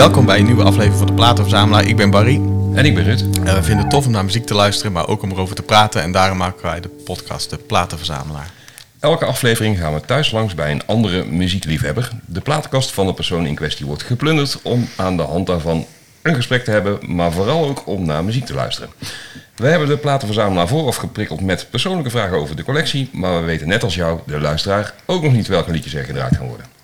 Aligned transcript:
Welkom 0.00 0.26
bij 0.26 0.38
een 0.38 0.44
nieuwe 0.44 0.62
aflevering 0.62 0.98
van 0.98 1.06
de 1.06 1.12
Platenverzamelaar. 1.12 1.86
Ik 1.86 1.96
ben 1.96 2.10
Barry. 2.10 2.40
En 2.74 2.84
ik 2.84 2.94
ben 2.94 3.04
Ruud. 3.04 3.20
En 3.20 3.54
we 3.54 3.62
vinden 3.62 3.78
het 3.78 3.90
tof 3.90 4.06
om 4.06 4.12
naar 4.12 4.24
muziek 4.24 4.46
te 4.46 4.54
luisteren, 4.54 4.92
maar 4.92 5.08
ook 5.08 5.22
om 5.22 5.30
erover 5.30 5.54
te 5.54 5.62
praten. 5.62 6.02
En 6.02 6.12
daarom 6.12 6.38
maken 6.38 6.62
wij 6.62 6.80
de 6.80 6.88
podcast 6.88 7.50
De 7.50 7.56
Platenverzamelaar. 7.56 8.50
Elke 9.00 9.24
aflevering 9.24 9.78
gaan 9.78 9.94
we 9.94 10.00
thuis 10.00 10.30
langs 10.30 10.54
bij 10.54 10.70
een 10.70 10.86
andere 10.86 11.24
muziekliefhebber. 11.24 12.10
De 12.26 12.40
platenkast 12.40 12.92
van 12.92 13.06
de 13.06 13.14
persoon 13.14 13.46
in 13.46 13.54
kwestie 13.54 13.86
wordt 13.86 14.02
geplunderd 14.02 14.58
om 14.62 14.88
aan 14.96 15.16
de 15.16 15.22
hand 15.22 15.46
daarvan 15.46 15.86
een 16.22 16.34
gesprek 16.34 16.64
te 16.64 16.70
hebben, 16.70 16.98
maar 17.14 17.32
vooral 17.32 17.68
ook 17.68 17.86
om 17.86 18.06
naar 18.06 18.24
muziek 18.24 18.46
te 18.46 18.54
luisteren. 18.54 18.90
We 19.56 19.66
hebben 19.66 19.88
de 19.88 19.96
platenverzamelaar 19.96 20.68
vooraf 20.68 20.96
geprikkeld 20.96 21.40
met 21.40 21.66
persoonlijke 21.70 22.10
vragen 22.10 22.36
over 22.36 22.56
de 22.56 22.64
collectie, 22.64 23.08
maar 23.12 23.40
we 23.40 23.46
weten 23.46 23.68
net 23.68 23.82
als 23.82 23.94
jou, 23.94 24.20
de 24.26 24.40
luisteraar, 24.40 24.94
ook 25.06 25.22
nog 25.22 25.32
niet 25.32 25.46
welke 25.46 25.70
liedjes 25.70 25.94
er 25.94 26.04
gedraaid 26.04 26.36
gaan 26.36 26.46
worden. 26.46 26.79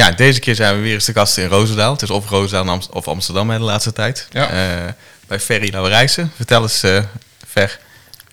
Ja, 0.00 0.10
deze 0.10 0.40
keer 0.40 0.54
zijn 0.54 0.74
we 0.76 0.80
weer 0.82 0.94
eens 0.94 1.04
de 1.04 1.12
gast 1.12 1.38
in 1.38 1.46
Roosendaal. 1.48 1.92
Het 1.92 2.02
is 2.02 2.10
of 2.10 2.28
Roosendaal 2.28 2.74
Amst- 2.74 2.90
of 2.90 3.08
Amsterdam 3.08 3.50
hè, 3.50 3.58
de 3.58 3.64
laatste 3.64 3.92
tijd. 3.92 4.26
Ja. 4.30 4.48
Eh, 4.50 4.92
bij 5.26 5.40
Ferry 5.40 5.70
Lauwerijsen. 5.72 6.32
Vertel 6.36 6.62
eens, 6.62 6.82
eh 6.82 7.02
Fer, 7.48 7.78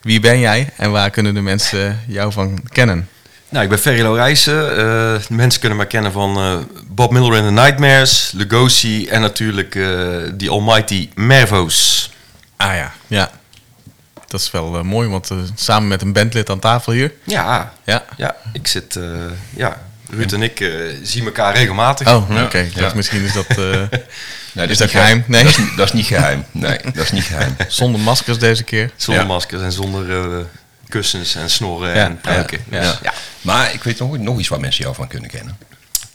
wie 0.01 0.19
ben 0.19 0.39
jij 0.39 0.69
en 0.77 0.91
waar 0.91 1.09
kunnen 1.09 1.33
de 1.33 1.41
mensen 1.41 1.99
jou 2.07 2.31
van 2.31 2.59
kennen? 2.69 3.09
Nou, 3.49 3.63
ik 3.63 3.69
ben 3.69 3.79
Ferry 3.79 4.01
Laurijsen. 4.01 4.77
Eh 4.77 5.21
mensen 5.29 5.59
kunnen 5.59 5.77
mij 5.77 5.87
kennen 5.87 6.11
van 6.11 6.65
Bob 6.87 7.11
Miller 7.11 7.37
in 7.37 7.43
the 7.45 7.61
Nightmares, 7.61 8.31
Lugosi 8.35 9.07
en 9.07 9.21
natuurlijk 9.21 9.79
die 10.33 10.49
almighty 10.49 11.09
Mervo's. 11.15 12.09
Ah 12.57 12.75
ja, 12.75 12.91
ja. 13.07 13.31
Dat 14.27 14.39
is 14.39 14.51
wel 14.51 14.83
mooi, 14.83 15.07
want 15.09 15.29
samen 15.55 15.87
met 15.87 16.01
een 16.01 16.13
bandlid 16.13 16.49
aan 16.49 16.59
tafel 16.59 16.91
hier. 16.93 17.13
Ja, 17.23 17.73
Ja. 17.83 18.05
ja, 18.17 18.35
ik 18.53 18.67
zit, 18.67 18.99
ja, 19.55 19.86
Ruud 20.09 20.31
en 20.33 20.41
ik 20.41 20.59
eh, 20.59 20.69
zien 21.03 21.25
elkaar 21.25 21.55
regelmatig. 21.55 22.07
Oh, 22.07 22.43
oké. 22.43 22.65
Ja. 22.73 22.91
misschien 22.95 23.23
is 23.23 23.33
dat 23.33 23.45
eh, 23.47 23.81
Nee, 24.53 24.67
Is 24.67 24.77
dat 24.77 24.89
geheim? 24.89 25.23
Nee. 25.27 25.43
Dat 25.43 25.51
is, 25.51 25.57
niet- 25.57 25.77
dat 25.77 25.85
is 25.87 25.93
niet 25.93 26.05
geheim. 26.05 26.45
Nee, 26.51 26.77
dat 26.93 27.03
is 27.03 27.11
niet 27.11 27.23
geheim. 27.23 27.55
zonder 27.67 28.01
maskers 28.01 28.37
deze 28.39 28.63
keer. 28.63 28.91
Zonder 28.95 29.23
Ja. 29.23 29.29
maskers 29.29 29.61
en 29.61 29.71
zonder 29.71 30.11
eh, 30.37 30.43
kussens 30.89 31.35
en 31.35 31.49
snorren 31.49 31.95
Ja, 31.95 32.05
en 32.05 32.21
pruiken. 32.21 32.59
ja, 32.69 32.79
Dus, 32.81 32.97
ja. 33.03 33.13
Maar 33.41 33.73
ik 33.73 33.83
weet 33.83 33.99
nog, 33.99 34.17
nog 34.17 34.39
iets 34.39 34.47
waar 34.47 34.59
mensen 34.59 34.83
jou 34.83 34.95
van 34.95 35.07
kunnen 35.07 35.29
kennen. 35.29 35.57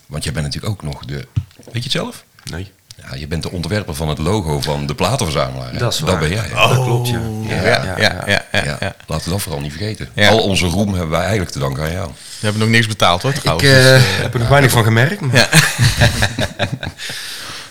Want 0.06 0.24
jij 0.24 0.32
bent 0.32 0.44
natuurlijk 0.46 0.72
ook 0.72 0.82
nog 0.82 1.04
de... 1.04 1.14
Weet 1.56 1.72
je 1.72 1.80
het 1.82 1.90
zelf? 1.92 2.24
Nee, 2.50 2.72
Ja, 2.96 3.14
je 3.14 3.26
bent 3.26 3.42
de 3.42 3.50
ontwerper 3.50 3.94
van 3.94 4.08
het 4.08 4.18
logo 4.18 4.60
van 4.60 4.86
de 4.86 4.94
platenverzamelaar. 4.94 5.72
hè? 5.72 5.78
dat 5.78 5.92
is 5.92 5.98
Dat 5.98 6.18
ben 6.18 6.28
jij. 6.30 6.44
hè? 6.48 6.54
Dat 6.54 6.84
klopt, 6.84 7.08
ja. 7.08 7.20
Ja, 7.48 7.94
ja, 7.98 8.22
ja. 8.26 8.41
Ja, 8.52 8.58
ja, 8.58 8.64
Ja, 8.64 8.76
ja. 8.80 8.94
Laten 9.06 9.24
we 9.24 9.30
dat 9.30 9.42
vooral 9.42 9.60
niet 9.60 9.72
vergeten. 9.72 10.08
Ja. 10.14 10.28
Al 10.28 10.38
onze 10.42 10.66
roem 10.66 10.88
hebben 10.88 11.10
wij 11.10 11.20
eigenlijk 11.20 11.50
te 11.50 11.58
danken 11.58 11.82
aan 11.82 11.92
jou. 11.92 12.06
We 12.08 12.14
hebben 12.48 12.60
nog 12.60 12.70
niks 12.70 12.86
betaald 12.86 13.22
hoor, 13.22 13.32
Ik 13.34 13.40
trouwens. 13.40 13.68
eh, 13.68 13.74
dus, 13.74 13.84
eh, 14.02 14.20
heb 14.22 14.34
er 14.34 14.40
nog 14.40 14.48
weinig 14.48 14.70
van 14.70 14.84
gemerkt. 14.84 15.20
Maar 15.20 15.36
ja. 15.36 15.48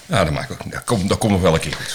Ja, 0.06 0.24
dat, 0.24 0.34
maakt 0.34 0.52
ook, 0.52 0.72
dat, 0.72 0.84
komt, 0.84 1.10
dat 1.10 1.18
komt 1.18 1.32
nog 1.32 1.42
wel 1.42 1.54
een 1.54 1.60
keer 1.60 1.74
goed. 1.74 1.92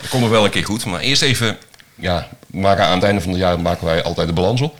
Dat 0.00 0.08
komt 0.10 0.22
nog 0.22 0.30
wel 0.30 0.44
een 0.44 0.50
keer 0.50 0.64
goed. 0.64 0.84
Maar 0.84 1.00
eerst 1.00 1.22
even... 1.22 1.56
Ja, 1.94 2.28
maken 2.46 2.84
aan 2.84 2.94
het 2.94 3.02
einde 3.02 3.20
van 3.20 3.30
het 3.30 3.40
jaar 3.40 3.60
maken 3.60 3.86
wij 3.86 4.02
altijd 4.02 4.26
de 4.26 4.32
balans 4.32 4.60
op. 4.60 4.78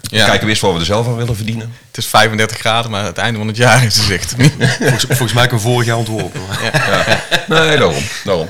Ja. 0.00 0.24
Kijken 0.24 0.42
we 0.44 0.48
eerst 0.48 0.62
wat 0.62 0.72
we 0.72 0.78
er 0.78 0.84
zelf 0.84 1.06
aan 1.06 1.16
willen 1.16 1.36
verdienen. 1.36 1.72
Het 1.88 1.96
is 1.96 2.06
35 2.06 2.58
graden, 2.58 2.90
maar 2.90 3.04
het 3.04 3.18
einde 3.18 3.38
van 3.38 3.46
het 3.48 3.56
jaar 3.56 3.84
is 3.84 3.96
het 3.96 4.10
echt. 4.10 4.34
volgens, 4.78 5.04
volgens 5.04 5.32
mij 5.32 5.44
ik 5.44 5.50
hem 5.50 5.60
vorig 5.60 5.86
jaar 5.86 5.96
ontworpen. 5.96 6.40
maar- 6.46 7.24
Nee, 7.48 7.76
daarom. 7.76 8.02
daarom. 8.24 8.48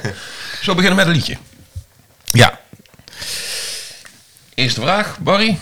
Zo 0.63 0.75
beginnen 0.75 0.97
met 0.99 1.07
een 1.07 1.13
liedje. 1.13 1.37
ja. 2.31 2.59
Eerste 4.59 4.81
vraag, 4.81 5.19
Barry. 5.21 5.59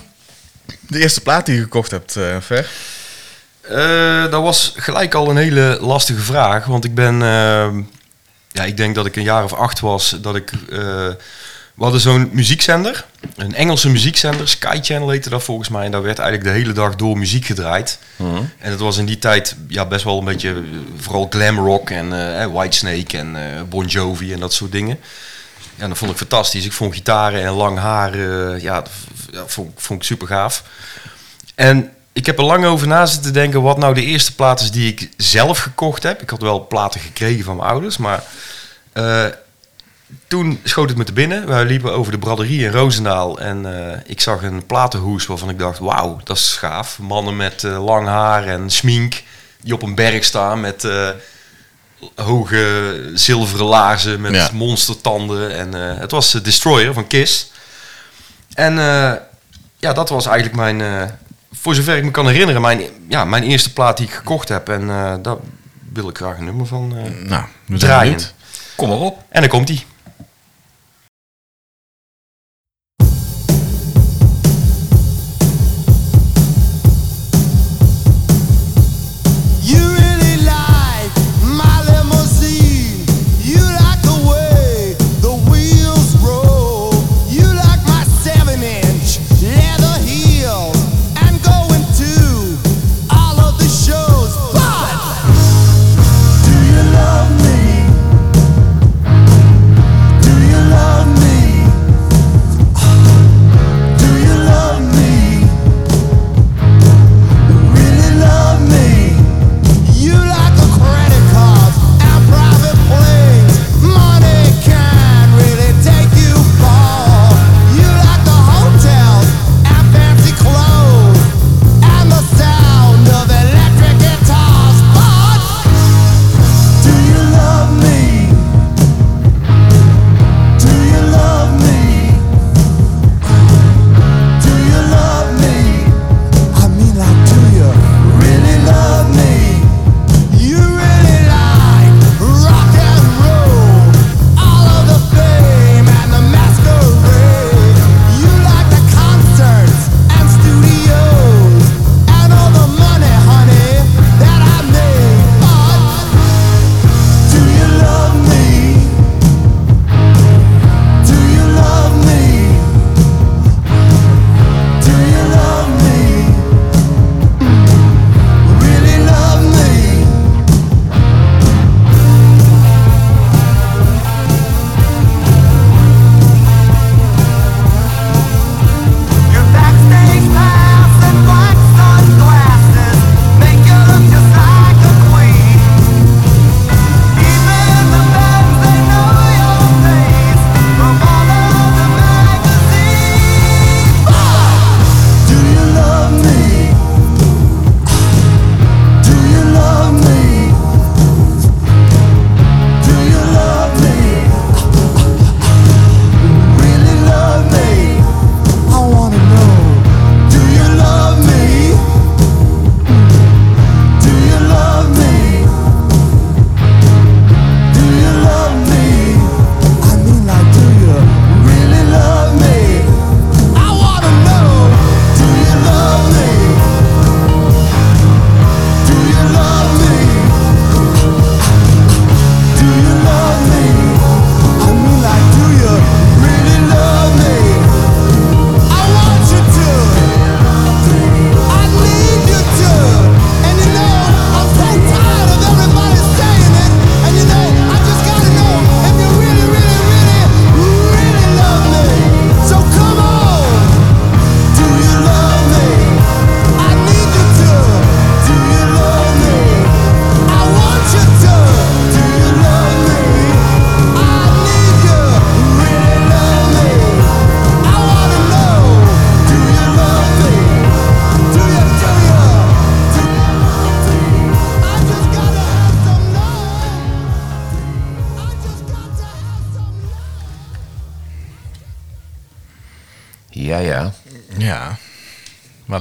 De 0.80 1.00
eerste 1.00 1.20
plaat 1.20 1.46
die 1.46 1.54
je 1.54 1.60
gekocht 1.62 1.90
hebt, 1.90 2.16
eh 2.16 2.36
Ver. 2.40 2.70
Eh, 3.60 4.30
dat 4.30 4.42
was 4.42 4.72
gelijk 4.76 5.14
al 5.14 5.30
een 5.30 5.36
hele 5.36 5.78
lastige 5.80 6.20
vraag. 6.20 6.64
Want 6.66 6.84
ik 6.84 6.94
ben... 6.94 7.22
eh, 7.22 7.68
ja, 8.52 8.64
ik 8.64 8.76
denk 8.76 8.94
dat 8.94 9.06
ik 9.06 9.16
een 9.16 9.22
jaar 9.22 9.44
of 9.44 9.52
acht 9.52 9.80
was 9.80 10.16
dat 10.20 10.36
ik... 10.36 10.50
eh, 10.52 10.78
we 11.74 11.82
hadden 11.82 12.00
zo'n 12.00 12.30
muziekzender. 12.32 13.04
Een 13.36 13.54
Engelse 13.54 13.88
muziekzender. 13.90 14.48
Sky 14.48 14.78
Channel 14.82 15.10
heette 15.10 15.28
dat 15.30 15.42
volgens 15.42 15.68
mij. 15.68 15.84
En 15.84 15.90
daar 15.90 16.02
werd 16.02 16.18
eigenlijk 16.18 16.50
de 16.50 16.58
hele 16.60 16.72
dag 16.72 16.94
door 16.96 17.18
muziek 17.18 17.44
gedraaid. 17.44 17.98
En 18.58 18.70
het 18.70 18.80
was 18.80 18.96
in 18.96 19.06
die 19.06 19.18
tijd 19.18 19.56
ja, 19.68 19.84
best 19.86 20.04
wel 20.04 20.18
een 20.18 20.24
beetje... 20.24 20.50
eh, 20.50 20.56
Vooral 20.96 21.26
glam 21.30 21.58
rock 21.58 21.90
en 21.90 22.38
eh, 22.40 22.46
Whitesnake 22.46 23.18
en 23.18 23.36
eh, 23.36 23.62
Bon 23.68 23.86
Jovi 23.86 24.32
en 24.32 24.40
dat 24.40 24.52
soort 24.52 24.72
dingen. 24.72 24.98
Ja, 25.74 25.88
dat 25.88 25.98
vond 25.98 26.10
ik 26.10 26.16
fantastisch. 26.16 26.64
Ik 26.64 26.72
vond 26.72 26.94
gitaren 26.94 27.42
en 27.42 27.52
lang 27.52 27.78
haar... 27.78 28.12
eh, 28.12 28.62
ja, 28.62 28.82
vond, 29.46 29.72
vond 29.76 30.00
ik 30.00 30.06
super 30.06 30.26
gaaf. 30.26 30.62
En 31.54 31.90
ik 32.12 32.26
heb 32.26 32.38
er 32.38 32.44
lang 32.44 32.64
over 32.64 32.86
na 32.86 33.06
zitten 33.06 33.32
denken 33.32 33.62
wat 33.62 33.78
nou 33.78 33.94
de 33.94 34.04
eerste 34.04 34.34
plaat 34.34 34.60
is 34.60 34.70
die 34.70 34.88
ik 34.92 35.10
zelf 35.16 35.58
gekocht 35.58 36.02
heb. 36.02 36.22
Ik 36.22 36.30
had 36.30 36.42
wel 36.42 36.66
platen 36.66 37.00
gekregen 37.00 37.44
van 37.44 37.56
mijn 37.56 37.68
ouders, 37.68 37.96
maar 37.96 38.22
eh, 38.92 39.24
toen 40.28 40.60
schoot 40.64 40.88
het 40.88 40.98
me 40.98 41.04
te 41.04 41.12
binnen. 41.12 41.46
Wij 41.46 41.64
liepen 41.64 41.92
over 41.92 42.12
de 42.12 42.18
braderie 42.18 42.64
in 42.64 42.70
Roosendaal 42.70 43.38
en 43.38 43.90
eh, 43.90 44.00
ik 44.06 44.20
zag 44.20 44.42
een 44.42 44.66
platenhoes 44.66 45.26
waarvan 45.26 45.50
ik 45.50 45.58
dacht, 45.58 45.78
wauw, 45.78 46.20
dat 46.24 46.36
is 46.36 46.56
gaaf. 46.58 46.98
Mannen 46.98 47.36
met 47.36 47.62
lang 47.62 48.06
haar 48.06 48.46
en 48.46 48.70
smink 48.70 49.22
die 49.60 49.74
op 49.74 49.82
een 49.82 49.94
berg 49.94 50.24
staan 50.24 50.60
met 50.60 50.88
hoge 52.14 53.10
zilveren 53.14 53.66
laarzen 53.66 54.20
met 54.20 54.34
Ja. 54.34 54.48
monstertanden. 54.52 55.56
En 55.56 55.74
eh, 55.74 55.98
het 55.98 56.10
was 56.10 56.30
Destroyer 56.32 56.94
van 56.94 57.06
Kiss. 57.06 57.50
En 58.54 58.78
eh, 58.78 59.12
ja, 59.78 59.92
dat 59.92 60.08
was 60.08 60.26
eigenlijk 60.26 60.56
mijn, 60.56 60.80
eh, 60.80 61.10
voor 61.52 61.74
zover 61.74 61.96
ik 61.96 62.04
me 62.04 62.10
kan 62.10 62.28
herinneren, 62.28 62.60
mijn, 62.60 62.82
ja, 63.08 63.24
mijn 63.24 63.42
eerste 63.42 63.72
plaat 63.72 63.96
die 63.96 64.06
ik 64.06 64.12
gekocht 64.12 64.48
heb. 64.48 64.68
En 64.68 64.86
daar 65.22 65.36
wil 65.92 66.08
ik 66.08 66.16
graag 66.16 66.38
een 66.38 66.44
nummer 66.44 66.66
van 66.66 66.94
Nou, 67.24 67.44
draaien. 67.66 68.18
Kom 68.76 68.88
maar 68.88 68.98
op. 68.98 69.22
En 69.28 69.40
dan 69.40 69.50
komt 69.50 69.66
die. 69.66 69.86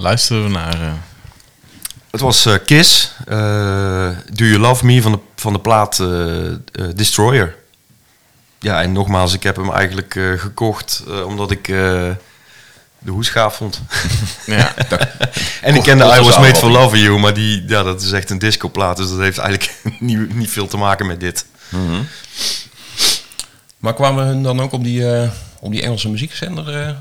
Luisteren 0.05 0.43
we 0.43 0.49
naar? 0.49 0.81
eh? 0.81 0.93
Het 2.11 2.21
was 2.21 2.45
eh, 2.45 2.53
Kiss, 2.65 3.11
eh, 3.27 3.37
Do 4.33 4.45
You 4.45 4.57
Love 4.57 4.85
Me 4.85 5.01
van 5.01 5.11
de, 5.11 5.19
van 5.35 5.53
de 5.53 5.59
plaat 5.59 6.03
Destroyer. 6.95 7.55
Ja, 8.59 8.81
en 8.81 8.91
nogmaals, 8.91 9.33
ik 9.33 9.43
heb 9.43 9.55
hem 9.55 9.71
eigenlijk 9.71 10.15
eh, 10.15 10.31
gekocht 10.39 11.03
eh, 11.07 11.25
omdat 11.25 11.51
ik 11.51 11.67
eh, 11.67 11.75
de 12.99 13.11
hoes 13.11 13.29
gaaf 13.29 13.55
vond. 13.55 13.81
ja, 14.45 14.73
en 15.61 15.75
ik 15.75 15.83
kende 15.83 16.03
I 16.03 16.07
Was 16.07 16.17
als 16.19 16.37
Made 16.39 16.55
For. 16.55 16.69
Loving 16.71 17.03
You, 17.03 17.19
maar 17.19 17.33
die, 17.33 17.63
ja, 17.67 17.83
dat 17.83 18.01
is 18.01 18.11
echt 18.11 18.29
een 18.29 18.39
discoplaat, 18.39 18.97
dus 18.97 19.09
dat 19.09 19.19
heeft 19.19 19.37
eigenlijk 19.37 19.73
niet, 19.99 20.35
niet 20.35 20.49
veel 20.49 20.67
te 20.67 20.77
maken 20.77 21.05
met 21.05 21.19
dit. 21.19 21.45
Maar 23.77 23.93
kwamen 23.93 24.25
hun 24.25 24.43
dan 24.43 24.59
ook 24.61 24.71
op 24.71 24.83
die, 24.83 25.11
eh, 25.13 25.29
op 25.59 25.71
die 25.71 25.81
Engelse 25.81 26.09
muziekzender? 26.09 26.81
eh? 26.81 26.95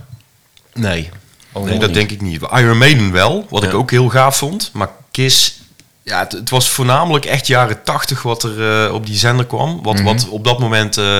Nee, 0.74 1.10
Oh, 1.54 1.64
nee 1.64 1.78
dat 1.78 1.88
niet. 1.88 1.96
denk 1.96 2.10
ik 2.10 2.20
niet. 2.20 2.40
Iron 2.52 2.78
Maiden 2.78 3.12
wel, 3.12 3.46
wat 3.50 3.62
ik 3.64 3.74
ook 3.74 3.90
heel 3.90 4.08
gaaf 4.08 4.36
vond. 4.36 4.70
Maar 4.72 4.90
Kiss, 5.10 5.60
ja, 6.02 6.18
het, 6.18 6.32
het 6.32 6.50
was 6.50 6.70
voornamelijk 6.70 7.24
echt 7.24 7.46
jaren 7.46 7.82
tachtig 7.82 8.22
wat 8.22 8.42
er 8.42 8.84
eh, 8.86 8.94
op 8.94 9.06
die 9.06 9.16
zender 9.16 9.46
kwam. 9.46 9.82
Wat, 9.82 10.00
wat 10.00 10.28
op 10.28 10.44
dat 10.44 10.58
moment 10.58 10.96
eh, 10.96 11.18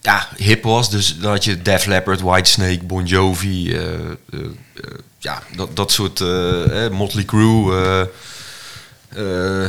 ja, 0.00 0.28
hip 0.36 0.62
was. 0.62 0.90
Dus 0.90 1.18
dan 1.18 1.30
had 1.30 1.44
je 1.44 1.62
Def 1.62 1.84
Leppard, 1.84 2.20
Whitesnake, 2.20 2.84
Bon 2.84 3.04
Jovi. 3.04 3.76
eh, 3.76 3.90
ja, 5.18 5.42
dat, 5.56 5.76
dat 5.76 5.92
soort 5.92 6.20
eh, 6.20 6.88
Motley 6.88 7.24
Crue. 7.24 8.08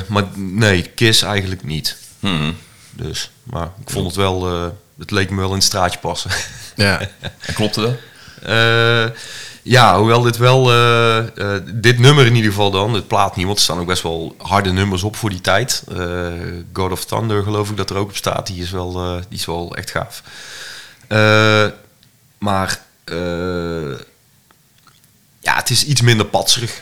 maar 0.08 0.24
nee, 0.36 0.82
Kiss 0.82 1.22
eigenlijk 1.22 1.64
niet. 1.64 1.98
Mhm. 2.20 2.52
Dus, 2.92 3.32
maar 3.44 3.70
ik 3.82 3.90
vond 3.90 4.06
het 4.06 4.16
wel... 4.16 4.46
het 5.00 5.12
leek 5.12 5.30
me 5.30 5.40
wel 5.40 5.50
in 5.50 5.56
het 5.56 5.64
straatje 5.64 6.00
passen. 6.00 6.32
ja. 6.76 7.00
En 7.48 7.54
klopte 7.54 7.82
dat? 7.82 7.94
Eh, 8.44 9.06
ja, 9.64 9.98
hoewel 9.98 10.22
dit 10.22 10.38
wel, 10.38 10.72
eh, 10.72 11.18
eh, 11.56 11.62
dit 11.66 12.00
nummer 12.00 12.26
in 12.26 12.36
ieder 12.36 12.52
geval 12.52 12.72
dan, 12.72 12.94
het 12.94 13.08
plaat 13.08 13.36
niet, 13.36 13.46
want 13.46 13.58
er 13.58 13.64
staan 13.64 13.80
ook 13.80 13.88
best 13.88 14.04
wel 14.04 14.36
harde 14.38 14.72
nummers 14.72 15.04
op 15.04 15.16
voor 15.16 15.30
die 15.30 15.42
tijd. 15.42 15.84
Eh, 15.98 16.28
God 16.74 16.92
of 16.92 17.06
Thunder 17.06 17.44
geloof 17.44 17.70
ik 17.70 17.78
dat 17.78 17.90
er 17.90 17.96
ook 17.96 18.10
op 18.10 18.16
staat, 18.16 18.48
die 18.48 18.62
is 18.62 18.72
wel, 18.72 18.96
eh, 19.04 19.22
die 19.30 19.40
is 19.40 19.46
wel 19.46 19.76
echt 19.76 19.92
gaaf. 19.92 20.24
Eh, 21.08 21.66
maar 22.38 22.80
eh, 23.04 23.92
ja, 25.40 25.56
het 25.56 25.70
is 25.70 25.86
iets 25.86 26.02
minder 26.02 26.26
patserig. 26.26 26.82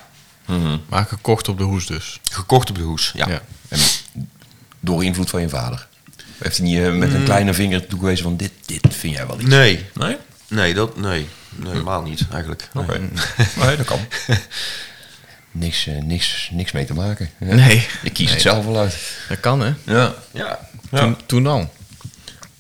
Maar 0.90 1.06
gekocht 1.06 1.48
op 1.48 1.58
de 1.58 1.64
hoes 1.64 1.86
dus. 1.86 2.20
Gekocht 2.32 2.70
op 2.70 2.76
de 2.76 2.84
hoes, 2.84 3.12
ja. 3.16 3.28
Ja. 3.28 3.42
En 3.68 3.80
door 4.80 5.04
invloed 5.04 5.30
van 5.30 5.42
je 5.42 5.50
vader? 5.50 5.88
Heeft 6.38 6.58
hij 6.58 6.66
niet 6.66 6.94
met 6.94 7.14
een 7.14 7.24
kleine 7.24 7.54
vinger 7.54 7.88
toegewezen 7.88 8.24
van 8.24 8.38
dit, 8.38 8.52
dit 8.66 8.88
vind 8.90 9.16
jij 9.16 9.28
wel 9.28 9.40
iets? 9.40 9.50
Nee, 9.50 9.86
Nee? 9.94 10.18
nee, 10.48 10.74
dat, 10.74 10.98
nee, 10.98 11.28
nee 11.56 11.72
helemaal 11.72 12.02
niet 12.02 12.22
eigenlijk. 12.32 12.70
Oké. 12.74 13.00
Nee, 13.66 13.76
dat 13.78 13.86
kan. 13.86 14.00
Niks, 15.52 15.88
eh, 15.88 16.02
niks, 16.04 16.50
niks 16.52 16.72
mee 16.72 16.86
te 16.86 16.94
maken. 16.94 17.30
Ja. 17.40 17.54
Nee. 17.56 17.88
Ik 18.04 18.14
kies 18.14 18.32
het 18.32 18.42
zelf 18.42 18.66
wel 18.66 18.78
uit. 18.78 18.98
Dat 19.30 19.40
kan, 19.40 19.60
hè? 19.62 19.74
Ja. 19.84 20.14
Ja, 20.32 20.60
Ja. 20.92 21.00
Toen, 21.00 21.18
toen 21.26 21.48
al. 21.48 21.74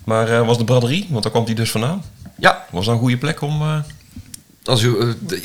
Maar 0.05 0.29
eh, 0.39 0.45
was 0.45 0.57
de 0.57 0.63
braderie, 0.63 1.07
want 1.09 1.23
daar 1.23 1.31
kwam 1.31 1.45
hij 1.45 1.53
dus 1.53 1.71
vandaan. 1.71 2.03
ja 2.37 2.65
Was 2.71 2.85
dat 2.85 2.93
een 2.93 2.99
goede 2.99 3.17
plek 3.17 3.41
om... 3.41 3.61
eh, 3.61 3.77
Dat 4.63 4.77
is 4.77 4.87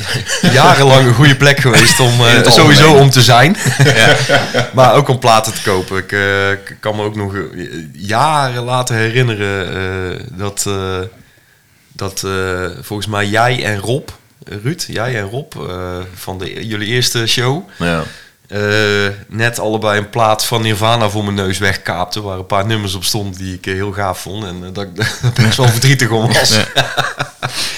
jarenlang 0.53 1.07
een 1.07 1.15
goede 1.15 1.37
plek 1.37 1.61
geweest 1.61 2.01
om 2.01 2.21
eh, 2.21 2.51
sowieso 2.51 2.83
algemeen. 2.83 3.03
om 3.03 3.11
te 3.11 3.23
zijn. 3.23 3.57
maar 4.75 4.95
ook 4.95 5.09
om 5.09 5.19
platen 5.19 5.55
te 5.55 5.63
kopen. 5.63 5.97
Ik 5.99 6.77
kan 6.81 6.97
me 6.97 7.03
ook 7.03 7.17
nog 7.17 7.35
jaren 7.93 8.63
later 8.63 8.97
herinneren 8.97 9.75
eh, 10.19 10.25
dat, 10.33 10.65
eh, 10.67 10.99
dat 12.01 12.23
eh, 12.25 12.67
volgens 12.81 13.09
mij 13.09 13.27
jij 13.27 13.65
en 13.65 13.79
Rob, 13.79 14.09
Ruud, 14.45 14.85
jij 14.89 15.17
en 15.17 15.29
Rob 15.31 15.53
eh, 15.69 15.99
van 16.15 16.39
de, 16.39 16.67
jullie 16.67 16.87
eerste 16.89 17.27
show. 17.27 17.69
ja. 17.79 18.03
eh, 18.49 19.09
net 19.29 19.59
allebei 19.59 19.99
een 19.99 20.11
plaat 20.11 20.45
van 20.45 20.63
Nirvana 20.63 21.11
voor 21.11 21.25
mijn 21.25 21.37
neus 21.37 21.59
wegkaapten. 21.59 22.23
Waar 22.23 22.39
een 22.39 22.47
paar 22.47 22.67
nummers 22.67 22.95
op 22.95 23.05
stonden 23.05 23.39
die 23.39 23.55
ik 23.55 23.65
heel 23.65 23.93
gaaf 23.93 24.21
vond. 24.21 24.45
En 24.45 24.73
dat 24.73 24.85
ik 24.85 24.95
best 25.45 25.57
wel 25.57 25.69
verdrietig 25.69 26.11
om 26.11 26.33
was. 26.33 26.57
Ja. 26.57 26.67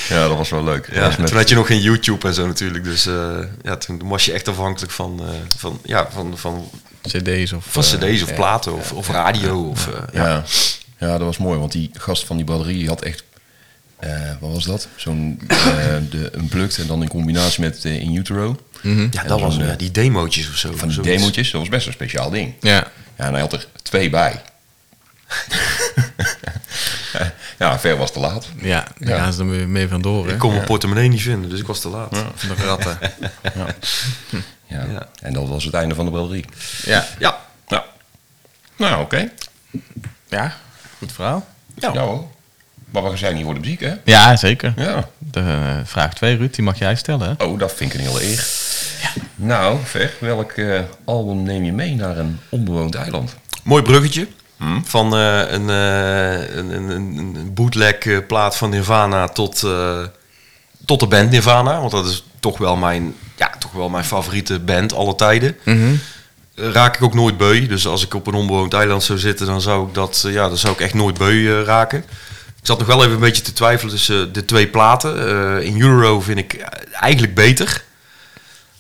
ja, 0.08 0.28
dat 0.28 0.36
was 0.36 0.50
wel 0.50 0.64
leuk. 0.64 0.88
Ja, 0.92 1.08
met- 1.18 1.26
toen 1.26 1.36
had 1.36 1.48
je 1.48 1.54
nog 1.54 1.66
geen 1.66 1.80
YouTube 1.80 2.28
en 2.28 2.34
zo 2.34 2.46
natuurlijk. 2.46 2.84
Dus 2.84 3.08
ja, 3.62 3.76
toen 3.76 4.00
was 4.04 4.24
je 4.24 4.32
echt 4.32 4.48
afhankelijk 4.48 4.92
van, 4.92 5.20
van, 5.56 5.80
ja, 5.84 6.08
van, 6.12 6.38
van, 6.38 6.70
CD's 7.02 7.52
of... 7.52 7.64
van 7.68 7.82
cd's 7.82 8.22
of 8.22 8.34
platen 8.34 8.72
of, 8.74 8.92
of 8.92 9.08
radio. 9.08 9.68
Of, 9.68 9.88
ja. 10.12 10.26
Ja. 10.26 10.44
ja, 10.98 11.18
dat 11.18 11.26
was 11.26 11.38
mooi, 11.38 11.58
want 11.58 11.72
die 11.72 11.90
gast 11.98 12.24
van 12.26 12.36
die 12.36 12.64
die 12.64 12.88
had 12.88 13.02
echt, 13.02 13.24
eh, 14.02 14.30
wat 14.40 14.52
was 14.52 14.64
dat? 14.64 14.88
Zo'n 14.96 15.40
eh 15.48 15.56
de 16.10 16.32
Unplugged 16.36 16.78
en 16.78 16.86
dan 16.86 17.02
in 17.02 17.08
combinatie 17.08 17.60
met 17.62 17.84
eh, 17.84 18.00
In 18.00 18.14
Utero. 18.14 18.56
Ja, 19.10 19.22
dat 19.26 19.40
was 19.40 19.56
ja, 19.56 19.74
die 19.74 19.90
demootjes 19.90 20.48
of 20.48 20.56
zo. 20.56 20.68
Van 20.76 20.88
die 20.88 20.96
zoiets. 20.96 21.16
demootjes, 21.16 21.50
dat 21.50 21.60
was 21.60 21.70
best 21.70 21.86
een 21.86 21.92
speciaal 21.92 22.30
ding. 22.30 22.54
Ja. 22.60 22.86
Ja, 23.16 23.24
en 23.26 23.32
hij 23.32 23.40
had 23.40 23.52
er 23.52 23.66
twee 23.82 24.10
bij. 24.10 24.42
ja, 27.58 27.78
ver 27.78 27.96
was 27.96 28.12
te 28.12 28.20
laat. 28.20 28.46
Ja, 28.60 28.86
daar 28.98 29.08
Ja. 29.08 29.18
gaan 29.22 29.32
ze 29.32 29.40
er 29.40 29.68
mee- 29.68 29.88
vandoor? 29.88 30.28
Ik 30.28 30.38
kon 30.38 30.52
mijn 30.54 30.64
portemonnee 30.66 31.08
niet 31.08 31.22
vinden, 31.22 31.50
dus 31.50 31.60
ik 31.60 31.66
was 31.66 31.80
te 31.80 31.88
laat. 31.88 32.16
Van 32.34 32.56
de 32.56 32.64
ratten. 32.64 32.98
Ja. 33.54 33.66
Ja. 34.66 34.84
Ja. 34.92 35.08
En 35.20 35.32
dat 35.32 35.48
was 35.48 35.64
het 35.64 35.74
einde 35.74 35.94
van 35.94 36.04
de 36.04 36.10
braderie. 36.10 36.44
Ja. 36.84 37.06
Ja, 37.18 37.40
Ja. 37.68 37.84
Nou, 38.76 39.02
oké. 39.02 39.30
Ja, 40.28 40.56
goed 40.98 41.12
verhaal. 41.12 41.46
Ja. 41.74 41.92
hoor. 41.96 42.28
Maar 42.92 43.10
we 43.10 43.16
zijn 43.16 43.36
hier 43.36 43.44
voor 43.44 43.54
de 43.54 43.60
muziek, 43.60 43.80
hè? 43.80 43.94
Ja, 44.04 44.36
zeker. 44.36 44.72
Ja. 44.76 45.08
De, 45.18 45.40
eh, 45.40 45.76
vraag 45.84 46.14
2, 46.14 46.36
Ruud, 46.36 46.54
die 46.54 46.64
mag 46.64 46.78
jij 46.78 46.94
stellen, 46.94 47.36
hè? 47.38 47.44
Oh, 47.44 47.58
dat 47.58 47.72
vind 47.72 47.94
ik 47.94 48.00
een 48.00 48.06
hele 48.06 48.24
eer. 48.24 48.46
Nou, 49.34 49.78
Ver, 49.84 50.12
welk 50.18 50.52
eh, 50.52 50.80
album 51.04 51.42
neem 51.42 51.64
je 51.64 51.72
mee 51.72 51.94
naar 51.94 52.18
een 52.18 52.38
onbewoond 52.48 52.94
eiland? 52.94 53.34
mooi 53.62 53.82
bruggetje. 53.82 54.26
Van 54.84 55.16
eh, 55.16 55.38
een, 55.38 55.70
eh, 55.70 56.56
een, 56.56 56.70
een, 56.70 56.90
een, 57.16 57.50
bootleg 57.54 58.26
plaat 58.26 58.56
van 58.56 58.70
Nirvana 58.70 59.28
tot, 59.28 59.62
eh, 59.62 59.98
tot 60.84 61.00
de 61.00 61.06
band 61.06 61.30
Nirvana. 61.30 61.78
Want 61.78 61.90
dat 61.90 62.06
is 62.06 62.24
toch 62.40 62.58
wel 62.58 62.76
mijn, 62.76 63.14
ja, 63.36 63.50
toch 63.58 63.72
wel 63.72 63.88
mijn 63.88 64.04
favoriete 64.04 64.58
band 64.58 64.94
alle 64.94 65.14
tijden. 65.14 65.56
Mhm. 65.64 65.94
Raak 66.54 66.96
ik 66.96 67.02
ook 67.02 67.14
nooit 67.14 67.36
beu. 67.36 67.66
Dus 67.66 67.86
als 67.86 68.04
ik 68.04 68.14
op 68.14 68.26
een 68.26 68.34
onbewoond 68.34 68.74
eiland 68.74 69.02
zou 69.02 69.18
zitten, 69.18 69.46
dan 69.46 69.60
zou 69.60 69.88
ik 69.88 69.94
dat, 69.94 70.24
ja, 70.26 70.48
dan 70.48 70.56
zou 70.56 70.72
ik 70.72 70.80
echt 70.80 70.94
nooit 70.94 71.18
beu 71.18 71.62
raken. 71.62 72.04
Ik 72.62 72.68
zat 72.68 72.78
nog 72.78 72.86
wel 72.86 73.00
even 73.00 73.12
een 73.14 73.20
beetje 73.20 73.42
te 73.42 73.52
twijfelen 73.52 73.94
tussen 73.94 74.32
de 74.32 74.44
twee 74.44 74.68
platen. 74.68 75.28
Eh, 75.60 75.66
in 75.66 75.80
Euro 75.80 76.20
vind 76.20 76.38
ik 76.38 76.52
eh, 76.52 76.66
eigenlijk 77.00 77.34
beter. 77.34 77.84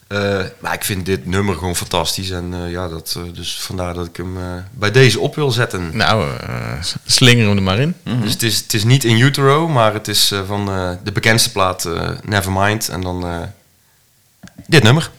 Eh, 0.06 0.40
maar 0.58 0.72
ik 0.74 0.84
vind 0.84 1.06
dit 1.06 1.26
nummer 1.26 1.54
gewoon 1.54 1.76
fantastisch. 1.76 2.30
En 2.30 2.54
eh, 2.54 2.70
ja, 2.70 2.88
dat, 2.88 3.14
eh, 3.16 3.22
dus 3.34 3.60
vandaar 3.60 3.94
dat 3.94 4.06
ik 4.06 4.16
hem 4.16 4.36
eh, 4.36 4.42
bij 4.70 4.90
deze 4.90 5.20
op 5.20 5.34
wil 5.34 5.50
zetten. 5.50 5.96
Nou, 5.96 6.30
eh, 6.40 6.82
slinger 7.06 7.46
hem 7.46 7.56
er 7.56 7.62
maar 7.62 7.78
in. 7.78 7.94
Dus 8.22 8.32
het 8.32 8.42
is, 8.42 8.56
het 8.58 8.74
is 8.74 8.84
niet 8.84 9.04
in 9.04 9.20
utero, 9.20 9.68
maar 9.68 9.92
het 9.92 10.08
is 10.08 10.30
eh, 10.30 10.40
van 10.46 10.68
eh, 10.70 10.90
de 11.04 11.12
bekendste 11.12 11.52
plaat 11.52 11.84
eh, 11.84 12.08
Nevermind. 12.24 12.88
En 12.88 13.00
dan 13.00 13.26
eh, 13.26 13.38
dit 14.66 14.82
nummer. 14.82 15.10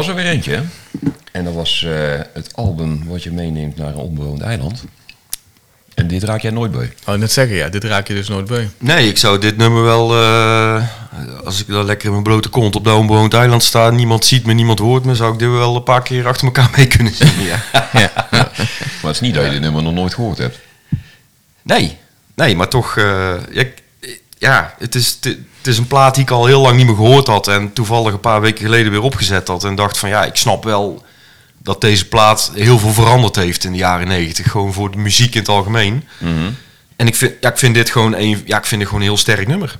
Was 0.00 0.08
er 0.08 0.14
weer 0.22 0.26
eentje. 0.32 0.62
En 1.32 1.44
dat 1.44 1.54
was 1.54 1.82
eh, 1.84 1.92
het 2.34 2.50
album 2.56 3.04
wat 3.06 3.22
je 3.22 3.30
meeneemt 3.32 3.76
naar 3.76 3.88
een 3.88 3.94
onbewoond 3.94 4.40
eiland. 4.40 4.84
En 5.94 6.06
dit 6.08 6.22
raak 6.22 6.40
jij 6.42 6.50
nooit 6.50 6.70
bij. 6.72 6.92
Oh, 7.06 7.14
net 7.14 7.32
zeggen, 7.32 7.56
ja, 7.56 7.68
dit 7.68 7.84
raak 7.84 8.08
je 8.08 8.14
dus 8.14 8.28
nooit 8.28 8.46
bij. 8.46 8.70
Nee, 8.78 9.08
ik 9.08 9.18
zou 9.18 9.38
dit 9.38 9.56
nummer 9.56 9.82
wel, 9.82 10.12
eh, 10.14 10.84
als 11.44 11.60
ik 11.60 11.66
dan 11.66 11.84
lekker 11.84 12.06
in 12.06 12.12
mijn 12.12 12.22
blote 12.22 12.48
kont 12.48 12.76
op 12.76 12.84
de 12.84 12.92
onbewoond 12.92 13.34
eiland 13.34 13.62
sta, 13.62 13.90
niemand 13.90 14.24
ziet 14.24 14.46
me, 14.46 14.52
niemand 14.52 14.78
hoort 14.78 15.04
me, 15.04 15.14
zou 15.14 15.32
ik 15.32 15.38
dit 15.38 15.48
wel 15.48 15.76
een 15.76 15.82
paar 15.82 16.02
keer 16.02 16.26
achter 16.26 16.44
elkaar 16.46 16.70
mee 16.76 16.86
kunnen 16.86 17.14
zingen. 17.14 17.44
Ja. 17.92 18.08
Maar 18.32 18.50
het 19.02 19.10
is 19.14 19.20
niet 19.20 19.34
dat 19.34 19.44
je 19.44 19.50
dit 19.50 19.60
nummer 19.60 19.82
nog 19.82 19.94
nooit 19.94 20.14
gehoord 20.14 20.38
hebt. 20.38 20.58
Nee, 21.62 21.96
nee, 22.34 22.56
maar 22.56 22.68
toch, 22.68 22.96
eh, 22.96 23.04
ja, 23.52 23.60
ik- 23.60 23.82
ja, 24.40 24.74
het 24.78 24.94
is, 24.94 25.18
het 25.20 25.36
het 25.58 25.66
is 25.68 25.78
een 25.78 25.86
plaat 25.86 26.14
die 26.14 26.22
ik 26.22 26.30
al 26.30 26.46
heel 26.46 26.60
lang 26.60 26.76
niet 26.76 26.86
meer 26.86 26.94
gehoord 26.94 27.26
had 27.26 27.48
en 27.48 27.72
toevallig 27.72 28.12
een 28.12 28.20
paar 28.20 28.40
weken 28.40 28.64
geleden 28.64 28.92
weer 28.92 29.02
opgezet 29.02 29.48
had 29.48 29.64
en 29.64 29.74
dacht 29.74 29.98
van 29.98 30.08
ja, 30.08 30.24
ik 30.24 30.36
snap 30.36 30.64
wel 30.64 31.04
dat 31.58 31.80
deze 31.80 32.08
plaat 32.08 32.50
heel 32.54 32.78
veel 32.78 32.92
veranderd 32.92 33.36
heeft 33.36 33.64
in 33.64 33.72
de 33.72 33.78
jaren 33.78 34.08
negentig, 34.08 34.50
gewoon 34.50 34.72
voor 34.72 34.90
de 34.90 34.98
muziek 34.98 35.34
in 35.34 35.40
het 35.40 35.48
algemeen. 35.48 36.04
En 36.96 37.06
ik 37.06 37.14
vind, 37.14 37.32
ja, 37.40 37.50
ik 37.50 37.58
vind 37.58 37.74
dit 37.74 37.90
gewoon 37.90 38.14
een, 38.14 38.42
ja, 38.46 38.58
ik 38.58 38.66
vind 38.66 38.80
het 38.80 38.90
gewoon 38.90 39.04
een 39.04 39.10
heel 39.10 39.16
sterk 39.18 39.46
nummer. 39.46 39.78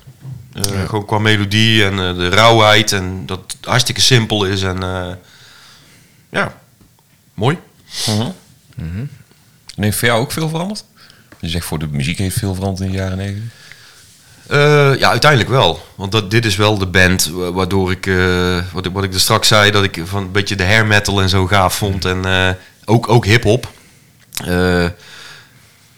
Eh, 0.53 0.85
Gewoon 0.89 1.05
qua 1.05 1.19
melodie 1.19 1.85
en 1.85 1.91
eh, 1.99 2.15
de 2.15 2.29
rauwheid 2.29 2.91
en 2.91 3.25
dat 3.25 3.39
het 3.39 3.65
hartstikke 3.65 4.01
simpel 4.01 4.45
is 4.45 4.61
en 4.61 4.83
eh, 4.83 5.11
ja, 6.29 6.57
mooi. 7.33 7.57
En 9.75 9.83
heeft 9.83 9.97
voor 9.97 10.07
jou 10.07 10.21
ook 10.21 10.31
veel 10.31 10.49
veranderd? 10.49 10.83
Je 11.39 11.49
zegt 11.49 11.65
voor 11.65 11.79
de 11.79 11.87
muziek 11.87 12.17
heeft 12.17 12.37
veel 12.37 12.53
veranderd 12.55 12.85
in 12.85 12.91
de 12.91 12.97
jaren 12.97 13.17
90. 13.17 13.43
Eh, 14.51 14.99
ja, 14.99 15.09
uiteindelijk 15.09 15.49
wel. 15.51 15.85
Want 15.95 16.11
dat, 16.11 16.31
dit 16.31 16.45
is 16.45 16.55
wel 16.55 16.77
de 16.77 16.85
band 16.85 17.25
wa- 17.33 17.51
waardoor 17.51 17.91
ik, 17.91 18.07
eh, 18.07 18.57
wat, 18.73 18.85
ik, 18.85 18.91
wat 18.93 19.03
ik 19.03 19.13
er 19.13 19.19
straks 19.19 19.47
zei, 19.47 19.71
dat 19.71 19.83
ik 19.83 20.01
van 20.05 20.23
een 20.23 20.31
beetje 20.31 20.55
de 20.55 20.65
hair 20.65 20.85
metal 20.85 21.21
en 21.21 21.29
zo 21.29 21.47
gaaf 21.47 21.75
vond. 21.75 22.05
En 22.05 22.25
eh, 22.25 22.49
ook, 22.85 23.09
ook 23.09 23.25
hip-hop. 23.25 23.71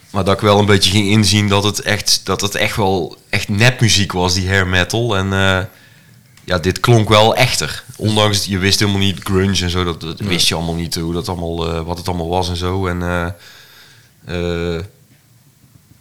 Maar 0.10 0.24
dat 0.24 0.34
ik 0.36 0.40
wel 0.40 0.60
een 0.60 0.66
beetje 0.66 0.92
ging 0.92 1.08
inzien 1.08 1.48
dat 1.48 1.64
het 1.64 1.82
echt, 1.82 2.22
dat 2.24 2.42
het 2.42 2.56
echt 2.56 2.76
wel 2.76 3.18
echt 3.30 3.50
nepmuziek 3.50 4.12
was, 4.12 4.34
die 4.34 4.48
hair 4.48 4.68
metal. 4.68 5.18
En 5.18 5.28
ja, 6.44 6.58
dit 6.62 6.80
klonk 6.80 7.10
wel 7.10 7.36
echter. 7.36 7.84
Ondanks, 7.96 8.46
je 8.46 8.58
wist 8.58 8.80
helemaal 8.80 9.00
niet 9.02 9.20
grunge 9.24 9.62
en 9.62 9.70
zo, 9.70 9.84
dat, 9.84 10.02
dat 10.02 10.20
wist 10.20 10.48
je 10.48 10.56
allemaal 10.56 10.76
niet 10.76 10.96
hoe 10.96 11.14
dat 11.14 11.28
allemaal, 11.30 11.84
wat 11.84 11.98
het 11.98 12.08
allemaal 12.08 12.30
was 12.30 12.50
en 12.50 12.56
zo. 12.58 12.88
En 12.88 13.02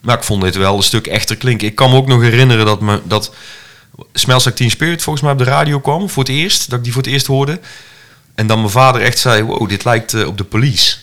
maar 0.03 0.17
ik 0.17 0.23
vond 0.23 0.43
dit 0.43 0.57
wel 0.57 0.77
een 0.77 0.83
stuk 0.83 1.07
echter 1.07 1.37
klinken. 1.37 1.69
Ik 1.69 1.75
kan 1.75 1.91
me 1.91 1.97
ook 1.97 2.07
nog 2.07 2.21
herinneren 2.21 2.67
dat, 2.67 2.81
me, 2.81 3.01
dat 3.05 3.35
Smells 4.13 4.45
Like 4.45 4.57
Teen 4.57 4.71
Spirit 4.71 5.03
volgens 5.03 5.25
mij 5.25 5.33
op 5.33 5.39
de 5.39 5.45
radio 5.45 5.81
kwam. 5.81 6.09
Voor 6.09 6.23
het 6.23 6.33
eerst. 6.33 6.71
Dat 6.71 6.79
ik 6.79 6.85
die 6.85 6.93
voor 6.93 7.03
het 7.03 7.13
eerst 7.13 7.27
hoorde. 7.27 7.61
En 8.35 8.47
dan 8.47 8.59
mijn 8.59 8.71
vader 8.71 9.03
echt 9.03 9.19
zei, 9.19 9.43
wow, 9.43 9.69
dit 9.69 9.85
lijkt 9.85 10.15
eh, 10.15 10.27
op 10.27 10.39
de 10.39 10.45
police. 10.45 10.97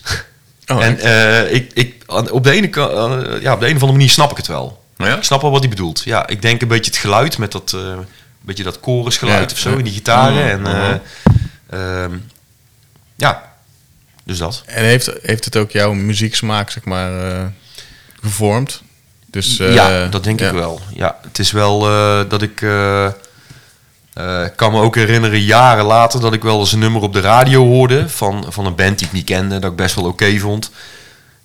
Oh, 0.68 0.84
en 0.84 1.00
eh, 1.00 1.54
ik, 1.54 1.72
ik, 1.74 2.04
op, 2.08 2.44
de 2.44 2.52
ene, 2.52 2.68
eh, 2.68 3.42
ja, 3.42 3.54
op 3.54 3.60
de 3.60 3.66
een 3.68 3.76
of 3.76 3.82
andere 3.82 3.92
manier 3.92 4.10
snap 4.10 4.32
ik 4.32 4.38
het 4.38 4.48
wel. 4.48 4.84
Nou 4.98 5.12
ja? 5.12 5.18
Ik 5.18 5.24
snap 5.24 5.42
wel 5.42 5.52
wat 5.52 5.60
hij 5.60 5.70
bedoelt. 5.70 6.02
Ja, 6.04 6.28
ik 6.28 6.42
denk 6.42 6.62
een 6.62 6.68
beetje 6.68 6.92
het 6.92 7.00
geluid 7.00 7.38
met 7.38 7.52
dat, 7.52 7.78
beetje 8.42 8.64
dat 8.64 8.80
chorusgeluid 8.82 9.50
Ja, 9.50 9.56
of 9.56 9.62
zo 9.62 9.78
in 9.78 9.84
die 9.84 9.94
gitaren. 9.94 10.62
Mhm, 10.62 10.66
En, 10.68 11.02
eh, 11.70 12.04
ehm, 12.04 12.18
ja, 13.16 13.54
dus 14.24 14.38
dat. 14.38 14.64
En 14.66 14.84
heeft, 14.84 15.12
heeft 15.22 15.46
het 15.46 15.58
ook 15.58 15.72
jouw 15.72 15.94
muzieksmaak, 15.94 16.70
zeg 16.72 16.84
maar, 16.84 17.12
gevormd? 18.22 18.82
Dus, 19.32 19.60
eh, 19.60 19.74
ja, 19.74 20.08
dat 20.08 20.24
denk 20.24 20.40
ik 20.42 20.52
wel. 20.52 20.80
Ja, 20.94 21.18
het 21.22 21.40
is 21.40 21.52
wel 21.52 21.88
eh, 21.90 22.20
dat 22.30 22.42
ik. 22.42 22.62
eh, 22.62 23.06
eh, 23.06 23.12
ik 24.46 24.54
kan 24.56 24.72
me 24.72 24.82
ook 24.82 24.96
herinneren, 24.96 25.42
jaren 25.42 25.86
later, 25.86 26.20
dat 26.22 26.34
ik 26.34 26.44
wel 26.44 26.60
eens 26.60 26.72
een 26.72 26.80
nummer 26.80 27.02
op 27.02 27.14
de 27.14 27.20
radio 27.22 27.66
hoorde 27.66 28.10
van, 28.10 28.46
van 28.50 28.66
een 28.66 28.76
band 28.76 28.98
die 29.00 29.08
ik 29.08 29.14
niet 29.14 29.26
kende, 29.26 29.60
dat 29.60 29.72
ik 29.72 29.78
best 29.78 29.96
wel 29.96 30.06
oké 30.06 30.38
vond. 30.40 30.72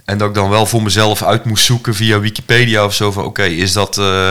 En 0.04 0.18
dat 0.18 0.28
ik 0.28 0.34
dan 0.34 0.48
wel 0.50 0.66
voor 0.66 0.82
mezelf 0.82 1.22
uit 1.22 1.44
moest 1.44 1.64
zoeken 1.64 1.94
via 1.94 2.20
Wikipedia 2.20 2.84
of 2.84 2.94
zo 2.94 3.12
van 3.12 3.24
oké, 3.24 3.42
is 3.44 3.72
dat. 3.72 3.98
eh, 3.98 4.30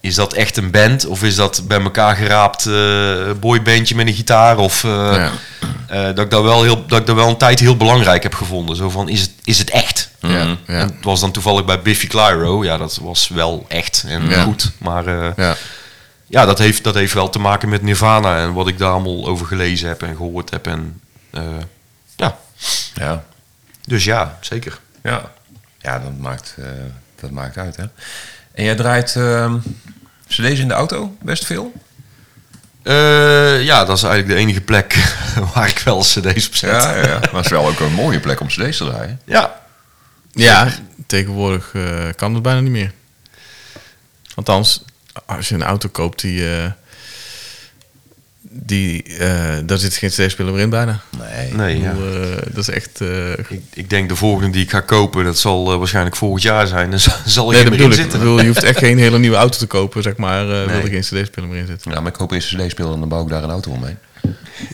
is 0.00 0.14
dat 0.14 0.32
echt 0.32 0.56
een 0.56 0.70
band? 0.70 1.06
Of 1.06 1.22
is 1.22 1.34
dat 1.34 1.62
bij 1.68 1.80
elkaar 1.80 2.16
geraapt 2.16 2.66
eh 2.66 3.30
boybandje 3.40 3.94
met 3.94 4.06
een 4.06 4.14
gitaar? 4.14 4.58
Of 4.58 4.84
eh, 4.84 4.90
Ja. 4.90 5.30
eh, 5.88 6.02
dat, 6.04 6.18
ik 6.18 6.30
dat, 6.30 6.42
wel 6.42 6.62
heel, 6.62 6.86
dat 6.86 7.00
ik 7.00 7.06
dat 7.06 7.16
wel 7.16 7.28
een 7.28 7.36
tijd 7.36 7.58
heel 7.60 7.76
belangrijk 7.76 8.22
heb 8.22 8.34
gevonden. 8.34 8.76
Zo 8.76 8.90
van, 8.90 9.08
is 9.08 9.20
het, 9.20 9.30
is 9.44 9.58
het 9.58 9.70
echt? 9.70 10.10
Ja, 10.20 10.28
Mhm. 10.28 10.48
ja. 10.48 10.78
En 10.78 10.86
het 10.94 11.04
was 11.04 11.20
dan 11.20 11.32
toevallig 11.32 11.64
bij 11.64 11.82
Biffy 11.82 12.06
Clyro. 12.06 12.64
Ja, 12.64 12.76
dat 12.76 12.98
was 13.02 13.28
wel 13.28 13.64
echt 13.68 14.04
en 14.06 14.28
Ja. 14.28 14.42
goed. 14.42 14.70
Maar 14.78 15.06
eh, 15.06 15.28
ja, 15.36 15.56
ja. 16.26 16.44
dat, 16.46 16.58
heeft, 16.58 16.84
dat 16.84 16.94
heeft 16.94 17.12
wel 17.14 17.30
te 17.30 17.38
maken 17.38 17.68
met 17.68 17.82
Nirvana 17.82 18.38
en 18.38 18.52
wat 18.52 18.68
ik 18.68 18.78
daar 18.78 18.90
allemaal 18.92 19.26
over 19.26 19.46
gelezen 19.46 19.88
heb 19.88 20.02
en 20.02 20.16
gehoord 20.16 20.50
heb. 20.50 20.66
En, 20.66 21.00
eh, 21.30 21.42
ja, 22.16 22.38
Ja. 22.94 23.24
dus 23.84 24.04
ja, 24.04 24.38
zeker. 24.40 24.78
Ja, 25.02 25.30
ja 25.78 25.98
dat, 25.98 26.18
maakt, 26.18 26.54
eh, 26.58 26.64
dat 27.20 27.30
maakt 27.30 27.56
uit, 27.58 27.76
hè. 27.76 27.84
En 28.58 28.64
jij 28.64 28.74
draait 28.74 29.16
ehm 29.16 29.56
cd's 30.28 30.58
in 30.58 30.68
de 30.68 30.74
auto 30.74 31.16
best 31.22 31.46
veel? 31.46 31.72
Eh, 32.82 33.62
ja, 33.64 33.84
dat 33.84 33.96
is 33.96 34.02
eigenlijk 34.02 34.34
de 34.34 34.40
enige 34.40 34.60
plek 34.60 35.14
waar 35.54 35.68
ik 35.68 35.78
wel 35.78 36.00
cd's 36.00 36.46
op 36.46 36.54
zet. 36.54 36.70
Ja, 36.70 36.94
ja, 36.96 37.06
ja. 37.06 37.18
Maar 37.18 37.32
het 37.32 37.44
is 37.44 37.50
wel 37.50 37.66
ook 37.66 37.80
een 37.80 37.92
mooie 37.92 38.20
plek 38.20 38.40
om 38.40 38.46
cd's 38.46 38.76
te 38.76 38.84
draaien. 38.84 39.20
ja. 39.24 39.66
Ja, 40.32 40.68
tegenwoordig 41.06 41.70
eh, 41.74 42.08
kan 42.16 42.34
het 42.34 42.42
bijna 42.42 42.60
niet 42.60 42.70
meer. 42.70 42.92
Althans, 44.34 44.84
als 45.26 45.48
je 45.48 45.54
een 45.54 45.62
auto 45.62 45.88
koopt 45.88 46.20
die... 46.20 46.56
eh, 46.56 46.70
die 48.40 49.02
eh, 49.18 49.28
daar 49.64 49.78
zit 49.78 49.94
geen 49.96 50.10
CD-speler 50.10 50.52
meer 50.52 50.62
in 50.62 50.70
bijna. 50.70 51.00
Nee. 51.18 51.52
Nee, 51.52 51.76
Ik 51.76 51.82
ja. 51.82 51.92
bedoel, 51.92 52.22
eh, 52.22 52.28
dat 52.46 52.68
is 52.68 52.74
echt... 52.74 53.00
eh, 53.00 53.32
Ik, 53.32 53.60
ik 53.74 53.90
denk 53.90 54.08
de 54.08 54.16
volgende 54.16 54.50
die 54.50 54.62
ik 54.62 54.70
ga 54.70 54.80
kopen, 54.80 55.24
dat 55.24 55.38
zal 55.38 55.78
waarschijnlijk 55.78 56.16
volgend 56.16 56.42
jaar 56.42 56.66
zijn. 56.66 56.90
Dan 56.90 56.98
zal- 57.26 57.50
ik 57.52 57.56
nee, 57.56 57.66
er 57.66 57.72
ik. 57.80 57.86
Ik 57.86 57.92
zitten. 57.92 58.18
bedoel, 58.18 58.40
je 58.40 58.46
hoeft 58.46 58.62
echt 58.62 58.78
geen 58.78 58.98
hele 58.98 59.18
nieuwe 59.18 59.36
auto 59.36 59.58
te 59.58 59.66
kopen, 59.66 60.02
zeg 60.02 60.16
maar. 60.16 60.40
eh 60.42 60.48
Wil 60.66 60.80
er 60.82 60.88
geen 60.88 61.00
CD-speler 61.00 61.48
meer 61.48 61.58
in 61.58 61.66
zitten. 61.66 61.90
Ja, 61.92 62.00
maar 62.00 62.12
ik 62.12 62.18
koop 62.18 62.32
eerst 62.32 62.52
een 62.52 62.66
cd-speler 62.66 62.92
en 62.92 62.98
dan 63.00 63.08
bouw 63.08 63.22
ik 63.22 63.28
daar 63.28 63.42
een 63.42 63.50
auto 63.50 63.70
omheen. 63.70 63.98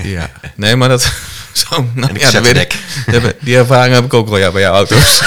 Ja. 0.02 0.30
Nee, 0.56 0.76
maar 0.76 0.88
dat... 0.88 1.02
Zo, 1.52 1.86
nou, 1.94 2.08
En 2.08 2.14
ik 2.14 2.20
ja, 2.20 2.30
zet 2.30 2.44
dat 2.44 2.52
weet 2.52 2.62
ik. 2.62 2.78
Die 3.40 3.56
ervaring 3.56 3.94
heb 3.94 4.04
ik 4.04 4.14
ook 4.14 4.28
al 4.28 4.38
ja, 4.38 4.50
bij 4.50 4.60
jouw 4.62 4.74
auto's. 4.74 5.22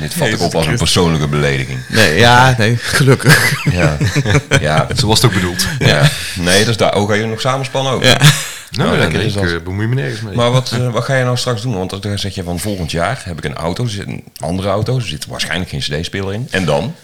Dit 0.00 0.14
vat 0.14 0.28
ik 0.28 0.40
op 0.40 0.54
als 0.54 0.66
een 0.66 0.76
persoonlijke 0.76 1.28
belediging. 1.28 1.78
Nee, 1.88 2.18
ja, 2.18 2.54
nee, 2.58 2.76
gelukkig. 2.80 3.52
Ja. 3.72 3.96
ja. 4.60 4.86
Zo 4.96 5.06
was 5.06 5.22
het 5.22 5.30
ook 5.30 5.34
bedoeld. 5.36 5.66
ja. 5.78 6.02
Nee, 6.34 6.58
dat 6.58 6.68
is 6.68 6.76
daar 6.76 6.94
ook 6.94 7.08
ga 7.08 7.14
je 7.14 7.26
nog 7.26 7.40
samenspannen 7.40 7.92
ook. 7.92 8.04
Ja. 8.04 8.16
Nou, 8.70 8.98
ja, 8.98 9.06
dat 9.08 9.20
is 9.22 9.34
ik 9.34 9.42
eh, 9.42 9.50
bemoei 9.64 9.86
me 9.86 9.94
nergens 9.94 10.20
mee. 10.20 10.34
Maar 10.34 10.50
wat, 10.50 10.70
eh, 10.72 10.90
wat 10.92 11.04
ga 11.04 11.14
je 11.16 11.24
nou 11.24 11.36
straks 11.36 11.62
doen? 11.62 11.76
Want 11.76 12.02
dan 12.02 12.18
zeg 12.18 12.34
je 12.34 12.42
van 12.42 12.58
volgend 12.58 12.90
jaar 12.90 13.20
heb 13.24 13.38
ik 13.38 13.44
een 13.44 13.54
auto, 13.54 13.86
zit 13.86 14.06
een 14.06 14.24
andere 14.38 14.68
auto, 14.68 14.96
er 14.96 15.02
zit 15.02 15.26
waarschijnlijk 15.26 15.70
geen 15.70 15.80
cd-speler 15.80 16.32
in. 16.34 16.48
En 16.50 16.64
dan? 16.64 16.94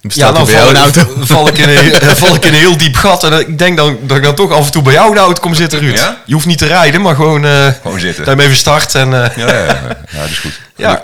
Bestaat 0.00 0.28
ja, 0.32 0.38
dan 0.38 0.48
val, 0.48 0.68
een 0.68 0.76
auto? 0.76 1.14
val, 1.18 1.48
ik 1.48 1.58
in 1.58 1.68
een, 1.68 2.16
val 2.16 2.34
ik 2.34 2.44
in 2.44 2.52
een 2.52 2.58
heel 2.58 2.76
diep 2.76 2.94
gat. 2.96 3.24
En 3.24 3.40
ik 3.40 3.58
denk 3.58 3.76
dan, 3.76 3.98
dat 4.02 4.16
ik 4.16 4.22
dan 4.22 4.34
toch 4.34 4.52
af 4.52 4.66
en 4.66 4.72
toe 4.72 4.82
bij 4.82 4.92
jou 4.92 5.08
in 5.08 5.14
de 5.14 5.20
auto 5.20 5.40
kom 5.40 5.54
zitten, 5.54 5.78
Ruud. 5.78 5.96
Ja? 5.96 6.22
Je 6.26 6.34
hoeft 6.34 6.46
niet 6.46 6.58
te 6.58 6.66
rijden, 6.66 7.00
maar 7.00 7.14
gewoon... 7.14 7.44
eh 7.44 7.66
Gewoon 7.82 8.00
zitten. 8.00 8.24
Hem 8.24 8.40
even 8.40 8.56
start 8.56 8.94
en... 8.94 9.24
eh, 9.24 9.36
Ja, 9.36 9.46
ja, 9.52 9.64
ja. 9.64 9.66
ja 10.12 10.20
dat 10.20 10.30
is 10.30 10.38
goed. 10.38 10.60
Ja. 10.76 11.02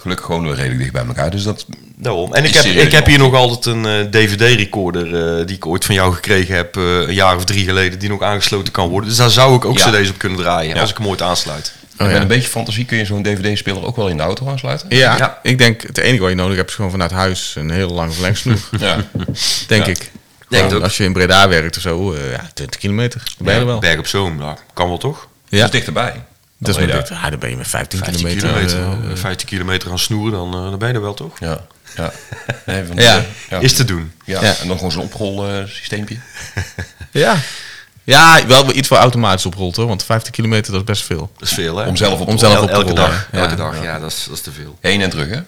Geluk- 0.00 0.20
Gelukkig 0.20 0.24
gewoon 0.26 0.42
weer 0.46 0.54
redelijk 0.54 0.78
dicht 0.80 0.92
bij 0.92 1.04
elkaar. 1.06 1.30
Dus 1.30 1.42
dat, 1.42 1.66
Daarom. 1.96 2.34
En 2.34 2.44
ik 2.44 2.54
heb, 2.54 2.64
ik 2.64 2.92
heb 2.92 3.06
hier 3.06 3.18
nog 3.18 3.34
altijd 3.34 3.66
een 3.66 3.86
eh, 3.86 4.00
DVD-recorder 4.10 5.38
eh, 5.38 5.46
die 5.46 5.56
ik 5.56 5.66
ooit 5.66 5.84
van 5.84 5.94
jou 5.94 6.14
gekregen 6.14 6.54
heb, 6.54 6.76
eh, 6.76 6.82
een 7.00 7.14
jaar 7.14 7.36
of 7.36 7.44
drie 7.44 7.64
geleden, 7.64 7.98
die 7.98 8.08
nog 8.08 8.22
aangesloten 8.22 8.72
kan 8.72 8.88
worden. 8.88 9.08
Dus 9.08 9.18
daar 9.18 9.30
zou 9.30 9.56
ik 9.56 9.64
ook 9.64 9.78
Ja. 9.78 9.90
cd's 9.90 10.10
op 10.10 10.18
kunnen 10.18 10.38
draaien, 10.38 10.74
Ja. 10.74 10.80
als 10.80 10.90
ik 10.90 10.96
hem 10.96 11.06
ooit 11.06 11.22
aansluit. 11.22 11.72
Oh, 11.98 12.06
met 12.06 12.14
ja. 12.16 12.20
een 12.22 12.28
beetje 12.28 12.48
fantasie 12.48 12.84
kun 12.84 12.98
je 12.98 13.04
zo'n 13.04 13.22
dvd-speler 13.22 13.84
ook 13.86 13.96
wel 13.96 14.08
in 14.08 14.16
de 14.16 14.22
auto 14.22 14.48
aansluiten. 14.48 14.86
Ja, 14.96 15.16
Ja. 15.16 15.38
ik 15.42 15.58
denk 15.58 15.82
het 15.82 15.98
enige 15.98 16.20
wat 16.20 16.30
je 16.30 16.36
nodig 16.36 16.56
hebt 16.56 16.68
is 16.68 16.74
gewoon 16.74 16.90
vanuit 16.90 17.10
huis 17.10 17.54
een 17.58 17.70
heel 17.70 17.90
lang 17.90 18.12
verlengsnoer. 18.14 18.58
Ja. 18.78 18.96
denk 19.66 19.84
Ja. 19.84 19.90
ik. 19.90 19.98
Denk 19.98 20.10
Gewoon 20.48 20.64
het 20.64 20.74
ook. 20.74 20.82
als 20.82 20.96
je 20.96 21.04
in 21.04 21.12
Breda 21.12 21.48
werkt 21.48 21.76
of 21.76 21.82
zo, 21.82 22.12
eh, 22.12 22.30
ja, 22.32 22.50
20 22.54 22.80
kilometer. 22.80 23.22
Ben 23.38 23.54
je 23.54 23.60
er 23.60 23.66
wel. 23.66 23.78
Berg 23.78 23.98
op 23.98 24.06
Zoom, 24.06 24.36
nou, 24.36 24.56
kan 24.74 24.88
wel 24.88 24.98
toch? 24.98 25.28
Ja, 25.48 25.56
Dat 25.58 25.66
is 25.66 25.72
dichterbij. 25.72 26.22
Dat 26.60 26.68
is 26.70 26.76
Breda. 26.76 26.96
met 26.96 27.08
dit. 27.08 27.18
Ja, 27.18 27.30
dan 27.30 27.38
ben 27.38 27.50
je 27.50 27.56
met 27.56 27.68
15, 27.68 27.98
15 27.98 28.26
kilometer. 28.26 28.48
kilometer, 28.48 29.04
eh, 29.04 29.10
eh, 29.10 29.16
15 29.16 29.48
kilometer 29.48 29.88
gaan 29.88 29.98
snoeren, 29.98 30.32
dan, 30.38 30.54
eh, 30.54 30.70
dan 30.70 30.78
ben 30.78 30.88
je 30.88 30.94
er 30.94 31.00
wel 31.00 31.14
toch? 31.14 31.38
Ja. 31.38 31.60
Ja. 31.96 32.12
Nee, 32.66 32.84
van, 32.84 32.96
Ja. 32.96 33.16
eh, 33.16 33.22
ja. 33.50 33.58
Is 33.58 33.72
te 33.74 33.84
doen. 33.84 34.12
Ja. 34.24 34.42
Ja. 34.42 34.54
En 34.60 34.66
dan 34.68 34.76
gewoon 34.76 34.92
zo'n 34.92 35.02
oprolsysteempje. 35.02 36.16
ja. 37.10 37.36
Ja, 38.04 38.46
wel 38.46 38.74
iets 38.74 38.88
voor 38.88 38.96
automatisch 38.96 39.46
oprolt 39.46 39.76
hoor, 39.76 39.86
want 39.86 40.04
15 40.04 40.32
kilometer 40.32 40.72
dat 40.72 40.80
is 40.80 40.86
best 40.86 41.02
veel. 41.02 41.30
Dat 41.38 41.48
is 41.48 41.54
veel, 41.54 41.76
hè? 41.76 41.86
Om 41.88 41.96
zelf 41.96 42.18
op 42.20 42.24
te 42.26 42.32
Om 42.32 42.38
zelf 42.38 42.54
El- 42.54 42.62
op 42.62 42.68
te 42.68 42.74
elke 42.74 42.86
rollen. 42.88 43.02
dag. 43.10 43.28
Ja. 43.32 43.38
Elke 43.38 43.54
dag, 43.54 43.82
ja, 43.82 43.98
dat, 43.98 44.10
is, 44.10 44.24
dat 44.24 44.34
is 44.36 44.40
te 44.42 44.52
veel. 44.52 44.78
Heen 44.80 45.00
en 45.00 45.10
terug, 45.10 45.28
hè? 45.28 45.40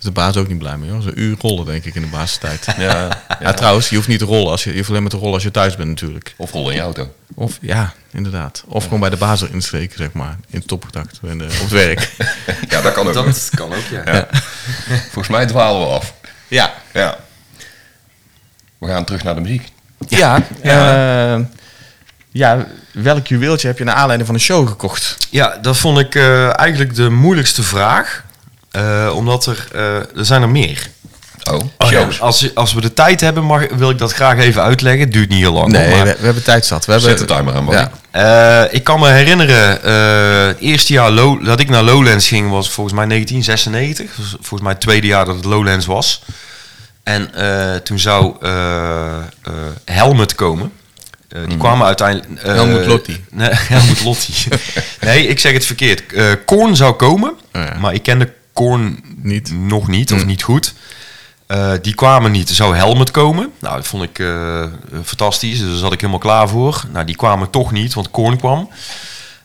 Is 0.00 0.06
de 0.06 0.12
baas 0.12 0.36
ook 0.36 0.48
niet 0.48 0.58
blij 0.58 0.76
mee 0.76 0.90
hoor. 0.90 1.02
Zo'n 1.02 1.20
uur 1.20 1.36
rollen 1.40 1.64
denk 1.66 1.84
ik 1.84 1.94
in 1.94 2.02
de 2.02 2.08
basistijd. 2.08 2.66
Ja. 2.78 3.22
Ja, 3.40 3.52
trouwens, 3.52 3.88
je 3.88 3.96
hoeft 3.96 4.08
niet 4.08 4.18
te 4.18 4.24
rollen. 4.24 4.50
Als 4.50 4.64
je, 4.64 4.70
je 4.70 4.76
hoeft 4.76 4.88
alleen 4.88 5.02
maar 5.02 5.10
te 5.10 5.16
rollen 5.16 5.34
als 5.34 5.42
je 5.42 5.50
thuis 5.50 5.76
bent 5.76 5.88
natuurlijk. 5.88 6.34
Of 6.36 6.52
rollen 6.52 6.70
in 6.70 6.76
je 6.76 6.82
auto. 6.82 7.14
Of 7.34 7.58
ja, 7.60 7.92
inderdaad. 8.12 8.64
Of 8.66 8.84
gewoon 8.84 9.00
bij 9.00 9.10
de 9.10 9.16
baas 9.16 9.42
erin 9.42 9.62
steken, 9.62 9.96
zeg 9.98 10.12
maar. 10.12 10.36
In 10.48 10.58
het 10.58 10.68
topcontact 10.68 11.18
en 11.28 11.38
de, 11.38 11.44
op 11.44 11.50
het 11.60 11.70
werk. 11.70 12.10
Ja, 12.68 12.80
dat 12.80 12.92
kan 12.92 13.06
ook. 13.08 13.14
Dat 13.14 13.50
kan 13.54 13.68
ook, 13.74 13.84
ja. 13.90 14.02
Ja. 14.12 14.28
Volgens 15.02 15.28
mij 15.28 15.46
dwalen 15.46 15.80
we 15.80 15.86
af. 15.94 16.14
ja. 16.48 16.72
Ja. 16.92 17.18
We 18.78 18.86
gaan 18.86 19.04
terug 19.04 19.22
naar 19.22 19.34
de 19.34 19.40
muziek. 19.40 19.68
Ja, 20.08 20.42
Ja. 20.62 21.34
eh, 21.36 21.40
ja, 22.30 22.66
welk 22.92 23.26
juweeltje 23.26 23.66
heb 23.66 23.78
je 23.78 23.84
naar 23.84 23.94
aanleiding 23.94 24.26
van 24.26 24.34
de 24.36 24.42
show 24.44 24.68
gekocht? 24.68 25.16
Ja, 25.30 25.58
dat 25.62 25.76
vond 25.76 25.98
ik 25.98 26.14
eh, 26.14 26.58
eigenlijk 26.58 26.94
de 26.94 27.10
moeilijkste 27.10 27.62
vraag. 27.62 28.24
Eh, 28.70 29.10
omdat 29.14 29.46
er, 29.46 29.66
eh, 29.74 29.94
er 29.96 30.24
zijn 30.24 30.42
er 30.42 30.48
meer. 30.48 30.88
Oh, 31.50 31.64
Ja, 31.78 31.86
shows. 31.86 32.20
als, 32.20 32.54
als 32.54 32.72
we 32.72 32.80
de 32.80 32.92
tijd 32.94 33.20
hebben, 33.20 33.44
mag, 33.44 33.66
wil 33.76 33.90
ik 33.90 33.98
dat 33.98 34.12
graag 34.12 34.38
even 34.38 34.62
uitleggen. 34.62 35.00
Het 35.00 35.12
duurt 35.12 35.28
niet 35.28 35.38
heel 35.38 35.52
lang. 35.52 35.68
Nee, 35.72 35.88
maar, 35.90 36.04
we, 36.04 36.16
we 36.18 36.24
hebben 36.24 36.42
tijd 36.42 36.66
zat. 36.66 36.84
We 36.84 36.92
hebben, 36.92 37.10
Zet 37.10 37.28
de 37.28 37.34
timer 37.34 37.54
aan. 37.54 37.66
Ja. 37.70 37.90
Eh, 38.64 38.74
ik 38.74 38.84
kan 38.84 39.00
me 39.00 39.08
herinneren, 39.08 39.82
eh, 39.82 40.46
het 40.46 40.58
eerste 40.58 40.92
jaar 40.92 41.10
Low- 41.10 41.44
dat 41.44 41.60
ik 41.60 41.68
naar 41.68 41.82
Lowlands 41.82 42.28
ging 42.28 42.50
was 42.50 42.70
volgens 42.70 42.96
mij 42.96 43.06
1996. 43.06 44.16
Dus 44.16 44.30
volgens 44.30 44.60
mij 44.62 44.72
het 44.72 44.80
tweede 44.80 45.06
jaar 45.06 45.24
dat 45.24 45.34
het 45.36 45.44
Lowlands 45.44 45.86
was. 45.86 46.22
En 47.02 47.34
eh, 47.34 47.74
toen 47.74 47.98
zou 47.98 48.34
eh, 48.42 49.06
eh, 49.16 49.52
Helmet 49.84 50.34
komen. 50.34 50.72
Eh, 51.28 51.40
die 51.48 51.56
kwamen 51.56 51.86
uiteindelijk... 51.86 52.42
eh, 52.42 52.52
Helmut 52.54 52.86
Lotti. 52.86 53.24
Nee, 53.30 53.48
Helmut 53.52 54.04
Lotti. 54.04 54.32
nee, 55.00 55.26
ik 55.26 55.38
zeg 55.38 55.52
het 55.52 55.66
verkeerd. 55.66 56.12
Eh 56.12 56.24
Korn 56.46 56.76
zou 56.76 56.92
komen, 56.92 57.30
Oh 57.30 57.62
ja. 57.62 57.76
maar 57.80 57.94
ik 57.94 58.02
kende 58.02 58.32
Korn 58.52 59.04
Niet. 59.22 59.50
nog 59.52 59.88
niet, 59.88 60.12
of 60.12 60.24
niet 60.26 60.42
goed. 60.42 60.74
Eh, 61.46 61.72
die 61.82 61.94
kwamen 61.94 62.30
niet. 62.30 62.48
Er 62.48 62.54
zou 62.54 62.76
Helmet 62.76 63.10
komen. 63.10 63.50
Nou, 63.58 63.76
dat 63.76 63.86
vond 63.86 64.02
ik 64.02 64.18
eh, 64.18 64.62
fantastisch. 65.04 65.58
Dus 65.58 65.68
daar 65.68 65.78
zat 65.78 65.92
ik 65.92 66.00
helemaal 66.00 66.20
klaar 66.20 66.48
voor. 66.48 66.84
Nou, 66.92 67.04
die 67.06 67.16
kwamen 67.16 67.50
toch 67.50 67.72
niet, 67.72 67.94
want 67.94 68.10
Korn 68.10 68.38
kwam. 68.38 68.70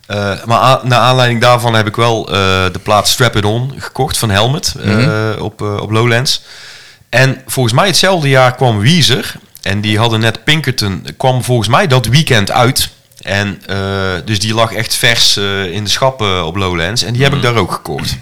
Eh, 0.08 0.34
maar 0.46 0.60
a- 0.60 0.82
naar 0.84 1.00
aanleiding 1.00 1.42
daarvan 1.42 1.74
heb 1.74 1.88
ik 1.88 1.96
wel 1.96 2.26
de 2.26 2.80
plaat 2.84 3.08
Strap 3.08 3.36
It 3.36 3.46
On 3.46 3.74
gekocht 3.78 4.18
van 4.18 4.30
Helmet 4.30 4.76
eh, 4.84 5.44
op, 5.44 5.62
op 5.62 5.92
Lowlands. 5.92 6.42
En 7.10 7.42
volgens 7.48 7.76
mij 7.76 7.88
hetzelfde 7.88 8.30
jaar 8.30 8.56
kwam 8.56 8.80
Weezer. 8.80 9.36
En 9.62 9.82
die 9.82 9.98
hadden 9.98 10.20
net 10.20 10.44
Pinkerton, 10.44 11.08
kwam 11.18 11.44
volgens 11.44 11.68
mij 11.68 11.88
dat 11.88 12.06
weekend 12.06 12.52
uit. 12.52 12.90
En 13.22 13.62
dus 14.26 14.40
die 14.40 14.54
lag 14.54 14.72
echt 14.72 14.96
vers 14.96 15.38
in 15.72 15.84
de 15.84 15.90
schappen 15.90 16.46
op 16.46 16.56
Lowlands. 16.56 17.04
En 17.04 17.14
die 17.14 17.24
heb 17.24 17.34
ik 17.34 17.42
daar 17.42 17.56
ook 17.56 17.72
gekocht. 17.72 18.16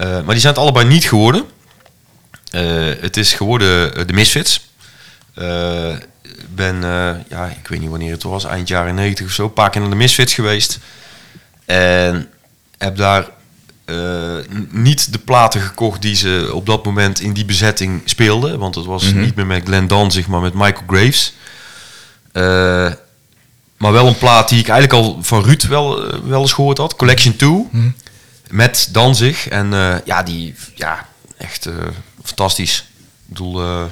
Eh, 0.00 0.08
maar 0.08 0.34
die 0.34 0.40
zijn 0.40 0.54
het 0.54 0.62
allebei 0.62 0.86
niet 0.86 1.04
geworden. 1.04 1.44
Eh, 2.50 2.62
het 3.00 3.16
is 3.16 3.32
geworden 3.32 3.94
eh, 3.94 4.06
de 4.06 4.12
Misfits. 4.12 4.68
Ik 6.22 6.54
ben, 6.54 6.80
ja, 7.28 7.46
ik 7.46 7.68
weet 7.68 7.80
niet 7.80 7.90
wanneer 7.90 8.12
het 8.12 8.22
was, 8.22 8.44
eind 8.44 8.68
jaren 8.68 8.94
90 8.94 9.26
of 9.26 9.32
zo, 9.32 9.44
een 9.44 9.52
paar 9.52 9.70
keer 9.70 9.80
naar 9.80 9.90
de 9.90 9.96
Misfits 9.96 10.34
geweest. 10.34 10.78
En 11.64 12.28
heb 12.78 12.96
daar 12.96 13.28
niet 14.70 15.12
de 15.12 15.18
platen 15.18 15.60
gekocht 15.60 16.02
die 16.02 16.14
ze 16.14 16.50
op 16.52 16.66
dat 16.66 16.84
moment 16.84 17.20
in 17.20 17.32
die 17.32 17.44
bezetting 17.44 18.02
speelden. 18.04 18.58
Want 18.58 18.74
het 18.74 18.84
was 18.84 19.12
niet 19.12 19.34
meer 19.34 19.46
met 19.46 19.64
Glenn 19.64 19.86
Danzig, 19.86 20.26
maar 20.26 20.40
met 20.40 20.54
Michael 20.54 20.84
Graves. 20.86 21.34
Maar 23.76 23.92
wel 23.92 24.06
een 24.06 24.18
plaat 24.18 24.48
die 24.48 24.58
ik 24.58 24.68
eigenlijk 24.68 25.04
al 25.04 25.18
van 25.22 25.44
Ruud 25.44 25.62
wel, 25.62 26.04
wel 26.24 26.40
eens 26.40 26.52
gehoord 26.52 26.78
had. 26.78 26.96
Collection 26.96 27.36
2. 27.36 27.94
Met 28.50 28.88
Danzig. 28.92 29.48
En 29.48 29.72
eh, 29.74 29.94
ja, 30.04 30.22
die, 30.22 30.54
ja, 30.74 31.06
echt 31.38 31.66
eh, 31.66 31.74
fantastisch. 32.24 32.78
Ik 32.98 33.04
bedoel, 33.26 33.60
eh, 33.62 33.84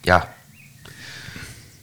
ja. 0.00 0.34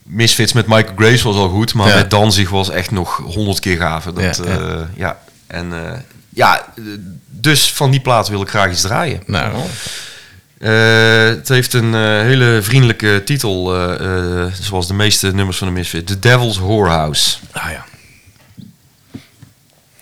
Misfits 0.02 0.52
met 0.52 0.66
Michael 0.66 0.96
Graves 0.96 1.22
was 1.22 1.36
al 1.36 1.48
goed, 1.48 1.74
maar 1.74 1.88
Ja. 1.88 1.94
met 1.94 2.10
Danzig 2.10 2.50
was 2.50 2.70
echt 2.70 2.90
nog 2.90 3.16
honderd 3.16 3.60
keer 3.60 3.76
gaver. 3.76 4.14
Dat, 4.14 4.40
Ja, 4.46 4.88
ja. 4.96 5.20
En 5.46 5.72
eh, 5.92 5.98
ja, 6.28 6.66
dus 7.26 7.72
van 7.72 7.90
die 7.90 8.00
plaat 8.00 8.28
wil 8.28 8.42
ik 8.42 8.48
graag 8.48 8.70
iets 8.70 8.80
draaien. 8.80 9.22
Nou, 9.26 9.54
Eh, 10.58 11.24
het 11.24 11.48
heeft 11.48 11.72
een 11.72 11.94
hele 12.24 12.58
vriendelijke 12.62 13.22
titel, 13.24 13.74
eh, 13.74 14.44
eh, 14.44 14.52
zoals 14.60 14.86
de 14.86 14.94
meeste 14.94 15.32
nummers 15.32 15.58
van 15.58 15.66
de 15.66 15.72
Misfits. 15.72 16.06
The 16.12 16.18
Devil's 16.18 16.58
Whorehouse. 16.58 17.36
ah 17.52 17.70
ja. 17.70 17.84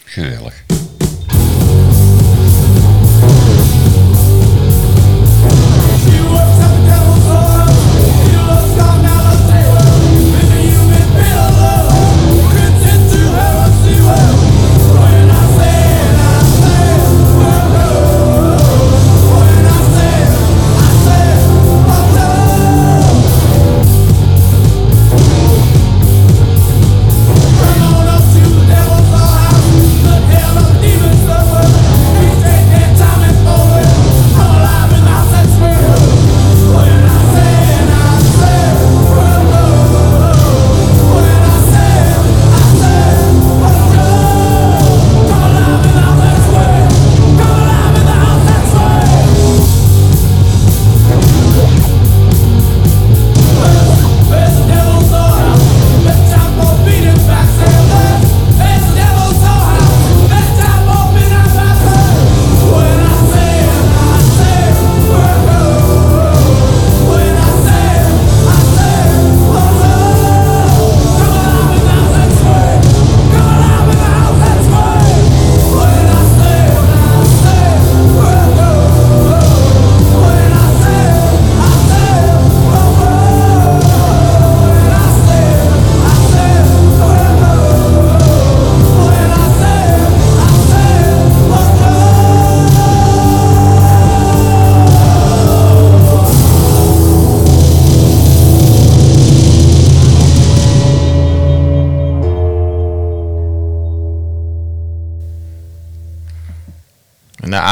Geweldig. 0.04 0.54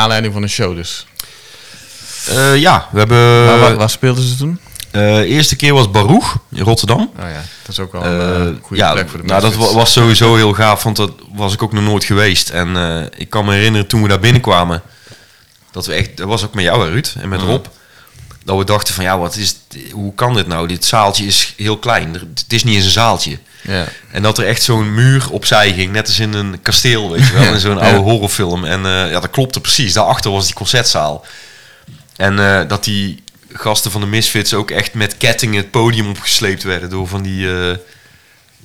Aanleiding 0.07 0.33
van 0.33 0.43
de 0.43 0.49
show 0.49 0.77
dus. 0.77 1.07
Eh, 2.29 2.57
ja, 2.57 2.89
we 2.93 2.99
hebben... 2.99 3.47
Waar, 3.61 3.77
waar 3.77 3.91
speelden 3.91 4.25
ze 4.25 4.37
toen? 4.37 4.61
eh, 4.91 5.19
eerste 5.19 5.57
keer 5.57 5.75
was 5.75 5.91
Baruch 5.91 6.37
in 6.53 6.63
Rotterdam. 6.63 7.01
Oh 7.01 7.29
ja, 7.29 7.43
dat 7.63 7.69
is 7.69 7.79
ook 7.79 7.93
wel 7.93 8.05
een 8.05 8.57
Eh, 8.57 8.63
goede 8.63 8.83
ja, 8.83 8.93
plek 8.93 9.09
voor 9.09 9.21
de 9.21 9.27
nou, 9.27 9.41
dat 9.41 9.55
was 9.55 9.93
sowieso 9.93 10.35
heel 10.37 10.53
gaaf, 10.53 10.83
want 10.83 10.97
dat 10.97 11.13
was 11.33 11.53
ik 11.53 11.63
ook 11.63 11.73
nog 11.73 11.85
nooit 11.85 12.05
geweest. 12.05 12.49
En 12.51 12.77
ik 13.17 13.31
kan 13.31 13.45
me 13.45 13.55
herinneren 13.55 13.87
toen 13.87 14.03
we 14.03 14.09
daar 14.09 14.19
binnenkwamen, 14.21 14.83
dat 15.71 15.87
we 15.87 15.93
echt, 15.93 16.17
dat 16.17 16.27
was 16.29 16.45
ook 16.45 16.55
met 16.55 16.65
jou, 16.65 16.91
Ruud, 16.91 17.15
en 17.19 17.29
met 17.29 17.41
Rob, 17.41 17.65
dat 18.47 18.59
we 18.59 18.65
dachten 18.65 18.95
van, 18.95 19.05
ja, 19.05 19.19
wat 19.19 19.37
is, 19.37 19.57
hoe 19.91 20.15
kan 20.15 20.35
dit 20.35 20.47
nou? 20.47 20.69
Dit 20.69 20.85
zaaltje 20.85 21.25
is 21.25 21.55
heel 21.57 21.79
klein, 21.79 22.15
het 22.35 22.53
is 22.53 22.65
niet 22.65 22.75
eens 22.75 22.85
een 22.85 22.91
zaaltje. 22.91 23.39
Ja. 23.63 23.87
En 24.11 24.23
dat 24.23 24.39
er 24.39 24.47
echt 24.47 24.63
zo'n 24.63 24.95
muur 24.95 25.31
opzij 25.31 25.73
ging, 25.73 25.93
net 25.93 26.07
als 26.07 26.19
in 26.19 26.33
een 26.33 26.63
kasteel, 26.63 27.11
weet 27.11 27.27
je 27.27 27.33
wel, 27.33 27.53
in 27.53 27.61
zo'n 27.61 27.81
oude 27.81 27.99
horrorfilm. 27.99 28.65
En 28.65 28.87
eh, 28.87 29.11
ja, 29.11 29.21
dat 29.21 29.31
klopte 29.31 29.61
precies. 29.61 29.93
Daarachter 29.93 30.31
was 30.31 30.47
die 30.47 30.55
concertzaal. 30.55 31.27
En 32.17 32.39
eh, 32.39 32.69
dat 32.69 32.85
die 32.85 33.23
gasten 33.53 33.91
van 33.91 34.01
de 34.01 34.07
Misfits 34.07 34.55
ook 34.55 34.71
echt 34.71 34.95
met 34.95 35.17
kettingen 35.17 35.57
het 35.57 35.71
podium 35.71 36.09
opgesleept 36.09 36.63
werden 36.63 36.91
door 36.91 37.09
van 37.09 37.23
die, 37.23 37.51
eh, 37.51 37.77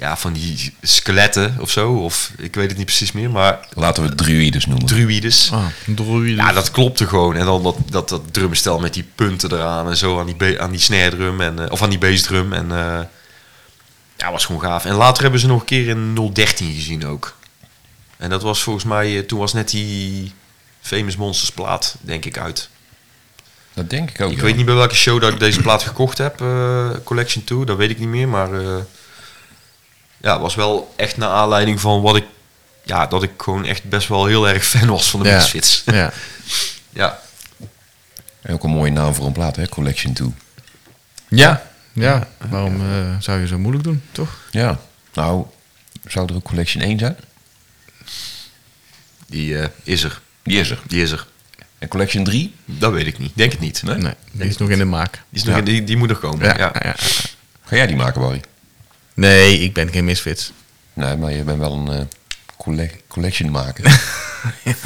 ja, 0.01 0.17
van 0.17 0.33
die 0.33 0.73
skeletten 0.81 1.55
of 1.59 1.71
zo. 1.71 1.91
Of 1.93 2.31
ik 2.37 2.55
weet 2.55 2.67
het 2.67 2.77
niet 2.77 2.85
precies 2.85 3.11
meer, 3.11 3.29
maar 3.29 3.67
Laten 3.73 4.03
we 4.03 4.09
het 4.09 4.17
druides 4.17 4.65
noemen. 4.65 4.85
druides. 4.85 5.49
Ah, 5.51 5.65
een 5.87 5.95
druïde. 5.95 6.35
Ja, 6.35 6.51
dat 6.53 6.71
klopte 6.71 7.07
gewoon. 7.07 7.35
En 7.35 7.45
dan 7.45 7.63
dat, 7.63 7.75
dat, 7.89 8.09
dat 8.09 8.33
drumstel 8.33 8.79
met 8.79 8.93
die 8.93 9.05
punten 9.15 9.51
eraan 9.51 9.89
en 9.89 9.97
zo 9.97 10.19
aan 10.19 10.25
die, 10.25 10.35
be- 10.35 10.59
aan 10.59 10.71
die 10.71 10.79
snare 10.79 11.09
drum 11.09 11.41
en, 11.41 11.59
eh, 11.65 11.71
of 11.71 11.81
aan 11.81 11.89
die 11.89 11.99
bassdrum. 11.99 12.53
En 12.53 12.71
eh, 12.71 12.99
ja, 14.17 14.31
was 14.31 14.45
gewoon 14.45 14.61
gaaf. 14.61 14.85
En 14.85 14.95
later 14.95 15.21
hebben 15.23 15.39
ze 15.39 15.47
nog 15.47 15.59
een 15.59 15.65
keer 15.65 15.87
in 15.87 16.29
013 16.33 16.73
gezien 16.73 17.05
ook. 17.07 17.35
En 18.17 18.29
dat 18.29 18.41
was 18.41 18.61
volgens 18.63 18.85
mij, 18.85 19.17
eh, 19.17 19.25
toen 19.25 19.39
was 19.39 19.53
net 19.53 19.69
die 19.69 20.31
Famous 20.81 21.15
Monsters 21.15 21.51
plaat, 21.51 21.95
denk 22.01 22.25
ik, 22.25 22.37
uit. 22.37 22.69
Dat 23.73 23.89
denk 23.89 24.09
ik 24.09 24.21
ook. 24.21 24.31
Ik 24.31 24.37
ja. 24.37 24.43
weet 24.43 24.55
niet 24.55 24.65
bij 24.65 24.75
welke 24.75 24.95
show 24.95 25.21
dat 25.21 25.31
ik 25.33 25.39
deze 25.39 25.61
plaat 25.61 25.83
gekocht 25.83 26.17
heb, 26.17 26.41
eh, 26.41 26.89
Collection 27.03 27.43
2, 27.43 27.65
dat 27.65 27.77
weet 27.77 27.89
ik 27.89 27.99
niet 27.99 28.07
meer. 28.07 28.27
Maar 28.27 28.53
eh, 28.53 28.75
ja, 30.21 30.39
was 30.39 30.55
wel 30.55 30.93
echt 30.95 31.17
naar 31.17 31.29
aanleiding 31.29 31.79
van 31.79 32.01
wat 32.01 32.15
ik, 32.15 32.25
ja, 32.83 33.07
dat 33.07 33.23
ik 33.23 33.31
gewoon 33.37 33.65
echt 33.65 33.83
best 33.83 34.07
wel 34.07 34.25
heel 34.25 34.47
erg 34.49 34.65
fan 34.65 34.87
was 34.87 35.09
van 35.09 35.23
de 35.23 35.29
Ja. 35.29 35.35
Misfits. 35.35 35.83
Ja. 35.85 36.11
ja. 36.89 37.19
En 38.41 38.53
ook 38.53 38.63
een 38.63 38.69
mooie 38.69 38.91
naam 38.91 39.13
voor 39.13 39.25
een 39.25 39.31
plaat, 39.31 39.55
hè? 39.55 39.69
Collection 39.69 40.13
2. 40.13 40.33
Ja. 41.27 41.69
Ja. 41.93 42.27
Waarom 42.49 42.81
eh, 42.81 43.15
zou 43.19 43.39
je 43.39 43.47
zo 43.47 43.57
moeilijk 43.57 43.83
doen, 43.83 44.01
toch? 44.11 44.37
Ja. 44.51 44.79
Nou, 45.13 45.45
zou 46.07 46.29
er 46.29 46.35
ook 46.35 46.43
Collection 46.43 46.83
1 46.83 46.99
zijn? 46.99 47.15
Die 49.27 49.57
eh, 49.59 49.67
is 49.83 50.03
er. 50.03 50.21
Die 50.43 50.59
is 50.59 50.69
er. 50.69 50.79
Die 50.87 51.01
is 51.01 51.11
er. 51.11 51.27
En 51.79 51.87
Collection 51.87 52.23
3? 52.23 52.55
Dat 52.65 52.91
weet 52.91 53.07
ik 53.07 53.17
niet. 53.19 53.31
Denk 53.35 53.51
het 53.51 53.61
niet. 53.61 53.83
Nee? 53.83 53.95
Nee, 53.97 54.13
die 54.31 54.47
is 54.47 54.57
nog 54.57 54.69
in 54.69 54.77
de 54.77 54.85
maak. 54.85 55.11
Die, 55.11 55.41
is 55.41 55.43
nog, 55.43 55.55
Ja. 55.55 55.61
die, 55.61 55.83
die 55.83 55.97
moet 55.97 56.09
er 56.09 56.15
komen. 56.15 56.45
Ja. 56.45 56.57
Ja. 56.57 56.71
ja. 56.73 56.81
ja. 56.83 56.95
Ga 57.65 57.75
jij 57.75 57.87
die 57.87 57.95
maken, 57.95 58.21
Barry? 58.21 58.41
Nee, 59.21 59.59
ik 59.59 59.73
ben 59.73 59.89
geen 59.91 60.05
misfits. 60.05 60.51
Nee, 60.93 61.15
maar 61.15 61.31
je 61.31 61.43
bent 61.43 61.59
wel 61.59 61.73
een 61.73 61.91
eh, 61.91 62.05
colle- 62.57 62.91
collection 63.07 63.49
maker. 63.49 63.89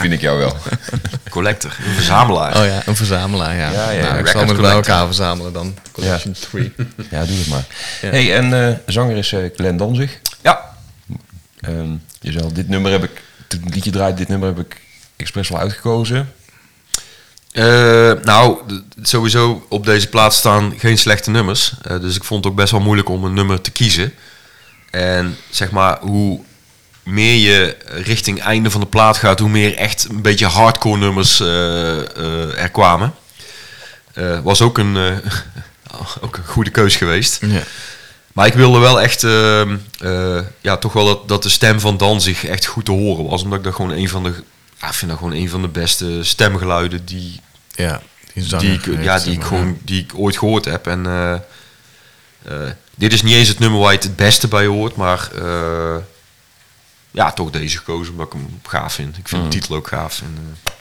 Vind 0.01 0.13
ik 0.13 0.21
jou 0.21 0.37
wel. 0.37 0.57
Collector, 1.29 1.77
een 1.85 1.93
verzamelaar. 1.93 2.57
Oh 2.59 2.65
ja, 2.65 2.81
een 2.85 2.95
verzamelaar, 2.95 3.55
ja. 3.55 3.71
Ja, 3.71 3.89
ja, 3.89 4.03
nou, 4.03 4.19
ik 4.19 4.27
zal 4.27 4.45
me 4.45 4.53
bij 4.53 4.71
elkaar 4.71 5.05
verzamelen 5.05 5.53
dan. 5.53 5.75
Collection 5.91 6.35
3. 6.49 6.73
Ja, 7.11 7.25
doe 7.25 7.37
het 7.37 7.47
maar. 7.47 7.65
Ja. 8.01 8.09
hey, 8.09 8.35
en 8.35 8.67
eh, 8.67 8.75
zanger 8.85 9.17
is 9.17 9.31
eh, 9.33 9.49
Glenn 9.55 9.77
Danzig. 9.77 10.19
Ja. 10.41 10.75
Ehm, 11.61 11.91
je 12.19 12.31
zei 12.31 12.53
dit 12.53 12.69
nummer 12.69 12.91
heb 12.91 13.03
ik, 13.03 13.21
toen 13.47 13.61
het 13.63 13.75
liedje 13.75 13.91
draait, 13.91 14.17
dit 14.17 14.27
nummer 14.27 14.47
heb 14.47 14.59
ik 14.59 14.81
expres 15.15 15.49
wel 15.49 15.59
uitgekozen. 15.59 16.33
Eh, 17.51 18.11
nou, 18.23 18.57
sowieso 19.01 19.65
op 19.69 19.85
deze 19.85 20.07
plaats 20.09 20.37
staan 20.37 20.73
geen 20.77 20.97
slechte 20.97 21.29
nummers. 21.31 21.73
Eh, 21.81 21.99
dus 21.99 22.15
ik 22.15 22.23
vond 22.23 22.43
het 22.43 22.53
ook 22.53 22.59
best 22.59 22.71
wel 22.71 22.81
moeilijk 22.81 23.09
om 23.09 23.23
een 23.23 23.33
nummer 23.33 23.61
te 23.61 23.71
kiezen. 23.71 24.13
En 24.91 25.37
zeg 25.49 25.71
maar, 25.71 25.99
hoe 25.99 26.39
meer 27.03 27.35
je 27.35 27.77
richting 27.85 28.41
einde 28.41 28.71
van 28.71 28.81
de 28.81 28.87
plaat 28.87 29.17
gaat, 29.17 29.39
hoe 29.39 29.49
meer 29.49 29.75
echt 29.75 30.07
een 30.09 30.21
beetje 30.21 30.45
hardcore 30.45 30.97
nummers 30.97 31.39
eh, 31.39 32.61
er 32.61 32.69
kwamen. 32.69 33.13
Eh, 34.13 34.39
was 34.39 34.61
ook 34.61 34.77
een, 34.77 34.97
ook 36.21 36.37
een 36.37 36.45
goede 36.45 36.69
keus 36.69 36.95
geweest. 36.95 37.37
Ja. 37.41 37.63
Maar 38.33 38.47
ik 38.47 38.53
wilde 38.53 38.79
wel 38.79 39.01
echt, 39.01 39.23
ehm, 39.23 39.77
eh, 39.99 40.39
ja, 40.61 40.77
toch 40.77 40.93
wel 40.93 41.05
dat, 41.05 41.27
dat 41.27 41.43
de 41.43 41.49
stem 41.49 41.79
van 41.79 41.97
Danzig 41.97 42.45
echt 42.45 42.65
goed 42.65 42.85
te 42.85 42.91
horen 42.91 43.25
was. 43.25 43.43
Omdat 43.43 43.57
ik 43.57 43.63
dat 43.63 43.75
gewoon 43.75 43.91
een 43.91 44.09
van 44.09 44.23
de, 44.23 44.33
ja, 44.81 44.87
ik 44.87 44.93
vind 44.93 45.11
dat 45.11 45.19
gewoon 45.19 45.33
een 45.33 45.49
van 45.49 45.61
de 45.61 45.67
beste 45.67 46.23
stemgeluiden 46.23 47.05
die, 47.05 47.39
Ja, 47.75 48.01
die 48.33 48.73
ik, 48.73 49.03
ja, 49.03 49.19
die 49.19 49.33
ik 49.33 49.43
gewoon, 49.43 49.77
die 49.83 50.01
ik 50.01 50.11
ooit 50.15 50.37
gehoord 50.37 50.65
heb. 50.65 50.87
En 50.87 51.05
dit 52.95 53.13
is 53.13 53.21
niet 53.21 53.33
eens 53.35 53.47
het 53.47 53.59
nummer 53.59 53.79
waar 53.79 53.91
je 53.91 53.95
het 53.97 54.07
het 54.07 54.15
beste 54.15 54.47
bij 54.47 54.65
hoort, 54.65 54.95
maar 54.95 55.29
eh, 55.41 55.95
ja, 57.11 57.31
toch 57.31 57.49
deze 57.49 57.77
gekozen 57.77 58.11
omdat 58.11 58.27
ik 58.27 58.33
hem 58.33 58.59
gaaf 58.67 58.93
vind. 58.93 59.17
Ik 59.17 59.27
vind 59.27 59.43
de 59.43 59.49
titel 59.59 59.75
ook 59.75 59.87
gaaf 59.87 60.21
en 60.21 60.35
eh, 60.37 60.71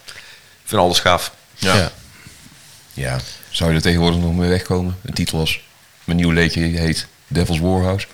ik 0.62 0.68
vind 0.70 0.80
alles 0.80 1.00
gaaf. 1.00 1.32
Ja. 1.54 1.74
ja. 1.76 1.92
Ja, 2.96 3.18
zou 3.50 3.70
je 3.70 3.76
er 3.76 3.82
tegenwoordig 3.82 4.20
nog 4.20 4.34
mee 4.34 4.48
wegkomen? 4.48 4.96
De 5.00 5.12
titel 5.12 5.38
was, 5.38 5.60
mijn 6.04 6.16
nieuwe 6.18 6.32
leedje 6.34 6.60
heet 6.62 7.06
Devil's 7.26 7.58
Warhouse. 7.58 8.06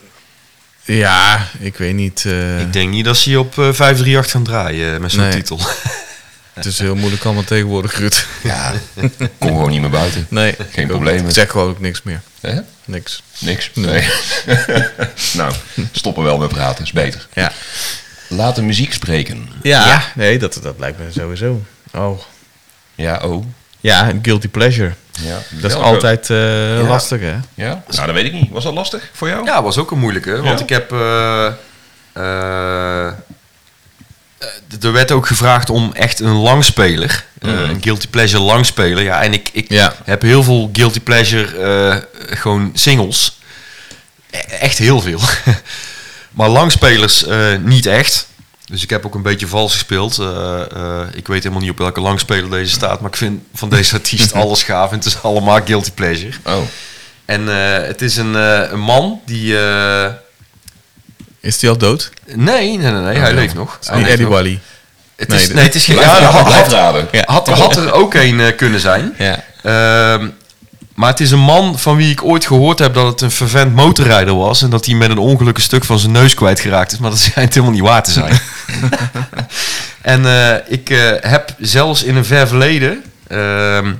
ik 1.59 1.77
weet 1.77 1.95
niet. 1.95 2.25
eh, 2.25 2.61
Ik 2.61 2.73
denk 2.73 2.91
niet 2.91 3.05
dat 3.05 3.17
ze 3.17 3.31
je 3.31 3.39
op 3.39 3.51
eh, 3.59 3.73
538 3.73 4.31
gaan 4.31 4.43
draaien 4.43 4.95
eh, 4.95 5.01
met 5.01 5.11
zo'n 5.13 5.21
Nee. 5.21 5.33
titel. 5.33 5.61
het 6.53 6.65
is 6.65 6.79
heel 6.79 6.95
moeilijk 6.97 7.25
allemaal 7.25 7.45
tegenwoordig, 7.45 7.99
Ruud. 7.99 8.27
Ja, 8.43 8.73
kom 9.39 9.49
gewoon 9.49 9.71
niet 9.71 9.81
meer 9.81 9.91
buiten. 9.91 10.27
Nee, 10.31 10.57
Geen. 10.71 11.07
Ik 11.07 11.31
zeg 11.35 11.51
gewoon 11.51 11.69
ook 11.71 11.81
niks 11.81 12.03
meer. 12.03 12.21
Hè? 12.41 12.61
Niks. 12.91 13.23
Niks? 13.39 13.71
Nee. 13.75 14.09
nou, 15.37 15.53
stoppen 15.93 16.23
wel 16.25 16.39
met 16.39 16.49
praten, 16.49 16.85
is 16.85 16.93
beter. 16.93 17.27
Ja. 17.35 17.53
Laat 18.29 18.55
de 18.57 18.63
muziek 18.63 18.93
spreken. 18.93 19.49
Ja, 19.63 20.03
nee, 20.15 20.39
dat, 20.39 20.59
dat 20.63 20.75
lijkt 20.79 20.99
me 20.99 21.05
sowieso. 21.13 21.63
Oh. 21.95 22.19
Ja, 22.95 23.21
oh. 23.25 23.45
Ja, 23.81 24.09
een 24.09 24.19
guilty 24.23 24.49
pleasure. 24.49 24.93
Ja, 25.21 25.35
Dat 25.35 25.71
is 25.71 25.77
welke? 25.77 25.89
altijd 25.89 26.31
eh, 26.31 26.89
lastig, 26.89 27.21
hè? 27.21 27.35
Ja? 27.55 27.83
Nou, 27.89 28.07
dat 28.07 28.15
weet 28.15 28.25
ik 28.25 28.33
niet. 28.33 28.51
Was 28.51 28.65
dat 28.65 28.75
lastig 28.75 29.11
voor 29.13 29.29
jou? 29.29 29.45
Ja, 29.45 29.63
was 29.63 29.79
ook 29.79 29.91
een 29.91 29.99
moeilijke. 29.99 30.43
Want 30.43 30.59
Ja? 30.59 30.65
ik 30.65 30.69
heb. 30.69 30.93
eh, 30.93 31.47
eh, 32.13 33.13
er 34.81 34.93
werd 34.93 35.11
ook 35.11 35.27
gevraagd 35.27 35.71
om 35.71 35.91
echt 35.93 36.21
een 36.21 36.33
langspeler. 36.37 37.25
eh, 37.39 37.51
Mhm. 37.51 37.63
Een 37.71 37.83
guilty 37.83 38.09
pleasure 38.09 38.43
langspeler. 38.43 39.03
Ja, 39.03 39.23
en 39.23 39.33
ik, 39.33 39.49
ik 39.53 39.71
Ja. 39.73 39.95
heb 40.05 40.23
heel 40.23 40.43
veel 40.43 40.71
guilty 40.73 41.01
pleasure 41.01 41.57
eh, 41.57 41.97
gewoon 42.39 42.71
singles. 42.75 43.39
E- 44.31 44.39
echt 44.39 44.79
heel 44.79 45.01
veel. 45.01 45.21
maar 46.39 46.49
langspelers 46.49 47.25
eh, 47.25 47.57
niet 47.63 47.87
echt. 47.87 48.29
Dus 48.65 48.83
ik 48.83 48.91
heb 48.91 49.07
ook 49.07 49.15
een 49.15 49.23
beetje 49.23 49.47
vals 49.47 49.73
gespeeld. 49.73 50.13
Ik 51.13 51.27
weet 51.27 51.43
helemaal 51.43 51.61
niet 51.63 51.71
op 51.71 51.79
welke 51.79 52.01
langspeler 52.01 52.51
deze 52.51 52.73
staat. 52.73 53.01
Maar 53.01 53.11
ik 53.11 53.17
vind 53.17 53.43
van 53.55 53.69
deze 53.69 53.95
artiest 53.95 54.33
alles 54.43 54.63
gaaf. 54.63 54.91
En 54.91 54.97
het 54.97 55.07
is 55.07 55.23
allemaal 55.23 55.61
guilty 55.65 55.91
pleasure. 55.91 56.37
Oh. 56.45 56.63
En 57.25 57.47
het 57.87 58.03
is 58.03 58.17
een, 58.17 58.35
een 58.73 58.81
man 58.81 59.21
die... 59.27 59.57
Is 61.41 61.59
die 61.59 61.69
al 61.69 61.77
dood? 61.79 62.11
nee, 62.27 62.37
nee, 62.37 62.77
nee, 62.79 62.93
nee 62.93 63.19
hij 63.19 63.29
ja. 63.29 63.35
leeft 63.35 63.55
nog. 63.55 63.73
Het 63.73 63.83
is 63.83 63.89
Hij 63.89 63.99
leeft 63.99 64.11
Eddie 64.11 64.27
nog. 64.27 64.35
Wally. 64.35 64.61
Het 65.17 65.29
Nee, 65.29 65.41
is, 65.41 65.49
nee, 65.49 65.65
het 65.65 65.75
is 65.75 65.85
geen... 65.85 65.97
Ja, 65.97 66.23
had, 66.23 66.53
had, 66.53 66.73
had, 67.25 67.49
had 67.49 67.77
er 67.77 67.93
ook 67.93 68.15
een 68.15 68.41
eh, 68.41 68.57
kunnen 68.57 68.81
zijn. 68.81 69.15
Ja. 69.19 69.45
Ehm, 69.63 70.29
maar 70.95 71.11
het 71.11 71.21
is 71.21 71.31
een 71.31 71.39
man 71.39 71.79
van 71.79 71.97
wie 71.97 72.11
ik 72.11 72.25
ooit 72.25 72.47
gehoord 72.47 72.79
heb 72.79 72.95
dat 72.95 73.07
het 73.07 73.21
een 73.21 73.31
vervent 73.31 73.75
motorrijder 73.75 74.37
was. 74.37 74.63
En 74.63 74.71
dat 74.71 74.87
hij 74.87 74.95
met 74.95 75.11
een 75.11 75.19
ongeluk 75.19 75.57
een 75.57 75.63
stuk 75.63 75.85
van 75.85 75.99
zijn 75.99 76.13
neus 76.13 76.35
kwijtgeraakt 76.35 76.93
is. 76.93 76.99
Maar 76.99 77.11
dat 77.11 77.19
schijnt 77.29 77.55
helemaal 77.55 77.75
niet 77.75 77.85
waar 77.85 78.03
te 78.03 78.11
zijn. 78.11 78.41
en 80.03 80.27
eh, 80.27 80.73
ik 80.73 80.91
eh, 80.91 81.11
heb 81.21 81.55
zelfs 81.59 82.03
in 82.03 82.17
een 82.17 82.25
ver 82.25 82.49
verleden... 82.49 83.03
ehm, 83.29 83.93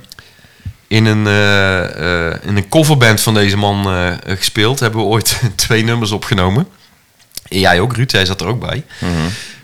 in 0.91 1.05
een, 1.05 1.27
eh, 1.27 2.27
eh, 2.29 2.35
in 2.41 2.57
een 2.57 2.69
coverband 2.69 3.21
van 3.21 3.33
deze 3.33 3.57
man 3.57 3.85
eh, 3.85 4.35
gespeeld. 4.37 4.79
Hebben 4.79 4.99
we 4.99 5.05
ooit 5.05 5.39
twee 5.55 5.83
nummers 5.83 6.11
opgenomen. 6.11 6.67
En 7.51 7.59
jij 7.59 7.79
ook, 7.79 7.95
Ruud. 7.95 8.11
Jij 8.11 8.25
zat 8.25 8.41
er 8.41 8.47
ook 8.47 8.59
bij. 8.59 8.83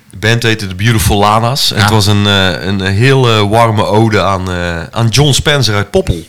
De 0.09 0.17
band 0.17 0.43
heette 0.43 0.67
The 0.67 0.75
Beautiful 0.75 1.17
Lana's. 1.17 1.71
En 1.71 1.77
Ja. 1.77 1.81
het 1.83 1.91
was 1.91 2.05
een, 2.05 2.25
eh, 2.27 2.63
een 2.65 2.81
heel 2.81 3.27
eh, 3.29 3.49
warme 3.49 3.83
ode 3.85 4.21
aan, 4.21 4.51
eh, 4.51 4.83
aan 4.83 5.07
John 5.07 5.31
Spencer 5.31 5.75
uit 5.75 5.91
Poppel. 5.91 6.27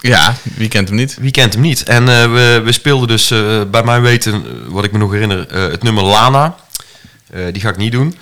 ja, 0.00 0.34
wie 0.54 0.68
kent 0.68 0.88
hem 0.88 0.96
niet? 0.96 1.16
Wie 1.20 1.30
kent 1.30 1.52
hem 1.52 1.62
niet? 1.62 1.82
En 1.82 2.08
eh, 2.08 2.32
we, 2.32 2.60
we 2.64 2.72
speelden 2.72 3.08
dus, 3.08 3.30
eh, 3.30 3.62
bij 3.70 3.82
mijn 3.82 4.02
weten, 4.02 4.44
wat 4.72 4.84
ik 4.84 4.92
me 4.92 4.98
nog 4.98 5.12
herinner, 5.12 5.46
eh, 5.48 5.62
het 5.70 5.82
nummer 5.82 6.04
Lana. 6.04 6.54
Eh, 7.30 7.44
die 7.52 7.62
ga 7.62 7.68
ik 7.68 7.76
niet 7.76 7.92
doen. 7.92 8.16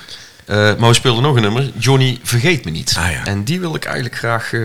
Eh, 0.46 0.56
maar 0.56 0.88
we 0.88 0.94
speelden 0.94 1.22
nog 1.22 1.36
een 1.36 1.42
nummer, 1.42 1.70
Johnny 1.78 2.18
Vergeet 2.22 2.64
Me 2.64 2.70
Niet. 2.70 2.94
Ah, 2.98 3.10
ja. 3.10 3.24
En 3.24 3.44
die 3.44 3.60
wil 3.60 3.74
ik 3.74 3.84
eigenlijk 3.84 4.16
graag 4.16 4.52
eh, 4.52 4.60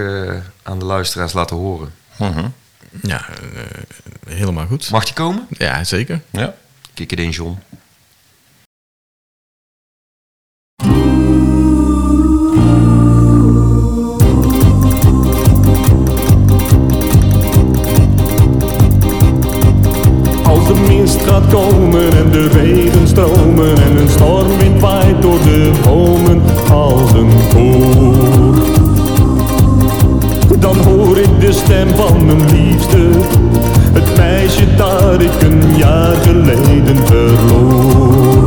aan 0.63 0.79
de 0.79 0.85
luisteraars 0.85 1.33
laten 1.33 1.55
horen. 1.55 1.93
Mhm. 2.17 2.45
Ja, 3.01 3.25
eh, 3.29 4.35
helemaal 4.35 4.65
goed. 4.65 4.89
Mag 4.91 5.03
die 5.05 5.13
komen? 5.13 5.47
Ja, 5.49 5.83
zeker. 5.83 6.21
Ja. 6.31 6.53
Kik 6.93 7.09
het 7.09 7.19
in, 7.19 7.29
John. 7.29 7.59
Komen 21.51 22.11
en 22.17 22.31
de 22.31 22.47
regen 22.47 23.07
stromen 23.07 23.77
en 23.77 23.97
een 23.97 24.09
stormwind 24.09 24.81
waait 24.81 25.21
door 25.21 25.39
de 25.43 25.71
bomen 25.83 26.41
als 26.71 27.13
een 27.13 27.31
koor. 27.53 28.55
Dan 30.59 30.77
hoor 30.77 31.17
ik 31.17 31.39
de 31.39 31.51
stem 31.53 31.87
van 31.95 32.25
mijn 32.25 32.45
liefste, 32.51 33.07
het 33.93 34.17
meisje 34.17 34.75
dat 34.75 35.21
ik 35.21 35.41
een 35.41 35.77
jaar 35.77 36.15
geleden 36.15 36.97
verloor. 37.05 38.44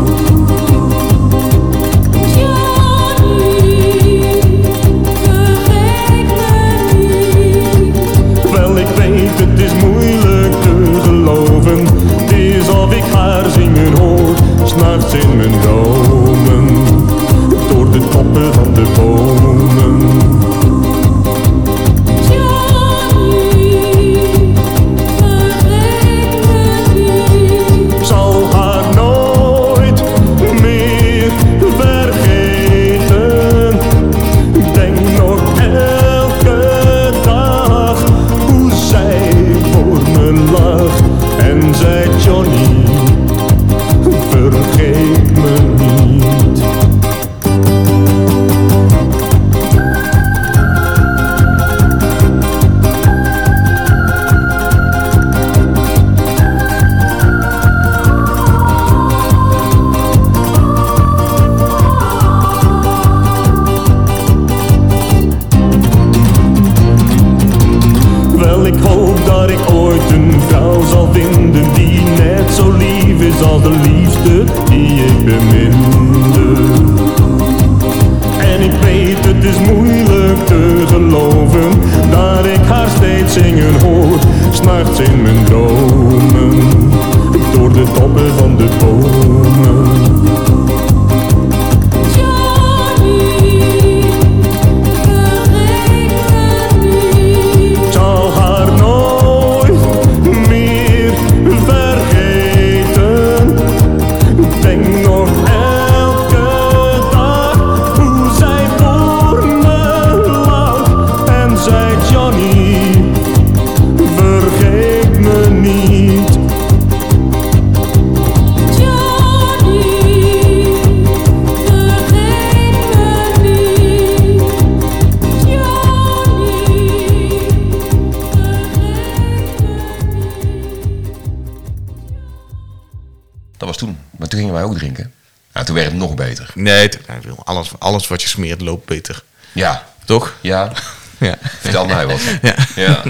Smeert 138.39 138.61
loopt 138.61 138.87
beter. 138.87 139.23
Ja. 139.53 139.87
Toch? 140.05 140.35
Ja. 140.41 140.73
Ja. 141.21 141.35
Vertel 141.61 141.87
mij 141.87 142.07
wat. 142.07 142.21
Ja. 142.43 142.55
Ja. 142.77 143.03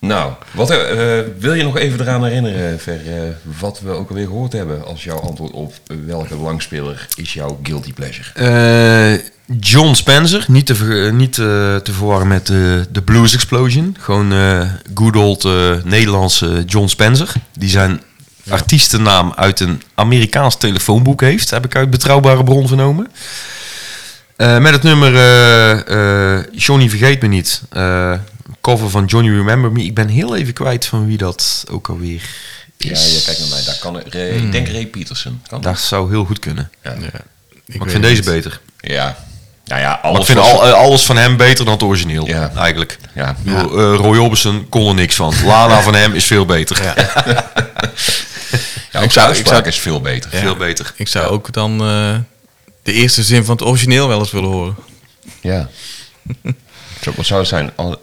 Nou, 0.00 0.32
wat, 0.50 0.70
eh, 0.70 0.76
wil 1.38 1.54
je 1.54 1.62
nog 1.62 1.76
even 1.78 2.00
eraan 2.00 2.24
herinneren, 2.24 2.80
Ver, 2.80 3.00
eh, 3.06 3.22
wat 3.60 3.80
we 3.80 3.90
ook 3.90 4.08
alweer 4.08 4.26
gehoord 4.26 4.52
hebben 4.52 4.86
als 4.86 5.04
jouw 5.04 5.18
antwoord 5.20 5.52
op 5.52 5.74
welke 6.06 6.36
langspeler 6.36 7.06
is 7.14 7.32
jouw 7.32 7.60
guilty 7.62 7.92
pleasure? 7.92 8.28
Eh, 8.34 9.20
John 9.60 9.94
Spencer, 9.94 10.44
niet 10.48 10.66
te, 10.66 10.74
ver- 10.74 11.12
niet, 11.12 11.38
eh, 11.38 11.76
te 11.76 11.92
verwarren 11.92 12.28
met 12.28 12.46
de 12.46 13.02
Blues 13.04 13.34
Explosion. 13.34 13.96
Gewoon 14.00 14.32
eh 14.32 14.60
good 14.94 15.16
old 15.16 15.44
eh, 15.44 15.52
Nederlandse 15.84 16.62
John 16.66 16.86
Spencer. 16.86 17.32
Die 17.58 17.68
zijn 17.70 18.00
artiestennaam 18.48 19.32
uit 19.36 19.60
een 19.60 19.82
Amerikaans 19.94 20.56
telefoonboek 20.56 21.20
heeft, 21.20 21.50
heb 21.50 21.64
ik 21.64 21.76
uit 21.76 21.90
betrouwbare 21.90 22.44
bron 22.44 22.68
vernomen. 22.68 23.08
Eh, 24.36 24.58
met 24.58 24.72
het 24.72 24.82
nummer 24.82 25.14
eh, 25.16 26.36
eh, 26.38 26.44
Johnny 26.52 26.88
Vergeet 26.88 27.22
Me 27.22 27.28
Niet. 27.28 27.62
Eh, 27.70 28.12
cover 28.60 28.90
van 28.90 29.04
Johnny 29.04 29.30
Remember 29.30 29.72
Me. 29.72 29.82
Ik 29.84 29.94
ben 29.94 30.08
heel 30.08 30.36
even 30.36 30.52
kwijt 30.52 30.86
van 30.86 31.06
wie 31.06 31.16
dat 31.18 31.64
ook 31.70 31.88
alweer 31.88 32.20
Ja, 32.76 32.90
is. 32.90 33.14
je 33.18 33.22
kijkt 33.24 33.40
naar 33.40 33.48
mij. 33.48 33.64
Daar 33.64 33.78
kan, 33.80 34.00
Ray- 34.08 34.28
Ik 34.36 34.52
denk 34.52 34.68
Ray 34.68 34.86
Peterson. 34.86 35.40
Kan 35.48 35.60
Dat 35.60 35.78
zou 35.78 36.10
heel 36.10 36.24
goed 36.24 36.38
kunnen. 36.38 36.70
Ja. 36.82 36.90
Ja. 36.90 36.98
maar 37.66 37.86
ik 37.86 37.90
vind 37.90 38.02
deze 38.02 38.14
niet. 38.14 38.24
beter. 38.30 38.60
ja. 38.80 39.16
Nou 39.64 39.80
ja, 39.80 39.88
Maar 39.88 39.98
alles 40.00 40.20
ik 40.20 40.26
vind 40.26 40.38
al, 40.38 40.62
alles 40.62 41.02
van 41.02 41.16
hem 41.16 41.36
beter 41.36 41.64
dan 41.64 41.74
het 41.74 41.82
origineel, 41.82 42.26
Ja. 42.26 42.50
eigenlijk. 42.56 42.98
Ja. 43.14 43.36
Ik 43.44 43.52
Roy 43.72 44.16
Orbison 44.18 44.68
kon 44.68 44.88
er 44.88 44.94
niks 44.94 45.14
van. 45.14 45.34
Lana 45.44 45.80
van 45.80 45.94
hem 45.94 46.14
is 46.14 46.24
veel 46.24 46.44
beter. 46.46 46.82
Ja, 46.82 46.94
ook 48.96 49.02
Ik 49.02 49.10
zou- 49.12 49.26
ik 49.26 49.34
uitspraak 49.36 49.44
zou- 49.44 49.66
is 49.66 49.78
veel 49.78 50.00
beter. 50.00 50.30
Veel 50.30 50.56
beter. 50.56 50.92
Ik 50.96 51.08
zou 51.08 51.26
ook 51.26 51.52
dan 51.52 51.80
eh, 51.80 52.14
de 52.86 52.92
eerste 52.92 53.22
zin 53.22 53.44
van 53.44 53.56
het 53.56 53.64
origineel 53.64 54.08
wel 54.08 54.18
eens 54.18 54.30
willen 54.30 54.50
horen. 54.50 54.76
Ja. 55.40 55.68
Wat 57.16 57.26
zou 57.26 57.40
het 57.40 57.48
zijn? 57.48 57.70
Al- 57.76 58.02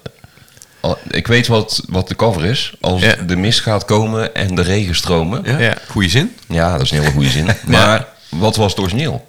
al- 0.80 0.98
ik 1.10 1.28
weet 1.28 1.48
wat, 1.48 1.84
wat 1.88 2.08
de 2.08 2.16
cover 2.16 2.46
is. 2.46 2.74
Als 2.82 3.02
Ja. 3.02 3.16
de 3.16 3.36
mist 3.36 3.60
gaat 3.60 3.86
komen 3.86 4.36
en 4.36 4.56
de 4.56 4.62
regen 4.62 4.96
stromen. 4.96 5.42
Ja, 5.46 5.52
Ja? 5.52 5.60
Ja. 5.60 5.78
Goeie 5.90 6.10
zin? 6.10 6.36
dat 6.48 6.82
is 6.82 6.92
een 6.92 7.00
hele 7.00 7.12
goede 7.12 7.30
zin. 7.30 7.48
Maar 7.66 8.08
wat 8.30 8.56
was 8.56 8.72
het 8.72 8.80
origineel? 8.80 9.28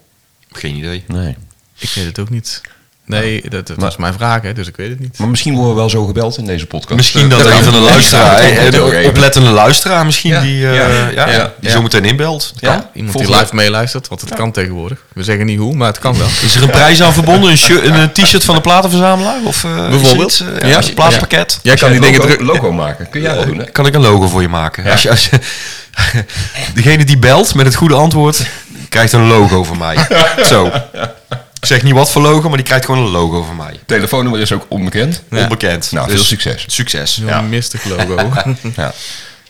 Geen 0.50 0.74
idee. 0.76 1.04
Nee. 1.06 1.36
Ik 1.78 1.90
weet 1.94 2.04
het 2.04 2.18
ook 2.18 2.30
niet. 2.30 2.60
Nee, 3.06 3.42
dat, 3.48 3.66
dat 3.66 3.76
Maar- 3.76 3.88
is 3.88 3.96
mijn 3.96 4.12
vraag, 4.12 4.42
hè, 4.42 4.52
dus 4.52 4.68
ik 4.68 4.76
weet 4.76 4.88
het 4.88 5.00
niet. 5.00 5.18
Maar 5.18 5.28
misschien 5.28 5.54
worden 5.54 5.74
we 5.74 5.78
wel 5.80 5.90
zo 5.90 6.04
gebeld 6.06 6.38
in 6.38 6.46
deze 6.46 6.66
podcast. 6.66 6.94
Misschien 6.96 7.28
dat 7.28 7.46
Eh, 7.46 7.56
een 7.56 7.62
van 7.64 7.72
de 7.72 7.78
luisteraar, 7.78 8.30
dat 8.30 8.40
eh, 8.50 8.70
de 8.70 8.82
even. 8.96 9.04
oplettende 9.08 9.50
luisteraar 9.50 10.04
misschien, 10.04 10.30
Ja, 10.30 10.40
die, 10.40 10.66
eh, 10.68 10.74
ja, 10.74 10.86
ja, 11.10 11.30
ja, 11.30 11.52
die 11.60 11.70
zo 11.70 11.82
meteen 11.82 12.04
inbelt. 12.04 12.50
Dat 12.54 12.60
Ja. 12.60 12.74
kan. 12.76 12.86
Iemand 12.94 13.18
die 13.18 13.30
live 13.36 13.54
meeluistert, 13.54 14.08
want 14.08 14.20
het 14.20 14.34
kan 14.34 14.52
tegenwoordig. 14.52 14.98
We 15.12 15.22
zeggen 15.24 15.46
niet 15.46 15.58
hoe, 15.58 15.74
maar 15.74 15.86
het 15.88 15.98
kan 15.98 16.18
wel. 16.18 16.26
Is 16.44 16.54
er 16.54 16.62
een 16.62 16.70
prijs 16.70 17.02
aan 17.02 17.12
verbonden? 17.12 17.50
Een, 17.50 17.86
een, 17.86 17.94
eh, 17.94 18.04
t-shirt 18.24 18.44
van 18.44 18.54
de 18.54 18.60
platenverzamelaar? 18.60 19.36
Of, 19.44 19.64
eh, 19.64 19.88
Bijvoorbeeld. 19.88 20.30
iets, 20.30 20.40
eh, 20.40 20.60
Ja. 20.60 20.66
ja, 20.68 20.76
als 20.76 20.86
je 20.86 20.92
plaatspakket? 20.94 21.58
Jij 21.62 21.76
kan 21.76 21.88
die 21.88 21.98
een 21.98 22.04
dingen 22.04 22.20
logo, 22.20 22.34
druk... 22.34 22.46
logo 22.46 22.72
maken. 22.72 23.08
Kun 23.10 23.20
jij 23.20 23.34
wel 23.34 23.44
doen, 23.46 23.58
hè? 23.58 23.64
Kan 23.64 23.86
ik 23.86 23.94
een 23.94 24.00
logo 24.02 24.28
voor 24.28 24.42
je 24.42 24.48
maken? 24.48 24.84
Ja. 24.84 24.90
Als 24.90 25.02
je, 25.02 25.10
als 25.10 25.26
je- 25.28 25.40
degene 26.74 27.04
die 27.04 27.18
belt 27.18 27.54
met 27.54 27.66
het 27.66 27.74
goede 27.74 27.94
antwoord, 27.94 28.46
krijgt 28.88 29.12
een 29.12 29.26
logo 29.26 29.64
van 29.64 29.78
mij. 29.78 29.96
Zo. 30.50 30.70
Ik 31.64 31.70
zeg 31.70 31.82
niet 31.82 31.92
wat 31.94 32.10
voor 32.10 32.22
logo, 32.22 32.48
maar 32.48 32.56
die 32.56 32.66
krijgt 32.66 32.84
gewoon 32.84 33.04
een 33.04 33.10
logo 33.10 33.42
van 33.42 33.56
mij. 33.56 33.80
Telefoonnummer 33.86 34.40
is 34.40 34.52
ook 34.52 34.66
onbekend. 34.68 35.22
Onbekend. 35.30 35.92
Nou, 35.92 36.06
Dus 36.06 36.14
veel 36.14 36.24
succes. 36.24 36.64
Succes. 36.66 37.14
Zo'n 37.14 37.26
Ja. 37.26 37.40
mistig 37.40 37.84
logo. 37.84 38.32
Ja. 38.76 38.92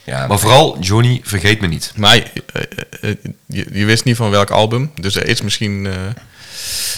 Ja, 0.04 0.26
Maar 0.26 0.38
vooral, 0.38 0.78
Johnny, 0.80 1.20
vergeet 1.24 1.60
me 1.60 1.66
niet. 1.66 1.92
maar 1.96 2.16
eh, 2.16 2.22
eh, 2.52 3.10
eh, 3.10 3.16
je, 3.46 3.66
je 3.72 3.84
wist 3.84 4.04
niet 4.04 4.16
van 4.16 4.30
welk 4.30 4.50
album, 4.50 4.90
dus 5.00 5.14
er 5.16 5.26
is 5.26 5.40
misschien 5.42 5.86
eh, 5.86 5.92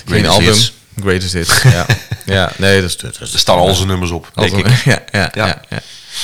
geen 0.06 0.26
album. 0.26 0.46
Hits. 0.46 0.72
Greatest 1.00 1.32
Hits, 1.32 1.62
ja. 1.76 1.86
ja. 2.24 2.52
Nee, 2.56 2.80
dat 2.80 2.90
is... 2.90 2.96
Dat 2.96 3.20
is 3.20 3.32
Er 3.32 3.38
staan 3.38 3.58
al 3.58 3.74
zijn 3.74 3.88
nummers 3.88 4.10
op, 4.10 4.30
denk 4.34 4.52
ik. 4.52 4.66
Ja, 4.84 5.02
ja, 5.12 5.30
Ja. 5.34 5.46
ja. 5.46 5.60
ja. 5.68 5.78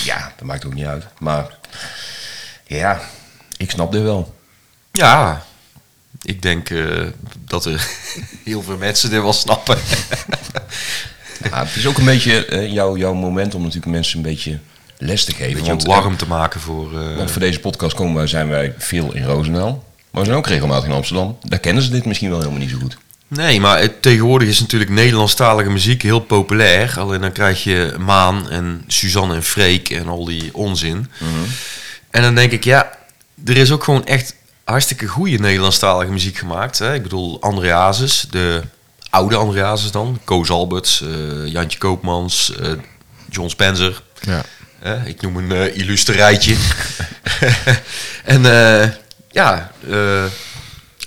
ja, 0.04 0.32
dat 0.36 0.46
maakt 0.46 0.66
ook 0.66 0.74
niet 0.74 0.86
uit. 0.86 1.04
Maar 1.18 1.46
ja, 2.66 3.00
ik 3.56 3.70
snap 3.70 3.92
dit 3.92 4.02
wel. 4.02 4.34
Ja, 4.92 5.44
ik 6.22 6.42
denk 6.42 6.70
eh, 6.70 7.06
dat 7.44 7.64
er 7.64 7.88
heel 8.44 8.62
veel 8.62 8.76
mensen 8.76 9.10
dit 9.10 9.22
wel 9.22 9.32
snappen. 9.32 9.78
Ja, 11.50 11.64
het 11.64 11.76
is 11.76 11.86
ook 11.86 11.98
een 11.98 12.04
beetje 12.04 12.44
eh, 12.46 12.72
jouw, 12.72 12.96
jouw 12.96 13.14
moment 13.14 13.54
om 13.54 13.60
natuurlijk 13.62 13.92
mensen 13.92 14.16
een 14.16 14.22
beetje 14.22 14.58
les 14.98 15.24
te 15.24 15.32
geven. 15.32 15.46
Een 15.46 15.54
beetje 15.54 15.70
want, 15.70 15.84
warm 15.84 16.16
te 16.16 16.26
maken 16.26 16.60
voor... 16.60 17.00
eh, 17.00 17.16
want 17.16 17.30
voor 17.30 17.40
deze 17.40 17.60
podcast 17.60 17.94
komen 17.94 18.14
wij, 18.14 18.26
zijn 18.26 18.48
wij 18.48 18.74
veel 18.78 19.14
in 19.14 19.24
Roosendaal. 19.24 19.84
Maar 20.10 20.20
we 20.20 20.26
zijn 20.26 20.38
ook 20.38 20.46
regelmatig 20.46 20.84
in 20.88 20.94
Amsterdam. 20.94 21.38
Daar 21.42 21.58
kennen 21.58 21.82
ze 21.82 21.90
dit 21.90 22.04
misschien 22.04 22.28
wel 22.30 22.38
helemaal 22.38 22.60
niet 22.60 22.70
zo 22.70 22.76
goed. 22.78 22.96
Nee, 23.28 23.60
maar 23.60 23.80
het, 23.80 24.02
tegenwoordig 24.02 24.48
is 24.48 24.60
natuurlijk 24.60 24.90
Nederlandstalige 24.90 25.70
muziek 25.70 26.02
heel 26.02 26.20
populair. 26.20 26.94
Alleen 26.98 27.20
dan 27.20 27.32
krijg 27.32 27.64
je 27.64 27.94
Maan 27.98 28.50
en 28.50 28.84
Suzanne 28.86 29.34
en 29.34 29.42
Freek 29.42 29.90
en 29.90 30.08
al 30.08 30.24
die 30.24 30.54
onzin. 30.54 31.10
En 32.10 32.22
dan 32.22 32.34
denk 32.34 32.52
ik, 32.52 32.64
ja, 32.64 32.98
er 33.44 33.56
is 33.56 33.72
ook 33.72 33.84
gewoon 33.84 34.06
echt 34.06 34.34
hartstikke 34.64 35.06
goede 35.06 35.38
Nederlandstalige 35.38 36.12
muziek 36.12 36.38
gemaakt. 36.38 36.78
Hè? 36.78 36.94
Ik 36.94 37.02
bedoel, 37.02 37.40
André 37.40 37.72
Hazes, 37.72 38.26
de 38.30 38.62
oude 39.10 39.36
André 39.36 39.62
Hazes 39.62 39.90
dan. 39.90 40.18
Koos 40.24 40.50
Alberts, 40.50 41.02
eh, 41.02 41.46
Jantje 41.46 41.78
Koopmans, 41.78 42.54
eh, 42.56 42.72
John 43.30 43.48
Spencer. 43.48 44.02
ja. 44.20 44.42
Hè, 44.78 45.04
ik 45.06 45.20
noem 45.20 45.36
een 45.36 45.52
eh 45.52 45.76
illustre 45.76 46.12
rijtje. 46.14 46.56
en 48.24 48.44
eh, 48.46 48.88
ja, 49.30 49.70
eh, 49.90 50.24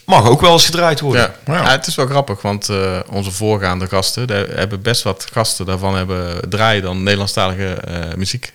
mag 0.05 0.27
ook 0.27 0.41
wel 0.41 0.53
eens 0.53 0.65
gedraaid 0.65 0.99
worden. 0.99 1.33
Ja. 1.45 1.53
Ja, 1.53 1.69
het 1.71 1.87
is 1.87 1.95
wel 1.95 2.05
grappig, 2.07 2.41
want 2.41 2.69
eh, 2.69 2.99
onze 3.09 3.31
voorgaande 3.31 3.87
gasten, 3.87 4.27
daar 4.27 4.47
hebben 4.47 4.81
best 4.81 5.01
wat 5.03 5.27
gasten 5.31 5.65
daarvan 5.65 5.95
hebben 5.95 6.49
draaien 6.49 6.81
dan 6.81 7.03
Nederlandstalige 7.03 7.73
eh, 7.73 8.13
muziek. 8.15 8.53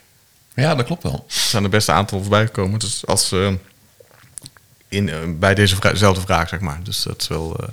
Ja, 0.55 0.75
dat 0.75 0.87
klopt 0.87 1.03
wel. 1.03 1.25
Er 1.29 1.35
zijn 1.35 1.65
er 1.65 1.71
best 1.71 1.89
een 1.89 1.95
aantal 1.95 2.21
voorbij 2.21 2.45
gekomen. 2.45 2.79
Dus 2.79 3.07
als 3.07 3.33
eh, 3.33 3.49
in, 4.91 5.09
eh, 5.09 5.17
bij 5.39 5.55
deze 5.55 5.77
vra- 5.77 5.91
dezelfde 5.91 6.21
vraag, 6.21 6.49
zeg 6.49 6.61
maar. 6.61 6.79
Dus 6.83 7.03
dat 7.03 7.21
is 7.21 7.29
wel, 7.29 7.57
eh, 7.61 7.69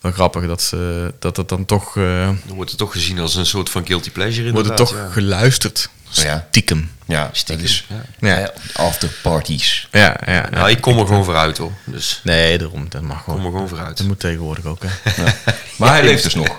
wel 0.00 0.12
grappig 0.12 0.46
dat, 0.46 0.62
ze, 0.62 1.12
dat 1.18 1.36
het 1.36 1.48
dan 1.48 1.64
toch 1.64 1.96
eh, 1.96 2.26
Dan 2.26 2.54
wordt 2.54 2.70
het 2.70 2.78
toch 2.78 2.92
gezien 2.92 3.18
als 3.18 3.34
een 3.34 3.46
soort 3.46 3.70
van 3.70 3.86
guilty 3.86 4.10
pleasure 4.10 4.52
wordt 4.52 4.68
het 4.68 4.78
inderdaad. 4.78 4.96
toch 4.98 5.06
ja. 5.08 5.12
geluisterd. 5.12 5.88
Ja. 6.10 6.46
Stiekem. 6.48 6.90
Ja, 7.06 7.30
dat 7.46 7.58
is 7.60 7.86
Ja. 8.20 8.38
ja. 8.38 8.52
after 8.72 9.08
parties. 9.22 9.88
Ja, 9.92 10.16
ja, 10.26 10.32
ja. 10.32 10.48
Nou, 10.50 10.70
ik 10.70 10.80
kom 10.80 10.98
er 10.98 11.06
gewoon 11.06 11.24
vooruit 11.24 11.58
hoor. 11.58 11.72
Dus 11.84 12.20
Nee, 12.24 12.58
daarom. 12.58 12.86
Dat 12.88 13.02
mag 13.02 13.24
gewoon. 13.24 13.36
kom 13.38 13.46
er 13.46 13.52
gewoon 13.52 13.68
vooruit. 13.68 13.96
Dat 13.96 14.06
moet 14.06 14.20
tegenwoordig 14.20 14.64
ook, 14.64 14.82
hè. 14.86 15.22
Maar 15.76 15.90
hij 15.92 16.02
leeft 16.04 16.22
dus 16.22 16.34
nog. 16.34 16.56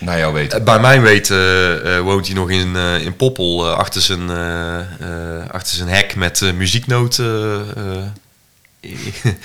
Naar 0.00 0.18
jouw 0.18 0.32
weten. 0.32 0.64
Bij 0.64 0.80
mijn 0.80 1.02
weten 1.02 2.02
woont 2.02 2.26
hij 2.26 2.34
nog 2.34 2.50
in, 2.50 2.76
eh, 2.76 3.00
in 3.00 3.16
Poppel 3.16 3.70
achter, 3.74 4.00
zijn, 4.02 4.30
eh, 4.30 4.78
eh, 5.40 5.48
achter 5.50 5.76
zijn 5.76 5.88
hek 5.88 6.14
met 6.14 6.40
muzieknoten 6.54 7.66
eh, 7.76 8.02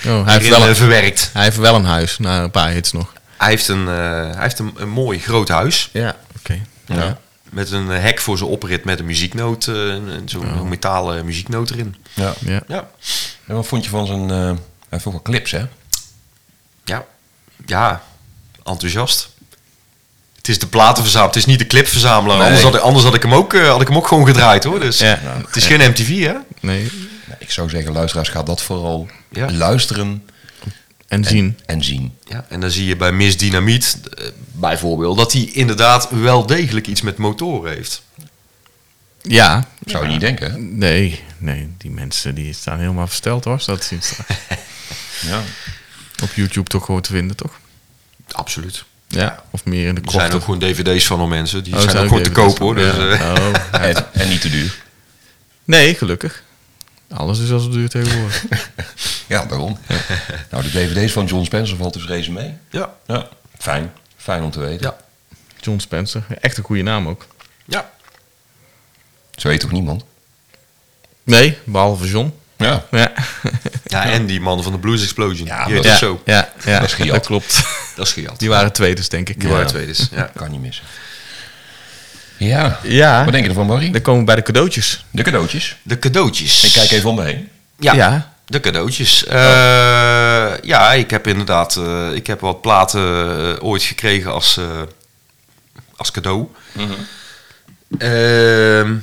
Oh, 0.06 0.24
hij 0.24 0.32
heeft 0.34 0.48
wel 0.48 0.62
eh, 0.62 0.68
een- 0.68 0.76
verwerkt. 0.76 1.30
Hij 1.32 1.44
heeft 1.44 1.56
wel 1.56 1.74
een 1.74 1.84
huis, 1.84 2.18
na 2.18 2.42
een 2.42 2.50
paar 2.50 2.70
hits 2.70 2.92
nog. 2.92 3.12
Hij 3.36 3.48
heeft 3.48 3.68
een, 3.68 3.88
eh, 3.88 3.94
hij 4.30 4.34
heeft 4.42 4.58
een, 4.58 4.72
een 4.76 4.88
mooi 4.88 5.18
groot 5.18 5.48
huis. 5.48 5.88
Ja, 5.92 6.16
oké. 6.38 6.60
Ja. 6.86 7.18
Met 7.50 7.70
een 7.70 7.90
eh, 7.90 8.00
hek 8.02 8.20
voor 8.20 8.38
zijn 8.38 8.50
oprit 8.50 8.84
met 8.84 8.98
een 8.98 9.04
muzieknoot, 9.06 9.66
eh, 9.66 9.74
een- 9.74 10.22
zo'n 10.24 10.68
metalen 10.68 11.24
muzieknoot 11.24 11.70
erin. 11.70 11.96
Ja. 12.14 12.32
Ja. 12.40 12.62
Ja. 12.68 12.88
En 13.46 13.54
wat 13.54 13.66
vond 13.66 13.84
je 13.84 13.90
van 13.90 14.06
zijn... 14.06 14.30
eh 14.30 14.36
hij 14.36 14.98
heeft 14.98 15.06
ook 15.06 15.12
wel 15.12 15.22
clips, 15.22 15.50
hè? 15.50 15.64
Ja, 16.84 17.04
ja, 17.66 18.02
enthousiast. 18.64 19.28
Het 20.40 20.48
is 20.48 20.58
de 20.58 20.66
platenverzamelaar, 20.66 21.34
het 21.34 21.42
is 21.42 21.46
niet 21.46 21.58
de 21.58 21.66
clipverzamelaar. 21.66 22.36
Nee. 22.38 22.46
Anders, 22.46 22.62
had, 22.64 22.74
ik- 22.74 22.80
anders 22.80 23.04
had, 23.04 23.14
ik 23.14 23.22
hem 23.22 23.34
ook, 23.34 23.54
eh, 23.54 23.68
had 23.68 23.80
ik 23.80 23.88
hem 23.88 23.96
ook 23.96 24.06
gewoon 24.08 24.26
gedraaid 24.26 24.64
hoor. 24.64 24.80
Dus 24.80 24.98
Ja. 24.98 25.18
het 25.46 25.56
is 25.56 25.66
geen 25.66 25.90
MTV 25.90 26.08
hè? 26.24 26.34
Nee. 26.60 26.80
Nou, 27.26 27.38
ik 27.38 27.50
zou 27.50 27.68
zeggen, 27.68 27.92
luisteraars, 27.92 28.28
ga 28.28 28.42
dat 28.42 28.62
vooral 28.62 29.08
Ja. 29.30 29.50
luisteren 29.52 30.24
En 31.08 31.24
zien. 31.24 31.58
en 31.66 31.84
zien. 31.84 32.16
Ja, 32.24 32.46
en 32.48 32.60
dan 32.60 32.70
zie 32.70 32.86
je 32.86 32.96
bij 32.96 33.12
Miss 33.12 33.36
Dynamiet 33.36 33.98
eh, 34.18 34.24
bijvoorbeeld 34.52 35.16
dat 35.16 35.32
hij 35.32 35.42
inderdaad 35.42 36.08
wel 36.10 36.46
degelijk 36.46 36.86
iets 36.86 37.00
met 37.02 37.16
motoren 37.16 37.72
heeft. 37.72 38.02
Ja. 39.22 39.68
Zou 39.84 40.04
je 40.04 40.10
niet 40.10 40.20
denken? 40.20 40.78
Nee, 40.78 41.22
nee, 41.38 41.68
die 41.78 41.90
mensen 41.90 42.34
die 42.34 42.52
staan 42.52 42.78
helemaal 42.78 43.06
versteld 43.06 43.44
hoor. 43.44 43.62
Dat 43.66 43.84
zien 43.84 44.02
straks. 44.12 44.34
Ja. 45.26 45.42
Op 46.22 46.30
YouTube 46.34 46.68
toch 46.68 46.84
gewoon 46.84 47.00
te 47.00 47.12
vinden, 47.12 47.36
toch? 47.36 47.58
Absoluut. 48.32 48.84
Ja. 49.12 49.42
Of 49.50 49.64
meer 49.64 49.86
in 49.86 49.94
de 49.94 50.00
Er 50.04 50.10
zijn 50.10 50.32
ook 50.32 50.42
gewoon 50.44 50.58
dvd's 50.58 51.06
van 51.06 51.20
al 51.20 51.26
mensen. 51.26 51.64
Die 51.64 51.74
Oh, 51.74 51.80
zijn 51.80 51.96
ook 51.96 52.02
ook 52.02 52.08
gewoon 52.08 52.22
te 52.22 52.30
kopen 52.30 52.64
hoor. 52.64 52.74
Dus, 52.74 52.96
Ja. 52.96 53.10
eh, 53.34 53.34
Oh. 53.72 53.82
En, 53.84 54.12
en 54.12 54.28
niet 54.28 54.40
te 54.40 54.50
duur. 54.50 54.82
Nee, 55.64 55.94
gelukkig. 55.94 56.42
Alles 57.14 57.38
is 57.40 57.50
al 57.50 57.58
zo 57.58 57.70
duur 57.70 57.88
tegenwoordig. 57.88 58.44
Ja, 59.26 59.44
daarom. 59.44 59.78
Nou, 60.50 60.62
de 60.62 60.68
dvd's 60.70 61.12
van 61.12 61.24
John 61.26 61.44
Spencer 61.44 61.76
valt 61.76 61.92
dus 61.94 62.06
reuze 62.06 62.32
mee. 62.32 62.54
ja. 62.70 62.94
Ja, 63.06 63.28
fijn. 63.58 63.92
Fijn 64.16 64.42
om 64.42 64.50
te 64.50 64.60
weten. 64.60 64.86
Ja. 64.86 64.96
John 65.60 65.78
Spencer. 65.78 66.22
Echt 66.40 66.56
een 66.58 66.64
goede 66.64 66.82
naam 66.82 67.08
ook. 67.08 67.26
ja. 67.64 67.90
Zo 69.34 69.48
weet 69.48 69.60
toch 69.60 69.70
niemand? 69.72 70.04
Nee, 71.22 71.58
behalve 71.64 72.06
John. 72.08 72.34
Ja. 72.60 72.84
Ja. 72.90 73.12
Ja, 73.86 74.04
en 74.04 74.26
die 74.26 74.40
man 74.40 74.62
van 74.62 74.72
de 74.72 74.78
Blues 74.78 75.02
Explosion. 75.02 75.46
Ja, 75.46 75.68
dat- 75.68 75.84
ja, 75.84 75.96
zo. 75.96 76.22
Ja, 76.24 76.52
ja, 76.64 76.78
Dat 76.78 76.88
is 76.88 76.94
gejat. 76.94 77.14
dat 77.14 77.26
klopt. 77.26 77.62
Dat 77.96 78.06
is 78.06 78.12
gejat. 78.12 78.38
Die 78.38 78.48
waren 78.48 78.72
tweeders, 78.72 79.08
denk 79.08 79.28
ik. 79.28 79.40
Die 79.40 79.48
Ja. 79.48 79.54
waren 79.54 79.68
tweeders. 79.68 80.08
Ja. 80.10 80.30
Kan 80.36 80.50
niet 80.50 80.60
missen. 80.60 80.84
Ja. 82.36 82.78
Ja. 82.82 83.22
Wat 83.24 83.32
denk 83.32 83.44
je 83.44 83.50
ervan, 83.50 83.66
Barry? 83.66 83.90
Dan 83.90 84.02
komen 84.02 84.20
we 84.20 84.26
bij 84.26 84.34
de 84.34 84.42
cadeautjes. 84.42 85.04
De 85.10 85.22
cadeautjes. 85.22 85.76
De 85.82 85.98
cadeautjes. 85.98 86.64
Ik 86.64 86.72
kijk 86.72 86.90
even 86.90 87.08
om 87.10 87.16
me 87.16 87.24
heen. 87.24 87.48
Ja, 87.78 87.92
Ja. 87.94 88.32
de 88.46 88.60
cadeautjes. 88.60 89.24
Eh, 89.26 90.52
ja, 90.62 90.92
ik 90.92 91.10
heb 91.10 91.26
inderdaad 91.26 91.76
eh, 91.76 92.12
ik 92.12 92.26
heb 92.26 92.40
wat 92.40 92.60
platen 92.60 93.00
eh, 93.02 93.64
ooit 93.64 93.82
gekregen 93.82 94.32
als, 94.32 94.56
eh, 94.56 94.64
als 95.96 96.10
cadeau. 96.10 96.46
Ehm, 97.98 98.94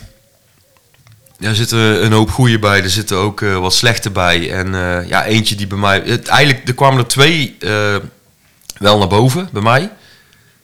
er 1.39 1.55
zitten 1.55 2.05
een 2.05 2.11
hoop 2.11 2.31
goede 2.31 2.59
bij, 2.59 2.83
er 2.83 2.89
zitten 2.89 3.17
ook 3.17 3.41
eh, 3.41 3.57
wat 3.57 3.73
slechte 3.73 4.09
bij. 4.09 4.51
En 4.51 4.75
eh, 4.75 5.07
ja, 5.09 5.25
eentje 5.25 5.55
die 5.55 5.67
bij 5.67 5.77
mij... 5.77 6.01
Het, 6.05 6.27
eigenlijk, 6.27 6.67
er 6.67 6.73
kwamen 6.73 6.99
er 6.99 7.07
twee 7.07 7.55
eh, 7.59 7.95
wel 8.77 8.97
naar 8.97 9.07
boven 9.07 9.49
bij 9.51 9.61
mij. 9.61 9.91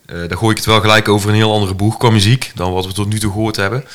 Daar 0.06 0.38
gooi 0.38 0.52
ik 0.52 0.58
het 0.58 0.66
wel 0.66 0.82
gelijk 0.82 1.08
over 1.08 1.30
een 1.30 1.36
heel 1.36 1.54
andere 1.54 1.74
boeg 1.74 1.98
qua 1.98 2.10
muziek 2.10 2.52
dan 2.56 2.74
wat 2.74 2.86
we 2.86 2.92
tot 2.92 3.10
nu 3.10 3.20
toe 3.20 3.32
gehoord 3.32 3.56
hebben. 3.56 3.86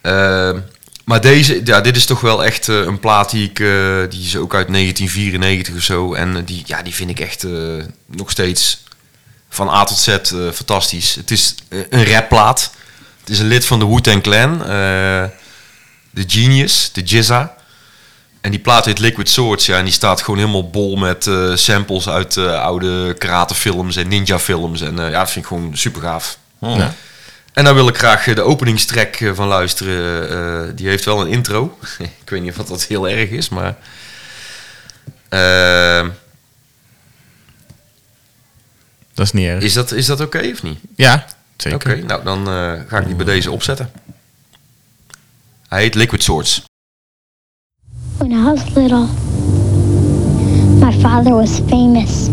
Ehm, 0.00 0.58
maar 1.04 1.20
deze, 1.20 1.60
ja, 1.64 1.80
dit 1.80 1.96
is 1.96 2.04
toch 2.04 2.20
wel 2.20 2.44
echt 2.44 2.66
een 2.66 3.00
plaat 3.00 3.30
die 3.30 3.44
ik, 3.44 3.56
die 4.10 4.24
is 4.24 4.36
ook 4.36 4.54
uit 4.54 4.68
1994 4.68 5.74
of 5.74 5.82
zo. 5.82 6.14
En 6.14 6.44
die, 6.44 6.62
ja, 6.66 6.82
die 6.82 6.94
vind 6.94 7.10
ik 7.10 7.20
echt 7.20 7.46
nog 8.06 8.30
steeds 8.30 8.84
van 9.48 9.68
A 9.68 9.84
tot 9.84 9.98
Z 9.98 10.18
fantastisch. 10.54 11.14
Het 11.14 11.30
is 11.30 11.54
een 11.68 12.04
rapplaat. 12.04 12.70
Het 13.20 13.30
is 13.30 13.38
een 13.38 13.48
lid 13.48 13.66
van 13.66 13.78
de 13.78 13.86
Wu-Tang 13.86 14.22
Clan. 14.22 14.62
De 16.16 16.24
Genius, 16.26 16.90
de 16.92 17.02
Jizza. 17.02 17.54
En 18.40 18.50
die 18.50 18.60
plaat 18.60 18.84
heet 18.84 18.98
Liquid 18.98 19.28
Swords, 19.28 19.66
ja. 19.66 19.78
En 19.78 19.84
die 19.84 19.92
staat 19.92 20.22
gewoon 20.22 20.38
helemaal 20.38 20.70
bol 20.70 20.96
met 20.96 21.26
eh, 21.26 21.54
samples 21.54 22.08
uit 22.08 22.36
eh, 22.36 22.62
oude 22.62 23.14
karatefilms 23.18 23.96
en 23.96 24.08
ninja-films. 24.08 24.80
En 24.80 24.98
eh, 24.98 25.10
ja, 25.10 25.18
dat 25.18 25.30
vind 25.30 25.44
ik 25.44 25.50
gewoon 25.50 25.76
super 25.76 26.02
gaaf. 26.02 26.38
Ja. 26.60 26.94
En 27.52 27.64
daar 27.64 27.74
wil 27.74 27.88
ik 27.88 27.98
graag 27.98 28.24
de 28.24 28.42
openingstrack 28.42 29.14
eh, 29.14 29.34
van 29.34 29.46
luisteren. 29.46 30.30
Eh, 30.30 30.76
die 30.76 30.88
heeft 30.88 31.04
wel 31.04 31.20
een 31.20 31.28
intro. 31.28 31.78
ik 32.22 32.30
weet 32.30 32.42
niet 32.42 32.58
of 32.58 32.66
dat 32.66 32.84
heel 32.84 33.08
erg 33.08 33.30
is, 33.30 33.48
maar... 33.48 33.76
Dat 39.14 39.26
is 39.26 39.32
niet 39.32 39.46
erg. 39.46 39.62
is 39.62 39.72
dat, 39.72 39.92
is 39.92 40.06
dat 40.06 40.20
oké 40.20 40.50
of 40.52 40.62
niet? 40.62 40.78
Ja, 40.96 41.26
zeker. 41.56 41.92
Oké, 41.92 42.06
nou 42.06 42.24
dan 42.24 42.48
eh, 42.48 42.72
ga 42.88 42.98
ik 42.98 43.06
die 43.06 43.14
bij 43.14 43.24
deze 43.24 43.50
opzetten. 43.50 43.90
Hij 45.68 45.82
heet 45.82 45.94
Liquid 45.94 46.22
Swords. 46.22 46.64
When 48.18 48.32
I 48.32 48.52
was 48.52 48.76
little, 48.76 49.08
my 50.78 50.92
father 50.92 51.34
was 51.34 51.60
famous. 51.68 52.28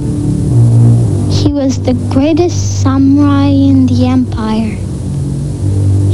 He 1.29 1.51
was 1.51 1.81
the 1.81 1.95
greatest 2.09 2.81
samurai 2.81 3.47
in 3.47 3.87
the 3.87 4.05
empire, 4.05 4.77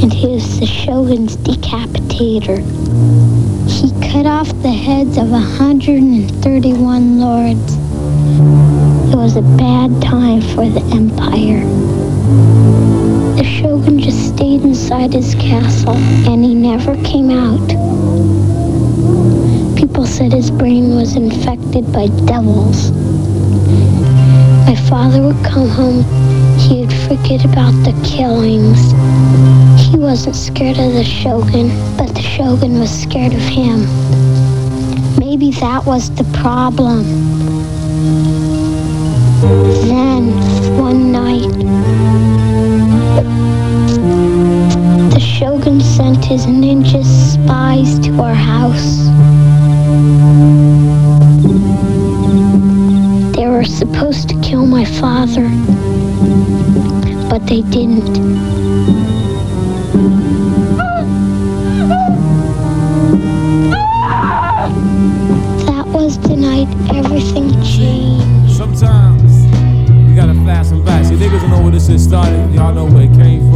and 0.01 0.13
he 0.13 0.27
was 0.27 0.59
the 0.59 0.65
shogun's 0.65 1.35
decapitator. 1.35 2.63
He 3.67 3.91
cut 4.11 4.25
off 4.25 4.47
the 4.61 4.71
heads 4.71 5.17
of 5.17 5.29
131 5.29 7.19
lords. 7.19 7.73
It 9.11 9.17
was 9.17 9.35
a 9.35 9.41
bad 9.41 10.01
time 10.01 10.41
for 10.41 10.69
the 10.69 10.81
empire. 10.95 11.88
Shogun 13.49 13.99
just 13.99 14.35
stayed 14.35 14.61
inside 14.61 15.11
his 15.13 15.33
castle, 15.35 15.95
and 16.29 16.45
he 16.45 16.53
never 16.53 16.95
came 17.03 17.31
out. 17.31 17.67
People 19.75 20.05
said 20.05 20.31
his 20.31 20.51
brain 20.51 20.95
was 20.95 21.15
infected 21.15 21.91
by 21.91 22.07
devils. 22.25 22.91
My 24.67 24.75
father 24.87 25.23
would 25.23 25.43
come 25.43 25.67
home, 25.67 26.03
he'd 26.59 26.93
forget 27.07 27.43
about 27.43 27.73
the 27.83 27.99
killings. 28.05 28.91
He 29.81 29.97
wasn't 29.97 30.35
scared 30.35 30.77
of 30.77 30.93
the 30.93 31.03
shogun, 31.03 31.69
but 31.97 32.13
the 32.13 32.21
shogun 32.21 32.79
was 32.79 32.91
scared 32.91 33.33
of 33.33 33.41
him. 33.41 33.79
Maybe 35.17 35.51
that 35.59 35.85
was 35.85 36.11
the 36.11 36.23
problem. 36.37 37.03
Then, 39.87 40.31
one 40.77 41.11
night, 41.11 41.58
sent 45.81 46.23
his 46.25 46.45
ninja 46.45 47.03
spies 47.03 47.99
to 47.99 48.21
our 48.21 48.33
house. 48.33 48.97
They 53.35 53.47
were 53.47 53.63
supposed 53.63 54.29
to 54.29 54.39
kill 54.41 54.65
my 54.65 54.85
father, 54.85 55.47
but 57.29 57.45
they 57.47 57.61
didn't. 57.61 58.13
That 65.65 65.85
was 65.87 66.17
the 66.19 66.35
night 66.35 66.67
everything 66.93 67.51
changed. 67.63 68.55
Sometimes 68.55 69.45
you 70.07 70.15
gotta 70.15 70.33
fast 70.45 70.71
and 70.71 70.83
back. 70.85 71.05
See, 71.05 71.15
niggas 71.15 71.41
don't 71.41 71.51
know 71.51 71.61
where 71.61 71.71
this 71.71 71.87
shit 71.87 71.99
started. 71.99 72.53
Y'all 72.53 72.73
know 72.73 72.85
where 72.85 73.03
it 73.03 73.13
came 73.13 73.41
from. 73.41 73.48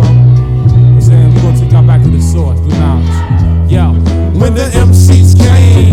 Got 1.73 1.87
back 1.87 2.03
to 2.03 2.09
the 2.09 2.21
source, 2.21 2.59
blue 2.59 2.77
knowledge. 2.77 3.71
Yo. 3.71 3.93
When 4.39 4.53
the 4.53 4.69
MCs 4.75 5.35
came. 5.35 5.92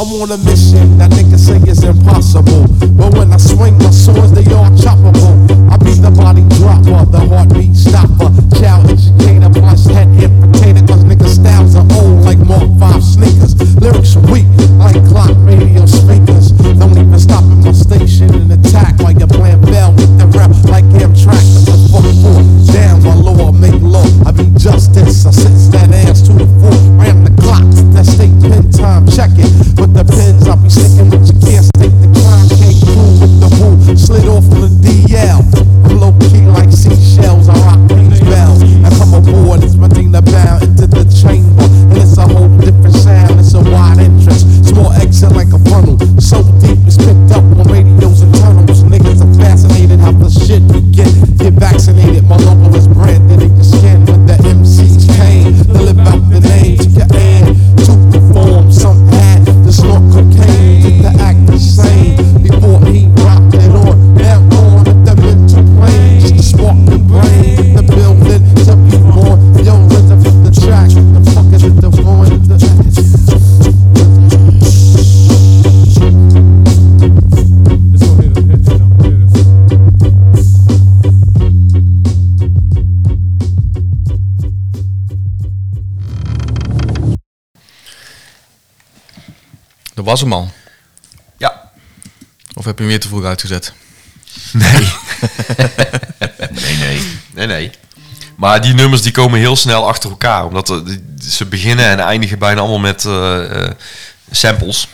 I'm 0.00 0.06
on 0.22 0.30
a 0.30 0.38
mission. 0.38 1.00
I 1.02 1.08
niggas. 1.08 1.47
Was 90.08 90.20
hem 90.20 90.32
al. 90.32 90.50
Ja. 91.36 91.70
Of 92.54 92.64
heb 92.64 92.74
je 92.76 92.80
hem 92.82 92.90
weer 92.92 93.00
te 93.00 93.08
vroeg 93.08 93.24
uitgezet? 93.24 93.72
Nee. 94.52 94.72
nee, 96.50 96.76
nee. 96.76 97.00
Nee, 97.34 97.46
nee. 97.46 97.70
Maar 98.36 98.60
die 98.62 98.74
nummers 98.74 99.02
die 99.02 99.12
komen 99.12 99.38
heel 99.38 99.56
snel 99.56 99.88
achter 99.88 100.10
elkaar. 100.10 100.44
Omdat 100.44 100.68
er- 100.68 100.82
ze 101.28 101.46
beginnen 101.46 101.84
en 101.86 101.98
eindigen 102.00 102.38
bijna 102.38 102.60
allemaal 102.60 102.78
met 102.78 103.04
eh, 103.04 103.64
eh, 103.64 103.70
samples. 104.30 104.88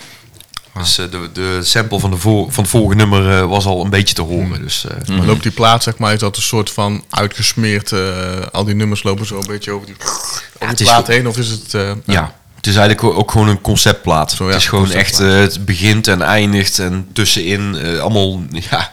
Dus 0.79 0.99
eh, 0.99 1.11
de, 1.11 1.31
de 1.33 1.59
sample 1.63 1.99
van, 2.01 2.11
de 2.11 2.17
voor, 2.17 2.53
van 2.53 2.63
het 2.63 2.73
vorige 2.73 2.95
nummer 2.97 3.47
was 3.49 3.65
al 3.67 3.85
een 3.85 3.91
beetje 3.91 4.15
te 4.15 4.23
horen. 4.23 4.63
Dus, 4.63 4.87
eh, 4.87 5.17
Maar 5.17 5.27
loopt 5.27 5.43
die 5.43 5.53
plaat, 5.53 5.83
zeg 5.83 5.97
maar, 5.99 6.13
is 6.13 6.19
dat 6.19 6.37
een 6.37 6.43
soort 6.43 6.71
van 6.71 7.05
uitgesmeerd... 7.11 7.93
eh, 7.93 8.41
al 8.53 8.65
die 8.65 8.75
nummers 8.75 9.03
lopen 9.03 9.27
zo 9.27 9.35
een 9.39 9.47
beetje 9.47 9.71
over 9.73 9.87
die, 9.87 9.97
over 10.01 10.69
het 10.69 10.79
die 10.79 10.87
plaat 10.87 11.07
heen? 11.07 11.29
Of 11.29 11.37
is 11.39 11.49
het... 11.49 11.75
eh, 11.75 11.93
ja. 12.07 12.35
Het 12.65 12.73
is 12.73 12.79
eigenlijk 12.79 13.19
ook- 13.19 13.31
gewoon 13.31 13.49
een 13.49 13.61
conceptplaat. 13.61 14.33
Zo, 14.33 14.45
ja, 14.45 14.51
het 14.51 14.61
is 14.61 14.67
gewoon 14.69 14.91
echt, 14.91 15.21
eh, 15.21 15.29
het 15.31 15.65
begint 15.65 16.09
en 16.09 16.23
eindigt 16.23 16.79
en 16.79 17.09
tussenin 17.13 17.77
eh, 17.77 17.99
allemaal 17.99 18.43
ja, 18.71 18.91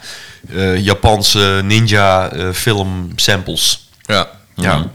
eh, 0.53 0.77
Japanse 0.77 1.61
ninja 1.63 2.29
eh, 2.31 2.47
film 2.53 3.11
samples. 3.15 3.89
Ja. 4.01 4.27
Ja. 4.55 4.87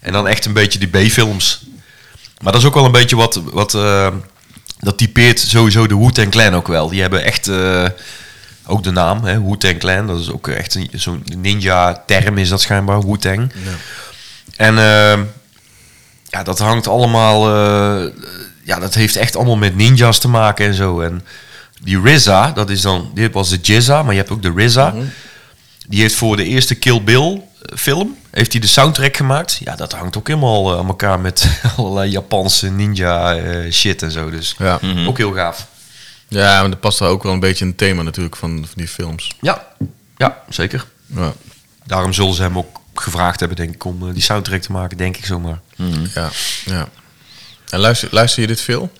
En 0.00 0.12
dan 0.12 0.28
echt 0.28 0.44
een 0.44 0.52
beetje 0.52 0.78
die 0.78 0.88
B-films. 0.88 1.64
Maar 2.42 2.52
dat 2.52 2.60
is 2.60 2.66
ook 2.68 2.74
wel 2.74 2.84
een 2.84 2.92
beetje 2.92 3.16
wat... 3.16 3.40
wat 3.52 3.74
eh, 3.74 4.08
dat 4.78 4.98
typeert 4.98 5.38
sowieso 5.40 5.86
de 5.86 5.96
Wu-Tang 5.98 6.30
Clan 6.30 6.54
ook 6.54 6.68
wel. 6.68 6.88
Die 6.88 7.00
hebben 7.00 7.24
echt... 7.24 7.48
eh, 7.48 7.84
ook 8.66 8.82
de 8.82 8.90
naam, 8.90 9.24
hè, 9.24 9.42
Wu-Tang 9.42 9.78
Clan. 9.78 10.06
Dat 10.06 10.20
is 10.20 10.30
ook 10.30 10.48
echt 10.48 10.74
een- 10.74 10.90
zo'n 10.92 11.24
ninja-term 11.36 12.38
is 12.38 12.48
dat 12.48 12.60
schijnbaar, 12.60 13.00
Wu-Tang. 13.06 13.52
En 14.56 14.78
eh, 14.78 15.18
ja, 16.30 16.42
dat 16.42 16.58
hangt 16.58 16.86
allemaal... 16.86 17.46
eh, 17.54 18.12
ja, 18.64 18.78
dat 18.78 18.94
heeft 18.94 19.16
echt 19.16 19.36
allemaal 19.36 19.56
met 19.56 19.76
ninjas 19.76 20.18
te 20.18 20.28
maken 20.28 20.66
en 20.66 20.74
zo. 20.74 21.00
En 21.00 21.24
die 21.82 22.10
RZA, 22.14 22.50
dat 22.52 22.70
is 22.70 22.80
dan... 22.80 23.10
Dit 23.14 23.32
was 23.32 23.48
de 23.48 23.56
Jizza, 23.56 24.02
maar 24.02 24.12
je 24.12 24.18
hebt 24.18 24.32
ook 24.32 24.42
de 24.42 24.52
RZA. 24.64 24.94
Die 25.88 26.00
heeft 26.00 26.14
voor 26.14 26.36
de 26.36 26.44
eerste 26.44 26.74
Kill 26.74 27.02
Bill 27.02 27.42
eh, 27.62 27.76
film, 27.76 28.16
heeft 28.30 28.52
hij 28.52 28.60
de 28.60 28.66
soundtrack 28.66 29.16
gemaakt. 29.16 29.60
Ja, 29.64 29.76
dat 29.76 29.92
hangt 29.92 30.16
ook 30.16 30.26
helemaal 30.28 30.72
eh, 30.72 30.78
aan 30.78 30.86
elkaar 30.86 31.20
met 31.20 31.60
allerlei 31.76 32.10
Japanse 32.10 32.70
ninja 32.70 33.36
shit 33.70 34.02
en 34.02 34.10
zo. 34.10 34.30
Dus 34.30 34.54
Ja. 34.58 34.78
ook 35.06 35.18
heel 35.18 35.32
gaaf. 35.32 35.66
ja, 36.28 36.60
maar 36.60 36.70
dat 36.70 36.80
past 36.80 36.98
daar 36.98 37.08
ook 37.08 37.22
wel 37.22 37.32
een 37.32 37.40
beetje 37.40 37.64
in 37.64 37.70
het 37.70 37.78
thema 37.78 38.02
natuurlijk 38.02 38.36
van, 38.36 38.56
van 38.56 38.74
die 38.74 38.88
films. 38.88 39.36
Ja, 39.40 39.66
ja, 40.16 40.42
zeker. 40.48 40.86
Ja. 41.06 41.32
Daarom 41.86 42.12
zullen 42.12 42.34
ze 42.34 42.42
hem 42.42 42.58
ook 42.58 42.79
gevraagd 43.00 43.40
hebben, 43.40 43.58
denk 43.58 43.74
ik, 43.74 43.84
om 43.84 44.08
eh, 44.08 44.14
die 44.14 44.22
soundtrack 44.22 44.60
te 44.60 44.72
maken, 44.72 44.96
denk 44.96 45.16
ik 45.16 45.24
zomaar. 45.24 45.60
Ja, 46.14 46.30
ja. 46.64 46.88
En 47.68 47.78
luister, 47.78 48.08
luister 48.10 48.40
je 48.40 48.46
dit 48.46 48.60
veel? 48.60 48.92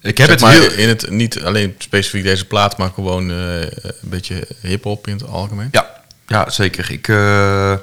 Ik 0.00 0.18
heb 0.18 0.28
Zeg 0.28 0.28
het 0.28 0.40
maar 0.40 0.52
heel... 0.52 0.72
in 0.72 0.88
het 0.88 1.10
niet 1.10 1.42
alleen 1.42 1.74
specifiek 1.78 2.22
deze 2.22 2.44
plaat, 2.44 2.78
maar 2.78 2.90
gewoon 2.94 3.30
eh, 3.30 3.60
een 3.60 3.94
beetje 4.00 4.46
hip-hop 4.60 5.06
in 5.06 5.12
het 5.12 5.26
algemeen. 5.26 5.68
Ja, 5.70 5.90
ja 6.26 6.50
zeker. 6.50 6.90
Ik 6.90 7.08
eh, 7.08 7.74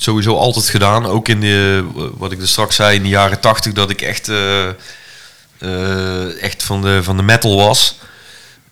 sowieso 0.00 0.36
altijd 0.36 0.68
gedaan. 0.68 1.06
Ook 1.06 1.28
in 1.28 1.40
de, 1.40 1.84
wat 2.16 2.32
ik 2.32 2.40
er 2.40 2.48
straks 2.48 2.76
zei, 2.76 2.96
in 2.96 3.02
de 3.02 3.08
jaren 3.08 3.40
tachtig, 3.40 3.72
dat 3.72 3.90
ik 3.90 4.02
echt, 4.02 4.28
eh, 4.28 4.68
eh, 5.58 6.42
echt 6.42 6.62
van, 6.62 6.82
de, 6.82 7.02
van 7.02 7.16
de 7.16 7.22
metal 7.22 7.56
was. 7.56 7.98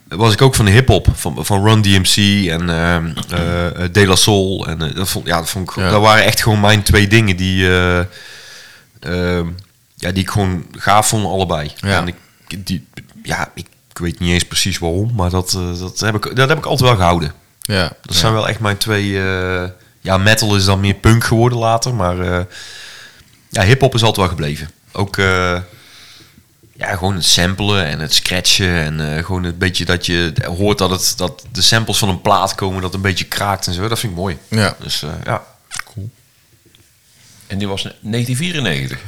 Was 0.08 0.32
ik 0.32 0.42
ook 0.42 0.54
van 0.54 0.64
de 0.64 0.70
hip-hop, 0.70 1.08
van, 1.14 1.44
van 1.44 1.64
Run 1.64 1.82
DMC 1.82 2.16
en 2.50 2.70
ehm, 2.70 3.12
eh, 3.30 3.66
eh, 3.84 3.92
De 3.92 4.06
La 4.06 4.14
Soul. 4.16 4.66
En, 4.66 4.82
eh, 4.82 4.94
dat, 4.94 5.08
vond, 5.08 5.26
ja, 5.26 5.36
dat, 5.38 5.50
vond 5.50 5.70
ik, 5.70 5.76
Ja. 5.76 5.90
dat 5.90 6.00
waren 6.00 6.24
echt 6.24 6.42
gewoon 6.42 6.60
mijn 6.60 6.82
twee 6.82 7.06
dingen 7.08 7.36
die, 7.36 7.68
eh, 7.68 7.98
ehm, 9.00 9.46
ja, 9.94 10.12
die 10.12 10.22
ik 10.22 10.30
gewoon 10.30 10.66
gaaf 10.72 11.08
vond, 11.08 11.24
allebei. 11.26 11.72
Ja. 11.76 11.96
En 12.00 12.08
ik, 12.08 12.14
die, 12.66 12.86
ja, 13.22 13.50
ik, 13.54 13.66
ik 13.90 13.98
weet 13.98 14.18
niet 14.18 14.32
eens 14.32 14.44
precies 14.44 14.78
waarom, 14.78 15.12
maar 15.14 15.30
dat, 15.30 15.58
dat, 15.78 16.00
heb, 16.00 16.14
ik, 16.14 16.36
dat 16.36 16.48
heb 16.48 16.58
ik 16.58 16.66
altijd 16.66 16.88
wel 16.88 16.98
gehouden. 16.98 17.32
Ja, 17.60 17.92
Dat 18.02 18.16
zijn 18.16 18.32
wel 18.32 18.48
echt 18.48 18.60
mijn 18.60 18.76
twee. 18.76 19.10
ja, 20.00 20.18
metal 20.18 20.56
is 20.56 20.64
dan 20.64 20.80
meer 20.80 20.94
punk 20.94 21.24
geworden 21.24 21.58
later, 21.58 21.94
maar 21.94 22.46
ja, 23.50 23.62
hip-hop 23.62 23.94
is 23.94 24.00
altijd 24.02 24.16
wel 24.16 24.28
gebleven. 24.36 24.70
Ook 24.92 25.16
ja, 26.78 26.96
gewoon 26.96 27.14
het 27.14 27.24
samplen 27.24 27.84
en 27.84 28.00
het 28.00 28.14
scratchen 28.14 28.74
en 28.74 29.16
eh, 29.16 29.24
gewoon 29.24 29.44
het 29.44 29.58
beetje 29.58 29.84
dat 29.84 30.06
je 30.06 30.32
hoort 30.56 30.78
dat, 30.78 30.90
het, 30.90 31.14
dat 31.16 31.46
de 31.52 31.62
samples 31.62 31.98
van 31.98 32.08
een 32.08 32.20
plaat 32.20 32.54
komen, 32.54 32.82
dat 32.82 32.94
een 32.94 33.00
beetje 33.00 33.24
kraakt 33.24 33.66
en 33.66 33.72
zo. 33.72 33.88
Dat 33.88 33.98
vind 33.98 34.12
ik 34.12 34.18
mooi. 34.18 34.38
Ja. 34.48 34.76
Dus 34.80 35.02
eh, 35.02 35.10
ja, 35.24 35.44
En 37.46 37.58
die 37.58 37.68
was 37.68 37.82
1994. 37.82 38.98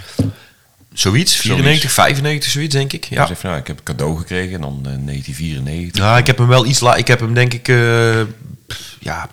zoiets. 0.93 1.37
94, 1.37 1.93
95, 1.93 2.51
zoiets 2.51 2.75
denk 2.75 2.93
ik. 2.93 3.05
Ja. 3.05 3.27
Dus 3.27 3.39
van, 3.39 3.51
nou, 3.51 3.63
ik 3.63 3.67
heb 3.67 3.79
een 3.79 3.85
cadeau 3.85 4.19
gekregen 4.19 4.55
en 4.55 4.61
dan 4.61 4.77
eh, 4.77 4.83
1994. 4.83 6.05
Ja, 6.05 6.19
ik 6.19 6.27
heb 6.27 6.39
hem 6.39 6.49
wel 6.49 6.67
iets 6.67 6.81
la. 6.81 6.95
Ik 6.95 7.07
heb 7.07 7.21
hem 7.21 7.35
denk 7.35 7.55
ik 7.55 7.69
eh, 7.69 8.21
pff, 8.67 8.97
ja 9.01 9.29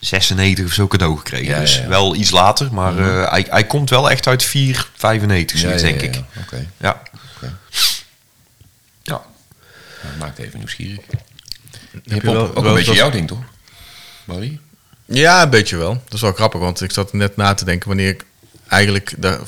96 0.00 0.64
of 0.64 0.72
zo 0.72 0.86
cadeau 0.86 1.16
gekregen. 1.16 1.54
Ja, 1.54 1.60
dus 1.60 1.76
ja, 1.76 1.82
ja. 1.82 1.88
wel 1.88 2.14
iets 2.14 2.30
later, 2.30 2.72
maar 2.72 2.98
eh, 2.98 3.30
hij, 3.30 3.46
hij 3.50 3.64
komt 3.66 3.90
wel 3.90 4.10
echt 4.10 4.26
uit 4.26 4.42
4, 4.44 4.88
95 4.96 5.60
Ja, 5.60 5.62
zoiets 5.62 5.82
ja, 5.82 5.88
denk 5.88 6.00
ja, 6.00 6.06
ik. 6.06 6.14
ja. 6.14 6.40
Oké. 6.42 6.66
Ja. 6.76 7.02
Ja. 9.02 9.22
Nou, 10.02 10.16
maakt 10.18 10.38
even 10.38 10.58
nieuwsgierig. 10.58 11.00
je 12.04 12.14
Hip-hop, 12.14 12.34
wel- 12.34 12.46
ook 12.48 12.54
wel 12.54 12.66
een 12.66 12.74
beetje 12.74 12.94
jouw 12.94 13.10
ding, 13.10 13.28
toch? 13.28 13.38
Barry? 14.24 14.58
Ja, 15.04 15.42
een 15.42 15.50
beetje 15.50 15.76
wel. 15.76 15.92
Dat 16.04 16.12
is 16.14 16.20
wel 16.20 16.32
grappig, 16.32 16.60
want 16.60 16.80
ik 16.80 16.92
zat 16.92 17.12
net 17.12 17.36
na 17.36 17.54
te 17.54 17.64
denken 17.64 17.88
wanneer 17.88 18.08
ik 18.08 18.24
eigenlijk 18.68 19.14
daar 19.18 19.38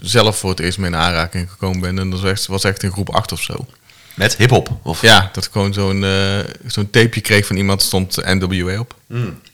zelf 0.00 0.38
voor 0.38 0.50
het 0.50 0.60
eerst 0.60 0.78
mee 0.78 0.90
in 0.90 0.96
aanraking 0.96 1.50
gekomen 1.50 1.80
ben. 1.80 1.98
En 1.98 2.10
dat 2.10 2.20
was 2.20 2.30
echt, 2.30 2.46
was 2.46 2.64
echt 2.64 2.82
in 2.82 2.92
groep 2.92 3.14
8 3.14 3.32
of 3.32 3.42
zo. 3.42 3.66
Met 4.14 4.36
hip-hop. 4.36 4.78
Of? 4.82 5.00
Ja, 5.02 5.30
dat 5.32 5.44
ik 5.44 5.52
gewoon 5.52 5.72
zo'n 5.72 6.04
eh, 6.04 6.38
zo'n 6.66 6.90
tapeje 6.90 7.20
kreeg 7.20 7.46
van 7.46 7.56
iemand, 7.56 7.82
stond 7.82 8.16
NWA 8.24 8.78
op. 8.78 8.94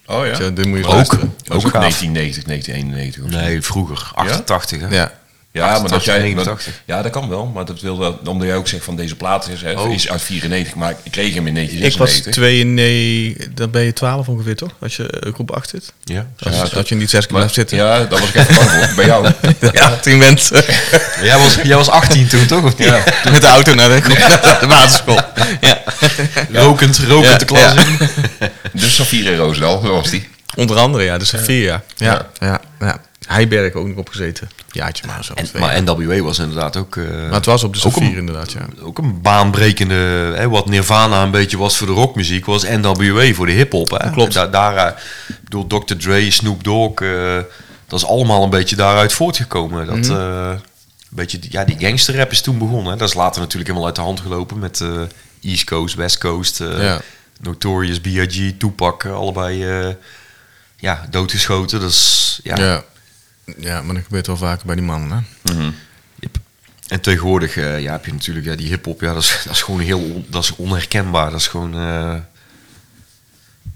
Oh 0.07 0.27
ja? 0.27 0.51
Dit 0.51 0.67
moet 0.67 0.79
je 0.79 0.85
Ook. 0.87 0.93
luisteren. 0.93 1.35
Dat 1.45 1.57
Ook 1.57 1.65
ook 1.67 1.71
gaaf. 1.73 1.81
1990, 1.81 2.45
1991 2.45 3.25
of 3.25 3.31
zo. 3.31 3.37
Nee, 3.39 3.63
vroeger. 3.63 4.11
88, 4.15 4.81
hè? 4.81 4.87
Ja. 4.89 5.21
Ja, 5.53 5.65
maar 5.65 5.73
dat 5.73 5.83
88, 5.93 6.15
jij, 6.15 6.23
89. 6.23 6.83
ja, 6.85 7.03
dat 7.03 7.13
kan 7.13 7.29
wel, 7.29 7.47
maar 7.47 7.65
dat 7.65 7.81
wil 7.81 7.99
wel, 7.99 8.19
omdat 8.27 8.47
jij 8.47 8.57
ook 8.57 8.69
zegt 8.69 8.85
van 8.85 8.97
deze 8.97 9.17
plaat 9.17 9.49
is, 9.49 9.63
hè, 9.63 9.73
Oh. 9.81 9.93
is 9.93 10.09
uit 10.09 10.23
94, 10.23 10.75
maar 10.75 10.95
ik 11.03 11.11
kreeg 11.11 11.35
hem 11.35 11.47
in 11.47 11.57
Ik 11.57 11.63
was 11.63 11.69
1996. 11.71 12.33
twee, 12.33 12.65
nee, 12.65 13.37
dan 13.55 13.71
ben 13.71 13.83
je 13.83 13.93
12 13.93 14.29
ongeveer 14.29 14.57
toch? 14.57 14.71
Als 14.81 14.97
je 14.97 15.11
eh, 15.11 15.33
groep 15.33 15.51
8 15.51 15.69
zit. 15.69 15.93
Ja. 16.05 16.27
Als, 16.39 16.57
Ja, 16.57 16.65
dat 16.75 16.89
je 16.89 16.95
niet 16.95 17.11
zes 17.11 17.27
keer 17.27 17.33
Maar- 17.37 17.41
blijft 17.51 17.55
zitten. 17.55 17.77
Ja, 17.77 17.99
daar 18.05 18.21
was 18.21 18.29
ik 18.29 18.35
even 18.35 18.55
bang 18.55 18.71
voor, 18.71 18.95
bij 18.95 19.07
jou. 19.07 19.29
Ja, 19.73 19.97
tien 19.97 20.19
mensen. 20.19 20.65
Jij, 21.23 21.39
was, 21.39 21.55
jij 21.63 21.77
was 21.77 21.89
18 21.89 22.29
toen, 22.29 22.47
toch? 22.47 22.65
Of 22.65 22.79
niet? 22.79 22.89
Ja. 22.89 23.05
Met 23.33 23.41
de 23.41 23.47
auto 23.47 23.75
naar 23.75 23.89
de, 23.89 24.01
naar 24.67 25.03
de. 25.07 25.25
Ja. 25.61 25.83
Rokend, 26.53 26.99
rokend 26.99 27.31
Ja, 27.33 27.39
de 27.39 27.45
klas 27.45 27.61
ja. 27.61 27.87
in. 27.87 27.99
Dus 28.73 28.95
Safir 28.95 29.27
en 29.27 29.37
Roosdal, 29.37 29.81
zo 29.85 29.93
was 29.93 30.11
die. 30.11 30.29
Onder 30.55 30.77
andere, 30.79 31.05
ja. 31.05 31.19
Dus 31.19 31.33
vier 31.37 31.63
jaar. 31.63 31.83
Ja, 31.97 32.27
Ja. 32.41 32.61
ja. 32.81 33.01
Heiberg 33.33 33.75
ook 33.75 33.87
nog 33.87 33.97
opgezeten. 33.97 34.51
Jaartje 34.71 35.07
maar 35.07 35.25
zo. 35.25 35.33
En, 35.35 35.45
twee 35.45 35.63
maar. 35.63 35.83
NWA 35.83 36.21
was 36.21 36.39
inderdaad 36.39 36.77
ook... 36.77 36.97
eh, 36.97 37.05
maar 37.05 37.33
het 37.33 37.47
was 37.47 37.65
op 37.65 37.75
de 37.75 37.91
een- 38.01 38.17
inderdaad, 38.17 38.53
ja. 38.53 38.67
ook 38.83 38.99
een 38.99 39.21
baanbrekende, 39.21 39.95
hè, 40.37 40.49
wat 40.49 40.69
Nirvana 40.69 41.23
een 41.23 41.31
beetje 41.31 41.59
was 41.59 41.77
voor 41.77 41.87
de 41.87 41.93
rockmuziek, 41.93 42.47
was 42.47 42.63
NWA 42.69 43.33
voor 43.33 43.47
de 43.47 43.53
hip-hop. 43.53 43.91
hè. 43.91 44.11
Klopt. 44.11 44.33
Da 44.33 44.47
daar, 44.47 45.03
ik 45.29 45.37
bedoel, 45.45 45.67
Dr. 45.67 45.95
Dre, 45.97 46.31
Snoop 46.31 46.65
Dogg, 46.65 47.01
eh, 47.01 47.37
dat 47.87 47.99
is 48.01 48.07
allemaal 48.07 48.43
een 48.43 48.51
beetje 48.51 48.77
daaruit 48.77 49.13
voortgekomen. 49.13 49.87
Dat, 49.87 49.97
Mhm. 49.97 50.11
eh, 50.13 50.51
een 50.51 50.61
beetje, 51.09 51.39
die- 51.39 51.53
ja, 51.53 51.65
die 51.65 51.77
gangsterrap 51.79 52.31
is 52.31 52.41
toen 52.41 52.59
begonnen. 52.59 52.93
hè. 52.93 52.99
Dat 52.99 53.09
is 53.09 53.15
later 53.15 53.41
natuurlijk 53.41 53.67
helemaal 53.67 53.87
uit 53.87 53.97
de 53.97 54.03
hand 54.03 54.21
gelopen 54.21 54.59
met 54.59 54.81
eh, 54.81 54.89
East 55.43 55.65
Coast, 55.65 55.95
West 55.95 56.19
Coast, 56.19 56.61
eh, 56.61 56.83
Ja. 56.83 57.01
Notorious, 57.41 58.01
B.I.G., 58.01 58.53
Tupac, 58.59 59.05
allebei 59.07 59.65
eh, 59.69 59.89
ja, 60.77 61.07
doodgeschoten. 61.11 61.81
Dat 61.81 61.91
is, 61.91 62.41
ja, 62.43 62.57
ja. 62.57 62.83
Ja, 63.59 63.83
maar 63.83 63.95
dat 63.95 64.05
gebeurt 64.05 64.27
wel 64.27 64.37
vaker 64.37 64.67
bij 64.67 64.75
die 64.75 64.85
mannen, 64.85 65.27
hè. 65.43 65.53
Yep. 66.21 66.37
En 66.89 67.01
tegenwoordig 67.01 67.57
eh, 67.57 67.81
ja, 67.81 67.93
heb 67.93 68.05
je 68.07 68.13
natuurlijk 68.13 68.47
ja, 68.47 68.55
die 68.57 68.69
hip-hop, 68.69 69.01
ja, 69.01 69.13
dat, 69.13 69.23
is, 69.23 69.41
dat 69.45 69.53
is 69.55 69.63
gewoon 69.63 69.81
heel 69.81 69.99
on- 70.01 70.27
dat 70.29 70.43
is 70.43 70.57
onherkenbaar. 70.57 71.31
Dat 71.31 71.41
is 71.41 71.47
gewoon 71.47 71.75
eh, 71.75 72.15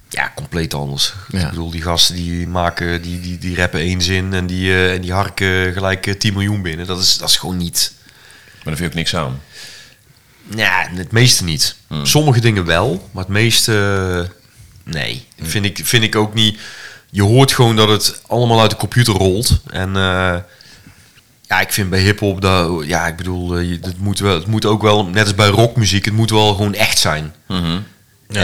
ja, 0.08 0.32
compleet 0.34 0.74
anders. 0.74 1.14
Ja. 1.28 1.40
Ik 1.44 1.48
bedoel, 1.50 1.70
die 1.70 1.82
gasten 1.82 2.14
die 2.14 2.48
maken, 2.48 3.02
die, 3.02 3.20
die, 3.20 3.38
die 3.38 3.56
rappen 3.56 3.80
één 3.80 4.02
zin 4.02 4.32
en 4.34 4.46
die, 4.46 4.70
eh, 4.72 4.92
en 4.94 5.00
die 5.00 5.12
harken 5.12 5.72
gelijk 5.72 6.06
eh, 6.06 6.14
10 6.14 6.32
miljoen 6.32 6.62
binnen. 6.62 6.86
Dat 6.86 7.00
is, 7.02 7.18
dat 7.18 7.28
is 7.28 7.36
gewoon 7.36 7.56
niet. 7.56 7.92
Maar 8.54 8.64
daar 8.64 8.76
vind 8.76 8.88
ik 8.90 8.94
niks 8.96 9.14
aan. 9.16 9.40
Ja, 10.56 10.88
het 10.94 11.12
meeste 11.12 11.44
niet. 11.44 11.76
Sommige 12.02 12.40
dingen 12.40 12.64
wel, 12.64 13.08
maar 13.12 13.22
het 13.24 13.32
meeste 13.32 14.30
nee. 14.84 15.26
Vind, 15.40 15.64
ik, 15.64 15.80
vind 15.82 16.02
ik 16.04 16.16
ook 16.16 16.34
niet. 16.34 16.60
Je 17.16 17.22
hoort 17.22 17.52
gewoon 17.52 17.76
dat 17.76 17.88
het 17.88 18.20
allemaal 18.26 18.60
uit 18.60 18.70
de 18.70 18.76
computer 18.76 19.14
rolt. 19.14 19.60
En 19.66 19.88
eh, 19.96 20.36
ja, 21.42 21.60
ik 21.60 21.72
vind 21.72 21.90
bij 21.90 22.00
hip-hop 22.00 22.40
dat, 22.40 22.84
ja, 22.86 23.06
ik 23.06 23.16
bedoel, 23.16 23.56
eh, 23.56 23.70
je- 23.70 23.78
het 23.82 23.98
moet, 23.98 24.18
wel, 24.18 24.34
het 24.34 24.46
moet 24.46 24.64
ook 24.64 24.82
wel, 24.82 25.06
net 25.06 25.22
als 25.24 25.34
bij 25.34 25.48
rockmuziek, 25.48 26.04
het 26.04 26.14
moet 26.14 26.30
wel 26.30 26.54
gewoon 26.54 26.74
echt 26.74 26.98
zijn. 26.98 27.34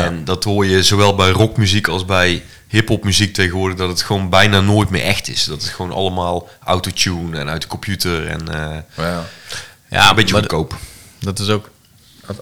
En 0.07 0.25
dat 0.25 0.45
hoor 0.45 0.66
je 0.66 0.83
zowel 0.83 1.14
bij 1.14 1.31
rockmuziek 1.31 1.89
als 1.89 2.05
bij 2.05 2.43
hip-hop 2.68 3.05
muziek 3.05 3.35
tegenwoordig, 3.35 3.79
dat 3.79 3.89
het 3.89 4.03
gewoon 4.03 4.29
bijna 4.31 4.61
nooit 4.61 4.91
meer 4.91 5.03
echt 5.03 5.29
is. 5.29 5.45
Dat 5.45 5.62
het 5.62 5.70
gewoon 5.70 5.93
allemaal 5.93 6.49
autotune 6.64 7.39
en 7.39 7.49
uit 7.49 7.62
de 7.62 7.68
computer 7.68 8.27
en 8.29 8.49
eh, 8.55 8.77
Ja. 8.97 9.25
Ja, 9.91 10.09
een 10.11 10.14
beetje 10.16 10.35
goedkoop. 10.41 10.77
Dat 11.18 11.39
is 11.39 11.49
ook... 11.49 11.70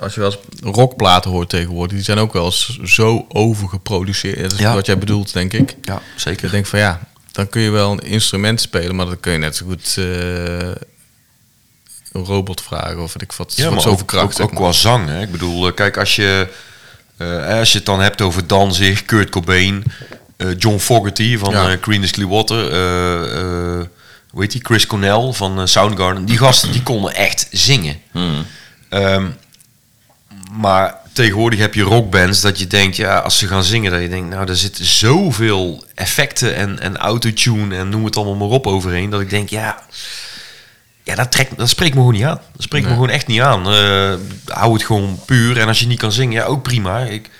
als- 0.00 0.14
je 0.14 0.20
wel 0.20 0.30
eens 0.32 0.60
rockplaten 0.76 1.30
hoort 1.30 1.48
tegenwoordig, 1.48 1.96
die 1.96 2.04
zijn 2.04 2.18
ook 2.18 2.32
wel 2.32 2.44
eens 2.44 2.78
zo 2.84 3.24
overgeproduceerd. 3.28 4.40
Dat 4.40 4.52
is 4.52 4.58
Ja. 4.58 4.74
wat 4.74 4.86
jij 4.86 4.98
bedoelt, 4.98 5.32
denk 5.32 5.52
ik. 5.52 5.76
Ja, 5.82 5.96
Ik 5.96 6.02
zeker. 6.20 6.50
denk 6.50 6.66
van 6.66 6.78
ja, 6.78 7.00
dan 7.32 7.48
kun 7.48 7.60
je 7.62 7.70
wel 7.70 7.92
een 7.92 7.98
instrument 8.00 8.60
spelen, 8.60 8.94
maar 8.96 9.06
dan 9.06 9.20
kun 9.20 9.32
je 9.32 9.38
net 9.38 9.56
zo 9.56 9.66
goed 9.66 9.94
eh, 9.98 10.68
een 12.12 12.24
robot 12.24 12.60
vragen 12.62 13.02
of 13.02 13.12
weet 13.12 13.22
ik 13.22 13.32
wat. 13.32 13.52
Ja, 13.56 13.70
maar 13.70 13.80
zo 13.80 13.88
ook, 13.88 14.14
ook, 14.40 14.54
qua 14.54 14.72
zang. 14.72 15.08
Hè? 15.08 15.20
Ik 15.22 15.30
bedoel, 15.32 15.66
eh, 15.66 15.74
kijk, 15.74 15.96
als 15.96 16.16
je, 16.16 16.48
eh, 17.16 17.58
als 17.58 17.72
je 17.72 17.76
het 17.76 17.86
dan 17.86 18.00
hebt 18.00 18.20
over 18.20 18.46
Danzig, 18.46 19.04
Kurt 19.04 19.30
Cobain, 19.30 19.84
eh, 20.36 20.48
John 20.58 20.78
Fogerty 20.78 21.38
van 21.38 21.50
Ja. 21.52 21.70
eh 21.70 21.80
Creedence 21.80 22.12
Clearwater, 22.12 22.72
eh 22.72 23.38
eh, 23.80 23.86
hoe 24.30 24.40
heet 24.42 24.52
die, 24.52 24.60
Chris 24.64 24.86
Cornell 24.86 25.32
van 25.32 25.68
Soundgarden. 25.68 26.24
Die 26.24 26.38
gasten 26.38 26.72
die 26.72 26.82
konden 26.82 27.14
echt 27.14 27.48
zingen. 27.50 28.00
Ehm, 28.88 29.26
maar 30.52 30.94
tegenwoordig 31.12 31.58
heb 31.58 31.74
je 31.74 31.82
rockbands 31.82 32.40
dat 32.40 32.58
je 32.58 32.66
denkt, 32.66 32.96
ja, 32.96 33.18
als 33.18 33.38
ze 33.38 33.46
gaan 33.46 33.64
zingen, 33.64 33.90
dat 33.90 34.00
je 34.00 34.08
denkt, 34.08 34.30
nou, 34.30 34.48
er 34.48 34.56
zitten 34.56 34.84
zoveel 34.84 35.84
effecten 35.94 36.54
en, 36.54 36.80
en 36.80 36.96
autotune 36.96 37.76
en 37.76 37.88
noem 37.88 38.04
het 38.04 38.16
allemaal 38.16 38.36
maar 38.36 38.56
op 38.56 38.66
overheen, 38.66 39.10
dat 39.10 39.20
ik 39.20 39.30
denk, 39.30 39.48
ja, 39.48 39.82
ja, 41.02 41.14
dat, 41.14 41.32
trekt, 41.32 41.56
dat 41.56 41.68
spreekt 41.68 41.94
me 41.94 42.00
gewoon 42.00 42.14
niet 42.14 42.24
aan. 42.24 42.40
Dat 42.52 42.62
spreekt 42.62 42.86
me 42.86 42.92
gewoon 42.92 43.10
echt 43.10 43.26
niet 43.26 43.40
aan. 43.40 43.70
Eh, 43.70 44.14
hou 44.46 44.72
het 44.72 44.84
gewoon 44.84 45.20
puur. 45.26 45.58
En 45.60 45.66
als 45.66 45.80
je 45.80 45.86
niet 45.86 45.98
kan 45.98 46.12
zingen, 46.12 46.34
ja, 46.34 46.44
ook 46.44 46.62
prima. 46.62 46.98
Ik 46.98 47.30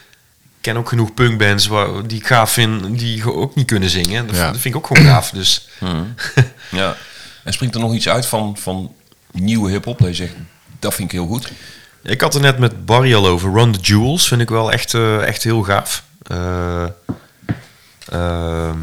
ken 0.61 0.77
ook 0.77 0.89
genoeg 0.89 1.15
punkbands 1.15 1.67
waar, 1.67 2.07
die 2.07 2.19
ik 2.19 2.27
gaaf 2.27 2.53
vind, 2.53 2.99
die 2.99 3.33
ook 3.35 3.55
niet 3.55 3.67
kunnen 3.67 3.91
zingen. 3.91 4.27
Dat, 4.27 4.37
Ja. 4.37 4.51
dat 4.51 4.61
vind 4.61 4.75
ik 4.75 4.77
ook 4.77 4.87
gewoon 4.87 5.05
gaaf. 5.05 5.31
Dus 5.31 5.69
ja. 6.71 6.97
En 7.45 7.53
springt 7.53 7.75
er 7.75 7.81
nog 7.81 7.95
iets 7.95 8.09
uit 8.09 8.27
van, 8.27 8.57
van 8.61 8.95
nieuwe 9.33 9.71
hip-hop? 9.71 9.99
Dat 9.99 10.09
je 10.09 10.15
zegt, 10.15 10.35
dat 10.79 10.95
vind 10.95 11.13
ik 11.13 11.19
heel 11.19 11.27
goed. 11.27 11.53
Ik 12.03 12.21
had 12.21 12.35
er 12.35 12.41
net 12.41 12.59
met 12.59 12.87
Barry 12.87 13.15
al 13.15 13.27
over. 13.27 13.53
Run 13.53 13.73
the 13.73 13.79
Jewels 13.81 14.29
vind 14.29 14.41
ik 14.41 14.49
wel 14.49 14.73
echt, 14.73 14.95
eh, 14.95 15.23
echt 15.27 15.43
heel 15.43 15.63
gaaf. 15.63 16.03
Ehm, 18.09 18.77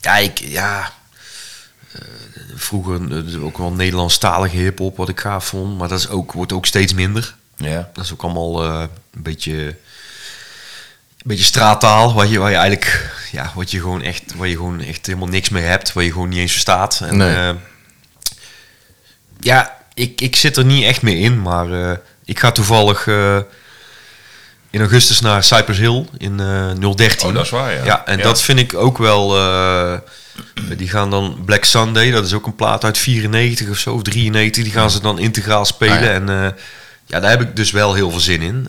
ja, 0.00 0.16
ik, 0.16 0.38
ja... 0.38 0.92
eh, 1.92 2.00
vroeger 2.54 3.00
ook 3.42 3.58
wel 3.58 3.72
Nederlandstalige 3.72 4.56
hip-hop 4.56 4.96
wat 4.96 5.08
ik 5.08 5.20
gaaf 5.20 5.44
vond. 5.46 5.78
Maar 5.78 5.88
dat 5.88 5.98
is 5.98 6.08
ook, 6.08 6.32
wordt 6.32 6.52
ook 6.52 6.66
steeds 6.66 6.92
minder. 6.92 7.34
Ja. 7.56 7.90
Dat 7.92 8.04
is 8.04 8.12
ook 8.12 8.22
allemaal 8.22 8.64
een 8.64 8.88
beetje, 9.12 9.66
een 9.66 9.76
beetje 11.24 11.44
straattaal, 11.44 12.14
waar 12.14 12.26
je, 12.26 12.38
waar 12.38 12.50
je 12.50 12.56
eigenlijk, 12.56 13.14
ja, 13.32 13.52
wat 13.54 13.70
je 13.70 13.80
gewoon 13.80 14.02
echt, 14.02 14.34
waar 14.34 14.48
je 14.48 14.56
gewoon 14.56 14.80
echt 14.80 15.06
helemaal 15.06 15.28
niks 15.28 15.48
mee 15.48 15.62
hebt, 15.64 15.92
waar 15.92 16.04
je 16.04 16.12
gewoon 16.12 16.28
niet 16.28 16.38
eens 16.38 16.52
verstaat. 16.52 17.00
En, 17.00 17.16
Nee. 17.16 17.54
ja, 19.40 19.77
ik, 19.98 20.20
ik 20.20 20.36
zit 20.36 20.56
er 20.56 20.64
niet 20.64 20.84
echt 20.84 21.02
meer 21.02 21.18
in, 21.18 21.42
maar 21.42 21.72
eh, 21.72 21.96
ik 22.24 22.38
ga 22.38 22.52
toevallig 22.52 23.06
eh, 23.06 23.38
in 24.70 24.80
augustus 24.80 25.20
naar 25.20 25.42
Cypress 25.44 25.78
Hill 25.80 26.06
in 26.18 26.40
eh 26.40 26.94
013. 26.94 27.28
Oh, 27.28 27.34
dat 27.34 27.44
is 27.44 27.50
waar, 27.50 27.72
ja. 27.72 27.84
Ja, 27.84 28.06
en 28.06 28.16
Ja. 28.18 28.22
dat 28.22 28.42
vind 28.42 28.58
ik 28.58 28.74
ook 28.74 28.98
wel. 28.98 29.28
die 30.76 30.88
gaan 30.88 31.10
dan 31.10 31.42
Black 31.44 31.64
Sunday, 31.64 32.10
dat 32.10 32.24
is 32.24 32.32
ook 32.32 32.46
een 32.46 32.54
plaat 32.54 32.84
uit 32.84 32.98
94 32.98 33.68
of 33.68 33.78
zo, 33.78 33.94
of 33.94 34.02
93. 34.02 34.62
Die 34.64 34.72
gaan 34.72 34.90
ze 34.90 35.00
dan 35.00 35.18
integraal 35.18 35.64
spelen. 35.64 35.96
Ah, 35.96 36.02
ja. 36.02 36.10
En 36.10 36.56
ja, 37.06 37.20
daar 37.20 37.30
heb 37.30 37.40
ik 37.40 37.56
dus 37.56 37.70
wel 37.70 37.94
heel 37.94 38.10
veel 38.10 38.20
zin 38.20 38.42
in. 38.42 38.68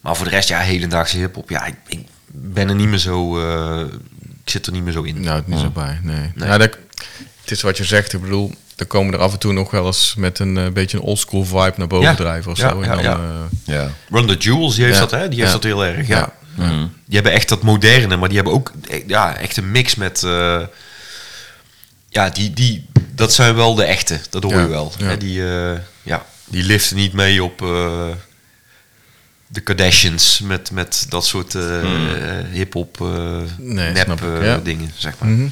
Maar 0.00 0.16
voor 0.16 0.24
de 0.24 0.30
rest, 0.30 0.48
ja, 0.48 0.58
hedendaagse 0.58 1.16
hip-hop, 1.16 1.50
ja, 1.50 1.64
ik, 1.66 1.74
ik 1.88 2.06
ben 2.26 2.68
er 2.68 2.74
niet 2.74 2.88
meer 2.88 2.98
zo. 2.98 3.38
ik 4.44 4.50
zit 4.50 4.66
er 4.66 4.72
niet 4.72 4.82
meer 4.82 4.92
zo 4.92 5.02
in. 5.02 5.20
Nou, 5.20 5.36
het 5.36 5.46
niet 5.46 5.58
zo 5.58 5.70
bij, 5.70 5.98
nee. 6.02 6.32
Ja, 6.36 6.58
dat, 6.58 6.76
het 7.40 7.50
is 7.50 7.62
wat 7.62 7.76
je 7.76 7.84
zegt, 7.84 8.12
ik 8.12 8.20
bedoel, 8.20 8.52
er 8.76 8.86
komen 8.86 9.14
er 9.14 9.20
af 9.20 9.32
en 9.32 9.38
toe 9.38 9.52
nog 9.52 9.70
wel 9.70 9.86
eens 9.86 10.14
met 10.18 10.38
een 10.38 10.56
eh, 10.56 10.68
beetje 10.68 10.96
een 10.96 11.02
oldschool 11.02 11.44
vibe 11.44 11.72
naar 11.76 11.86
boven 11.86 12.08
Ja. 12.08 12.14
drijven 12.14 12.50
of 12.52 12.58
Ja, 12.58 12.68
zo. 12.70 12.80
En 12.80 12.88
ja, 12.88 12.94
dan, 12.94 13.02
ja. 13.02 13.14
eh, 13.66 13.74
Ja. 13.74 13.90
Run 14.10 14.26
the 14.26 14.36
Jewels, 14.36 14.74
die 14.74 14.84
heeft 14.84 14.96
Ja. 14.96 15.00
dat, 15.02 15.10
hè? 15.10 15.28
Die 15.28 15.38
heeft 15.38 15.46
Ja. 15.52 15.56
dat 15.58 15.62
heel 15.64 15.84
erg. 15.84 16.06
Ja. 16.06 16.32
Ja. 16.58 16.88
Die 17.04 17.14
hebben 17.14 17.32
echt 17.32 17.48
dat 17.48 17.62
moderne, 17.62 18.16
maar 18.16 18.28
die 18.28 18.36
hebben 18.36 18.54
ook 18.54 18.72
eh, 18.88 19.02
ja, 19.08 19.36
echt 19.36 19.56
een 19.56 19.70
mix 19.70 19.94
met. 19.94 20.22
eh, 20.22 20.62
ja, 22.08 22.28
die, 22.30 22.50
die, 22.52 22.86
dat 23.14 23.32
zijn 23.32 23.54
wel 23.54 23.74
de 23.74 23.84
echte, 23.84 24.20
dat 24.30 24.42
hoor 24.42 24.52
Ja, 24.54 24.60
je 24.60 24.66
wel. 24.68 24.92
ja. 24.98 25.06
Hè, 25.06 25.16
die, 25.16 25.46
eh, 25.48 25.78
ja, 26.02 26.26
die 26.44 26.62
liften 26.62 26.96
niet 26.96 27.12
mee 27.12 27.42
op 27.44 27.62
eh, 27.62 28.06
de 29.46 29.60
Kardashians 29.60 30.40
met, 30.40 30.70
met 30.70 31.06
dat 31.08 31.26
soort 31.26 31.54
eh 31.54 31.62
hip-hop 32.52 33.00
eh 33.00 33.38
Nee, 33.58 33.92
nep 33.92 34.20
ja. 34.42 34.58
dingen, 34.58 34.92
zeg 34.96 35.14
maar. 35.18 35.28
Mhm. 35.28 35.48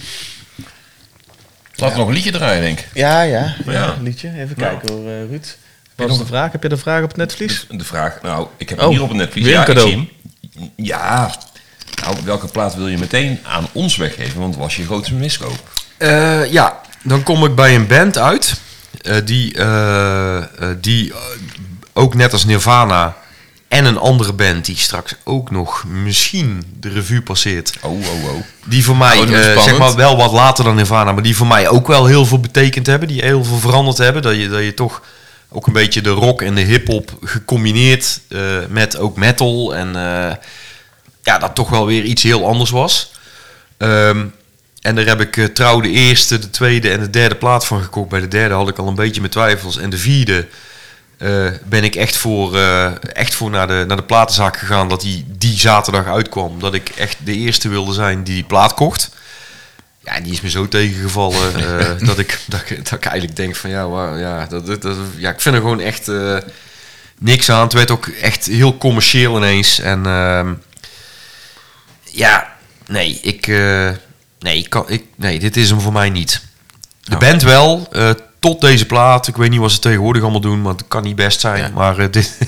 Laten 1.77 1.95
we 1.97 2.01
nog 2.01 2.09
een 2.09 2.15
liedje 2.15 2.31
draaien, 2.31 2.63
denk 2.63 2.79
ik. 2.79 2.89
Ja, 2.95 3.23
ja, 3.23 3.55
Ja. 3.67 3.97
liedje. 4.01 4.29
Even 4.29 4.55
Nou. 4.57 4.71
kijken 4.79 4.89
hoor, 4.97 5.09
eh, 5.11 5.29
Ruud. 5.31 5.57
Wat 5.95 6.11
is 6.11 6.19
de 6.19 6.27
vraag? 6.27 6.53
Heb 6.53 6.63
je 6.63 6.69
de 6.69 6.77
vraag 6.77 7.03
op 7.03 7.09
het 7.09 7.17
netvlies? 7.17 7.67
De 7.71 7.85
vraag, 7.85 8.19
nou, 8.23 8.47
ik 8.57 8.69
heb 8.69 8.79
Oh, 8.79 8.85
hem 8.85 8.93
hier 8.93 9.03
op 9.03 9.11
een 9.11 9.17
netvlies. 9.17 9.45
weer 9.45 9.55
een 9.55 9.61
Ja, 9.61 9.67
ik 9.67 9.75
cadeau. 9.75 9.91
zie 9.91 10.11
hem. 10.53 10.71
Ja, 10.77 11.35
nou, 12.03 12.17
welke 12.25 12.47
plaat 12.47 12.75
wil 12.75 12.89
je 12.89 12.99
meteen 12.99 13.39
aan 13.43 13.67
ons 13.73 13.97
weggeven? 13.97 14.41
Want 14.41 14.57
was 14.57 14.77
je 14.77 14.85
grootste 14.85 15.15
miskoop? 15.15 15.71
Eh, 15.97 16.53
ja, 16.53 16.81
dan 17.03 17.23
kom 17.23 17.45
ik 17.45 17.55
bij 17.55 17.75
een 17.75 17.87
band 17.87 18.19
uit. 18.19 18.55
eh, 19.03 19.17
die 19.25 19.57
die 20.81 21.13
ook 21.93 22.15
net 22.15 22.33
als 22.33 22.45
Nirvana 22.45 23.17
en 23.69 23.85
een 23.85 23.99
andere 23.99 24.33
band 24.33 24.65
die 24.65 24.77
straks 24.77 25.15
ook 25.25 25.51
nog 25.51 25.85
misschien 25.85 26.77
de 26.81 26.89
revue 26.89 27.23
passeert. 27.23 27.73
Oh, 27.81 27.93
oh, 27.93 28.25
oh. 28.25 28.45
Die 28.65 28.85
voor 28.85 28.97
mij, 28.97 29.19
Oh, 29.19 29.29
is 29.29 29.47
eh, 29.47 29.63
zeg 29.63 29.79
maar 29.79 29.95
wel 29.95 30.17
wat 30.17 30.33
later 30.33 30.65
dan 30.65 30.75
Nirvana, 30.75 31.13
maar 31.13 31.23
die 31.23 31.37
voor 31.37 31.47
mij 31.47 31.69
ook 31.69 31.87
wel 31.87 32.07
heel 32.07 32.27
veel 32.27 32.41
betekend 32.41 32.87
hebben. 32.87 33.09
Die 33.09 33.23
heel 33.23 33.45
veel 33.45 33.59
veranderd 33.59 33.99
hebben. 33.99 34.23
Dat 34.23 34.37
je, 34.37 34.49
dat 34.49 34.63
je 34.63 34.75
toch 34.75 35.03
ook 35.49 35.67
een 35.67 35.73
beetje 35.73 36.01
de 36.01 36.11
rock 36.11 36.43
en 36.43 36.55
de 36.55 36.61
hip-hop 36.61 37.19
gecombineerd 37.23 38.21
eh, 38.29 38.41
met 38.69 38.97
ook 38.97 39.17
metal. 39.17 39.75
En 39.75 39.89
eh, 39.97 40.37
ja, 41.23 41.39
dat 41.39 41.55
toch 41.55 41.71
wel 41.71 41.87
weer 41.87 42.03
iets 42.05 42.23
heel 42.23 42.47
anders 42.47 42.71
was. 42.71 43.13
Ehm, 43.77 44.25
en 44.81 44.95
daar 44.95 45.07
heb 45.07 45.21
ik 45.21 45.55
trouw 45.55 45.81
de 45.81 45.91
eerste, 45.91 46.39
de 46.39 46.51
tweede 46.51 46.91
en 46.91 47.01
de 47.01 47.11
derde 47.11 47.35
plaat 47.35 47.67
van 47.67 47.83
gekocht. 47.83 48.09
Bij 48.09 48.21
de 48.21 48.29
derde 48.29 48.55
had 48.55 48.69
ik 48.69 48.79
al 48.79 48.89
een 48.89 48.95
beetje 48.95 49.21
mijn 49.21 49.33
twijfels. 49.33 49.79
En 49.79 49.91
de 49.91 49.99
vierde 49.99 50.47
eh, 51.19 51.47
ben 51.65 51.85
ik 51.85 51.95
echt 51.95 52.17
voor, 52.17 52.57
eh, 52.57 52.93
echt 53.13 53.35
voor 53.35 53.51
naar, 53.51 53.67
de, 53.69 53.85
naar 53.89 53.97
de 53.97 54.03
platenzaak 54.03 54.57
gegaan. 54.57 54.89
Dat 54.89 55.01
die, 55.01 55.25
die 55.29 55.59
zaterdag 55.59 56.07
uitkwam. 56.07 56.61
Dat 56.61 56.75
ik 56.75 56.89
echt 56.89 57.17
de 57.25 57.35
eerste 57.35 57.69
wilde 57.69 57.93
zijn 57.93 58.23
die 58.25 58.35
die 58.35 58.45
plaat 58.45 58.75
kocht. 58.75 59.11
Ja, 60.05 60.21
die 60.21 60.33
is 60.33 60.41
me 60.41 60.51
zo 60.51 60.69
tegengevallen 60.69 61.55
eh, 61.79 62.07
dat, 62.07 62.19
ik, 62.19 62.41
dat, 62.47 62.61
ik, 62.71 62.77
dat 62.85 62.93
ik 62.93 63.05
eigenlijk 63.05 63.37
denk 63.37 63.57
van 63.57 63.71
ja, 63.71 64.17
ja, 64.19 64.47
dat, 64.47 64.67
dat, 64.67 64.83
dat- 64.83 64.97
ja, 65.17 65.31
ik 65.31 65.41
vind 65.41 65.55
er 65.55 65.61
gewoon 65.61 65.81
echt 65.81 66.11
niks 67.19 67.51
aan. 67.51 67.63
Het 67.63 67.73
werd 67.73 67.91
ook 67.91 68.07
echt 68.07 68.47
heel 68.47 68.79
commercieel 68.79 69.37
ineens. 69.37 69.79
En 69.81 70.07
ehm, 70.07 70.53
ja, 72.11 72.53
nee, 72.87 73.19
ik, 73.23 73.47
nee, 74.39 74.59
ik 74.59 74.71
kan, 74.71 74.85
ik, 74.89 75.05
nee, 75.17 75.39
dit 75.39 75.57
is 75.57 75.71
hem 75.71 75.81
voor 75.81 75.93
mij 75.93 76.11
niet. 76.11 76.43
De 77.03 77.17
band 77.17 77.43
wel, 77.43 77.89
tot 78.45 78.61
deze 78.61 78.87
plaat. 78.87 79.27
Ik 79.29 79.37
weet 79.37 79.51
niet 79.51 79.61
wat 79.61 79.73
ze 79.73 79.79
tegenwoordig 79.79 80.23
allemaal 80.23 80.41
doen, 80.41 80.63
maar 80.63 80.73
het 80.73 80.89
kan 80.89 81.03
niet 81.03 81.17
best 81.17 81.41
zijn. 81.41 81.63
Ja. 81.63 81.71
Maar 81.75 81.99
eh, 81.99 82.07
dit, 82.13 82.39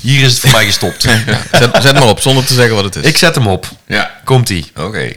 hier 0.00 0.20
is 0.22 0.30
het 0.30 0.40
voor 0.40 0.50
mij 0.50 0.64
gestopt. 0.64 1.02
Zet, 1.02 1.70
zet 1.82 1.92
maar 1.92 2.08
op, 2.08 2.20
zonder 2.20 2.44
te 2.44 2.54
zeggen 2.54 2.74
wat 2.74 2.84
het 2.84 2.96
is. 2.96 3.04
Ik 3.04 3.16
zet 3.16 3.34
hem 3.34 3.46
op. 3.46 3.68
Ja, 3.86 4.10
Komt-ie. 4.24 4.70
oké. 4.76 5.12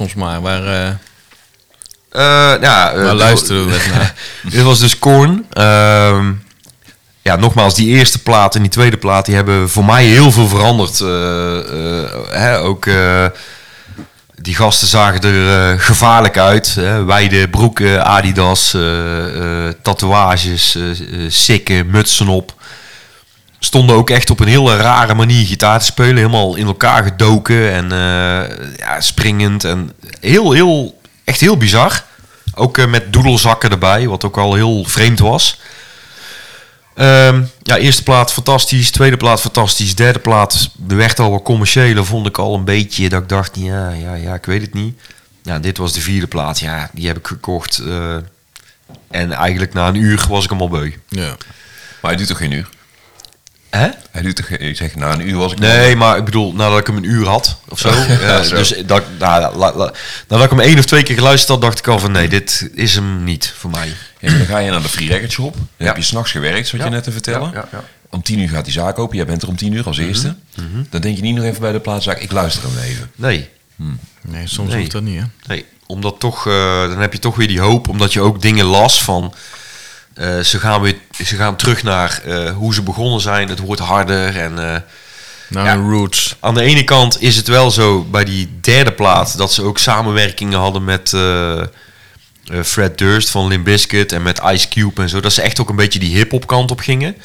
Ons 0.00 0.14
maar. 0.14 0.40
Waar, 0.40 0.66
eh, 0.66 0.94
Eh, 2.10 2.60
ja, 2.60 2.92
eh, 2.92 3.02
waar 3.02 3.14
luisteren 3.14 3.64
we 3.64 3.70
met 3.70 3.88
naar? 3.92 4.14
Dit 4.52 4.62
was 4.62 4.78
dus 4.78 4.98
Korn. 4.98 5.46
Ehm, 5.52 6.32
ja, 7.22 7.36
nogmaals, 7.36 7.74
die 7.74 7.88
eerste 7.88 8.22
plaat 8.22 8.54
en 8.54 8.62
die 8.62 8.70
tweede 8.70 8.96
plaat... 8.96 9.26
die 9.26 9.34
hebben 9.34 9.70
voor 9.70 9.84
mij 9.84 10.04
heel 10.04 10.32
veel 10.32 10.48
veranderd. 10.48 10.98
Hè, 12.30 12.58
ook 12.58 12.88
die 14.34 14.54
gasten 14.54 14.88
zagen 14.88 15.22
er 15.22 15.80
gevaarlijk 15.80 16.38
uit. 16.38 16.74
Hè? 16.74 17.04
Wijde 17.04 17.48
broeken, 17.48 18.04
Adidas, 18.04 18.76
tatoeages, 19.82 20.78
sikken, 21.28 21.86
mutsen 21.90 22.28
op. 22.28 22.54
stonden 23.60 23.96
ook 23.96 24.10
echt 24.10 24.30
op 24.30 24.40
een 24.40 24.48
hele 24.48 24.76
rare 24.76 25.14
manier 25.14 25.46
gitaar 25.46 25.78
te 25.78 25.84
spelen. 25.84 26.16
Helemaal 26.16 26.56
in 26.56 26.66
elkaar 26.66 27.02
gedoken 27.04 27.72
en 27.72 27.92
eh, 27.92 28.76
ja, 28.76 29.00
springend. 29.00 29.64
En 29.64 29.92
heel, 30.20 30.52
heel, 30.52 31.00
echt 31.24 31.40
heel 31.40 31.56
bizar. 31.56 32.04
Ook 32.54 32.78
eh, 32.78 32.86
met 32.86 33.12
doedelzakken 33.12 33.70
erbij, 33.70 34.08
wat 34.08 34.24
ook 34.24 34.38
al 34.38 34.54
heel 34.54 34.84
vreemd 34.84 35.18
was. 35.18 35.60
Ehm, 36.94 37.42
ja, 37.62 37.76
eerste 37.76 38.02
plaat 38.02 38.32
fantastisch, 38.32 38.90
tweede 38.90 39.16
plaat 39.16 39.40
fantastisch, 39.40 39.94
derde 39.94 40.18
plaat, 40.18 40.70
de 40.76 40.94
werd 40.94 41.18
al 41.18 41.30
wat 41.30 41.42
commerciële, 41.42 42.04
vond 42.04 42.26
ik 42.26 42.38
al 42.38 42.54
een 42.54 42.64
beetje 42.64 43.08
dat 43.08 43.22
ik 43.22 43.28
dacht, 43.28 43.56
ja, 43.56 43.90
ja, 43.90 44.14
ja, 44.14 44.34
ik 44.34 44.44
weet 44.44 44.60
het 44.60 44.74
niet. 44.74 45.00
Ja, 45.42 45.58
dit 45.58 45.78
was 45.78 45.92
de 45.92 46.00
vierde 46.00 46.26
plaat, 46.26 46.58
ja, 46.58 46.90
die 46.92 47.06
heb 47.06 47.18
ik 47.18 47.26
gekocht. 47.26 47.78
eh, 47.78 48.16
en 49.10 49.32
eigenlijk 49.32 49.72
na 49.72 49.88
een 49.88 49.94
uur 49.94 50.26
was 50.28 50.44
ik 50.44 50.50
hem 50.50 50.60
al 50.60 50.68
beu. 50.68 50.92
Ja. 51.08 51.36
Maar 52.00 52.10
hij 52.10 52.16
duurt 52.16 52.28
toch 52.28 52.38
geen 52.38 52.52
uur? 52.52 52.68
Hè? 53.70 53.88
Hij 54.10 54.22
duurt 54.22 54.36
toch 54.36 54.46
geen... 54.46 54.66
Je 54.66 54.74
zegt, 54.74 54.96
na 54.96 55.12
een 55.12 55.28
uur 55.28 55.36
was 55.36 55.52
ik... 55.52 55.58
Nee, 55.58 55.96
maar 55.96 56.16
ik 56.16 56.24
bedoel, 56.24 56.52
nadat 56.52 56.78
ik 56.78 56.86
hem 56.86 56.96
een 56.96 57.04
uur 57.10 57.26
had 57.28 57.58
of 57.68 57.78
zo. 57.78 57.88
Ja, 58.20 58.42
zo. 58.42 58.56
Dus 58.56 58.74
dat, 58.86 59.02
nou, 59.18 59.56
la- 59.56 59.74
la- 59.76 59.92
nadat 60.28 60.44
ik 60.44 60.50
hem 60.50 60.60
één 60.60 60.78
of 60.78 60.84
twee 60.84 61.02
keer 61.02 61.14
geluisterd 61.16 61.48
had, 61.50 61.60
dacht 61.60 61.78
ik 61.78 61.86
al 61.86 61.98
van 61.98 62.12
nee, 62.12 62.28
dit 62.28 62.70
is 62.74 62.94
hem 62.94 63.24
niet 63.24 63.54
voor 63.58 63.70
mij. 63.70 63.92
Ja, 64.18 64.30
dan 64.36 64.46
ga 64.46 64.58
je 64.58 64.70
naar 64.70 64.82
de 64.82 64.88
Free 64.88 65.08
Record 65.08 65.30
Shop. 65.32 65.52
Dan 65.54 65.66
Ja. 65.76 65.86
heb 65.86 65.96
je 65.96 66.02
s'nachts 66.02 66.30
gewerkt, 66.30 66.68
zat 66.68 66.78
Ja. 66.80 66.84
je 66.86 66.90
net 66.92 67.04
te 67.04 67.12
vertellen. 67.12 67.50
Ja, 67.52 67.54
ja, 67.54 67.68
ja. 67.72 67.84
Om 68.10 68.22
tien 68.22 68.38
uur 68.38 68.48
gaat 68.48 68.64
die 68.64 68.72
zaak 68.72 68.98
open. 68.98 69.16
Jij 69.16 69.26
bent 69.26 69.42
er 69.42 69.48
om 69.48 69.56
tien 69.56 69.72
uur 69.72 69.84
als 69.86 69.98
eerste. 69.98 70.34
Dan 70.90 71.00
denk 71.00 71.16
je 71.16 71.22
niet 71.22 71.34
nog 71.34 71.44
even 71.44 71.60
bij 71.60 71.72
de 71.72 71.80
plaatszaak, 71.80 72.18
ik 72.18 72.32
luister 72.32 72.62
hem 72.62 72.78
even. 72.82 73.10
Nee, 73.16 73.48
Nee, 74.22 74.46
soms 74.46 74.68
Nee. 74.70 74.78
hoeft 74.78 74.90
dat 74.92 75.02
niet, 75.02 75.20
hè? 75.20 75.24
nee. 75.46 75.64
Omdat 75.86 76.14
toch, 76.18 76.46
eh, 76.46 76.52
dan 76.88 76.98
heb 77.00 77.12
je 77.12 77.18
toch 77.18 77.36
weer 77.36 77.48
die 77.48 77.60
hoop, 77.60 77.88
omdat 77.88 78.12
je 78.12 78.20
ook 78.20 78.42
dingen 78.42 78.64
las 78.64 79.02
van. 79.04 79.34
Eh, 80.14 80.38
ze, 80.38 80.58
gaan 80.58 80.80
weer, 80.80 80.96
ze 81.24 81.36
gaan 81.36 81.56
terug 81.56 81.82
naar 81.82 82.20
eh, 82.24 82.50
hoe 82.56 82.74
ze 82.74 82.82
begonnen 82.82 83.20
zijn. 83.20 83.48
Het 83.48 83.58
wordt 83.58 83.80
harder. 83.80 84.36
En 84.36 84.58
eh, 84.74 84.80
Ja. 85.48 85.76
de 85.76 85.82
roots. 85.82 86.36
aan 86.40 86.54
de 86.54 86.62
ene 86.62 86.84
kant 86.84 87.22
is 87.22 87.36
het 87.36 87.48
wel 87.48 87.70
zo 87.70 88.04
bij 88.04 88.24
die 88.24 88.58
derde 88.60 88.92
plaat 88.92 89.36
dat 89.38 89.52
ze 89.52 89.62
ook 89.62 89.78
samenwerkingen 89.78 90.58
hadden 90.58 90.84
met 90.84 91.08
Fred 92.64 92.98
Durst 92.98 93.30
van 93.30 93.46
Limp 93.46 93.64
Bizkit 93.64 94.12
en 94.12 94.22
met 94.22 94.40
Ice 94.52 94.68
Cube 94.68 95.02
en 95.02 95.08
zo. 95.08 95.20
Dat 95.20 95.32
ze 95.32 95.42
echt 95.42 95.60
ook 95.60 95.68
een 95.68 95.76
beetje 95.76 95.98
die 95.98 96.16
hip-hop 96.16 96.46
kant 96.46 96.70
op 96.70 96.80
gingen. 96.80 97.16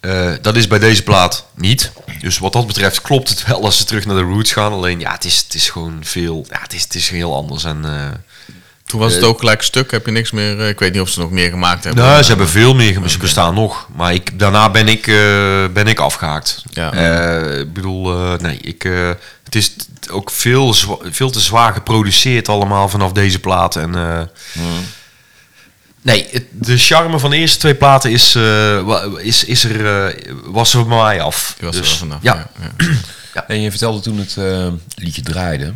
Eh, 0.00 0.32
dat 0.42 0.56
is 0.56 0.66
bij 0.66 0.78
deze 0.78 1.02
plaat 1.02 1.46
niet. 1.54 1.92
Dus 2.20 2.38
wat 2.38 2.52
dat 2.52 2.66
betreft 2.66 3.00
klopt 3.02 3.28
het 3.28 3.46
wel 3.46 3.64
als 3.64 3.76
ze 3.76 3.84
terug 3.84 4.04
naar 4.06 4.16
de 4.16 4.22
roots 4.22 4.52
gaan. 4.52 4.72
Alleen 4.72 5.00
ja, 5.00 5.12
het 5.12 5.24
is, 5.24 5.36
het 5.44 5.54
is 5.54 5.68
gewoon 5.70 5.98
veel. 6.02 6.46
Ja, 6.50 6.60
het 6.62 6.72
is, 6.72 6.82
het 6.82 6.94
is 6.94 7.08
heel 7.08 7.34
anders. 7.34 7.64
En, 7.64 7.84
Toen 8.88 9.00
was 9.00 9.14
het 9.14 9.24
ook 9.24 9.38
gelijk 9.38 9.62
stuk. 9.62 9.90
Heb 9.90 10.06
je 10.06 10.12
niks 10.12 10.30
meer... 10.30 10.60
eh, 10.60 10.68
ik 10.68 10.78
weet 10.78 10.92
niet 10.92 11.00
of 11.00 11.08
ze 11.08 11.18
nog 11.20 11.30
meer 11.30 11.50
gemaakt 11.50 11.84
hebben. 11.84 12.04
nou, 12.04 12.22
ze 12.22 12.28
hebben 12.28 12.48
veel 12.48 12.74
meer, 12.74 12.92
gem- 12.92 13.08
ze 13.08 13.18
bestaan 13.18 13.54
nog. 13.54 13.88
Maar 13.96 14.14
ik, 14.14 14.38
daarna 14.38 14.70
ben 14.70 14.88
ik, 14.88 15.06
eh, 15.06 15.14
ben 15.72 15.86
ik 15.86 15.98
afgehaakt. 15.98 16.62
Ja. 16.70 16.92
Eh, 16.92 17.58
ik 17.58 17.72
bedoel, 17.72 18.12
eh, 18.32 18.38
nee, 18.38 18.58
ik, 18.62 18.84
eh, 18.84 19.08
het 19.44 19.54
is 19.54 19.72
ook 20.10 20.30
veel, 20.30 20.74
veel 21.02 21.30
te 21.30 21.40
zwaar 21.40 21.72
geproduceerd 21.72 22.48
allemaal 22.48 22.88
vanaf 22.88 23.12
deze 23.12 23.38
plaat. 23.38 23.76
En, 23.76 23.94
eh, 23.94 24.20
Nee, 26.02 26.26
het- 26.30 26.46
de 26.50 26.78
charme 26.78 27.18
van 27.18 27.30
de 27.30 27.36
eerste 27.36 27.58
twee 27.58 27.74
platen 27.74 28.10
is, 28.10 28.34
eh, 28.34 29.04
is, 29.16 29.44
is 29.44 29.64
er, 29.64 30.06
eh, 30.06 30.32
was 30.44 30.74
er 30.74 30.86
bij 30.86 30.96
mij 30.98 31.20
af. 31.20 31.54
Die 31.58 31.66
was 31.66 31.76
er 31.76 31.82
Dus, 31.82 31.92
vanaf. 31.96 32.18
Ja, 32.22 32.50
ja. 33.34 33.44
En 33.48 33.60
je 33.60 33.70
vertelde 33.70 34.00
toen 34.00 34.18
het 34.18 34.36
eh, 34.36 34.66
liedje 34.94 35.22
draaide... 35.22 35.72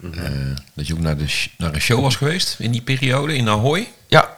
Mhm. 0.00 0.18
eh, 0.18 0.30
dat 0.74 0.86
je 0.86 0.92
ook 0.92 1.00
naar, 1.00 1.16
de 1.16 1.46
naar 1.58 1.74
een 1.74 1.80
show 1.80 2.02
was 2.02 2.16
geweest 2.16 2.56
in 2.58 2.70
die 2.70 2.82
periode 2.82 3.36
in 3.36 3.48
Ahoy. 3.48 3.88
Ja, 4.06 4.36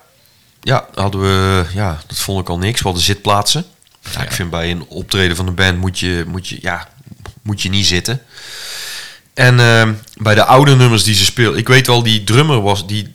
ja, 0.60 0.86
hadden 0.94 1.20
we, 1.20 1.64
ja, 1.74 2.00
dat 2.06 2.18
vond 2.18 2.40
ik 2.40 2.48
al 2.48 2.58
niks. 2.58 2.78
We 2.78 2.84
hadden 2.84 3.02
zitplaatsen. 3.02 3.64
Ja, 4.12 4.22
Ik 4.22 4.32
vind 4.32 4.50
bij 4.50 4.70
een 4.70 4.84
optreden 4.88 5.36
van 5.36 5.46
een 5.46 5.54
band 5.54 5.78
moet 5.78 5.98
je, 5.98 6.24
moet 6.26 6.48
je, 6.48 6.58
ja, 6.60 6.88
moet 7.42 7.62
je 7.62 7.68
niet 7.68 7.86
zitten. 7.86 8.22
En 9.34 9.60
ehm, 9.60 9.92
bij 10.16 10.34
de 10.34 10.44
oude 10.44 10.76
nummers 10.76 11.04
die 11.04 11.14
ze 11.14 11.24
speelden, 11.24 11.58
ik 11.58 11.68
weet 11.68 11.86
wel, 11.86 12.02
die 12.02 12.24
drummer 12.24 12.60
was, 12.60 12.86
die 12.86 13.12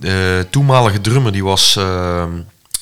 eh, 0.00 0.38
toenmalige 0.50 1.00
drummer, 1.00 1.32
die 1.32 1.44
was, 1.44 1.76
ehm, 1.76 2.30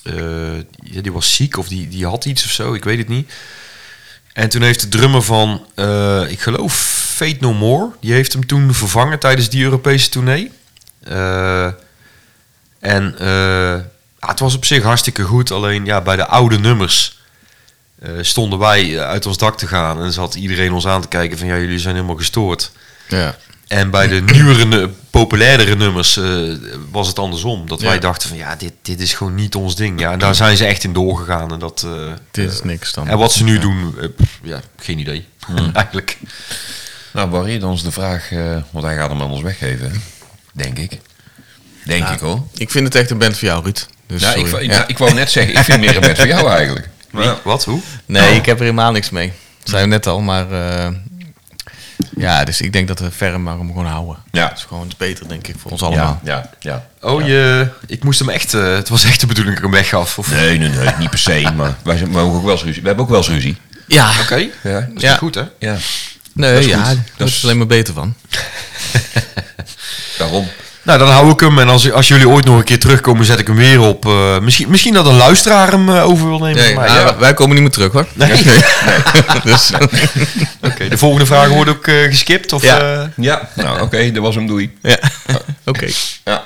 eh, 0.02 0.56
ja, 0.82 1.00
die 1.00 1.12
was 1.12 1.34
ziek 1.34 1.56
of 1.56 1.68
die, 1.68 1.88
die 1.88 2.06
had 2.06 2.24
iets 2.24 2.44
of 2.44 2.50
zo, 2.50 2.74
ik 2.74 2.84
weet 2.84 2.98
het 2.98 3.08
niet. 3.08 3.32
En 4.32 4.48
toen 4.48 4.62
heeft 4.62 4.80
de 4.80 4.88
drummer 4.88 5.22
van, 5.22 5.66
ik 6.28 6.40
geloof 6.40 7.03
Fate 7.14 7.36
No 7.40 7.52
More, 7.52 7.90
die 8.00 8.12
heeft 8.12 8.32
hem 8.32 8.46
toen 8.46 8.74
vervangen 8.74 9.18
tijdens 9.18 9.48
die 9.48 9.62
Europese 9.64 10.08
tournee. 10.08 10.52
Eh, 11.02 11.64
en 12.80 13.14
eh, 13.18 13.26
ja, 14.20 14.28
het 14.30 14.38
was 14.40 14.54
op 14.54 14.64
zich 14.64 14.82
hartstikke 14.82 15.22
goed. 15.22 15.50
Alleen 15.50 15.84
ja, 15.84 16.00
bij 16.00 16.16
de 16.16 16.26
oude 16.26 16.58
nummers 16.58 17.18
eh, 17.98 18.10
stonden 18.20 18.58
wij 18.58 19.00
uit 19.00 19.26
ons 19.26 19.38
dak 19.38 19.58
te 19.58 19.66
gaan. 19.66 20.00
En 20.02 20.12
zat 20.12 20.34
iedereen 20.34 20.72
ons 20.72 20.86
aan 20.86 21.00
te 21.00 21.08
kijken 21.08 21.38
van 21.38 21.46
ja, 21.46 21.56
jullie 21.58 21.78
zijn 21.78 21.94
helemaal 21.94 22.16
gestoord. 22.16 22.72
ja. 23.08 23.36
En 23.68 23.90
bij 23.90 24.08
de 24.08 24.20
nieuwere, 24.20 24.88
populairdere 25.10 25.74
nummers 25.76 26.20
was 26.90 27.08
het 27.08 27.18
andersom. 27.18 27.68
Dat 27.68 27.80
Ja. 27.80 27.86
wij 27.88 27.98
dachten 27.98 28.28
van 28.28 28.38
ja, 28.38 28.56
dit, 28.56 28.72
dit 28.82 29.00
is 29.00 29.12
gewoon 29.14 29.34
niet 29.34 29.54
ons 29.54 29.76
ding. 29.76 30.00
Ja, 30.00 30.12
en 30.12 30.18
daar 30.18 30.34
zijn 30.34 30.56
ze 30.56 30.64
echt 30.66 30.84
in 30.84 30.92
doorgegaan. 30.92 31.52
En, 31.52 31.58
dat, 31.58 31.86
Dit 32.30 32.52
is 32.52 32.62
niks 32.62 32.92
dan. 32.92 33.08
en 33.08 33.18
wat 33.18 33.32
ze 33.32 33.44
nu 33.44 33.54
Ja. 33.54 33.60
doen, 33.60 33.94
pff, 34.16 34.38
ja, 34.42 34.60
geen 34.76 34.98
idee. 34.98 35.26
Eigenlijk. 35.72 36.18
Nou, 37.14 37.28
Barry, 37.28 37.58
dan 37.58 37.72
is 37.72 37.82
de 37.82 37.90
vraag... 37.92 38.32
eh, 38.32 38.56
want 38.70 38.84
hij 38.84 38.96
gaat 38.96 39.08
hem 39.10 39.20
aan 39.22 39.30
ons 39.30 39.42
weggeven, 39.42 40.02
denk 40.52 40.78
ik. 40.78 41.00
Denk 41.84 42.08
ik 42.08 42.18
hoor. 42.18 42.42
Ik 42.54 42.70
vind 42.70 42.84
het 42.84 42.94
echt 42.94 43.10
een 43.10 43.18
band 43.18 43.38
voor 43.38 43.48
jou, 43.48 43.62
Ruud. 43.62 43.86
Dus 44.06 44.22
Ja, 44.22 44.34
ik, 44.34 44.46
ik, 44.46 44.84
ik 44.86 44.98
wou 44.98 45.14
net 45.14 45.30
zeggen, 45.30 45.52
ik 45.54 45.58
vind 45.64 45.80
meer 45.80 45.94
een 45.94 46.00
bed 46.00 46.16
voor 46.18 46.26
jou 46.26 46.48
eigenlijk. 46.50 46.88
Wie? 47.10 47.30
Wat? 47.44 47.64
Hoe? 47.64 47.80
Nee, 48.06 48.34
ik 48.34 48.46
heb 48.46 48.56
er 48.56 48.62
helemaal 48.64 48.92
niks 48.92 49.10
mee. 49.10 49.32
Dat 49.58 49.68
zei 49.68 49.82
we 49.82 49.88
net 49.88 50.06
al, 50.06 50.20
maar... 50.20 50.50
eh, 50.50 50.88
ja, 52.16 52.44
dus 52.44 52.60
ik 52.60 52.72
denk 52.72 52.88
dat 52.88 52.98
we 52.98 53.10
ferm 53.10 53.42
maar 53.42 53.58
hem 53.58 53.66
gewoon 53.66 53.86
houden. 53.86 54.16
Ja. 54.30 54.48
Dat 54.48 54.58
is 54.58 54.64
gewoon 54.64 54.90
beter, 54.96 55.28
denk 55.28 55.46
ik, 55.48 55.54
voor 55.58 55.70
ons 55.70 55.82
allemaal. 55.82 56.20
ja, 56.24 56.50
ja. 56.60 56.86
Oh, 57.00 57.26
je, 57.26 57.68
ik 57.86 58.04
moest 58.04 58.18
hem 58.18 58.28
echt... 58.28 58.54
eh, 58.54 58.74
het 58.74 58.88
was 58.88 59.04
echt 59.04 59.20
de 59.20 59.26
bedoeling 59.26 59.54
dat 59.56 59.64
ik 59.64 59.70
hem 59.70 59.80
weggaf. 59.80 60.18
Of... 60.18 60.30
Nee, 60.30 60.58
nee, 60.58 60.68
nee, 60.68 60.88
niet 60.98 61.10
per 61.10 61.18
se. 61.18 61.50
Maar 61.56 61.74
wij 61.82 61.96
zijn, 61.96 62.12
we, 62.12 62.18
ook 62.18 62.42
wel 62.42 62.52
eens 62.52 62.62
ruzie. 62.62 62.80
we 62.82 62.86
hebben 62.86 63.04
ook 63.04 63.10
wel 63.10 63.20
eens 63.20 63.28
ruzie. 63.28 63.56
Ja, 63.86 64.10
Oké, 64.22 64.34
Ja, 64.36 64.50
dat 64.62 64.88
is 64.96 65.02
Ja. 65.02 65.10
niet 65.10 65.18
goed 65.18 65.34
hè? 65.34 65.42
ja. 65.58 65.76
Nee, 66.34 66.58
is 66.58 66.66
ja, 66.66 66.76
goed. 66.76 66.84
daar 66.94 67.04
Dat 67.16 67.28
is 67.28 67.44
alleen 67.44 67.58
maar 67.58 67.66
beter 67.66 67.94
van. 67.94 68.14
Daarom. 70.18 70.48
Nou, 70.82 70.98
dan 70.98 71.08
hou 71.08 71.30
ik 71.30 71.40
hem. 71.40 71.58
En 71.58 71.68
als, 71.68 71.90
als 71.92 72.08
jullie 72.08 72.28
ooit 72.28 72.44
nog 72.44 72.58
een 72.58 72.64
keer 72.64 72.78
terugkomen, 72.78 73.24
zet 73.24 73.38
ik 73.38 73.46
hem 73.46 73.56
weer 73.56 73.80
op. 73.80 74.06
eh, 74.06 74.38
misschien, 74.38 74.68
misschien 74.70 74.94
dat 74.94 75.06
een 75.06 75.16
luisteraar 75.16 75.70
hem 75.70 75.88
eh, 75.88 76.04
over 76.04 76.28
wil 76.28 76.38
nemen 76.38 76.62
Nee, 76.62 76.74
nou, 76.74 76.86
Ja. 76.88 77.16
Wij 77.16 77.34
komen 77.34 77.52
niet 77.54 77.62
meer 77.62 77.72
terug, 77.72 77.92
hoor. 77.92 78.06
Nee. 78.12 78.32
dus, 79.44 79.70
Oké, 80.70 80.88
de 80.88 80.98
volgende 80.98 81.26
vraag 81.26 81.48
wordt 81.48 81.70
ook 81.70 81.86
eh, 81.86 82.02
geskipt? 82.02 82.52
Of, 82.52 82.62
Ja. 82.62 82.80
eh, 83.02 83.08
Ja, 83.16 83.48
nou 83.54 83.80
oké, 83.80 84.10
dat 84.12 84.22
was 84.22 84.34
hem, 84.34 84.46
doei. 84.46 84.76
ja. 84.82 84.98
Oké. 85.64 85.86
Ja. 86.24 86.44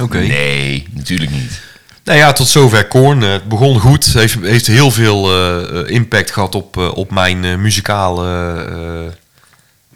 Oké. 0.00 0.18
Nee, 0.18 0.86
natuurlijk 0.92 1.30
niet. 1.30 1.60
Nou 2.10 2.22
ja, 2.22 2.32
tot 2.32 2.48
zover 2.48 2.86
Korn. 2.88 3.22
Eh, 3.22 3.32
het 3.32 3.48
begon 3.48 3.80
goed. 3.80 4.04
Het 4.04 4.14
heeft, 4.14 4.36
heeft 4.40 4.66
heel 4.66 4.90
veel 4.90 5.30
eh, 5.32 5.80
eh, 5.80 5.88
impact 5.90 6.30
gehad 6.30 6.54
op, 6.54 6.76
op 6.76 7.10
mijn 7.10 7.44
eh, 7.44 7.56
muzikale 7.56 8.54
eh, 8.64 9.12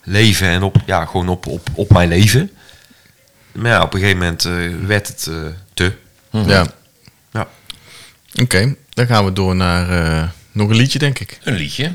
leven. 0.02 0.48
En 0.48 0.62
op, 0.62 0.76
ja, 0.86 1.04
gewoon 1.04 1.28
op, 1.28 1.46
op, 1.46 1.68
op 1.74 1.92
mijn 1.92 2.08
leven. 2.08 2.50
Maar 3.52 3.70
ja, 3.70 3.82
op 3.82 3.94
een 3.94 4.00
gegeven 4.00 4.20
moment 4.20 4.44
eh, 4.44 4.52
werd 4.86 5.06
het 5.08 5.26
eh, 5.26 5.34
te. 5.74 5.92
Ja. 6.30 6.66
Ja. 7.32 7.46
Oké, 8.42 8.74
dan 8.90 9.06
gaan 9.06 9.24
we 9.24 9.32
door 9.32 9.56
naar 9.56 9.90
eh, 10.04 10.28
nog 10.52 10.68
een 10.70 10.76
liedje, 10.76 10.98
denk 10.98 11.18
ik. 11.18 11.38
Een 11.42 11.54
liedje. 11.54 11.92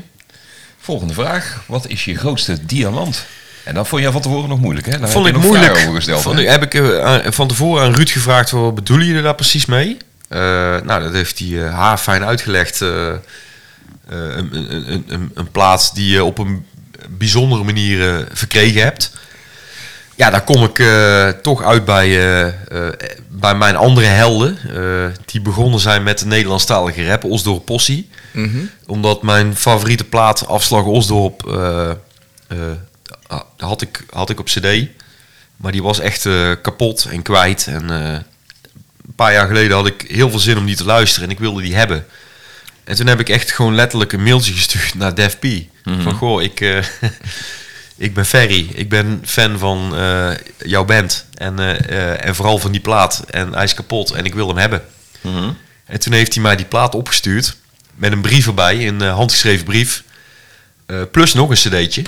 Volgende 0.78 1.14
vraag. 1.14 1.62
Wat 1.66 1.86
is 1.88 2.04
je 2.04 2.16
grootste 2.16 2.66
diamant? 2.66 3.26
En 3.64 3.74
dat 3.74 3.88
vond 3.88 4.02
jij 4.02 4.10
van 4.12 4.20
tevoren 4.22 4.48
nog 4.48 4.60
moeilijk, 4.60 4.86
hè? 4.86 4.98
Daar 4.98 5.08
vond 5.10 5.26
heb 5.26 5.34
ik 5.36 5.42
je 5.42 5.48
nog 5.48 5.56
moeilijk. 5.58 5.80
over 5.82 5.94
gesteld. 5.94 6.22
Vond 6.22 6.38
ik- 6.38 6.48
heb 6.48 6.62
ik 6.74 7.00
aan- 7.02 7.32
van 7.32 7.48
tevoren 7.48 7.84
aan 7.84 7.94
Ruud 7.94 8.10
gevraagd, 8.10 8.50
wat 8.50 8.74
bedoelen 8.74 9.06
jullie 9.06 9.22
daar 9.22 9.34
precies 9.34 9.66
mee? 9.66 9.96
Eh, 10.30 10.38
nou, 10.80 11.02
dat 11.02 11.12
heeft 11.12 11.38
hij 11.38 11.64
eh, 11.66 11.74
haar 11.74 11.98
fijn 11.98 12.24
uitgelegd. 12.24 12.82
eh, 12.82 13.12
een, 14.08 14.54
een, 14.54 15.04
een, 15.08 15.30
een, 15.34 15.50
plaats 15.50 15.92
die 15.92 16.10
je 16.10 16.24
op 16.24 16.38
een 16.38 16.66
bijzondere 17.08 17.64
manier 17.64 18.26
verkregen 18.32 18.82
hebt. 18.82 19.12
Ja, 20.16 20.30
daar 20.30 20.44
kom 20.44 20.64
ik 20.64 20.82
toch 21.42 21.62
uit 21.62 21.84
bij, 21.84 22.08
bij 23.28 23.54
mijn 23.54 23.76
andere 23.76 24.06
helden. 24.06 24.58
die 25.24 25.40
begonnen 25.40 25.80
zijn 25.80 26.02
met 26.02 26.18
de 26.18 26.26
Nederlandstalige 26.26 27.06
rap, 27.06 27.24
Osdorp 27.24 27.64
Possie. 27.64 28.08
Omdat 28.86 29.22
mijn 29.22 29.56
favoriete 29.56 30.04
plaat, 30.04 30.46
Afslag 30.46 30.84
Osdorp, 30.84 31.42
had, 33.56 33.82
ik, 33.82 34.04
had 34.10 34.30
ik 34.30 34.40
op 34.40 34.46
cd. 34.46 34.86
Maar 35.56 35.72
die 35.72 35.82
was 35.82 36.00
echt 36.00 36.28
kapot 36.62 37.04
en 37.10 37.22
kwijt. 37.22 37.66
En 37.66 38.26
een 39.10 39.16
paar 39.16 39.32
jaar 39.32 39.46
geleden 39.46 39.76
had 39.76 39.86
ik 39.86 40.04
heel 40.08 40.30
veel 40.30 40.38
zin 40.38 40.58
om 40.58 40.66
die 40.66 40.76
te 40.76 40.84
luisteren 40.84 41.28
en 41.28 41.34
ik 41.34 41.40
wilde 41.40 41.62
die 41.62 41.74
hebben. 41.74 42.06
En 42.84 42.96
toen 42.96 43.06
heb 43.06 43.20
ik 43.20 43.28
echt 43.28 43.50
gewoon 43.50 43.74
letterlijk 43.74 44.12
een 44.12 44.22
mailtje 44.22 44.52
gestuurd 44.60 44.94
naar 44.94 45.14
Def 45.14 45.38
P. 45.38 45.46
Van 45.84 46.14
goh, 46.14 46.42
ik, 46.42 46.60
eh, 46.60 46.84
ik 48.06 48.14
ben 48.14 48.26
Ferry. 48.26 48.68
Ik 48.74 48.88
ben 48.88 49.22
fan 49.24 49.58
van 49.58 49.96
eh, 49.96 50.30
jouw 50.58 50.84
band. 50.84 51.26
En, 51.34 51.58
eh, 51.58 52.24
en 52.24 52.34
vooral 52.34 52.58
van 52.58 52.72
die 52.72 52.80
plaat. 52.80 53.24
En 53.30 53.52
hij 53.52 53.64
is 53.64 53.74
kapot 53.74 54.10
en 54.10 54.24
ik 54.24 54.34
wil 54.34 54.48
hem 54.48 54.56
hebben. 54.56 54.82
En 55.84 56.00
toen 56.00 56.12
heeft 56.12 56.34
hij 56.34 56.42
mij 56.42 56.56
die 56.56 56.66
plaat 56.66 56.94
opgestuurd. 56.94 57.56
met 57.94 58.12
een 58.12 58.20
brief 58.20 58.46
erbij, 58.46 58.88
een 58.88 59.00
handgeschreven 59.00 59.64
brief. 59.64 60.04
Plus 61.10 61.34
nog 61.34 61.50
een 61.50 61.56
cd'tje. 61.56 62.02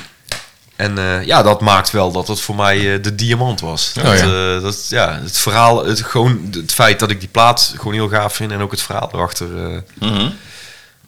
En 0.76 0.98
eh, 0.98 1.22
ja, 1.26 1.42
dat 1.42 1.60
maakt 1.60 1.90
wel 1.90 2.12
dat 2.12 2.28
het 2.28 2.40
voor 2.40 2.54
mij 2.54 2.94
eh, 2.94 3.02
de 3.02 3.14
diamant 3.14 3.60
was. 3.60 3.92
Oh, 3.98 4.04
dat, 4.04 4.18
ja. 4.18 4.54
eh, 4.56 4.62
dat, 4.62 4.88
ja, 4.88 5.20
het 5.22 5.38
verhaal, 5.38 5.84
het, 5.86 6.02
gewoon 6.02 6.48
het 6.52 6.72
feit 6.72 6.98
dat 6.98 7.10
ik 7.10 7.20
die 7.20 7.28
plaat 7.28 7.72
gewoon 7.76 7.92
heel 7.92 8.08
gaaf 8.08 8.34
vind 8.34 8.52
en 8.52 8.60
ook 8.60 8.70
het 8.70 8.82
verhaal 8.82 9.10
erachter. 9.12 9.64
eh. 9.72 9.78
Mhm. 10.10 10.28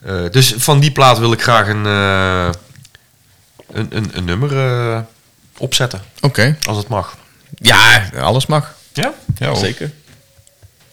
Eh, 0.02 0.14
dus 0.30 0.54
van 0.56 0.80
die 0.80 0.92
plaat 0.92 1.18
wil 1.18 1.32
ik 1.32 1.42
graag 1.42 1.68
een, 1.68 1.86
eh, 1.86 2.48
een, 3.72 3.88
een, 3.96 4.10
een 4.12 4.24
nummer 4.24 5.04
opzetten, 5.58 6.02
Oké. 6.20 6.56
als 6.68 6.76
het 6.76 6.88
mag. 6.88 7.16
Ja, 7.56 8.10
alles 8.18 8.46
mag. 8.46 8.74
Ja? 8.92 9.12
Ja. 9.38 9.54
Zeker. 9.54 9.90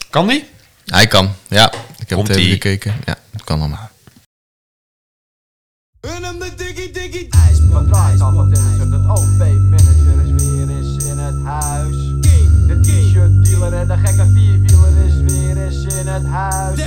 Kan 0.09 0.27
die? 0.27 0.49
Hij 0.85 1.07
kan, 1.07 1.35
ja. 1.47 1.65
Ik 1.67 1.73
heb 1.73 1.79
het 1.97 2.09
even 2.09 2.15
Komt-ie. 2.25 2.51
gekeken. 2.51 2.95
Ja, 3.05 3.15
het 3.31 3.43
kan 3.43 3.59
allemaal. 3.59 3.90
Diggy 7.71 7.87
Wat 7.87 7.87
draait 7.87 8.21
al 8.21 8.33
wat 8.33 8.51
is 8.51 8.59
er? 8.59 8.91
Het 8.91 9.09
OP-manager 9.09 10.17
is 10.25 10.43
weer 10.43 10.69
eens 10.69 11.05
in 11.05 11.17
het 11.17 11.35
huis. 11.43 11.95
De 12.67 12.79
t-shirt 12.79 13.45
dealer 13.45 13.73
en 13.73 13.87
de 13.87 13.97
gekke 13.97 14.25
vierwieler 14.33 15.05
is 15.05 15.33
weer 15.33 15.65
eens 15.65 15.83
in 15.83 16.07
het 16.07 16.25
huis. 16.25 16.77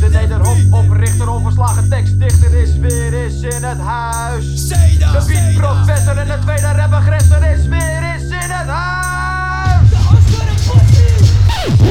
De 0.00 0.08
nederhop 0.12 0.56
oprichter, 0.70 1.28
onverslagen 1.28 1.88
tekstdichter 1.88 2.54
is 2.54 2.76
weer 2.76 3.14
eens 3.14 3.40
in 3.40 3.62
het 3.62 3.78
huis. 3.78 4.68
De 4.68 5.24
beatprofessor 5.26 6.16
en 6.16 6.26
de 6.26 6.38
tweede 6.40 6.72
rapaggressor 6.72 7.44
is 7.44 7.66
weer 7.66 8.02
eens 8.14 8.22
in 8.22 8.50
het 8.50 8.68
huis. 8.68 9.90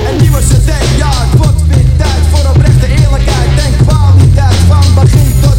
Een 0.10 0.22
nieuwe 0.22 0.40
cd, 0.40 0.98
ja 0.98 1.10
het 1.14 1.38
wordt 1.38 1.68
weer 1.68 1.86
tijd 1.98 2.26
voor 2.32 2.50
oprechte 2.50 2.88
eerlijkheid 2.88 3.60
en 3.66 3.86
kwaliteit 3.86 4.56
Van 4.56 4.94
begin 4.96 5.42
tot 5.42 5.51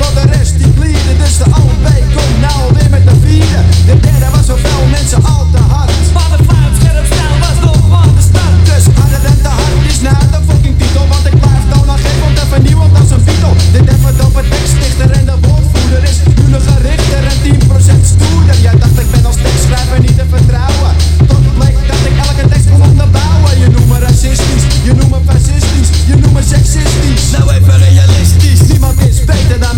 van 0.00 0.14
de 0.18 0.24
rest 0.36 0.54
die 0.60 0.72
klieren 0.78 1.16
Dus 1.22 1.36
de 1.40 1.46
OP 1.60 1.86
komt 2.16 2.36
nou 2.46 2.60
weer 2.76 2.90
met 2.90 3.04
de 3.08 3.16
vierde 3.24 3.60
De 3.88 3.94
derde 4.04 4.28
was 4.34 4.46
voor 4.50 4.60
veel 4.66 4.84
mensen 4.96 5.20
al 5.32 5.46
te 5.54 5.62
hard. 5.72 5.90
Maar 6.14 6.30
de 6.36 6.40
vijf 6.48 6.72
scherp 6.80 7.06
stijl 7.12 7.36
was 7.44 7.58
nog 7.66 7.80
van 7.92 8.10
de 8.16 8.22
start. 8.28 8.60
Dus 8.70 8.84
harder 8.98 9.24
en 9.32 9.38
te 9.46 9.52
hard 9.58 9.82
is 9.90 10.00
nou 10.06 10.22
de 10.34 10.40
fucking 10.48 10.76
titel. 10.80 11.04
Want 11.12 11.24
ik 11.30 11.36
blijf 11.42 11.62
toonaangevend 11.72 12.38
en 12.42 12.48
vernieuwend 12.54 12.92
als 13.00 13.10
een 13.14 13.22
Beatle 13.26 13.54
Dit 13.74 13.86
even 13.94 14.26
op 14.26 14.34
het 14.40 14.48
tekstdichter 14.54 15.10
en 15.18 15.24
de 15.30 15.36
woordvoerder 15.44 16.02
is. 16.10 16.18
Nu 16.38 16.44
nog 16.54 16.64
gerichter 16.72 17.22
en 17.32 17.38
10% 17.44 18.04
stoerder. 18.12 18.56
Jij 18.66 18.76
dacht 18.82 18.98
ik 19.02 19.08
ben 19.14 19.24
als 19.30 19.38
tekstschrijver 19.46 19.98
niet 20.06 20.16
te 20.20 20.26
vertrouwen. 20.34 20.92
Tot 21.30 21.44
bleek 21.58 21.78
dat 21.90 22.02
ik 22.08 22.16
elke 22.26 22.44
tekst 22.52 22.68
kon 22.70 22.82
onderbouwen. 22.90 23.52
Je 23.62 23.68
noemt 23.74 23.88
me 23.92 23.98
racistisch, 24.08 24.64
je 24.86 24.92
noemt 24.98 25.12
me 25.14 25.20
fascistisch, 25.30 25.90
je 26.10 26.14
noemt 26.20 26.34
me 26.36 26.42
seksistisch. 26.54 27.24
Nou 27.34 27.44
even 27.56 27.78
realistisch. 27.86 28.60
Niemand 28.70 28.98
is 29.08 29.24
beter 29.24 29.58
dan 29.60 29.77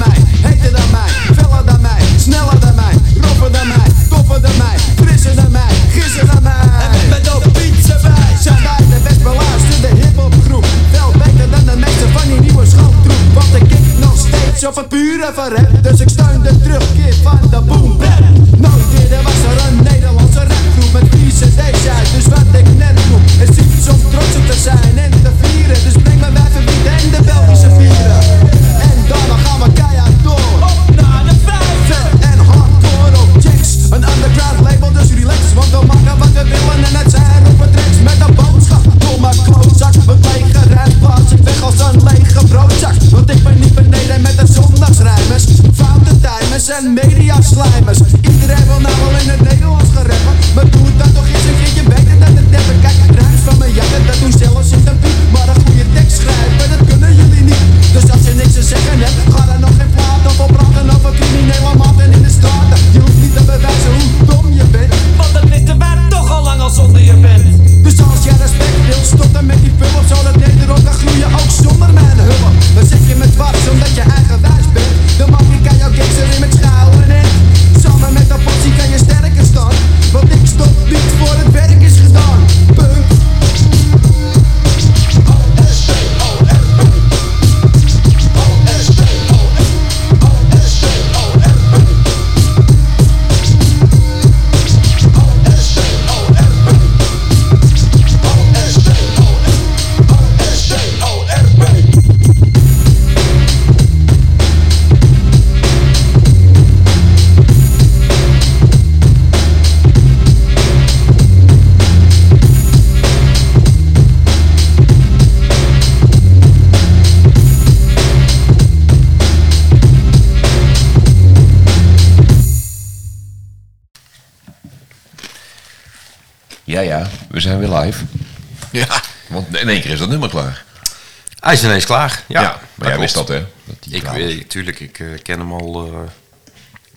Hij 131.50 131.58
is 131.58 131.64
ineens 131.64 131.84
klaar. 131.84 132.22
Ja, 132.28 132.40
Ja, 132.42 132.60
maar 132.74 132.88
jij 132.88 132.98
wist 132.98 133.14
dat, 133.14 133.28
hè? 133.28 133.44
Dat 133.64 133.76
Ik 133.90 134.00
klaar 134.02 134.14
weet, 134.14 134.48
tuurlijk, 134.50 134.80
ik 134.80 134.98
eh, 134.98 135.06
ken 135.22 135.38
hem 135.38 135.52
al 135.52 135.86
eh, 135.86 135.98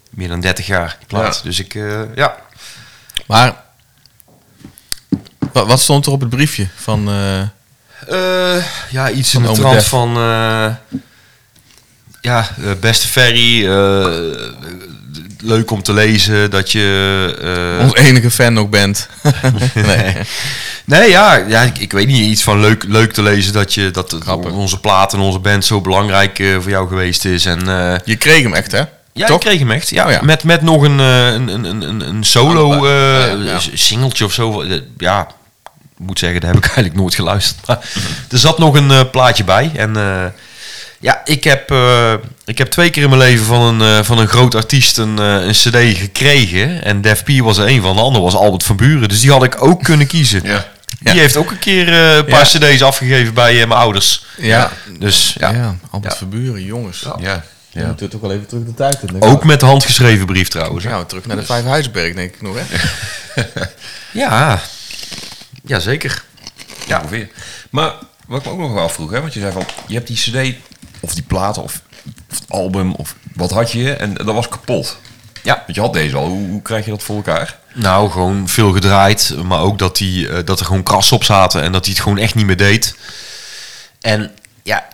meer 0.09 0.27
dan 0.27 0.39
30 0.41 0.65
jaar, 0.67 0.95
die 0.99 1.07
plaat. 1.07 1.35
Ja. 1.35 1.41
Dus 1.43 1.59
ik, 1.59 1.75
eh, 1.75 2.01
ja. 2.15 2.35
Maar, 3.27 3.55
wa- 5.53 5.65
wat 5.65 5.79
stond 5.79 6.05
er 6.05 6.11
op 6.11 6.19
het 6.19 6.29
briefje 6.29 6.67
van... 6.75 7.07
eh, 7.09 7.41
Eh, 8.07 8.63
ja, 8.89 9.09
iets 9.09 9.33
in 9.33 9.41
Van 9.41 9.43
de 9.43 9.49
Ome 9.49 9.59
trant 9.59 9.75
Def. 9.75 9.87
van... 9.87 10.17
eh, 10.17 10.73
ja, 12.21 12.49
beste 12.79 13.07
Ferry, 13.07 13.67
eh, 13.67 14.37
leuk 15.39 15.71
om 15.71 15.83
te 15.83 15.93
lezen 15.93 16.49
dat 16.51 16.71
je... 16.71 17.77
eh, 17.79 17.83
ons 17.85 17.95
enige 17.95 18.31
fan 18.31 18.59
ook 18.59 18.69
bent. 18.69 19.07
nee. 19.73 20.15
Nee, 20.85 21.09
ja, 21.09 21.35
ja 21.35 21.61
ik, 21.61 21.77
ik 21.77 21.91
weet 21.91 22.07
niet. 22.07 22.25
Iets 22.25 22.43
van 22.43 22.59
leuk, 22.59 22.83
leuk 22.87 23.13
te 23.13 23.21
lezen 23.21 23.53
dat, 23.53 23.73
je, 23.73 23.91
dat 23.91 24.15
Grappig. 24.19 24.51
onze 24.51 24.79
plaat 24.79 25.13
en 25.13 25.19
onze 25.19 25.39
band 25.39 25.65
zo 25.65 25.81
belangrijk 25.81 26.39
eh, 26.39 26.53
voor 26.59 26.69
jou 26.69 26.87
geweest 26.87 27.25
is. 27.25 27.45
En, 27.45 27.67
eh, 27.69 27.99
Je 28.05 28.15
kreeg 28.15 28.43
hem 28.43 28.53
echt, 28.53 28.71
hè? 28.71 28.81
ja, 29.13 29.27
Toch? 29.27 29.35
ik 29.35 29.45
kreeg 29.45 29.59
hem 29.59 29.71
echt. 29.71 29.89
Ja, 29.89 30.05
Oh 30.05 30.11
ja. 30.11 30.19
Met, 30.21 30.43
met 30.43 30.61
nog 30.61 30.81
een, 30.81 30.99
eh, 30.99 31.25
een, 31.33 31.47
een, 31.47 31.81
een, 31.81 32.07
een 32.09 32.23
solo 32.23 32.85
eh, 32.85 33.45
ja. 33.45 33.59
singeltje 33.73 34.25
of 34.25 34.33
zo. 34.33 34.61
Eh, 34.61 34.79
Ja, 34.97 35.27
ik 35.97 36.05
moet 36.05 36.19
zeggen, 36.19 36.41
daar 36.41 36.49
heb 36.53 36.59
ik 36.59 36.65
eigenlijk 36.75 36.95
nooit 36.95 37.15
geluisterd. 37.15 37.67
Maar 37.67 37.79
er 38.31 38.37
zat 38.37 38.57
nog 38.57 38.75
een 38.75 38.91
eh, 38.91 38.99
plaatje 39.11 39.43
bij. 39.43 39.71
En 39.75 39.97
eh, 39.97 40.25
ja, 40.99 41.21
ik 41.25 41.43
heb, 41.43 41.71
eh, 41.71 42.13
ik 42.45 42.57
heb 42.57 42.67
twee 42.71 42.89
keer 42.89 43.03
in 43.03 43.09
mijn 43.09 43.21
leven 43.21 43.45
van 43.45 43.61
een, 43.61 43.97
eh, 43.97 44.03
van 44.05 44.17
een 44.17 44.27
groot 44.27 44.55
artiest 44.55 44.97
een, 44.97 45.19
eh, 45.19 45.45
een 45.45 45.51
cd 45.51 45.97
gekregen. 45.99 46.83
En 46.83 47.01
Def 47.01 47.23
P 47.23 47.29
was 47.39 47.57
er 47.57 47.67
een 47.67 47.81
van. 47.81 47.95
De 47.95 48.01
ander 48.01 48.21
was 48.21 48.35
Albert 48.35 48.63
van 48.63 48.75
Buren. 48.75 49.09
Dus 49.09 49.21
die 49.21 49.31
had 49.31 49.43
ik 49.43 49.63
ook 49.63 49.83
kunnen 49.83 50.07
kiezen. 50.07 50.41
Ja. 50.43 50.65
Die 51.03 51.19
heeft 51.19 51.35
ook 51.37 51.51
een 51.51 51.59
keer 51.59 51.87
eh, 51.87 52.15
een 52.15 52.25
paar 52.25 52.49
Ja. 52.59 52.59
cd's 52.73 52.81
afgegeven 52.81 53.33
bij 53.33 53.61
eh, 53.61 53.67
mijn 53.67 53.79
ouders. 53.79 54.25
Ja. 54.37 54.71
Dus 54.99 55.35
ja, 55.39 55.49
Ja, 55.51 55.75
Albert 55.89 56.11
Ja. 56.13 56.17
Verburen, 56.17 56.63
jongens. 56.63 57.05
Ja, 57.19 57.43
ja. 57.69 57.85
moeten 57.85 58.09
toch 58.09 58.21
wel 58.21 58.31
even 58.31 58.47
terug 58.47 58.63
de 58.63 58.73
tijd 58.73 58.97
in. 59.03 59.21
ook 59.21 59.43
met 59.43 59.61
handgeschreven 59.61 60.25
brief 60.25 60.47
trouwens. 60.47 60.83
Ja, 60.83 61.03
terug 61.03 61.25
naar 61.25 61.37
de 61.37 61.43
Vijf 61.45 61.65
Huisberg, 61.65 62.13
denk 62.15 62.33
ik 62.35 62.41
nog, 62.41 62.55
hè? 62.59 62.63
Ja, 64.11 64.59
ja 65.65 65.79
zeker. 65.79 66.23
Ja. 66.87 66.99
ongeveer. 66.99 67.29
Maar 67.69 67.93
wat 68.27 68.39
ik 68.39 68.45
me 68.45 68.51
ook 68.51 68.59
nog 68.59 68.73
wel 68.73 68.83
afvroeg, 68.83 69.11
hè, 69.11 69.21
want 69.21 69.33
je 69.33 69.39
zei 69.39 69.51
van, 69.51 69.65
je 69.87 69.93
hebt 69.93 70.07
die 70.07 70.17
cd 70.17 70.55
of 70.99 71.13
die 71.13 71.23
plaat 71.23 71.57
of, 71.57 71.81
of 72.29 72.39
het 72.39 72.43
album 72.47 72.93
of 72.93 73.15
wat 73.35 73.51
had 73.51 73.71
je 73.71 73.93
en 73.93 74.13
dat 74.13 74.25
was 74.25 74.47
kapot. 74.49 74.97
Ja. 75.43 75.61
Want 75.65 75.75
je 75.75 75.81
had 75.81 75.93
deze 75.93 76.15
al. 76.15 76.27
Hoe, 76.27 76.47
hoe 76.49 76.61
krijg 76.61 76.85
je 76.85 76.91
dat 76.91 77.03
voor 77.03 77.15
elkaar? 77.15 77.59
Nou, 77.73 78.11
gewoon 78.11 78.47
veel 78.49 78.71
gedraaid. 78.71 79.35
Maar 79.43 79.59
ook 79.59 79.79
dat, 79.79 79.97
die, 79.97 80.27
eh, 80.29 80.45
dat 80.45 80.59
er 80.59 80.65
gewoon 80.65 80.83
krassen 80.83 81.15
op 81.15 81.23
zaten. 81.23 81.61
En 81.61 81.71
dat 81.71 81.85
hij 81.85 81.93
het 81.93 82.03
gewoon 82.03 82.17
echt 82.17 82.35
niet 82.35 82.45
meer 82.45 82.57
deed. 82.57 82.95
En 84.01 84.31
ja, 84.63 84.87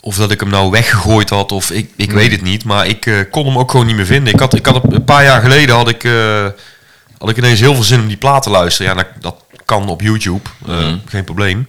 of 0.00 0.16
dat 0.16 0.30
ik 0.30 0.40
hem 0.40 0.48
nou 0.48 0.70
weggegooid 0.70 1.30
had 1.30 1.52
of 1.52 1.70
ik, 1.70 1.90
ik 1.96 2.10
weet 2.10 2.30
het 2.32 2.42
niet. 2.42 2.64
Maar 2.64 2.86
ik 2.86 3.06
eh, 3.06 3.18
kon 3.30 3.46
hem 3.46 3.58
ook 3.58 3.70
gewoon 3.70 3.86
niet 3.86 3.96
meer 3.96 4.06
vinden. 4.06 4.32
Ik 4.34 4.40
had, 4.40 4.54
ik 4.54 4.66
had 4.66 4.92
een 4.92 5.04
paar 5.04 5.24
jaar 5.24 5.40
geleden 5.40 5.74
had 5.74 5.88
ik, 5.88 6.04
eh, 6.04 6.46
had 7.18 7.28
ik 7.30 7.36
ineens 7.36 7.60
heel 7.60 7.74
veel 7.74 7.82
zin 7.82 8.00
om 8.00 8.08
die 8.08 8.16
plaat 8.16 8.42
te 8.42 8.50
luisteren. 8.50 8.96
Ja, 8.96 9.02
dat, 9.02 9.22
dat 9.22 9.36
kan 9.64 9.88
op 9.88 10.00
YouTube. 10.00 10.48
eh, 10.66 10.92
Geen 11.06 11.24
probleem. 11.24 11.68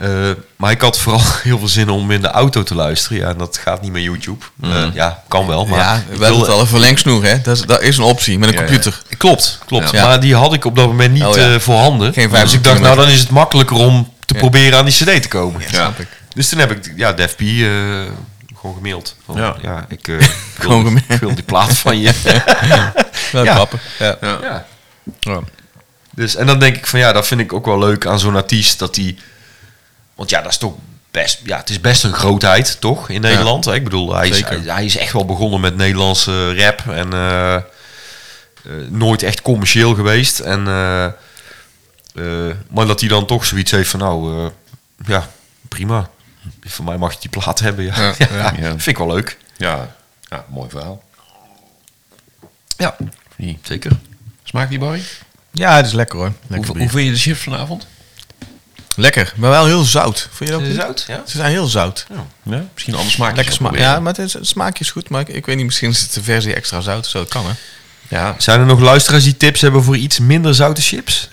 Eh, 0.00 0.30
maar 0.56 0.70
ik 0.70 0.80
had 0.80 0.98
vooral 0.98 1.22
heel 1.42 1.58
veel 1.58 1.68
zin 1.68 1.88
om 1.90 2.10
in 2.10 2.20
de 2.20 2.28
auto 2.28 2.62
te 2.62 2.74
luisteren. 2.74 3.18
Ja, 3.18 3.28
en 3.28 3.38
dat 3.38 3.56
gaat 3.58 3.82
niet 3.82 3.92
met 3.92 4.02
YouTube. 4.02 4.44
Eh, 4.62 4.84
ja, 4.94 5.22
kan 5.28 5.46
wel. 5.46 5.66
Maar 5.66 5.78
ja, 5.78 6.02
we 6.08 6.22
hebben 6.24 6.40
het 6.40 6.48
al 6.48 6.60
een 6.60 6.66
verlengsnoer, 6.66 7.24
hè? 7.24 7.40
Dat 7.40 7.56
is, 7.56 7.62
dat 7.62 7.82
is 7.82 7.96
een 7.96 8.04
optie 8.04 8.38
met 8.38 8.48
een 8.48 8.54
Ja, 8.54 8.60
ja. 8.60 8.66
computer. 8.66 9.02
Klopt, 9.16 9.58
klopt. 9.66 9.90
Ja. 9.90 10.06
Maar 10.06 10.20
die 10.20 10.34
had 10.34 10.52
ik 10.52 10.64
op 10.64 10.76
dat 10.76 10.86
moment 10.86 11.12
niet 11.12 11.24
Oh, 11.24 11.36
ja. 11.36 11.52
eh, 11.54 11.58
voorhanden. 11.60 12.12
Geen 12.12 12.28
dus 12.28 12.36
50 12.38 12.58
ik 12.58 12.64
dacht, 12.64 12.80
nou 12.80 12.96
dan 12.96 13.08
is 13.08 13.20
het 13.20 13.30
makkelijker 13.30 13.76
om 13.76 14.12
te 14.24 14.34
Ja. 14.34 14.40
proberen 14.40 14.78
aan 14.78 14.84
die 14.84 14.94
cd 14.94 15.22
te 15.22 15.28
komen. 15.28 15.62
snap 15.72 15.98
ik. 15.98 16.08
Dus 16.34 16.48
toen 16.48 16.58
heb 16.58 16.70
ik 16.70 16.92
ja, 16.96 17.12
Def 17.12 17.36
P 17.36 17.40
eh, 17.40 17.46
gewoon 18.60 18.74
gemaild. 18.76 19.16
Van, 19.24 19.36
Ja. 19.36 19.56
ja. 19.62 19.84
ik, 19.88 20.08
eh, 20.08 20.14
Gewoon 20.58 20.82
wil, 20.82 20.86
gemaild. 20.92 21.10
ik 21.12 21.20
wil 21.20 21.34
die 21.34 21.44
plaat 21.44 21.78
van 21.78 22.00
je. 22.00 22.12
Wel 23.32 23.44
Ja. 23.44 23.54
grappig. 23.54 23.80
Ja. 23.98 24.16
ja. 24.20 24.66
Ja. 25.20 25.40
Dus, 26.14 26.36
en 26.36 26.46
dan 26.46 26.58
denk 26.58 26.76
ik 26.76 26.86
van 26.86 26.98
ja, 26.98 27.12
dat 27.12 27.26
vind 27.26 27.40
ik 27.40 27.52
ook 27.52 27.66
wel 27.66 27.78
leuk 27.78 28.06
aan 28.06 28.18
zo'n 28.18 28.36
artiest. 28.36 28.78
Dat 28.78 28.94
die, 28.94 29.18
want 30.20 30.32
ja, 30.32 30.42
dat 30.42 30.50
is 30.50 30.58
toch 30.58 30.74
best, 31.10 31.40
ja, 31.44 31.56
het 31.56 31.70
is 31.70 31.80
best 31.80 32.04
een 32.04 32.12
grootheid, 32.12 32.80
toch, 32.80 33.08
in 33.08 33.20
Nederland. 33.20 33.66
Ik 33.66 33.84
bedoel, 33.84 34.14
hij 34.14 34.28
is, 34.28 34.36
Zeker. 34.36 34.62
hij, 34.62 34.74
hij 34.74 34.84
is 34.84 34.96
echt 34.96 35.12
wel 35.12 35.24
begonnen 35.24 35.60
met 35.60 35.76
Nederlandse 35.76 36.54
rap. 36.54 36.82
En 36.88 37.12
eh, 37.12 37.54
eh, 37.54 37.62
nooit 38.88 39.22
echt 39.22 39.42
commercieel 39.42 39.94
geweest. 39.94 40.38
En, 40.38 40.66
eh, 40.66 41.04
eh, 41.04 42.56
maar 42.70 42.86
dat 42.86 43.00
hij 43.00 43.08
dan 43.08 43.26
toch 43.26 43.44
zoiets 43.44 43.70
heeft 43.70 43.90
van 43.90 44.00
nou, 44.00 44.44
eh, 44.44 44.50
ja, 45.06 45.28
prima. 45.68 46.10
Voor 46.64 46.84
mij 46.84 46.96
mag 46.96 47.12
je 47.12 47.18
die 47.20 47.40
plaat 47.40 47.58
hebben, 47.58 47.84
ja. 47.84 47.94
Ja, 47.96 48.14
ja, 48.30 48.52
ja. 48.58 48.68
Vind 48.78 48.86
ik 48.86 48.98
wel 48.98 49.14
leuk. 49.14 49.38
Ja, 49.56 49.96
ja 50.28 50.44
mooi 50.48 50.70
verhaal. 50.70 51.02
Ja, 52.76 52.96
zeker. 53.62 53.92
Smaakt 54.44 54.70
die 54.70 54.78
Barry? 54.78 55.02
ja, 55.50 55.76
het 55.76 55.86
is 55.86 55.92
lekker 55.92 56.18
hoor. 56.18 56.32
Lekker 56.46 56.76
Hoe, 56.76 56.88
vind 56.88 57.06
je 57.06 57.12
de 57.12 57.18
chips 57.18 57.40
vanavond? 57.40 57.86
Lekker, 58.96 59.32
maar 59.36 59.50
wel 59.50 59.66
heel 59.66 59.82
zout. 59.84 60.28
Vond 60.32 60.50
je 60.50 60.56
dat 60.56 60.66
ook 60.68 60.74
zout, 60.74 61.04
ja? 61.08 61.22
Ze 61.26 61.36
zijn 61.36 61.50
heel 61.50 61.66
zout. 61.66 62.06
Ja, 62.44 62.64
misschien 62.72 62.94
anders 62.94 63.14
smaak. 63.14 63.36
Lekker 63.36 63.54
smaak. 63.54 63.76
Ja, 63.78 64.00
maar 64.00 64.12
het, 64.14 64.24
is, 64.26 64.32
het 64.32 64.46
smaakje 64.46 64.84
is 64.84 64.90
goed. 64.90 65.08
Maar 65.08 65.20
ik, 65.20 65.28
ik 65.28 65.46
weet 65.46 65.56
niet, 65.56 65.64
misschien 65.64 65.90
is 65.90 66.00
het 66.00 66.12
de 66.14 66.22
versie 66.22 66.54
extra 66.54 66.80
zout. 66.80 67.06
Zo 67.06 67.18
dat 67.18 67.28
kan 67.28 67.44
hè. 67.46 67.52
Ja, 68.08 68.34
Zijn 68.38 68.60
er 68.60 68.66
nog 68.66 68.80
luisteraars 68.80 69.24
die 69.24 69.36
tips 69.36 69.60
hebben 69.60 69.82
voor 69.82 69.96
iets 69.96 70.18
minder 70.18 70.54
zoute 70.54 70.80
chips? 70.80 71.28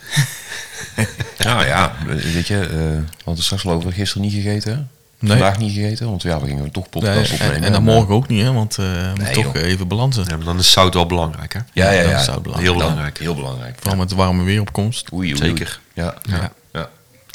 ja, 1.38 1.66
ja. 1.66 1.95
Weet 2.05 2.47
je, 2.47 2.60
eh, 2.60 2.68
we 2.70 3.03
hadden 3.26 3.43
straks 3.43 3.66
al 3.66 3.72
over 3.74 3.91
gisteren 3.93 4.22
niet 4.24 4.34
gegeten. 4.34 4.72
hè? 4.74 4.78
Nee. 5.20 5.38
Vandaag 5.38 5.58
niet 5.58 5.74
gegeten, 5.74 6.10
want 6.10 6.22
ja, 6.22 6.39
we 6.41 6.47
gingen 6.47 6.72
toch 6.72 6.89
podcast 6.89 7.16
Nee, 7.16 7.32
opnemen. 7.32 7.55
en, 7.55 7.64
en 7.64 7.72
dan 7.72 7.84
morgen 7.84 8.14
ook 8.16 8.28
niet, 8.28 8.41
hè? 8.43 8.53
Want 8.53 8.78
eh 8.78 8.86
we 8.86 9.22
Nee, 9.22 9.34
toch 9.34 9.53
joh. 9.53 9.64
even 9.64 9.88
balansen. 9.88 10.24
Ja, 10.28 10.36
maar 10.36 10.45
dan 10.45 10.60
is 10.60 10.72
zout 10.72 10.93
wel 10.93 11.05
belangrijk, 11.05 11.53
hè? 11.53 11.60
Ja, 11.74 11.91
ja, 11.91 12.01
ja. 12.10 12.24
zout 12.24 12.41
belangrijk. 12.43 12.72
Heel 12.72 12.78
belangrijk. 12.84 13.18
Heel 13.20 13.36
belangrijk. 13.36 13.76
Vooral 13.80 13.97
met 13.99 14.10
de 14.10 14.16
warme 14.16 14.43
weeropkomst. 14.43 15.12
Oei, 15.14 15.30
oei, 15.30 15.38
Zeker. 15.38 15.80
Ja, 15.93 16.14
Ja. 16.30 16.51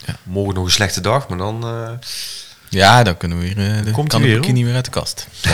Ja. 0.07 0.17
Morgen 0.23 0.55
nog 0.55 0.65
een 0.65 0.71
slechte 0.71 1.01
dag, 1.01 1.29
maar 1.29 1.39
dan... 1.39 1.65
eh, 1.65 1.91
Ja, 2.69 3.03
dan 3.03 3.17
kunnen 3.17 3.39
we 3.39 3.55
weer. 3.55 3.77
eh, 3.79 3.85
de, 3.85 3.91
Komt 3.91 4.09
kan 4.09 4.21
hij 4.21 4.29
de 4.29 4.35
weer, 4.35 4.43
bikini 4.47 4.65
weer 4.65 4.75
uit 4.75 4.85
de 4.85 4.91
kast. 4.91 5.27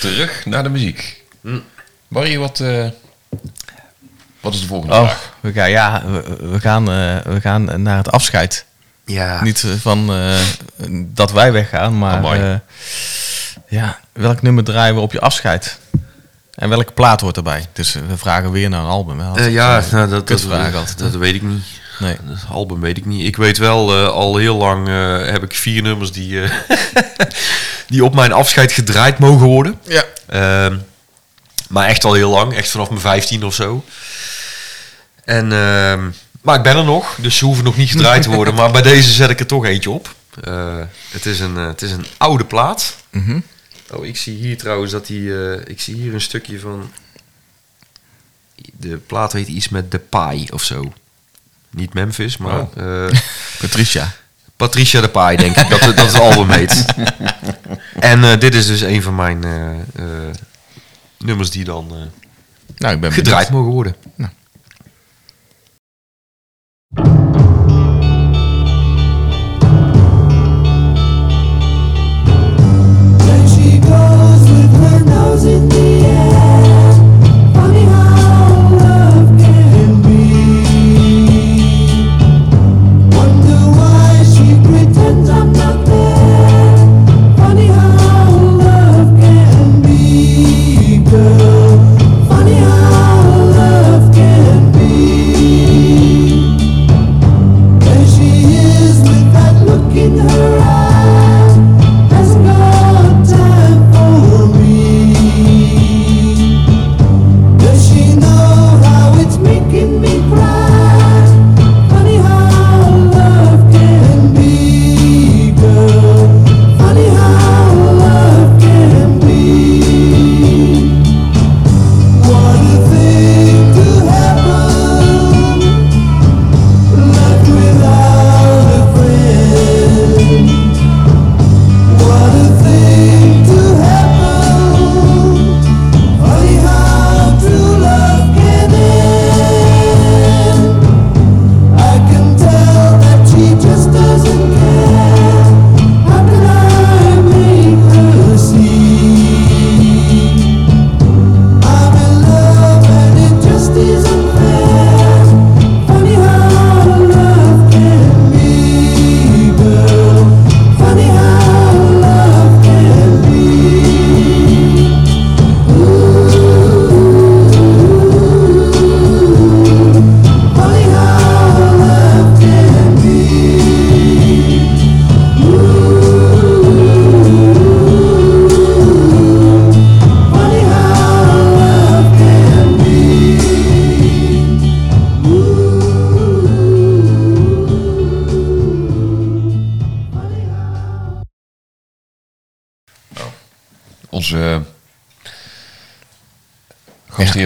Terug 0.00 0.46
naar 0.46 0.62
de 0.62 0.68
muziek. 0.68 1.22
Hm. 1.42 1.58
Barry, 2.08 2.38
wat, 2.38 2.60
eh, 2.60 2.86
wat 4.40 4.54
is 4.54 4.60
de 4.60 4.66
volgende 4.66 4.94
Oh, 4.94 5.02
vraag? 5.04 5.32
we 5.40 5.52
gaan, 5.52 5.70
ja, 5.70 6.02
we, 6.06 6.48
we 6.50 6.60
gaan, 6.60 6.90
eh, 6.90 7.32
we 7.32 7.40
gaan 7.40 7.82
naar 7.82 7.96
het 7.96 8.10
afscheid. 8.10 8.64
ja. 9.04 9.42
Niet 9.42 9.64
van 9.80 10.12
eh, 10.14 10.36
dat 10.96 11.32
wij 11.32 11.52
weggaan, 11.52 11.98
maar 11.98 12.24
eh, 12.50 12.56
ja, 13.68 13.98
welk 14.12 14.42
nummer 14.42 14.64
draaien 14.64 14.94
we 14.94 15.00
op 15.00 15.12
je 15.12 15.20
afscheid? 15.20 15.78
En 16.54 16.68
welke 16.68 16.92
plaat 16.92 17.20
hoort 17.20 17.36
erbij? 17.36 17.66
Dus 17.72 17.92
we 17.92 18.16
vragen 18.16 18.50
weer 18.50 18.68
naar 18.68 18.80
een 18.80 18.86
album. 18.86 19.20
Hè? 19.20 19.34
Eh, 19.36 19.52
ja, 19.52 19.78
nou, 19.90 19.90
dat, 19.90 20.10
dat, 20.10 20.24
kutvraag 20.24 20.70
dat, 20.72 20.80
altijd, 20.80 20.98
dat, 20.98 21.14
weet 21.14 21.34
ik 21.34 21.42
niet. 21.42 21.64
Nee. 21.98 22.16
Dat 22.22 22.38
album 22.50 22.80
weet 22.80 22.96
ik 22.96 23.04
niet. 23.04 23.26
Ik 23.26 23.36
weet 23.36 23.58
wel, 23.58 23.92
eh, 23.92 24.08
al 24.08 24.36
heel 24.36 24.56
lang 24.56 24.88
eh, 24.88 25.26
heb 25.30 25.42
ik 25.42 25.54
vier 25.54 25.82
nummers 25.82 26.12
die, 26.12 26.42
eh, 26.42 26.50
die 27.88 28.04
op 28.04 28.14
mijn 28.14 28.32
afscheid 28.32 28.72
gedraaid 28.72 29.18
mogen 29.18 29.46
worden. 29.46 29.78
Ja. 29.82 30.04
Ehm, 30.26 30.78
maar 31.68 31.88
echt 31.88 32.04
al 32.04 32.12
heel 32.12 32.30
lang, 32.30 32.54
echt 32.54 32.68
vanaf 32.68 32.88
mijn 32.88 33.00
15 33.00 33.44
of 33.44 33.54
zo. 33.54 33.84
En, 35.24 35.52
ehm, 35.52 36.10
maar 36.40 36.56
ik 36.56 36.62
ben 36.62 36.76
er 36.76 36.84
nog, 36.84 37.16
dus 37.20 37.36
ze 37.36 37.44
hoeven 37.44 37.64
nog 37.64 37.76
niet 37.76 37.90
gedraaid 37.90 38.22
te 38.22 38.30
worden. 38.30 38.54
maar 38.60 38.70
bij 38.70 38.82
deze 38.82 39.12
zet 39.12 39.30
ik 39.30 39.40
er 39.40 39.46
toch 39.46 39.64
eentje 39.64 39.90
op. 39.90 40.14
Het, 41.10 41.26
is 41.26 41.40
een, 41.40 41.56
het 41.56 41.82
is 41.82 41.90
een 41.92 42.06
oude 42.16 42.44
plaat. 42.44 42.96
Mhm. 43.10 43.40
Oh, 43.90 44.06
ik 44.06 44.16
zie 44.16 44.36
hier 44.36 44.58
trouwens 44.58 44.92
dat 44.92 45.06
die. 45.06 45.56
ik 45.66 45.80
zie 45.80 45.94
hier 45.94 46.14
een 46.14 46.20
stukje 46.20 46.58
van. 46.60 46.92
De 48.72 48.96
plaat 48.96 49.32
heet 49.32 49.48
iets 49.48 49.68
met 49.68 49.90
The 49.90 49.98
Pie 49.98 50.52
of 50.52 50.62
zo. 50.62 50.92
Niet 51.74 51.94
Memphis, 51.94 52.36
maar. 52.36 52.60
Oh. 52.60 53.06
eh, 53.06 53.18
Patricia. 53.60 54.12
Patricia 54.56 55.00
de 55.00 55.08
Pie, 55.08 55.36
denk 55.36 55.56
ik 55.56 55.68
dat, 55.68 55.80
dat 55.80 55.96
het 55.96 56.20
album 56.20 56.50
heet. 56.50 56.84
En 58.00 58.24
eh, 58.24 58.38
dit 58.38 58.54
is 58.54 58.66
dus 58.66 58.80
een 58.80 59.02
van 59.02 59.14
mijn 59.14 59.44
eh, 59.44 60.04
nummers 61.18 61.50
die 61.50 61.64
dan 61.64 62.10
Nou, 62.76 62.94
ik 62.94 63.00
ben 63.00 63.12
gedraaid 63.12 63.50
mogen 63.50 63.72
worden. 63.72 63.96
There 64.16 64.30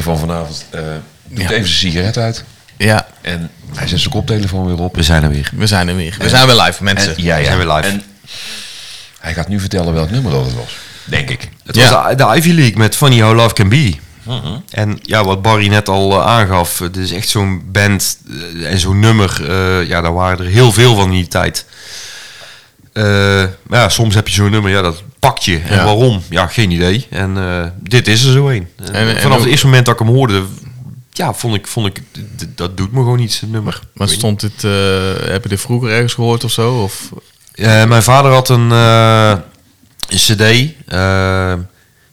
van 0.08 0.18
vanavond 0.28 0.64
eh, 0.70 0.80
doet 1.28 1.38
Ja. 1.42 1.50
even 1.50 1.68
zijn 1.68 1.92
sigaret 1.92 2.16
uit. 2.16 2.44
Ja, 2.76 3.06
En 3.20 3.50
hij 3.74 3.86
zet 3.88 3.98
zijn 4.00 4.12
koptelefoon 4.12 4.66
weer 4.66 4.78
op. 4.84 4.94
We 4.94 5.02
zijn 5.02 5.22
er 5.22 5.30
weer. 5.30 5.50
we 5.54 5.66
zijn 5.66 5.88
er 5.88 5.96
weer. 5.96 6.16
We 6.18 6.28
zijn 6.28 6.46
weer 6.46 6.60
live, 6.62 6.82
mensen. 6.82 7.16
En, 7.16 7.22
ja, 7.22 7.34
ja. 7.36 7.40
We 7.40 7.44
zijn 7.46 7.58
weer 7.58 7.74
live. 7.76 7.88
En 7.88 8.02
hij 9.20 9.34
gaat 9.34 9.48
nu 9.48 9.60
vertellen 9.60 9.94
welk 9.94 10.10
nummer 10.10 10.32
dat 10.32 10.44
het 10.44 10.54
was. 10.54 10.76
Denk 11.04 11.30
ik. 11.30 11.48
Het 11.64 11.76
Ja. 11.76 11.90
was 12.02 12.10
de, 12.10 12.14
de 12.24 12.36
Ivy 12.36 12.50
League 12.52 12.76
met 12.76 12.96
Funny 12.96 13.20
How 13.22 13.36
Love 13.36 13.54
Can 13.54 13.68
Be. 13.68 13.94
En 14.70 14.98
ja, 15.02 15.24
wat 15.24 15.42
Barry 15.42 15.68
net 15.68 15.88
al 15.88 16.12
eh, 16.20 16.26
aangaf, 16.26 16.78
het 16.78 16.96
is 16.96 17.12
echt 17.12 17.28
zo'n 17.28 17.62
band 17.72 18.18
eh, 18.54 18.70
en 18.70 18.78
zo'n 18.78 19.00
nummer. 19.00 19.50
eh, 19.50 19.88
ja, 19.88 20.00
daar 20.00 20.12
waren 20.14 20.38
er 20.38 20.50
heel 20.52 20.72
veel 20.72 20.94
van 20.94 21.04
in 21.04 21.10
die 21.14 21.28
tijd. 21.28 21.64
Maar 23.68 23.80
ja, 23.80 23.88
soms 23.88 24.14
heb 24.14 24.28
je 24.28 24.34
zo'n 24.34 24.50
nummer, 24.50 24.70
ja, 24.70 24.82
dat 24.82 25.02
pakt 25.18 25.44
je. 25.44 25.58
En 25.58 25.74
Ja. 25.76 25.84
waarom? 25.84 26.22
Ja, 26.30 26.46
geen 26.46 26.70
idee. 26.70 27.06
En 27.10 27.36
eh, 27.36 27.64
dit 27.82 28.08
is 28.08 28.24
er 28.24 28.32
zo 28.32 28.48
een. 28.48 28.68
En, 28.76 28.92
En- 28.94 29.08
en 29.08 29.20
vanaf 29.22 29.36
ook- 29.36 29.42
het 29.42 29.50
eerste 29.50 29.66
moment 29.66 29.86
dat 29.86 29.94
ik 30.00 30.06
hem 30.06 30.14
hoorde, 30.14 30.42
ja, 31.12 31.34
vond 31.34 31.54
ik, 31.54 31.66
vond 31.66 31.86
ik 31.86 32.00
dat 32.54 32.76
doet 32.76 32.92
me 32.92 32.98
gewoon 32.98 33.18
iets, 33.18 33.42
een 33.42 33.50
nummer. 33.50 33.80
Maar 33.94 34.08
stond 34.08 34.40
dit, 34.40 34.64
eh, 34.64 34.70
heb 35.30 35.42
je 35.42 35.48
dit 35.48 35.60
vroeger 35.60 35.90
ergens 35.90 36.14
gehoord 36.14 36.44
of 36.44 36.52
zo? 36.52 36.82
Of, 36.82 37.08
mijn 37.86 38.02
vader 38.02 38.32
had 38.32 38.48
een, 38.48 38.70
een 38.70 39.42
cd. 40.08 40.72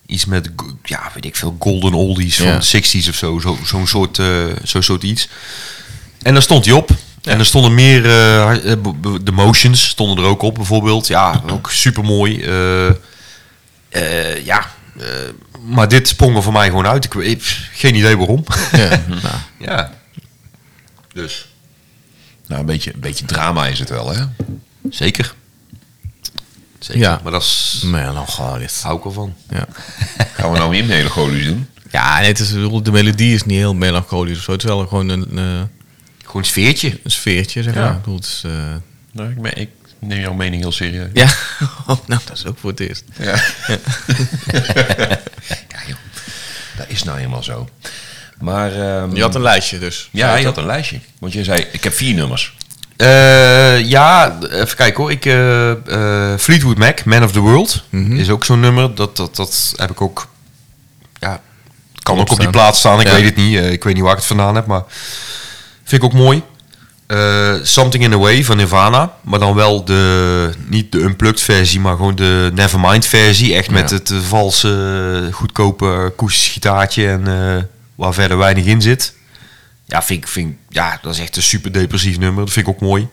iets 0.05 0.25
met, 0.25 0.49
ja, 0.83 1.11
weet 1.13 1.25
ik 1.25 1.35
veel, 1.35 1.55
golden 1.59 1.93
oldies 1.93 2.35
van 2.37 2.45
de 2.59 2.61
60s 2.63 3.09
of 3.09 3.15
zo. 3.15 3.39
zo- 3.39 3.57
Zo'n 3.65 3.87
soort, 3.87 4.19
eh, 4.19 4.27
zo'n 4.63 4.83
soort 4.83 5.03
iets. 5.03 5.29
En 6.21 6.33
daar 6.33 6.41
stond 6.43 6.65
hij 6.65 6.73
op. 6.73 6.89
En 7.25 7.39
er 7.39 7.45
stonden 7.45 7.73
meer, 7.73 8.05
eh, 8.05 8.71
eh, 8.71 8.77
de 9.23 9.31
motions 9.31 9.87
stonden 9.87 10.23
er 10.23 10.29
ook 10.29 10.41
op 10.41 10.55
bijvoorbeeld. 10.55 11.07
Ja, 11.07 11.41
ook 11.49 11.71
super 11.71 12.03
mooi. 12.03 12.43
ja, 14.43 14.65
eh, 14.99 15.07
maar 15.67 15.87
dit 15.87 16.07
sprong 16.07 16.35
er 16.35 16.43
voor 16.43 16.53
mij 16.53 16.69
gewoon 16.69 16.87
uit. 16.87 17.05
Ik 17.05 17.13
weet 17.13 17.43
geen 17.73 17.95
idee 17.95 18.17
waarom. 18.17 18.43
ja, 18.71 18.89
nou, 19.07 19.35
ja. 19.59 19.91
Dus. 21.13 21.47
Nou, 22.47 22.59
een 22.59 22.65
beetje, 22.65 22.93
een 22.93 22.99
beetje 22.99 23.25
drama 23.25 23.67
is 23.67 23.79
het 23.79 23.89
wel, 23.89 24.13
hè? 24.13 24.23
Zeker. 24.89 25.33
Zeker. 26.79 27.01
Ja. 27.01 27.19
Maar 27.23 27.31
dat 27.31 27.41
is, 27.41 27.81
melancholisch. 27.85 28.81
hou 28.81 28.97
ik 28.97 29.05
ervan. 29.05 29.35
Ja. 29.49 29.67
Gaan 30.33 30.51
we 30.51 30.57
nou 30.57 30.69
weer 30.69 30.85
melancholisch 30.85 31.45
doen? 31.45 31.67
Ja, 31.91 32.19
nee, 32.19 32.27
het 32.27 32.39
is, 32.39 32.49
de 32.83 32.91
melodie 32.91 33.33
is 33.33 33.43
niet 33.43 33.57
heel 33.57 33.73
melancholisch 33.73 34.37
of 34.37 34.43
zo. 34.43 34.51
Het 34.51 34.63
is 34.63 34.69
wel 34.69 34.87
gewoon 34.87 35.09
een, 35.09 35.37
eh, 35.37 35.61
Gewoon 36.35 36.49
een 36.49 36.53
sfeertje. 36.53 36.99
een 37.03 37.11
sfeertje, 37.11 37.63
zeg 37.63 37.73
Ja. 37.73 37.81
maar. 37.81 37.91
Ik 37.91 37.97
bedoel, 37.97 38.15
het 38.15 38.25
is, 38.25 38.41
eh, 38.45 38.51
Nou, 39.11 39.29
ik, 39.29 39.41
ben, 39.41 39.57
ik 39.57 39.69
neem 39.99 40.19
jouw 40.19 40.33
mening 40.33 40.61
heel 40.61 40.71
serieus. 40.71 41.09
ja, 41.13 41.25
oh, 41.87 41.97
nou, 42.05 42.21
dat 42.25 42.37
is 42.37 42.45
ook 42.45 42.57
voor 42.59 42.69
het 42.69 42.79
eerst. 42.79 43.03
Ja. 43.19 43.35
ja, 45.73 45.79
joh. 45.87 45.97
Dat 46.77 46.85
is 46.87 47.03
nou 47.03 47.17
helemaal 47.17 47.43
zo. 47.43 47.69
Maar... 48.39 48.71
ehm, 48.71 49.15
Je 49.15 49.21
had 49.21 49.35
een 49.35 49.41
lijstje 49.41 49.79
dus. 49.79 50.09
Ja, 50.11 50.35
je 50.35 50.45
had 50.45 50.57
een 50.57 50.65
lijstje. 50.65 50.99
Want 51.19 51.33
je 51.33 51.43
zei, 51.43 51.65
ik 51.71 51.83
heb 51.83 51.93
vier 51.93 52.13
nummers. 52.13 52.55
Eh, 52.97 53.79
ja, 53.89 54.37
even 54.51 54.75
kijken 54.75 55.01
hoor. 55.03 55.11
Ik, 55.11 55.25
eh, 55.25 55.71
eh, 55.71 56.39
Fleetwood 56.39 56.77
Mac, 56.77 57.03
Man 57.03 57.23
of 57.23 57.31
the 57.31 57.39
World, 57.39 57.83
Mhm. 57.89 58.15
is 58.17 58.29
ook 58.29 58.45
zo'n 58.45 58.59
nummer. 58.59 58.95
Dat, 58.95 59.15
dat, 59.17 59.35
dat 59.35 59.73
heb 59.75 59.91
ik 59.91 60.01
ook. 60.01 60.27
Ja, 61.19 61.41
kan 62.03 62.19
ook 62.19 62.31
op 62.31 62.39
die 62.39 62.49
plaats 62.49 62.79
staan. 62.79 62.99
Ik 62.99 63.07
Ja. 63.07 63.13
weet 63.13 63.25
het 63.25 63.35
niet. 63.35 63.57
Eh, 63.57 63.71
ik 63.71 63.83
weet 63.83 63.93
niet 63.93 64.03
waar 64.03 64.11
ik 64.11 64.17
het 64.17 64.27
vandaan 64.27 64.55
heb, 64.55 64.65
maar 64.65 64.83
vind 65.85 66.03
ik 66.03 66.03
ook 66.03 66.13
mooi. 66.13 66.41
Eh, 67.07 67.53
Something 67.63 68.03
in 68.03 68.13
a 68.13 68.17
Way 68.17 68.43
van 68.43 68.57
Nirvana, 68.57 69.13
maar 69.21 69.39
dan 69.39 69.55
wel 69.55 69.85
de 69.85 70.49
niet 70.67 70.91
de 70.91 70.99
unplugged 70.99 71.41
versie, 71.41 71.79
maar 71.79 71.95
gewoon 71.95 72.15
de 72.15 72.51
Nevermind 72.53 73.05
versie, 73.05 73.55
echt 73.55 73.69
met 73.71 73.89
Ja. 73.89 73.95
het 73.95 74.11
valse, 74.27 75.29
goedkope 75.31 76.13
gitaartje 76.27 77.07
en 77.07 77.27
eh, 77.27 77.63
waar 77.95 78.13
verder 78.13 78.37
weinig 78.37 78.65
in 78.65 78.81
zit. 78.81 79.13
Ja, 79.87 80.03
vind 80.03 80.23
ik, 80.23 80.27
vind, 80.29 80.55
ja, 80.69 80.99
dat 81.01 81.13
is 81.13 81.19
echt 81.19 81.35
een 81.35 81.43
super 81.43 81.71
depressief 81.71 82.17
nummer. 82.17 82.43
Dat 82.45 82.53
vind 82.53 82.67
ik 82.67 82.73
ook 82.73 82.81
mooi. 82.81 83.07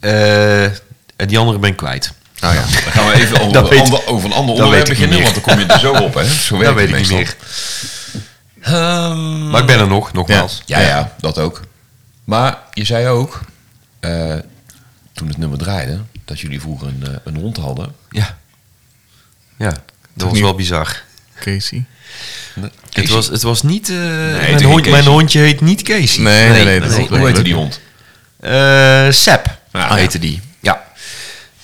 Eh, 0.00 0.64
en 1.16 1.26
die 1.26 1.38
andere 1.38 1.58
ben 1.58 1.70
ik 1.70 1.76
kwijt. 1.76 2.12
Nou 2.40 2.54
ja, 2.54 2.60
dan 2.60 2.92
gaan 2.92 3.06
we 3.06 3.12
even 3.14 3.40
over, 3.46 3.78
ander, 3.80 4.06
over 4.06 4.24
een 4.28 4.34
ander 4.36 4.54
onderwerp 4.54 4.88
niet 4.88 4.98
beginnen, 4.98 5.22
want 5.22 5.34
dan 5.34 5.42
kom 5.42 5.58
je 5.58 5.64
er 5.66 5.78
zo 5.78 5.92
op, 5.92 6.14
hè? 6.14 6.24
Zo 6.48 6.58
werkt 6.58 6.64
Dat 6.66 6.74
weet 6.74 6.88
ik 6.88 6.96
niet 6.96 7.10
meestal. 7.10 7.16
meer. 7.18 7.36
Ehm, 8.66 9.48
Maar 9.50 9.60
ik 9.60 9.66
ben 9.66 9.78
er 9.78 9.86
nog, 9.88 10.12
nogmaals. 10.12 10.62
ja, 10.66 10.80
ja, 10.80 11.14
dat 11.20 11.38
ook. 11.38 11.60
Maar 12.24 12.58
je 12.72 12.84
zei 12.84 13.08
ook, 13.08 13.40
eh, 14.00 14.34
toen 15.12 15.28
het 15.28 15.36
nummer 15.38 15.58
draaide, 15.58 16.00
dat 16.24 16.40
jullie 16.40 16.60
vroeger 16.60 16.88
een, 16.88 17.02
eh, 17.06 17.14
een 17.24 17.36
hond 17.36 17.56
hadden. 17.56 17.94
Ja. 18.10 18.38
Ja, 19.58 19.70
dat 19.70 19.80
was 20.24 20.32
niet- 20.32 20.42
wel 20.42 20.54
bizar. 20.54 21.02
Casey. 21.40 21.84
Het 22.92 23.08
was, 23.08 23.26
het 23.26 23.42
was 23.42 23.62
niet... 23.62 23.88
eh, 23.90 23.96
mijn, 23.96 24.64
hond, 24.64 24.90
mijn 24.90 25.04
hondje 25.06 25.38
heet 25.40 25.60
niet 25.60 25.82
Casey. 25.82 26.22
Nee, 26.22 26.48
nee, 26.50 26.80
nee, 26.80 27.08
Hoe, 27.08 27.18
heette 27.26 27.42
die 27.42 27.54
hond? 27.54 27.80
Eh, 28.40 29.10
Sep 29.10 29.58
Ah, 29.70 29.94
heette 29.94 30.18
die. 30.18 30.40
Ja. 30.60 30.84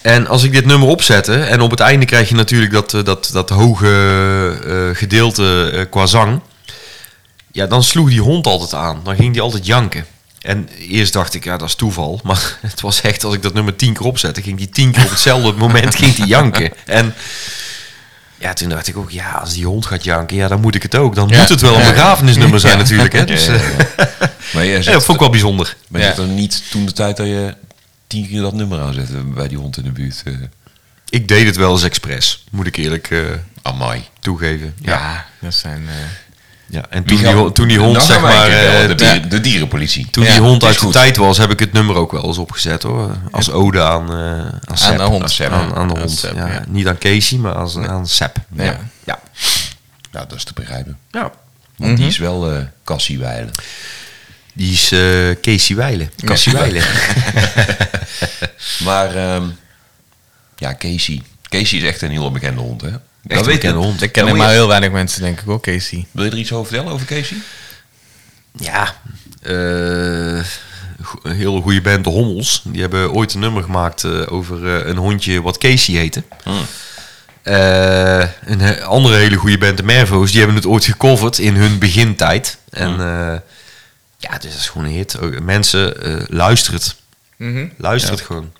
En 0.02 0.26
als 0.26 0.42
ik 0.42 0.52
dit 0.52 0.64
nummer 0.64 0.88
opzette, 0.88 1.34
en 1.42 1.60
op 1.60 1.70
het 1.70 1.80
einde 1.80 2.06
krijg 2.06 2.28
je 2.28 2.34
natuurlijk 2.34 2.72
dat, 2.72 2.90
dat, 3.04 3.30
dat 3.32 3.48
hoge 3.50 3.88
eh, 4.66 4.96
gedeelte 4.98 5.70
eh, 5.74 5.84
qua 5.90 6.06
zang. 6.06 6.40
Ja, 7.52 7.66
dan 7.66 7.82
sloeg 7.82 8.08
die 8.08 8.20
hond 8.20 8.46
altijd 8.46 8.74
aan. 8.74 9.00
Dan 9.04 9.16
ging 9.16 9.32
die 9.32 9.42
altijd 9.42 9.66
janken. 9.66 10.06
En 10.40 10.68
eerst 10.78 11.12
dacht 11.12 11.34
ik, 11.34 11.44
ja, 11.44 11.56
dat 11.56 11.68
is 11.68 11.74
toeval. 11.74 12.20
Maar 12.22 12.56
het 12.60 12.80
was 12.80 13.00
echt, 13.00 13.24
als 13.24 13.34
ik 13.34 13.42
dat 13.42 13.54
nummer 13.54 13.76
tien 13.76 13.92
keer 13.94 14.06
opzette, 14.06 14.42
ging 14.42 14.58
die 14.58 14.68
tien 14.70 14.92
keer 14.92 15.04
op 15.04 15.10
hetzelfde 15.10 15.52
moment 15.66 15.94
ging 15.94 16.14
die 16.14 16.26
janken. 16.26 16.72
En 16.86 17.14
ja, 18.38 18.52
toen 18.52 18.68
dacht 18.68 18.86
ik 18.88 18.96
ook, 18.96 19.10
ja, 19.10 19.30
als 19.30 19.52
die 19.54 19.66
hond 19.66 19.86
gaat 19.86 20.04
janken, 20.04 20.36
ja, 20.36 20.48
dan 20.48 20.60
moet 20.60 20.74
ik 20.74 20.82
het 20.82 20.94
ook. 20.96 21.14
Dan 21.14 21.28
Ja. 21.28 21.38
moet 21.38 21.48
het 21.48 21.60
wel 21.60 21.74
een 21.74 21.88
begrafenisnummer 21.88 22.60
zijn 22.60 22.78
natuurlijk. 22.78 23.12
Hè? 23.12 23.18
Ja, 23.18 23.24
Dus, 23.24 23.46
ja, 23.46 23.52
eh, 23.54 23.78
ja. 23.78 24.10
Maar 24.54 24.64
ja, 24.64 24.74
zegt, 24.74 24.92
dat 24.92 25.04
vond 25.04 25.14
ik 25.16 25.20
wel 25.22 25.30
bijzonder. 25.30 25.76
maar 25.88 26.00
je 26.00 26.06
Ja. 26.06 26.16
er 26.16 26.26
niet 26.26 26.62
toen 26.70 26.86
de 26.86 26.92
tijd 26.92 27.16
dat 27.16 27.26
je 27.26 27.54
tien 28.06 28.28
keer 28.28 28.40
dat 28.40 28.52
nummer 28.52 28.80
aanzette 28.80 29.12
bij 29.16 29.48
die 29.48 29.58
hond 29.58 29.76
in 29.76 29.82
de 29.82 29.90
buurt. 29.92 30.22
eh 30.24 30.32
Ik 31.08 31.28
deed 31.28 31.46
het 31.46 31.56
wel 31.56 31.72
eens 31.72 31.82
expres, 31.82 32.44
moet 32.50 32.66
ik 32.66 32.76
eerlijk 32.76 33.10
eh, 33.10 33.20
amai. 33.62 34.04
toegeven. 34.20 34.74
Ja. 34.80 34.92
Ja, 34.92 35.26
dat 35.40 35.54
zijn... 35.54 35.82
eh, 35.88 35.94
ja. 36.72 36.82
En 36.90 37.04
toen 37.04 37.16
die, 37.16 37.26
gaan- 37.26 37.34
ho- 37.34 37.52
toen 37.52 37.68
die 37.68 37.78
hond, 37.78 38.02
zeg 38.02 38.20
maar, 38.20 38.48
eh, 38.48 38.96
de, 38.96 39.20
de 39.28 39.40
dierenpolitie. 39.40 40.10
toen 40.10 40.24
Ja, 40.24 40.30
die 40.32 40.40
hond 40.40 40.64
uit 40.64 40.80
de 40.80 40.88
tijd 40.88 41.16
was, 41.16 41.38
heb 41.38 41.50
ik 41.50 41.58
het 41.58 41.72
nummer 41.72 41.96
ook 41.96 42.12
wel 42.12 42.24
eens 42.24 42.38
opgezet 42.38 42.82
hoor. 42.82 43.16
Als 43.30 43.50
ode 43.50 43.82
aan, 43.82 44.10
eh 44.12 44.16
aan, 44.88 44.96
de 44.96 45.02
hond. 45.02 45.22
Aan, 45.22 45.28
Sep, 45.28 45.50
aan, 45.50 45.74
aan 45.74 45.88
de 45.88 45.94
Aan 45.94 46.00
hond. 46.00 46.20
Ja. 46.34 46.46
ja. 46.46 46.64
Niet 46.68 46.86
aan 46.88 46.98
Casey, 46.98 47.38
maar 47.38 47.54
als, 47.54 47.76
aan 47.76 48.06
Sep. 48.06 48.36
Ja. 48.56 48.64
Ja. 48.64 48.78
Ja. 49.04 49.18
Nou, 50.12 50.26
dat 50.28 50.36
is 50.36 50.44
te 50.44 50.52
begrijpen. 50.54 50.98
ja. 51.10 51.30
Want 51.76 51.96
die 51.96 52.06
is 52.06 52.18
wel 52.18 52.52
eh 52.52 52.62
Cassie 52.84 53.18
Weilen. 53.18 53.50
Die 54.54 54.72
is 54.72 54.92
eh, 54.92 55.00
Casey 55.42 55.76
Weilen. 55.76 56.10
Cassie 56.24 56.52
Weilen. 56.52 56.82
Maar 58.84 59.14
ehm, 59.14 59.44
ja, 60.56 60.74
Casey. 60.74 61.22
Casey 61.48 61.78
is 61.78 61.84
echt 61.84 62.02
een 62.02 62.10
heel 62.10 62.30
bekende 62.32 62.60
hond, 62.60 62.80
hè? 62.80 62.90
Een 63.26 63.36
weet 63.44 63.54
bekende 63.54 63.78
je. 63.80 63.84
hond. 63.86 64.00
Dat 64.00 64.10
kennen 64.10 64.36
maar 64.36 64.50
heel 64.50 64.68
weinig 64.68 64.90
mensen, 64.90 65.22
denk 65.22 65.40
ik 65.40 65.48
ook, 65.48 65.62
Casey. 65.62 66.06
Wil 66.10 66.24
je 66.24 66.30
er 66.30 66.36
iets 66.38 66.52
over 66.52 66.66
vertellen, 66.66 66.92
over 66.92 67.06
Casey? 67.06 67.36
Ja, 68.58 68.94
go- 71.02 71.18
een 71.22 71.34
hele 71.36 71.60
goede 71.60 71.80
band, 71.80 72.04
de 72.04 72.10
Hommels. 72.10 72.62
Die 72.66 72.80
hebben 72.80 73.12
ooit 73.12 73.34
een 73.34 73.40
nummer 73.40 73.62
gemaakt 73.62 74.04
eh, 74.04 74.32
over 74.32 74.66
eh, 74.80 74.86
een 74.88 74.96
hondje 74.96 75.42
wat 75.42 75.58
Casey 75.58 75.94
heette. 75.94 76.22
Eh, 77.42 78.24
een 78.44 78.82
andere 78.82 79.16
hele 79.16 79.36
goede 79.36 79.58
band, 79.58 79.76
de 79.76 79.82
Mervo's, 79.82 80.28
die 80.30 80.38
hebben 80.38 80.56
het 80.56 80.66
ooit 80.66 80.84
gecoverd 80.84 81.38
in 81.38 81.54
hun 81.56 81.78
begintijd. 81.78 82.58
En 82.70 82.90
eh, 82.90 83.38
ja, 84.16 84.30
dus 84.38 84.50
dat 84.50 84.60
is 84.60 84.68
gewoon 84.68 84.86
een 84.86 84.92
hit. 84.92 85.40
Mensen, 85.42 86.02
eh 86.02 86.24
luister 86.28 86.72
het. 86.72 86.96
Luister 87.76 88.10
het 88.10 88.20
gewoon. 88.20 88.52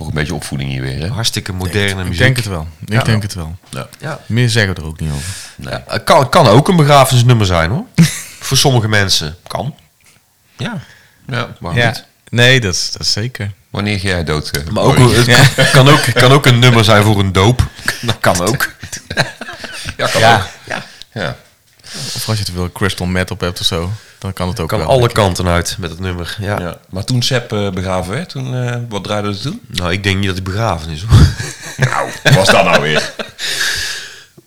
Toch 0.00 0.08
een 0.08 0.14
beetje 0.14 0.34
opvoeding 0.34 0.70
hier 0.70 0.80
weer, 0.82 1.00
hè? 1.00 1.08
Hartstikke 1.08 1.52
moderne 1.52 2.00
Ik 2.02 2.08
muziek. 2.08 2.18
denk 2.18 2.36
het 2.36 2.46
wel. 2.46 2.66
Ik 2.86 2.92
Ja. 2.92 3.02
denk 3.02 3.22
het 3.22 3.34
wel. 3.34 3.56
Ja. 3.68 3.88
Ja. 3.98 4.20
Meer 4.26 4.48
zeggen 4.48 4.74
we 4.74 4.80
er 4.80 4.86
ook 4.86 5.00
niet 5.00 5.10
over. 5.12 5.32
Ja, 5.56 5.84
het 5.88 6.04
kan, 6.04 6.28
kan 6.28 6.46
ook 6.46 6.68
een 6.68 6.76
begrafenisnummer 6.76 7.46
zijn 7.46 7.70
hoor. 7.70 7.84
Voor 8.40 8.56
sommige 8.56 8.88
mensen. 8.88 9.36
Kan. 9.46 9.74
Ja. 10.56 10.78
Ja, 11.26 11.48
maar 11.58 11.74
Ja. 11.76 11.86
niet. 11.86 12.04
Nee, 12.30 12.60
dat 12.60 12.74
is, 12.74 12.90
dat 12.92 13.00
is 13.02 13.12
zeker. 13.12 13.52
Wanneer 13.70 13.98
ga 13.98 14.08
jij 14.08 14.24
dood? 14.24 14.50
eh, 14.50 14.66
Maar 14.66 14.82
ook, 14.84 14.96
het 14.98 15.54
kan, 15.54 15.66
kan 15.72 15.88
ook, 15.88 16.00
kan 16.14 16.32
ook 16.32 16.46
een 16.46 16.58
nummer 16.58 16.84
zijn 16.84 17.02
voor 17.04 17.18
een 17.18 17.32
doop. 17.32 17.66
Dat 18.00 18.16
kan 18.20 18.40
ook. 18.40 18.68
Ja, 19.96 20.06
kan 20.06 20.20
Ja. 20.20 20.36
ook. 20.36 20.82
Ja. 21.12 21.36
Of 22.14 22.28
als 22.28 22.38
je 22.38 22.44
te 22.44 22.52
veel 22.52 22.72
crystal 22.72 23.06
meth 23.06 23.30
op 23.30 23.40
hebt 23.40 23.60
of 23.60 23.66
zo, 23.66 23.92
dan 24.18 24.32
kan 24.32 24.48
het 24.48 24.60
ook 24.60 24.68
Kan 24.68 24.78
wel. 24.78 24.88
alle 24.88 25.12
kanten 25.12 25.46
uit 25.48 25.76
met 25.78 25.90
het 25.90 26.00
nummer. 26.00 26.36
Ja. 26.40 26.58
Ja. 26.58 26.76
Maar 26.90 27.04
toen 27.04 27.22
Sepp 27.22 27.52
eh, 27.52 27.70
begraven 27.70 28.12
werd, 28.12 28.28
toen, 28.28 28.54
eh, 28.68 28.76
wat 28.88 29.04
draaide 29.04 29.28
het 29.28 29.42
toen? 29.42 29.60
Nou, 29.66 29.92
ik 29.92 30.02
denk 30.02 30.16
niet 30.16 30.26
dat 30.26 30.34
hij 30.34 30.44
begraven 30.44 30.90
is 30.90 31.02
hoor. 31.02 31.18
Nou, 31.88 32.10
wat 32.22 32.34
was 32.34 32.46
dat 32.50 32.64
nou 32.64 32.82
weer? 32.82 33.12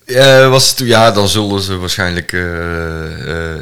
Eh, 0.05 0.49
was 0.49 0.67
het 0.67 0.77
toen, 0.77 0.87
ja, 0.87 1.11
dan 1.11 1.27
zullen 1.27 1.61
ze 1.61 1.77
waarschijnlijk 1.77 2.33
eh, 2.33 3.59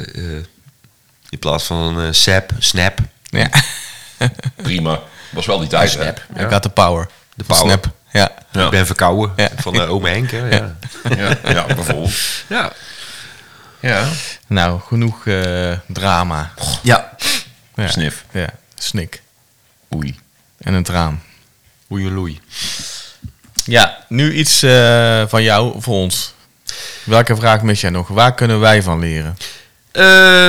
in 1.30 1.40
plaats 1.40 1.64
van 1.64 1.98
een 1.98 2.16
sap, 2.16 2.52
snap. 2.60 3.00
Ja. 3.24 3.50
Prima. 4.64 5.00
Was 5.30 5.46
wel 5.46 5.60
die 5.60 5.68
tijd, 5.68 5.94
hè? 5.94 6.02
Snap. 6.02 6.52
Got 6.52 6.62
the 6.62 6.70
power. 6.70 7.08
De 7.34 7.44
power. 7.44 7.64
Snap. 7.66 7.86
Ja. 8.12 8.32
Ja. 8.52 8.66
Ik 8.66 8.70
ben 8.72 8.86
verkouden 8.86 9.32
Ja. 9.36 9.50
van 9.58 9.74
de 9.74 9.82
ome 9.82 10.10
Henk. 10.10 10.32
Hè? 10.32 10.48
Ja. 10.56 10.76
Ja, 11.18 11.38
ja 11.52 11.66
bijvoorbeeld. 11.66 12.14
Ja. 12.48 12.72
Ja, 13.82 14.08
Nou, 14.48 14.80
genoeg 14.88 15.28
eh, 15.28 15.72
drama. 15.88 16.52
ja. 16.84 17.10
Ja. 17.76 17.88
snif. 17.88 18.26
Ja, 18.32 18.50
snik. 18.76 19.22
Oei. 19.96 20.20
En 20.58 20.74
een 20.74 20.84
traan. 20.84 21.24
Oei 21.92 22.12
loei. 22.12 22.40
Ja, 23.66 23.98
nu 24.08 24.34
iets 24.34 24.64
eh, 24.64 25.24
van 25.28 25.44
jou 25.44 25.82
voor 25.82 25.96
ons. 25.96 26.34
Welke 27.04 27.36
vraag 27.36 27.62
mis 27.62 27.82
jij 27.82 27.90
nog? 27.90 28.08
Waar 28.08 28.34
kunnen 28.34 28.60
wij 28.60 28.84
van 28.84 29.00
leren? 29.00 29.38
Eh, 29.92 30.04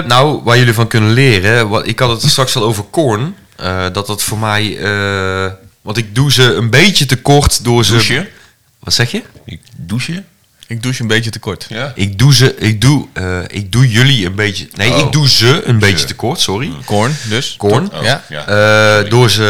nou, 0.07 0.43
waar 0.43 0.59
jullie 0.59 0.75
van 0.75 0.87
kunnen 0.89 1.11
leren. 1.13 1.69
Wat, 1.69 1.87
ik 1.87 1.99
had 1.99 2.23
het 2.23 2.31
straks 2.31 2.57
al 2.57 2.63
over 2.63 2.85
Korn. 2.85 3.37
eh, 3.57 3.87
dat 3.93 4.07
dat 4.07 4.23
voor 4.23 4.39
mij... 4.39 4.79
eh, 4.79 5.53
want 5.81 5.97
ik 5.97 6.15
doe 6.15 6.33
ze 6.33 6.43
een 6.55 6.71
beetje 6.71 7.07
tekort 7.07 7.65
door 7.65 7.85
ze... 7.85 7.93
Douche? 7.93 8.31
Wat 8.79 8.95
zeg 8.95 9.11
je? 9.11 9.23
Ik 9.45 9.61
douche? 9.77 10.25
Ik 10.73 10.83
douche 10.83 11.03
een 11.03 11.09
beetje 11.09 11.31
te 11.31 11.39
kort. 11.39 11.67
Ja. 11.69 11.93
Ik 11.95 12.19
doe 12.19 12.35
ze... 12.35 12.57
Ik 12.57 12.81
doe, 12.81 13.07
eh, 13.13 13.39
ik 13.47 13.73
doe 13.73 13.91
jullie 13.91 14.27
een 14.27 14.35
beetje... 14.35 14.69
Nee, 14.75 14.93
Oh. 14.93 14.99
ik 14.99 15.13
doe 15.13 15.29
ze 15.29 15.63
een 15.65 15.79
beetje 15.79 16.07
tekort, 16.07 16.41
sorry. 16.41 16.73
Korn, 16.85 17.17
dus. 17.29 17.55
Korn. 17.59 17.93
Oh, 17.95 18.03
Ja. 18.03 18.23
ja. 18.29 18.47
Eh, 18.47 19.11
door 19.11 19.31
ze 19.31 19.49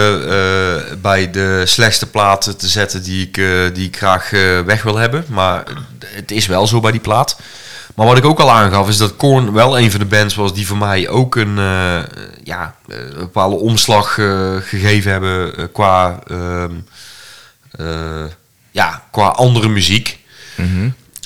eh, 0.91 0.97
bij 0.99 1.31
de 1.31 1.63
slechtste 1.67 2.07
platen 2.07 2.57
te 2.57 2.69
zetten 2.69 3.03
die 3.03 3.27
ik, 3.27 3.37
eh, 3.37 3.47
die 3.75 3.87
ik 3.87 3.97
graag 3.97 4.33
eh, 4.33 4.61
weg 4.61 4.83
wil 4.83 4.97
hebben. 4.97 5.25
Maar 5.29 5.65
het 6.07 6.31
is 6.31 6.47
wel 6.47 6.67
zo 6.67 6.81
bij 6.81 6.91
die 6.93 7.01
plaat. 7.01 7.37
Maar 7.95 8.07
wat 8.07 8.19
ik 8.19 8.25
ook 8.25 8.39
al 8.41 8.51
aangaf 8.51 8.89
is 8.89 8.97
dat 8.97 9.17
Korn 9.17 9.53
wel 9.53 9.79
een 9.79 9.91
van 9.91 10.01
de 10.01 10.07
bands 10.07 10.35
was 10.35 10.55
die 10.55 10.67
voor 10.67 10.77
mij 10.77 11.09
ook 11.09 11.37
een, 11.37 11.59
eh, 11.59 11.99
ja, 12.45 12.75
een 12.89 13.15
bepaalde 13.19 13.57
omslag 13.57 14.19
eh, 14.19 14.57
gegeven 14.61 15.11
hebben 15.11 15.73
qua, 15.73 16.19
ehm, 16.27 16.73
eh, 17.71 18.25
ja, 18.71 19.03
qua 19.11 19.27
andere 19.29 19.69
muziek. 19.69 20.21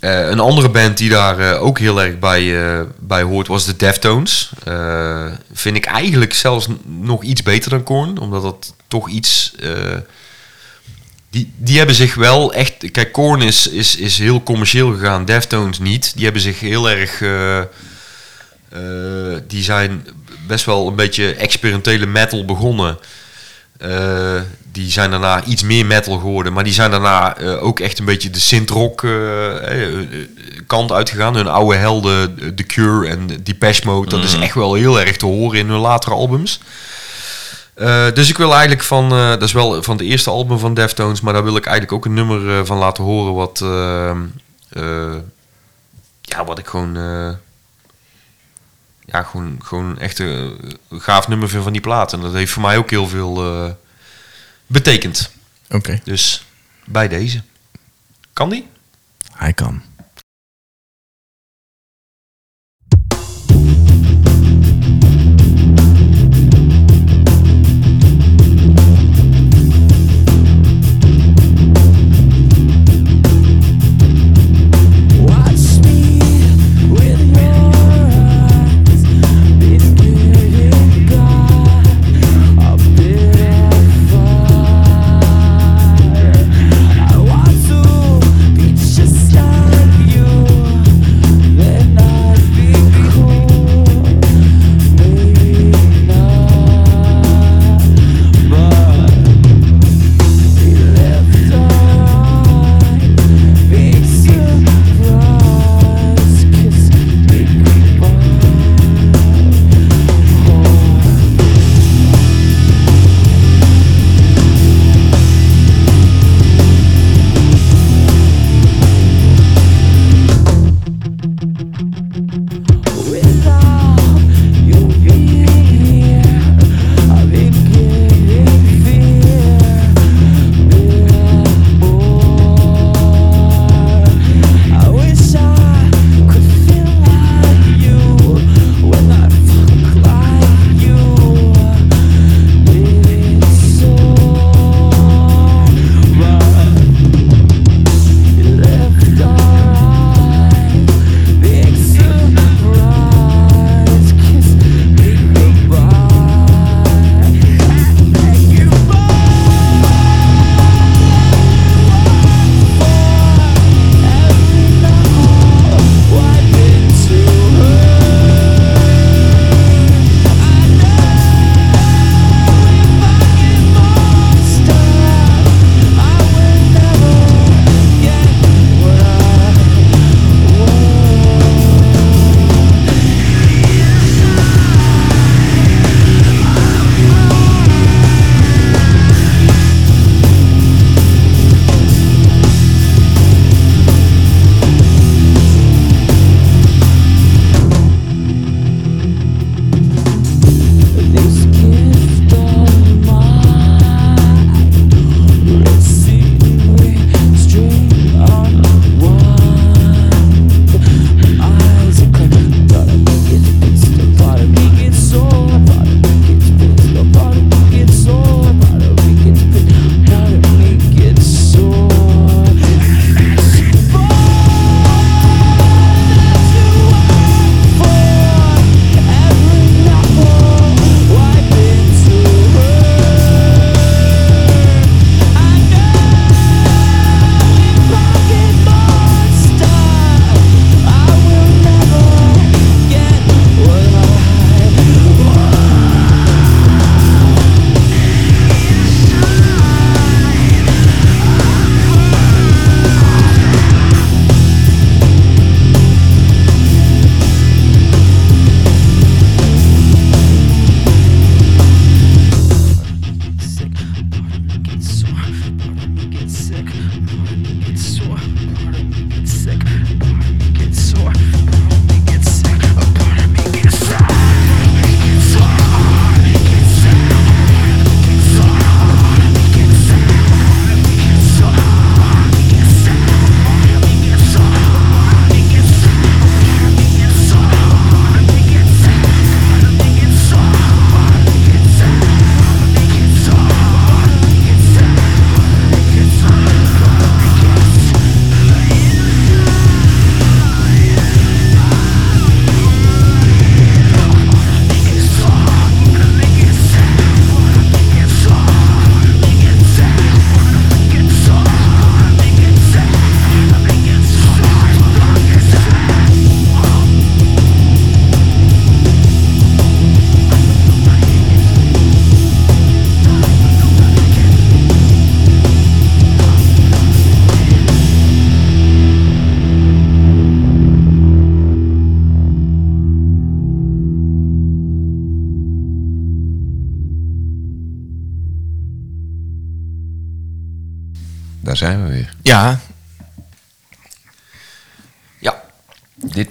Eh, 0.01 0.28
een 0.28 0.40
andere 0.40 0.68
band 0.68 0.98
die 0.98 1.10
daar 1.10 1.39
eh, 1.39 1.62
ook 1.62 1.78
heel 1.78 2.02
erg 2.02 2.18
bij, 2.18 2.66
eh, 2.66 2.81
bij 2.98 3.23
hoort 3.23 3.47
was 3.47 3.64
de 3.64 3.77
Deftones. 3.77 4.51
Vind 5.52 5.77
ik 5.77 5.85
eigenlijk 5.85 6.35
zelfs 6.35 6.66
nog 6.85 7.23
iets 7.23 7.43
beter 7.43 7.70
dan 7.70 7.82
Korn, 7.82 8.18
omdat 8.18 8.43
dat 8.43 8.74
toch 8.89 9.09
iets... 9.09 9.55
die, 11.31 11.52
die 11.56 11.77
hebben 11.77 11.94
zich 11.94 12.14
wel 12.14 12.52
echt... 12.52 12.90
Kijk, 12.90 13.12
Korn 13.12 13.43
is, 13.43 13.68
is, 13.68 13.97
is 13.97 14.18
heel 14.18 14.43
commercieel 14.43 14.93
gegaan, 14.93 15.24
Deftones 15.24 15.78
niet. 15.78 16.12
Die 16.14 16.24
hebben 16.24 16.43
zich 16.43 16.60
heel 16.60 16.90
erg... 16.90 17.18
die 19.47 19.62
zijn 19.62 20.06
best 20.47 20.64
wel 20.64 20.89
een 20.89 20.97
beetje 20.97 21.35
experimentele 21.35 22.06
metal 22.06 22.44
begonnen. 22.44 22.98
Die 24.76 24.90
zijn 24.90 25.10
daarna 25.10 25.44
iets 25.44 25.62
meer 25.62 25.86
metal 25.86 26.18
geworden, 26.18 26.52
maar 26.52 26.64
die 26.64 26.72
zijn 26.72 26.90
daarna 26.90 27.36
eh, 27.36 27.64
ook 27.64 27.80
echt 27.80 27.98
een 27.98 28.04
beetje 28.04 28.30
de 28.30 28.40
synth-rock 28.40 29.02
eh, 29.02 29.10
kant 30.66 30.92
uitgegaan. 30.92 31.34
Hun 31.34 31.48
oude 31.48 31.76
helden, 31.76 32.54
The 32.54 32.62
Cure 32.62 33.08
en 33.08 33.26
Depeche 33.42 33.86
Mode, 33.86 34.10
dat 34.10 34.24
is 34.24 34.38
echt 34.38 34.54
wel 34.54 34.74
heel 34.74 35.00
erg 35.00 35.16
te 35.16 35.26
horen 35.26 35.58
in 35.58 35.68
hun 35.68 35.78
latere 35.78 36.14
albums. 36.14 36.60
Dus 38.14 38.28
ik 38.28 38.36
wil 38.36 38.50
eigenlijk 38.52 38.82
van, 38.82 39.08
dat 39.08 39.42
is 39.42 39.52
wel 39.52 39.82
van 39.82 39.96
het 39.96 40.06
eerste 40.06 40.30
album 40.30 40.58
van 40.58 40.74
Deftones, 40.74 41.20
maar 41.20 41.32
daar 41.32 41.44
wil 41.44 41.56
ik 41.56 41.66
eigenlijk 41.66 41.96
ook 41.96 42.04
een 42.04 42.14
nummer 42.14 42.66
van 42.66 42.78
laten 42.78 43.04
horen 43.04 43.34
wat, 43.34 43.64
ja, 46.20 46.44
wat 46.44 46.58
ik 46.58 46.66
gewoon, 46.66 46.94
ja, 49.04 49.22
gewoon, 49.22 49.58
gewoon 49.62 49.98
echt 49.98 50.18
een 50.18 50.76
gaaf 50.90 51.28
nummer 51.28 51.48
vind 51.48 51.62
van 51.62 51.72
die 51.72 51.80
plaat. 51.80 52.12
En 52.12 52.20
dat 52.20 52.32
heeft 52.32 52.52
voor 52.52 52.62
mij 52.62 52.76
ook 52.76 52.90
heel 52.90 53.08
veel 53.08 53.76
betekend. 54.66 55.30
Oké, 55.70 56.01
Dus 56.05 56.44
bij 56.84 57.09
deze. 57.09 57.43
Kan 58.32 58.51
die? 58.51 58.66
hij 59.32 59.52
kan. 59.52 59.82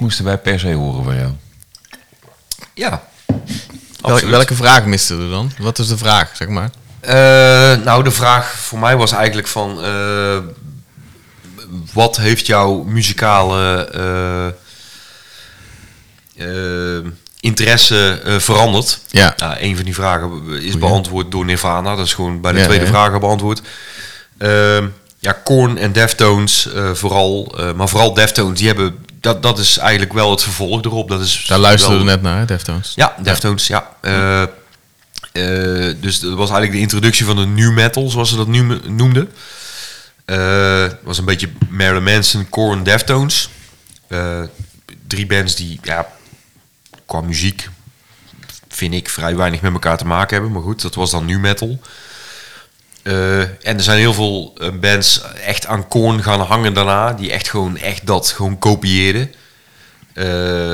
Moesten 0.05 0.25
wij 0.25 0.37
per 0.37 0.59
se 0.59 0.73
horen 0.73 1.03
van 1.03 1.15
jou. 1.15 1.31
Ja. 2.73 3.03
wel- 4.01 4.29
welke 4.29 4.55
vraag 4.55 4.85
miste 4.85 5.13
er 5.17 5.29
dan? 5.29 5.51
Wat 5.57 5.79
is 5.79 5.87
de 5.87 5.97
vraag, 5.97 6.35
zeg 6.35 6.47
maar? 6.47 6.69
Eh, 6.99 7.83
nou, 7.83 8.03
de 8.03 8.11
vraag 8.11 8.51
voor 8.51 8.79
mij 8.79 8.95
was 8.97 9.11
eigenlijk 9.11 9.47
van... 9.47 9.83
eh, 9.83 10.37
wat 11.93 12.17
heeft 12.17 12.45
jouw 12.45 12.83
muzikale 12.83 13.85
eh, 16.37 16.97
interesse 17.39 18.21
veranderd? 18.39 18.99
Ja. 19.09 19.33
Nou, 19.37 19.55
een 19.59 19.75
van 19.75 19.85
die 19.85 19.93
vragen 19.95 20.47
is 20.61 20.77
beantwoord 20.77 21.31
door 21.31 21.45
Nirvana. 21.45 21.95
Dat 21.95 22.05
is 22.05 22.13
gewoon 22.13 22.41
bij 22.41 22.51
de 22.51 22.59
Ja, 22.59 22.65
tweede 22.65 22.85
ja. 22.85 22.91
vraag 22.91 23.19
beantwoord. 23.19 23.61
Ja, 25.19 25.31
Korn 25.43 25.77
en 25.77 25.91
Deftones 25.91 26.69
vooral. 26.93 27.55
maar 27.75 27.89
vooral 27.89 28.13
Deftones, 28.13 28.57
die 28.57 28.67
hebben... 28.67 29.04
Dat, 29.25 29.41
dat 29.43 29.59
is 29.59 29.77
eigenlijk 29.77 30.13
wel 30.13 30.31
het 30.31 30.43
vervolg 30.43 30.83
erop. 30.83 31.09
Dat 31.09 31.21
is 31.21 31.45
Daar 31.47 31.59
luisterden 31.59 31.99
we 31.99 32.05
net 32.05 32.21
naar, 32.21 32.37
hè, 32.37 32.45
Deftones. 32.45 32.91
ja, 32.95 33.15
Deftones, 33.21 33.67
ja. 33.67 33.89
Eh, 34.01 34.41
eh, 34.41 35.95
dus 36.01 36.19
dat 36.19 36.33
was 36.33 36.49
eigenlijk 36.49 36.71
de 36.71 36.79
introductie 36.79 37.25
van 37.25 37.35
de 37.35 37.45
new 37.45 37.73
metal, 37.73 38.09
zoals 38.09 38.29
ze 38.29 38.35
dat 38.35 38.47
nu 38.47 38.79
noemden. 38.87 39.31
Eh, 40.25 40.81
Het 40.81 40.97
was 41.03 41.17
een 41.17 41.25
beetje 41.25 41.49
Marilyn 41.69 42.03
Manson, 42.03 42.49
Korn, 42.49 42.83
Deftones. 42.83 43.49
Drie 45.07 45.25
bands 45.25 45.55
die, 45.55 45.79
ja, 45.83 46.07
qua 47.05 47.21
muziek 47.21 47.69
vind 48.69 48.93
ik 48.93 49.09
vrij 49.09 49.35
weinig 49.35 49.61
met 49.61 49.73
elkaar 49.73 49.97
te 49.97 50.05
maken 50.05 50.33
hebben. 50.33 50.51
Maar 50.51 50.61
goed, 50.61 50.81
dat 50.81 50.95
was 50.95 51.11
dan 51.11 51.25
new 51.25 51.39
metal. 51.39 51.79
Eh, 53.05 53.39
en 53.39 53.57
er 53.77 53.81
zijn 53.81 53.97
heel 53.97 54.13
veel 54.13 54.53
eh, 54.57 54.69
bands 54.79 55.21
echt 55.45 55.65
aan 55.65 55.87
Korn 55.87 56.23
gaan 56.23 56.39
hangen 56.39 56.73
daarna, 56.73 57.13
die 57.13 57.31
echt 57.31 57.49
gewoon 57.49 57.77
echt 57.77 58.07
dat 58.07 58.27
gewoon 58.29 58.59
kopieerden. 58.59 59.33
Eh, 60.13 60.71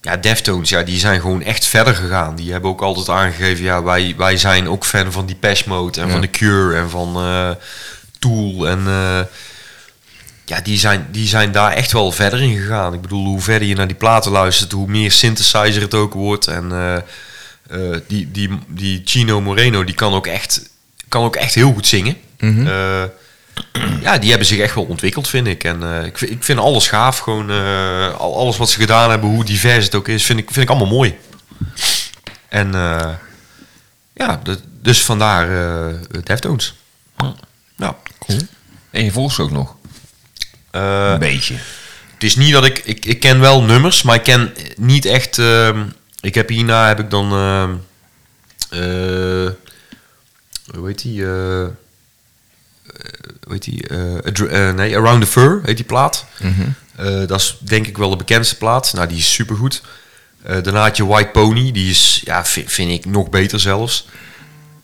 ja, 0.00 0.16
Deftones, 0.20 0.68
ja, 0.68 0.82
die 0.82 0.98
zijn 0.98 1.20
gewoon 1.20 1.42
echt 1.42 1.64
verder 1.64 1.94
gegaan. 1.94 2.36
Die 2.36 2.52
hebben 2.52 2.70
ook 2.70 2.80
altijd 2.82 3.08
aangegeven, 3.08 3.64
ja, 3.64 3.82
wij, 3.82 4.14
wij 4.16 4.36
zijn 4.36 4.68
ook 4.68 4.84
fan 4.84 5.12
van 5.12 5.26
Depeche 5.26 5.68
Mode 5.68 6.00
en 6.00 6.06
Ja. 6.06 6.12
van 6.12 6.20
The 6.20 6.30
Cure 6.30 6.76
en 6.76 6.90
van 6.90 7.12
Tool. 8.18 8.68
En 8.68 8.84
ja, 10.44 10.60
die 10.60 10.78
zijn, 10.78 11.06
die 11.10 11.28
zijn 11.28 11.52
daar 11.52 11.72
echt 11.72 11.92
wel 11.92 12.12
verder 12.12 12.42
in 12.42 12.56
gegaan. 12.56 12.94
Ik 12.94 13.00
bedoel, 13.00 13.24
hoe 13.26 13.40
verder 13.40 13.68
je 13.68 13.74
naar 13.74 13.86
die 13.86 13.96
platen 13.96 14.32
luistert, 14.32 14.72
hoe 14.72 14.88
meer 14.88 15.10
synthesizer 15.10 15.82
het 15.82 15.94
ook 15.94 16.14
wordt. 16.14 16.46
En 16.46 16.72
die, 18.06 18.30
die, 18.30 18.58
die 18.66 19.02
Chino 19.04 19.40
Moreno, 19.40 19.84
die 19.84 19.94
kan 19.94 20.14
ook 20.14 20.26
echt, 20.26 20.62
kan 21.08 21.24
ook 21.24 21.36
echt 21.36 21.54
heel 21.54 21.72
goed 21.72 21.86
zingen. 21.86 22.16
Mhm. 22.38 22.66
Eh, 22.66 23.02
ja, 24.00 24.18
die 24.18 24.28
hebben 24.28 24.46
zich 24.46 24.58
echt 24.58 24.74
wel 24.74 24.84
ontwikkeld, 24.84 25.28
vind 25.28 25.46
ik. 25.46 25.64
En 25.64 25.82
eh, 25.82 26.04
ik, 26.04 26.18
vind, 26.18 26.30
ik 26.30 26.44
vind 26.44 26.58
alles 26.58 26.88
gaaf. 26.88 27.18
Gewoon 27.18 27.50
eh, 27.50 28.14
al, 28.14 28.36
alles 28.38 28.56
wat 28.56 28.70
ze 28.70 28.78
gedaan 28.80 29.10
hebben, 29.10 29.28
hoe 29.30 29.44
divers 29.44 29.84
het 29.84 29.94
ook 29.94 30.08
is, 30.08 30.24
vind 30.24 30.38
ik, 30.38 30.50
vind 30.50 30.64
ik 30.64 30.70
allemaal 30.70 30.94
mooi. 30.96 31.18
En 32.48 32.72
ja, 34.12 34.40
de- 34.42 34.58
dus 34.82 35.04
vandaar 35.04 35.50
eh 35.88 35.94
Deftones. 36.24 36.74
Ja. 37.76 37.96
En 38.90 39.04
je 39.04 39.12
volgt 39.12 39.34
ze 39.34 39.42
ook 39.42 39.50
nog? 39.50 39.74
Een 40.70 41.18
beetje. 41.18 41.54
het 42.14 42.22
is 42.22 42.36
niet 42.36 42.52
dat 42.52 42.64
ik, 42.64 42.78
ik... 42.78 43.04
Ik 43.04 43.20
ken 43.20 43.40
wel 43.40 43.62
nummers, 43.62 44.02
maar 44.02 44.14
ik 44.14 44.22
ken 44.22 44.54
niet 44.76 45.04
echt... 45.04 45.38
ehm, 45.38 45.84
ik 46.20 46.34
heb 46.34 46.48
hierna 46.48 46.86
heb 46.88 46.98
ik 47.00 47.10
dan... 47.10 47.32
ehm, 47.32 47.74
eh, 48.70 49.50
hoe 50.74 50.86
heet 50.86 51.02
die? 51.02 51.22
eh, 51.24 51.62
eh, 51.62 51.68
hoe 53.42 53.52
heet 53.52 53.64
die? 53.64 53.88
eh, 53.88 54.72
nee, 54.74 54.96
Around 54.96 55.20
the 55.20 55.26
Fur 55.26 55.60
heet 55.64 55.76
die 55.76 55.86
plaat. 55.86 56.24
Eh, 56.96 57.26
dat 57.26 57.40
is 57.40 57.56
denk 57.60 57.86
ik 57.86 57.96
wel 57.96 58.10
de 58.10 58.16
bekendste 58.16 58.56
plaat. 58.56 58.92
Nou, 58.94 59.08
die 59.08 59.18
is 59.18 59.32
supergoed. 59.32 59.82
Eh 60.42 60.62
daarna 60.62 60.82
had 60.82 60.96
je 60.96 61.06
White 61.06 61.30
Pony. 61.30 61.72
Die 61.72 61.90
is, 61.90 62.22
ja, 62.24 62.44
vi- 62.44 62.68
vind 62.68 62.90
ik 62.90 63.04
nog 63.04 63.28
beter 63.30 63.60
zelfs. 63.60 64.08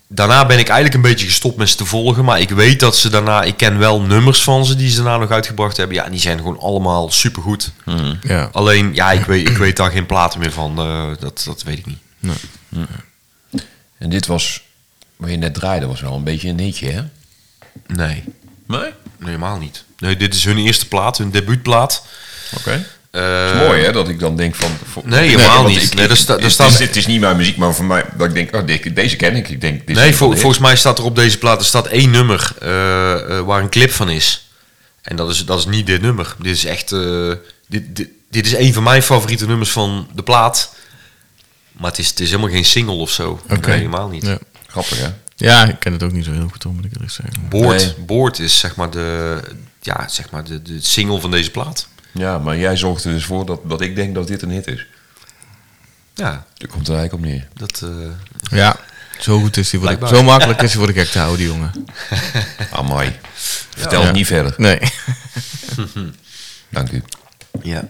Daarna 0.07 0.47
ben 0.47 0.59
ik 0.59 0.67
eigenlijk 0.69 0.95
een 0.95 1.11
beetje 1.11 1.27
gestopt 1.27 1.57
met 1.57 1.69
ze 1.69 1.77
te 1.77 1.85
volgen. 1.85 2.25
Maar 2.25 2.41
ik 2.41 2.51
weet 2.51 2.81
dat 2.81 2.97
ze 2.97 3.09
daarna... 3.09 3.43
Ik 3.43 3.57
ken 3.57 3.79
wel 3.79 4.01
nummers 4.01 4.43
van 4.43 4.65
ze 4.67 4.77
die 4.77 4.89
ze 4.91 5.03
daarna 5.03 5.17
nog 5.19 5.31
uitgebracht 5.31 5.77
hebben. 5.77 5.97
Ja, 5.97 6.09
die 6.09 6.21
zijn 6.21 6.39
gewoon 6.39 6.59
allemaal 6.59 7.11
supergoed. 7.11 7.73
Ja. 8.23 8.49
Alleen, 8.53 8.95
ja, 8.95 9.13
ik 9.13 9.25
weet, 9.25 9.49
ik 9.49 9.57
weet 9.57 9.77
daar 9.77 9.91
geen 9.91 10.07
platen 10.07 10.41
meer 10.41 10.53
van. 10.53 10.79
eh, 10.79 11.11
dat, 11.21 11.43
dat 11.47 11.63
weet 11.63 11.79
ik 11.79 11.87
niet. 11.87 11.99
En 13.99 14.11
dit 14.11 14.27
was, 14.27 14.63
waar 15.23 15.31
je 15.31 15.37
net 15.37 15.55
draaide, 15.55 15.87
was 15.87 16.01
wel 16.01 16.15
een 16.15 16.25
beetje 16.25 16.49
een 16.49 16.59
hitje, 16.61 16.91
hè? 16.91 17.03
Nee. 17.87 18.25
Nee? 18.67 18.91
Helemaal 19.25 19.59
niet. 19.59 19.85
Nee, 19.99 20.17
dit 20.17 20.35
is 20.35 20.45
hun 20.45 20.59
eerste 20.59 20.89
plaat, 20.89 21.19
hun 21.19 21.31
debuutplaat. 21.31 22.05
Oké. 22.57 22.87
Eh, 23.11 23.57
mooi, 23.67 23.83
hè? 23.85 23.93
Dat 23.93 24.09
ik 24.09 24.19
dan 24.19 24.37
denk 24.37 24.55
van... 24.55 24.71
voor- 24.91 25.03
Nee, 25.07 25.29
helemaal 25.29 25.65
niet. 25.67 25.83
ik- 25.83 25.95
Nee, 25.95 26.09
er 26.09 26.17
sta- 26.17 26.37
er 26.37 26.43
het, 26.43 26.59
is, 26.61 26.79
het 26.79 26.97
is 26.97 27.07
niet 27.07 27.21
mijn 27.21 27.37
muziek, 27.37 27.57
maar 27.57 27.75
voor 27.75 27.85
mij... 27.85 28.05
Dat 28.17 28.29
ik 28.29 28.35
denk, 28.35 28.55
oh, 28.57 28.67
deze, 28.67 28.93
deze 28.93 29.17
ken 29.17 29.37
ik. 29.37 29.49
Ik 29.49 29.61
denk, 29.61 29.87
dit 29.87 29.97
Nee, 29.97 30.15
vol- 30.15 30.33
volgens 30.37 30.59
mij 30.63 30.77
staat 30.77 30.99
er 30.99 31.05
op 31.05 31.17
deze 31.17 31.39
plaat 31.39 31.59
er 31.61 31.67
staat 31.67 31.87
één 31.87 32.11
nummer 32.11 32.53
eh, 32.61 33.39
eh, 33.39 33.45
waar 33.45 33.63
een 33.63 33.69
clip 33.71 33.91
van 33.91 34.09
is. 34.11 34.51
En 35.03 35.17
dat 35.17 35.31
is, 35.31 35.45
dat 35.45 35.59
is 35.59 35.67
niet 35.67 35.87
dit 35.87 36.03
nummer. 36.03 36.35
Dit 36.39 36.57
is 36.57 36.65
echt. 36.65 36.89
dit, 37.69 37.97
dit, 37.97 38.09
dit 38.31 38.47
is 38.47 38.55
een 38.55 38.73
van 38.73 38.83
mijn 38.83 39.03
favoriete 39.03 39.47
nummers 39.47 39.71
van 39.71 40.09
de 40.15 40.23
plaat. 40.23 40.75
Maar 41.73 41.91
het 41.91 41.99
is, 41.99 42.09
het 42.09 42.21
is 42.21 42.31
helemaal 42.31 42.51
geen 42.51 42.65
single 42.65 42.95
of 42.95 43.11
zo. 43.11 43.41
Oké. 43.51 43.69
Nee, 43.69 43.77
helemaal 43.77 44.09
niet. 44.09 44.27
Ja. 44.27 44.39
Grappig, 44.73 44.99
hè? 44.99 45.09
ja, 45.37 45.65
ik 45.65 45.79
ken 45.81 45.93
het 45.93 46.03
ook 46.03 46.13
niet 46.13 46.25
zo 46.25 46.33
heel 46.33 46.49
goed, 46.49 46.67
om 46.67 46.75
moet 46.75 46.85
ik 46.85 46.93
eerlijk 46.93 47.13
zeggen. 47.13 47.49
Boord, 47.49 47.79
Nee. 47.97 48.05
Boord 48.07 48.39
is 48.39 48.59
zeg 48.59 48.77
maar 48.77 48.91
de, 48.91 49.41
ja, 49.81 50.09
zeg 50.09 50.31
maar 50.31 50.45
de, 50.45 50.63
de 50.63 50.81
single 50.81 51.21
van 51.21 51.31
deze 51.31 51.51
plaat. 51.51 51.89
Ja, 52.13 52.39
maar 52.39 52.57
jij 52.59 52.77
zorgt 52.77 53.05
er 53.05 53.13
dus 53.13 53.25
voor 53.25 53.47
dat, 53.47 53.61
dat 53.69 53.81
ik 53.81 53.97
denk 53.97 54.15
dat 54.15 54.27
dit 54.27 54.43
een 54.43 54.51
hit 54.51 54.67
is. 54.67 54.87
Ja, 56.15 56.47
Daar 56.57 56.69
komt 56.69 56.89
er 56.89 56.95
eigenlijk 56.97 57.13
op 57.25 57.31
neer. 57.31 57.49
dat. 57.55 57.83
eh, 57.83 58.59
Ja, 58.59 58.77
zo 59.21 59.39
goed 59.41 59.57
is 59.57 59.71
hij 59.73 59.81
voor 59.81 59.99
de. 59.99 60.07
Zo 60.07 60.23
makkelijk 60.23 60.63
is 60.63 60.73
hij 60.73 60.79
voor 60.85 60.93
de 60.93 61.01
gek 61.01 61.09
te 61.09 61.19
houden, 61.19 61.39
die 61.39 61.47
jongen. 61.49 61.73
Amai. 62.73 63.17
Vertel 63.77 64.01
Ja. 64.01 64.07
het 64.07 64.15
niet 64.15 64.27
verder. 64.27 64.55
Nee. 64.57 64.79
Dank 66.69 66.91
u. 66.91 67.03
ja. 67.63 67.89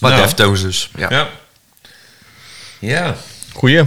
Maar 0.00 0.10
Nou. 0.10 0.22
Deftones 0.22 0.60
dus. 0.62 0.90
Ja. 0.96 1.10
Ja. 1.10 1.28
Ja. 2.78 3.16
Goeie. 3.52 3.84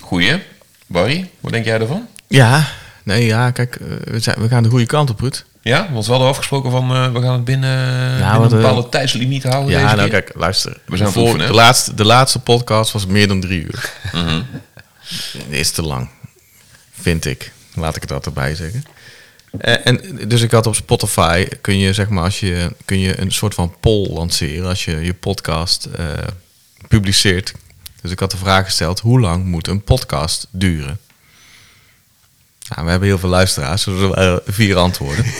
Goeie. 0.00 0.42
Barry, 0.86 1.30
wat 1.40 1.52
denk 1.52 1.64
jij 1.64 1.80
ervan? 1.80 2.06
Ja, 2.28 2.68
nee, 3.02 3.26
ja, 3.26 3.50
kijk, 3.50 3.76
eh, 3.76 3.86
we, 4.04 4.18
zijn, 4.20 4.40
we 4.40 4.48
gaan 4.48 4.62
de 4.62 4.68
goede 4.68 4.86
kant 4.86 5.10
op, 5.10 5.20
Ruud. 5.20 5.44
Ja, 5.62 5.88
want 5.92 6.04
we 6.04 6.10
hadden 6.10 6.28
afgesproken 6.30 6.70
van 6.70 6.90
eh, 6.90 7.12
we 7.12 7.20
gaan 7.22 7.32
het 7.32 7.44
binnen, 7.44 7.78
binnen 8.16 8.34
een 8.34 8.42
eh, 8.42 8.48
bepaalde 8.48 8.88
tijdslimiet 8.88 9.42
houden. 9.42 9.70
Ja, 9.70 9.82
deze 9.82 9.96
nou 9.96 10.08
keer. 10.08 10.22
kijk, 10.22 10.36
luister. 10.36 10.80
We 10.86 10.96
zijn 10.96 11.12
Voor- 11.12 11.38
de, 11.38 11.52
laatste, 11.52 11.94
de 11.94 12.04
laatste 12.04 12.38
podcast 12.38 12.92
was 12.92 13.06
meer 13.06 13.28
dan 13.28 13.40
drie 13.40 13.60
uur. 13.62 13.92
Mhm. 14.12 14.42
Is 15.60 15.70
te 15.70 15.82
lang, 15.82 16.08
vind 17.00 17.24
ik. 17.24 17.52
Laat 17.74 17.96
ik 17.96 18.02
het 18.02 18.12
altijd 18.12 18.34
bij 18.34 18.54
zeggen. 18.54 18.84
Eh, 19.58 19.86
En, 19.86 20.00
dus 20.28 20.40
ik 20.42 20.50
had 20.50 20.66
op 20.66 20.74
Spotify, 20.74 21.46
kun 21.60 21.78
je 21.78 21.92
zeg 21.92 22.08
maar 22.08 22.24
als 22.24 22.40
je, 22.40 22.72
kun 22.84 22.98
je 22.98 23.20
een 23.20 23.32
soort 23.32 23.54
van 23.54 23.74
poll 23.80 24.08
lanceren 24.08 24.68
als 24.68 24.84
je 24.84 25.00
je 25.04 25.14
podcast 25.14 25.88
publiceert. 26.88 27.52
Dus 28.04 28.12
ik 28.12 28.20
had 28.20 28.30
de 28.30 28.36
vraag 28.36 28.64
gesteld, 28.64 29.00
hoe 29.00 29.20
lang 29.20 29.44
moet 29.44 29.68
een 29.68 29.82
podcast 29.82 30.46
duren? 30.50 31.00
Nou, 32.68 32.84
we 32.84 32.90
hebben 32.90 33.08
heel 33.08 33.18
veel 33.18 33.28
luisteraars, 33.28 33.84
dus 33.84 34.00
er 34.00 34.08
waren 34.08 34.40
vier 34.46 34.76
antwoorden. 34.76 35.24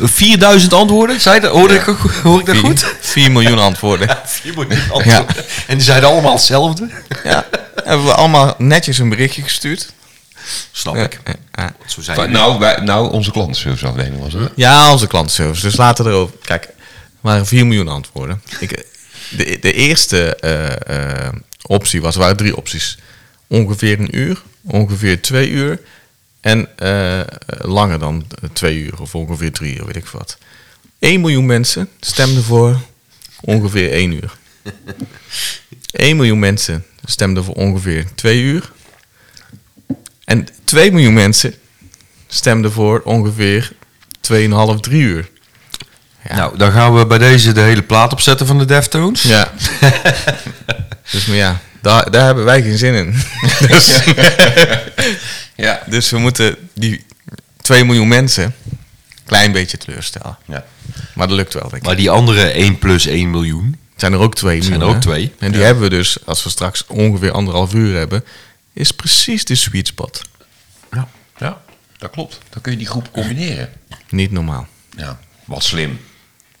4000 0.00 0.72
antwoorden, 0.72 1.20
zei 1.20 1.40
dat, 1.40 1.52
hoorde 1.52 1.74
ik, 1.74 1.82
hoor 2.22 2.40
ik 2.40 2.46
dat 2.46 2.56
goed? 2.56 2.94
4 3.00 3.30
miljoen 3.32 3.58
antwoorden. 3.58 4.18
4 4.24 4.54
miljoen 4.54 4.90
antwoorden. 4.90 5.26
En 5.66 5.76
die 5.76 5.84
zeiden 5.84 6.08
allemaal 6.08 6.32
hetzelfde. 6.32 6.88
Ja, 7.24 7.46
hebben 7.84 8.06
we 8.06 8.14
allemaal 8.14 8.54
netjes 8.58 8.98
een 8.98 9.08
berichtje 9.08 9.42
gestuurd. 9.42 9.92
Snap 10.72 10.96
ik. 10.96 11.20
Ja, 11.24 11.34
ja. 11.52 11.74
Zo 11.86 12.00
zijn 12.02 12.16
Van- 12.16 12.26
jullie. 12.26 12.40
nou, 12.40 12.58
wij, 12.58 12.76
nou, 12.76 13.10
onze 13.12 13.30
klantenserviceafdeling 13.30 14.18
was 14.20 14.32
het. 14.32 14.52
Ja, 14.56 14.92
onze 14.92 15.06
klantenservice. 15.06 15.62
Dus 15.62 15.76
laten 15.76 16.04
we 16.04 16.10
erover. 16.10 16.34
Kijk, 16.42 16.64
er 16.64 16.72
waren 17.20 17.46
4 17.46 17.66
miljoen 17.66 17.88
antwoorden. 17.88 18.42
Ik, 18.58 18.84
de, 19.36 19.58
de 19.60 19.72
eerste 19.72 20.36
eh, 20.36 21.26
eh, 21.26 21.32
optie 21.66 22.00
was, 22.00 22.16
waren 22.16 22.36
drie 22.36 22.56
opties. 22.56 22.98
Ongeveer 23.46 24.00
een 24.00 24.16
uur, 24.16 24.42
ongeveer 24.62 25.22
twee 25.22 25.50
uur 25.50 25.80
en 26.40 26.78
eh, 26.78 27.20
langer 27.46 27.98
dan 27.98 28.26
twee 28.52 28.78
uur 28.78 29.00
of 29.00 29.14
ongeveer 29.14 29.52
drie 29.52 29.76
uur, 29.76 29.86
weet 29.86 29.96
ik 29.96 30.06
wat. 30.06 30.38
1 30.98 31.20
miljoen 31.20 31.46
mensen 31.46 31.88
stemden 32.00 32.42
voor 32.42 32.80
ongeveer 33.40 33.92
één 33.92 34.12
uur. 34.12 34.36
1 35.90 36.16
miljoen 36.16 36.38
mensen 36.38 36.86
stemden 37.04 37.44
voor 37.44 37.54
ongeveer 37.54 38.06
twee 38.14 38.42
uur. 38.42 38.72
En 40.24 40.48
2 40.64 40.92
miljoen 40.92 41.12
mensen 41.12 41.54
stemden 42.26 42.72
voor 42.72 43.00
ongeveer 43.00 43.72
2,5, 44.20 44.80
3 44.80 45.02
uur. 45.02 45.30
Ja. 46.28 46.36
Nou, 46.36 46.56
dan 46.56 46.72
gaan 46.72 46.94
we 46.94 47.06
bij 47.06 47.18
deze 47.18 47.52
de 47.52 47.60
hele 47.60 47.82
plaat 47.82 48.12
opzetten 48.12 48.46
van 48.46 48.58
de 48.58 48.64
Deftones. 48.64 49.22
Ja. 49.22 49.52
dus 51.10 51.26
maar 51.26 51.36
ja, 51.36 51.60
daar, 51.82 52.10
daar 52.10 52.24
hebben 52.24 52.44
wij 52.44 52.62
geen 52.62 52.78
zin 52.78 52.94
in. 52.94 53.14
dus, 53.68 54.00
Ja. 55.56 55.82
dus 55.86 56.10
we 56.10 56.18
moeten 56.18 56.56
die 56.74 57.04
2 57.60 57.84
miljoen 57.84 58.08
mensen 58.08 58.54
klein 59.30 59.52
beetje 59.52 59.76
teleurstellen. 59.76 60.38
Ja. 60.46 60.64
Maar 61.14 61.28
dat 61.28 61.36
lukt 61.36 61.54
wel, 61.54 61.62
denk 61.62 61.74
ik. 61.74 61.82
Maar 61.82 61.96
die 61.96 62.10
andere 62.10 62.42
1 62.42 62.78
plus 62.78 63.06
1 63.06 63.30
miljoen. 63.30 63.76
zijn 63.96 64.12
er 64.12 64.18
ook 64.18 64.34
2 64.34 64.62
Zijn 64.62 64.80
er 64.80 64.86
ook 64.86 65.00
twee. 65.00 65.32
En 65.38 65.52
die 65.52 65.60
hebben 65.62 65.82
we 65.82 65.88
dus, 65.88 66.26
als 66.26 66.42
we 66.42 66.50
straks 66.50 66.86
ongeveer 66.86 67.32
anderhalf 67.32 67.74
uur 67.74 67.96
hebben, 67.96 68.24
is 68.72 68.90
precies 68.90 69.44
de 69.44 69.54
sweet 69.54 69.86
spot. 69.86 70.22
Ja. 70.92 71.08
ja, 71.38 71.62
dat 71.98 72.10
klopt. 72.10 72.38
Dan 72.48 72.62
kun 72.62 72.72
je 72.72 72.78
die 72.78 72.86
groep 72.86 73.12
combineren. 73.12 73.68
Niet 74.08 74.30
normaal. 74.30 74.66
Ja, 74.96 75.18
wat 75.44 75.64
slim. 75.64 76.00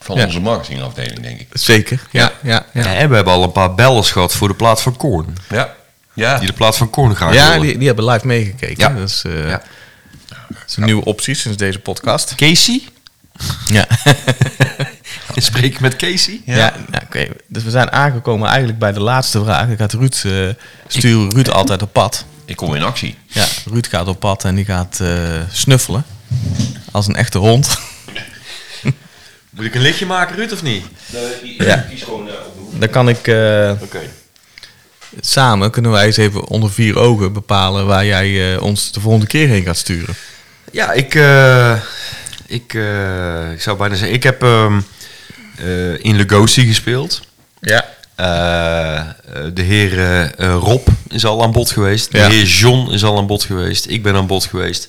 Van 0.00 0.16
Ja. 0.16 0.24
onze 0.26 0.40
marketingafdeling, 0.40 1.20
denk 1.20 1.40
ik. 1.40 1.46
Zeker, 1.52 2.06
ja. 2.10 2.32
ja, 2.42 2.66
ja. 2.72 2.82
Ja, 2.82 2.94
en 2.94 3.08
we 3.08 3.14
hebben 3.14 3.32
al 3.32 3.42
een 3.42 3.52
paar 3.52 3.74
bellers 3.74 4.10
gehad 4.10 4.32
voor 4.34 4.48
de 4.48 4.54
plaat 4.54 4.82
van 4.82 4.96
Korn. 4.96 5.36
Ja. 5.48 5.74
Ja. 6.12 6.38
Die 6.38 6.46
de 6.46 6.52
plaat 6.52 6.76
van 6.76 6.90
Korn 6.90 7.16
gaan 7.16 7.32
Ja, 7.32 7.58
die, 7.58 7.78
die 7.78 7.86
hebben 7.86 8.04
live 8.04 8.26
meegekeken. 8.26 8.76
Ja. 8.76 8.88
Dat 9.00 9.08
is, 9.08 9.22
eh, 9.26 9.48
Ja. 9.48 9.62
dat 10.48 10.58
is 10.68 10.76
een 10.76 10.84
nieuwe 10.84 11.04
optie 11.04 11.34
sinds 11.34 11.56
deze 11.56 11.78
podcast. 11.78 12.34
Casey? 12.34 12.82
Ja. 13.66 13.86
Spreek 15.34 15.64
ik 15.64 15.80
met 15.80 15.96
Casey? 15.96 16.40
Ja, 16.44 16.74
nou, 16.88 17.04
oké. 17.04 17.28
Dus 17.46 17.62
we 17.62 17.70
zijn 17.70 17.92
aangekomen 17.92 18.48
eigenlijk 18.48 18.78
bij 18.78 18.92
de 18.92 19.00
laatste 19.00 19.42
vraag. 19.44 19.68
Ik 19.68 19.78
gaat 19.78 19.92
Ruud, 19.92 20.22
eh 20.26 20.48
sturen 20.86 21.30
Ruud 21.34 21.48
altijd 21.50 21.82
op 21.82 21.92
pad. 21.92 22.24
Ik 22.44 22.56
kom 22.56 22.74
in 22.74 22.82
actie. 22.82 23.18
Ja, 23.26 23.44
Ruud 23.70 23.86
gaat 23.86 24.06
op 24.08 24.20
pad 24.20 24.44
en 24.44 24.54
die 24.54 24.64
gaat 24.64 25.00
eh, 25.00 25.08
snuffelen. 25.52 26.04
Als 26.92 27.06
een 27.06 27.16
echte 27.16 27.38
hond. 27.38 27.78
Moet 29.50 29.64
ik 29.64 29.74
een 29.74 29.80
lichtje 29.80 30.06
maken, 30.06 30.36
Ruud, 30.36 30.52
of 30.52 30.62
niet? 30.62 30.84
Ja. 31.58 31.84
Die 31.88 31.96
is 31.96 32.02
gewoon 32.02 32.20
op 32.20 32.26
de 32.28 32.60
hoek. 32.60 32.80
Dan 32.80 32.88
kan 32.90 33.08
ik 33.08 33.26
eh, 33.26 33.72
Oké. 33.82 34.00
samen, 35.20 35.70
kunnen 35.70 35.90
wij 35.90 36.06
eens 36.06 36.16
even 36.16 36.44
onder 36.48 36.70
vier 36.72 36.98
ogen 36.98 37.32
bepalen 37.32 37.86
waar 37.86 38.06
jij 38.06 38.54
eh, 38.54 38.62
ons 38.62 38.92
de 38.92 39.00
volgende 39.00 39.26
keer 39.26 39.48
heen 39.48 39.62
gaat 39.64 39.76
sturen. 39.76 40.14
Ja, 40.72 40.92
ik, 40.92 41.14
eh, 41.14 41.76
ik, 42.46 42.74
eh, 42.74 43.52
ik 43.52 43.60
zou 43.62 43.76
bijna 43.76 43.94
zeggen, 43.94 44.14
ik 44.16 44.22
heb 44.22 44.42
ehm, 44.42 44.80
eh, 45.56 46.04
in 46.04 46.16
Lugosi 46.16 46.66
gespeeld. 46.66 47.20
Ja. 47.60 47.88
Eh, 48.14 48.96
eh, 48.98 49.04
de 49.54 49.62
heer 49.62 49.98
eh, 49.98 50.22
eh, 50.22 50.54
Rob 50.60 50.86
is 51.08 51.24
al 51.24 51.42
aan 51.42 51.52
bod 51.52 51.70
geweest. 51.70 52.12
De 52.12 52.18
Ja. 52.18 52.28
heer 52.28 52.44
John 52.44 52.90
is 52.92 53.04
al 53.04 53.18
aan 53.18 53.26
bod 53.26 53.44
geweest. 53.44 53.86
Ik 53.88 54.02
ben 54.02 54.14
aan 54.14 54.26
bod 54.26 54.44
geweest. 54.44 54.88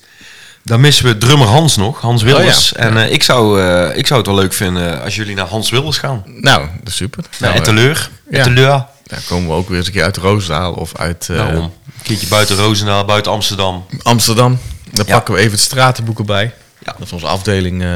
Dan 0.64 0.82
missen 0.82 1.06
we 1.06 1.18
drummer 1.18 1.48
Hans 1.48 1.76
nog, 1.78 2.02
Hans 2.02 2.24
Wilders. 2.24 2.74
Oh 2.74 2.80
ja. 2.80 2.86
En 2.86 2.98
eh, 2.98 3.12
ik, 3.12 3.24
zou, 3.24 3.62
eh, 3.62 3.98
ik 3.98 4.08
zou 4.08 4.20
het 4.20 4.30
wel 4.30 4.38
leuk 4.40 4.54
vinden 4.54 5.02
als 5.04 5.16
jullie 5.16 5.36
naar 5.36 5.46
Hans 5.48 5.70
Wilders 5.70 5.98
gaan. 5.98 6.24
Nou, 6.26 6.68
dat 6.80 6.88
is 6.88 6.96
super. 6.96 7.24
Nou, 7.40 7.54
eh, 7.54 7.60
Etteleur. 7.60 8.10
ja. 8.30 8.38
Etteleur. 8.38 8.86
Dan 9.04 9.20
komen 9.28 9.48
we 9.50 9.54
ook 9.56 9.68
weer 9.70 9.78
eens 9.78 9.88
een 9.88 9.94
keer 9.94 10.04
uit 10.04 10.18
Roosendaal 10.18 10.74
of 10.74 10.96
uit 10.98 11.28
eh, 11.30 11.38
Daarom. 11.38 11.64
Een 11.64 11.72
keertje 12.04 12.28
buiten 12.28 12.56
Roosendaal, 12.56 13.06
buiten 13.06 13.32
Amsterdam. 13.32 13.86
Amsterdam. 14.04 14.60
Dan 14.92 15.06
Ja. 15.08 15.14
pakken 15.14 15.34
we 15.34 15.40
even 15.40 15.52
het 15.52 15.60
stratenboek 15.62 16.20
erbij. 16.20 16.54
Ja. 16.80 16.92
Dat 16.98 17.06
is 17.08 17.12
onze 17.14 17.26
afdeling 17.28 17.82
eh, 17.84 17.90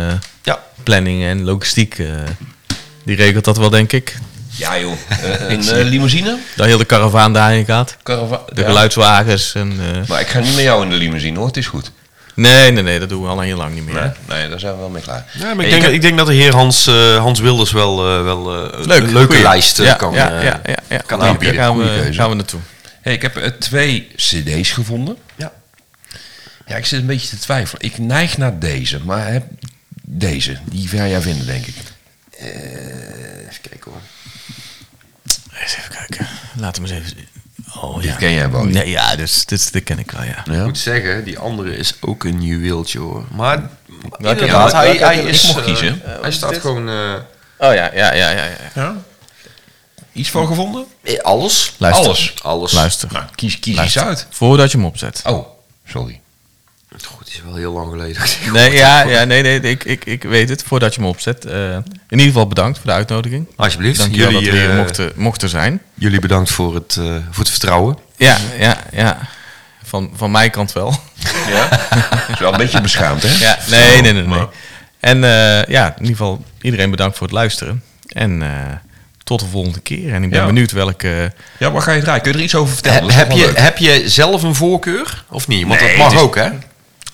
Ja. 0.43 0.59
planning 0.83 1.23
en 1.23 1.43
logistiek. 1.43 1.99
eh, 1.99 2.07
die 3.03 3.15
regelt 3.15 3.45
dat 3.45 3.57
wel, 3.57 3.69
denk 3.69 3.91
ik. 3.91 4.17
Ja 4.57 4.79
joh, 4.79 4.91
Eh, 5.23 5.49
een 5.49 5.67
eh, 5.69 5.83
limousine. 5.85 6.37
Dat 6.55 6.65
heel 6.65 6.77
de 6.77 6.85
karavaan 6.85 7.33
daarheen 7.33 7.65
gaat. 7.65 7.97
Carava 8.03 8.41
De 8.53 8.61
ja. 8.61 8.67
geluidswagens. 8.67 9.53
En, 9.55 9.71
eh, 9.79 10.07
Maar 10.09 10.19
ik 10.21 10.27
ga 10.27 10.39
niet 10.39 10.55
met 10.55 10.63
jou 10.63 10.83
in 10.83 10.89
de 10.89 10.95
limousine 10.95 11.37
hoor, 11.37 11.47
het 11.47 11.57
is 11.57 11.67
goed. 11.67 11.91
Nee, 12.35 12.71
nee, 12.71 12.83
nee, 12.83 12.99
dat 12.99 13.09
doen 13.09 13.21
we 13.21 13.27
al 13.27 13.39
heel 13.39 13.57
lang 13.57 13.73
niet 13.73 13.85
meer. 13.85 13.93
Nee, 13.93 14.11
nee 14.39 14.49
daar 14.49 14.59
zijn 14.59 14.73
we 14.73 14.79
wel 14.79 14.89
mee 14.89 15.01
klaar. 15.01 15.25
Ja, 15.33 15.53
maar 15.53 15.65
ik, 15.65 15.71
denk, 15.71 15.83
heb- 15.83 15.91
ik 15.91 16.01
denk 16.01 16.17
dat 16.17 16.27
de 16.27 16.33
heer 16.33 16.53
Hans, 16.53 16.87
eh, 16.87 17.17
Hans 17.17 17.39
Wilders 17.39 17.71
wel, 17.71 18.07
eh, 18.17 18.23
wel 18.23 18.71
eh, 18.73 18.85
Leuk, 18.85 19.03
een 19.03 19.13
leuke 19.13 19.25
goeie. 19.27 19.41
lijst 19.41 19.77
ja, 19.77 19.93
kan, 19.93 20.13
ja, 20.13 20.31
eh, 20.37 20.43
ja, 20.43 20.61
ja, 20.65 20.75
ja. 20.89 20.97
kan 21.05 21.19
Daar 21.19 21.27
aanbieden. 21.27 21.57
gaan 21.57 21.73
Goeie 21.73 21.89
we, 22.01 22.13
gaan 22.13 22.29
we 22.29 22.35
naartoe. 22.35 22.59
Hey, 23.01 23.13
ik 23.13 23.21
heb 23.21 23.53
twee 23.59 24.07
cd's 24.15 24.71
gevonden. 24.71 25.17
Ja. 25.35 25.51
Ja, 26.65 26.75
ik 26.75 26.85
zit 26.85 26.99
een 26.99 27.05
beetje 27.05 27.27
te 27.29 27.37
twijfelen. 27.37 27.81
Ik 27.85 27.97
neig 27.97 28.37
naar 28.37 28.59
deze, 28.59 28.99
maar 29.03 29.31
heb 29.31 29.43
deze. 30.01 30.57
Die 30.65 30.87
ga 30.87 31.07
jij 31.07 31.21
vinden, 31.21 31.45
denk 31.45 31.65
ik. 31.65 31.75
Even 32.39 33.61
kijken 33.69 33.91
hoor. 33.91 34.01
Eens 35.61 35.75
even 35.77 35.91
kijken. 35.95 36.27
Laten 36.55 36.83
we 36.83 36.89
eens 36.89 36.97
even 36.99 37.09
zien. 37.17 37.34
Oh, 37.81 37.95
Dit 37.95 38.03
ja. 38.03 38.15
ken 38.15 38.31
jij 38.31 38.51
wel. 38.51 38.63
Nee, 38.63 38.89
ja, 38.89 39.15
dus 39.15 39.45
dit, 39.45 39.73
dit 39.73 39.83
ken 39.83 39.99
ik 39.99 40.11
wel, 40.11 40.23
ja. 40.23 40.45
Ik 40.59 40.63
moet 40.65 40.77
zeggen, 40.77 41.23
die 41.23 41.39
andere 41.39 41.77
is 41.77 41.93
ook 42.01 42.23
een 42.23 42.41
juweeltje 42.41 42.99
hoor. 42.99 43.23
Maar 43.31 43.69
inderdaad, 44.17 44.71
hij, 44.71 44.85
welke- 44.87 45.03
hij 45.03 45.17
ik 45.19 45.27
is... 45.27 45.45
mocht 45.47 45.59
eh, 45.59 45.65
kiezen. 45.65 46.01
hij 46.21 46.31
staat 46.31 46.57
gewoon... 46.57 46.89
eh, 46.89 47.13
Oh 47.57 47.73
ja, 47.73 47.91
ja, 47.93 48.13
ja, 48.13 48.29
ja. 48.29 48.47
ja. 48.75 48.95
Iets 50.13 50.29
van 50.29 50.47
gevonden? 50.47 50.85
eh, 51.03 51.19
alles. 51.19 51.73
Luister. 51.77 52.05
Alles. 52.05 52.33
Alles. 52.43 52.71
Luister. 52.71 53.09
Nou, 53.11 53.25
kies, 53.35 53.59
kies 53.59 53.75
Luister. 53.75 54.01
iets 54.01 54.09
uit. 54.09 54.27
Voordat 54.29 54.71
je 54.71 54.77
hem 54.77 54.85
opzet. 54.85 55.21
Oh, 55.25 55.47
sorry. 55.87 56.21
Goed, 56.91 57.19
het 57.19 57.27
is 57.27 57.41
wel 57.45 57.55
heel 57.55 57.71
lang 57.73 57.89
geleden. 57.89 58.21
Nee, 58.53 58.71
ja, 58.73 59.01
ja, 59.03 59.23
nee, 59.23 59.41
nee, 59.41 59.59
ik, 59.59 59.83
ik, 59.83 60.05
ik 60.05 60.23
weet 60.23 60.49
het. 60.49 60.63
Voordat 60.63 60.95
je 60.95 60.99
hem 61.01 61.09
opzet. 61.09 61.45
Eh, 61.45 61.75
in 61.75 61.83
ieder 62.09 62.25
geval 62.25 62.47
bedankt 62.47 62.77
voor 62.77 62.87
de 62.87 62.93
uitnodiging. 62.93 63.47
Alsjeblieft. 63.55 63.99
Dank 63.99 64.15
jullie 64.15 64.33
dat 64.33 64.43
we 64.43 64.49
hier 64.59 64.69
eh, 64.69 64.77
mochten, 64.77 65.11
mochten 65.15 65.49
zijn. 65.49 65.81
jullie 65.93 66.19
bedankt 66.19 66.49
voor 66.51 66.75
het, 66.75 66.95
eh, 66.99 67.05
voor 67.05 67.43
het 67.43 67.49
vertrouwen. 67.49 67.97
Ja, 68.17 68.37
ja, 68.59 68.77
ja. 68.91 69.19
Van, 69.83 70.11
van 70.15 70.31
mijn 70.31 70.51
kant 70.51 70.73
wel. 70.73 70.93
Ja? 71.49 71.69
is 72.29 72.39
wel 72.39 72.51
een 72.51 72.57
beetje 72.57 72.81
beschaamd, 72.81 73.23
hè? 73.23 73.45
Ja, 73.45 73.57
nee, 73.69 74.01
nee, 74.01 74.13
nee. 74.13 74.23
nee. 74.23 74.47
En 74.99 75.23
eh, 75.23 75.63
ja, 75.63 75.85
in 75.87 76.01
ieder 76.01 76.15
geval 76.17 76.43
iedereen 76.61 76.89
bedankt 76.91 77.17
voor 77.17 77.27
het 77.27 77.35
luisteren. 77.35 77.83
En 78.07 78.41
eh, 78.41 78.49
tot 79.23 79.39
de 79.39 79.45
volgende 79.45 79.79
keer. 79.79 80.13
En 80.13 80.23
ik 80.23 80.29
ben 80.29 80.39
Ja. 80.39 80.45
benieuwd 80.45 80.71
welke... 80.71 81.33
Ja, 81.59 81.71
waar 81.71 81.81
ga 81.81 81.91
je 81.91 82.01
draaien? 82.01 82.21
Kun 82.21 82.31
je 82.31 82.37
er 82.37 82.43
iets 82.43 82.55
over 82.55 82.73
vertellen? 82.73 83.13
Heb, 83.13 83.31
je, 83.31 83.37
leuk. 83.45 83.57
heb 83.57 83.77
je 83.77 84.03
zelf 84.09 84.43
een 84.43 84.55
voorkeur? 84.55 85.23
Of 85.29 85.47
niet? 85.47 85.67
Want 85.67 85.79
Nee, 85.79 85.97
dat 85.97 86.11
mag 86.11 86.21
ook, 86.21 86.35
hè? 86.35 86.49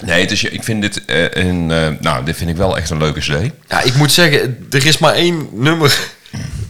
Nee, 0.06 0.22
het 0.22 0.32
is, 0.32 0.44
ik 0.44 0.64
vind 0.64 0.82
dit 0.82 1.06
eh, 1.06 1.23
een... 1.32 1.72
eh, 1.72 1.88
nou, 1.99 2.26
dit 2.26 2.38
vind 2.38 2.49
ik 2.49 2.56
wel 2.57 2.78
echt 2.78 2.90
een 2.90 2.98
leuke 2.98 3.19
cd. 3.19 3.52
Ja, 3.68 3.82
ik 3.84 3.95
moet 3.95 4.11
zeggen, 4.11 4.65
er 4.69 4.86
is 4.86 4.98
maar 4.98 5.14
één 5.14 5.48
nummer 5.52 5.99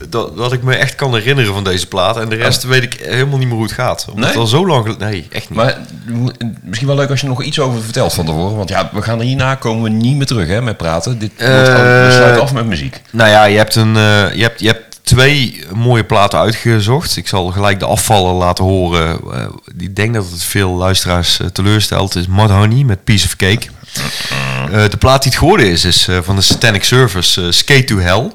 dat, 0.09 0.37
dat 0.37 0.53
ik 0.53 0.63
me 0.63 0.75
echt 0.75 0.95
kan 0.95 1.13
herinneren 1.15 1.53
van 1.53 1.63
deze 1.63 1.87
plaat. 1.87 2.17
En 2.17 2.29
de 2.29 2.35
rest 2.35 2.63
weet 2.63 2.83
ik 2.83 2.93
helemaal 3.03 3.37
niet 3.37 3.47
meer 3.47 3.55
hoe 3.55 3.63
het 3.65 3.73
gaat. 3.73 4.05
Omdat 4.07 4.19
Nee? 4.19 4.27
het 4.29 4.37
al 4.37 4.47
zo 4.47 4.67
lang... 4.67 4.97
Nee, 4.97 5.27
echt 5.31 5.49
niet. 5.49 5.57
Maar 5.59 5.67
eh, 5.67 6.47
misschien 6.63 6.87
wel 6.87 6.95
leuk 6.97 7.09
als 7.09 7.21
je 7.21 7.27
nog 7.27 7.43
iets 7.43 7.59
over 7.59 7.81
vertelt 7.81 8.13
van 8.13 8.25
tevoren. 8.25 8.55
Want 8.57 8.69
ja, 8.69 8.89
we 8.93 9.01
gaan 9.01 9.19
er 9.19 9.25
hierna 9.25 9.55
komen 9.55 9.83
we 9.83 9.89
niet 9.89 10.15
meer 10.15 10.25
terug 10.25 10.47
hè, 10.47 10.61
met 10.61 10.77
praten. 10.77 11.19
Dit 11.19 11.31
wordt, 11.37 11.51
Eh, 11.67 12.05
we 12.05 12.07
sluiten 12.11 12.41
af 12.41 12.53
met 12.53 12.65
muziek. 12.65 13.01
Nou 13.11 13.29
ja, 13.29 13.43
je 13.45 13.57
hebt, 13.57 13.75
een, 13.75 13.95
eh, 13.95 14.33
je 14.33 14.41
hebt, 14.41 14.59
je 14.59 14.67
hebt 14.67 14.90
twee 15.03 15.63
mooie 15.73 16.03
platen 16.03 16.39
uitgezocht. 16.39 17.17
Ik 17.17 17.27
zal 17.27 17.51
gelijk 17.51 17.79
de 17.79 17.85
afvallen 17.85 18.33
laten 18.33 18.63
horen. 18.63 19.19
Eh, 19.33 19.45
ik 19.77 19.95
denk 19.95 20.13
dat 20.13 20.29
het 20.31 20.43
veel 20.43 20.71
luisteraars 20.71 21.39
eh, 21.39 21.47
teleurstelt. 21.47 22.13
Het 22.13 22.23
is 22.23 22.29
Mud 22.29 22.49
Honey 22.49 22.83
met 22.83 23.03
Piece 23.03 23.25
of 23.25 23.35
Cake. 23.35 23.67
Eh, 24.71 24.89
de 24.89 24.97
plaat 24.97 25.23
die 25.23 25.31
het 25.31 25.39
geworden 25.39 25.69
is, 25.69 25.85
is 25.85 26.07
van 26.21 26.35
de 26.35 26.41
Satanic 26.41 26.83
Service, 26.83 27.51
Skate 27.51 27.83
to 27.83 27.97
Hell. 27.97 28.31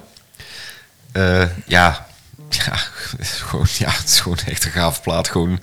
Ja, 1.66 2.06
ja, 2.66 2.78
ja, 3.78 3.90
het 3.90 4.09
is 4.09 4.20
gewoon 4.20 4.38
echt 4.47 4.64
een 4.64 4.70
gave 4.70 5.01
plaat. 5.01 5.28
Gewoon, 5.28 5.60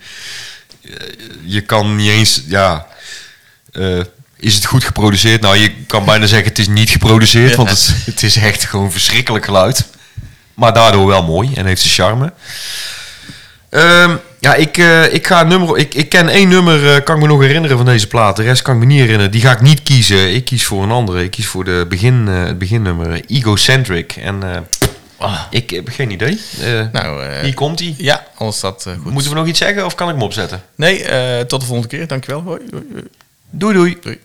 je 1.44 1.62
kan 1.62 1.96
niet 1.96 2.10
eens, 2.10 2.44
ja... 2.48 2.88
is 4.38 4.56
het 4.56 4.66
goed 4.66 4.84
geproduceerd? 4.84 5.42
Nou, 5.42 5.58
je 5.58 5.72
kan 5.88 6.06
bijna 6.06 6.26
zeggen 6.26 6.50
het 6.50 6.60
is 6.60 6.68
niet 6.68 6.90
geproduceerd, 6.90 7.56
want 7.56 7.94
het 8.06 8.24
is 8.24 8.36
echt 8.36 8.64
gewoon 8.66 8.92
verschrikkelijk 8.92 9.46
geluid. 9.46 9.86
Maar 10.54 10.74
daardoor 10.74 11.08
wel 11.08 11.24
mooi 11.24 11.52
en 11.54 11.66
heeft 11.66 11.82
zijn 11.82 11.94
charme. 11.94 12.34
Ehm, 13.70 14.16
ja, 14.40 14.56
ik, 14.56 14.78
eh, 14.78 15.14
ik 15.14 15.28
ga 15.28 15.44
nummer. 15.44 15.78
Ik, 15.78 15.94
ik 15.94 16.10
ken 16.10 16.30
één 16.30 16.48
nummer, 16.50 16.96
eh, 16.96 17.04
kan 17.04 17.16
ik 17.16 17.22
me 17.22 17.28
nog 17.28 17.42
herinneren 17.42 17.78
van 17.78 17.86
deze 17.86 18.08
plaat. 18.08 18.36
De 18.36 18.44
rest 18.44 18.62
kan 18.62 18.74
ik 18.74 18.80
me 18.80 18.86
niet 18.86 19.00
herinneren. 19.00 19.32
Die 19.32 19.42
ga 19.42 19.52
ik 19.52 19.62
niet 19.62 19.84
kiezen. 19.84 20.34
Ik 20.34 20.46
kies 20.46 20.66
voor 20.66 20.84
een 20.84 20.92
andere. 20.92 21.24
Ik 21.24 21.32
kies 21.32 21.48
voor 21.48 21.64
de 21.64 21.86
begin, 21.90 22.28
eh, 22.28 22.44
het 22.44 22.58
beginnummer, 22.58 23.22
Egocentric. 23.28 24.16
En 24.16 24.44
eh, 25.20 25.42
ik 25.50 25.70
heb 25.70 25.90
geen 25.90 26.12
idee. 26.12 26.40
Nou, 26.92 27.26
hier 27.42 27.54
komt 27.54 27.80
hij. 27.80 27.96
ja, 27.98 28.26
staat 28.50 28.86
eh, 28.86 28.94
goed. 28.94 29.12
Moeten 29.12 29.32
we 29.32 29.38
nog 29.38 29.48
iets 29.48 29.60
zeggen 29.60 29.86
of 29.86 29.96
kan 29.96 30.08
ik 30.08 30.14
hem 30.14 30.24
opzetten? 30.24 30.62
Nee, 30.76 30.98
tot 31.46 31.60
de 31.60 31.66
volgende 31.66 31.98
keer. 31.98 32.08
Dankjewel. 32.08 32.42
Hoi, 32.42 32.60
hoi, 32.72 32.84
hoi. 32.92 33.04
Doei 33.50 33.74
doei. 33.74 33.98
Doei. 34.02 34.20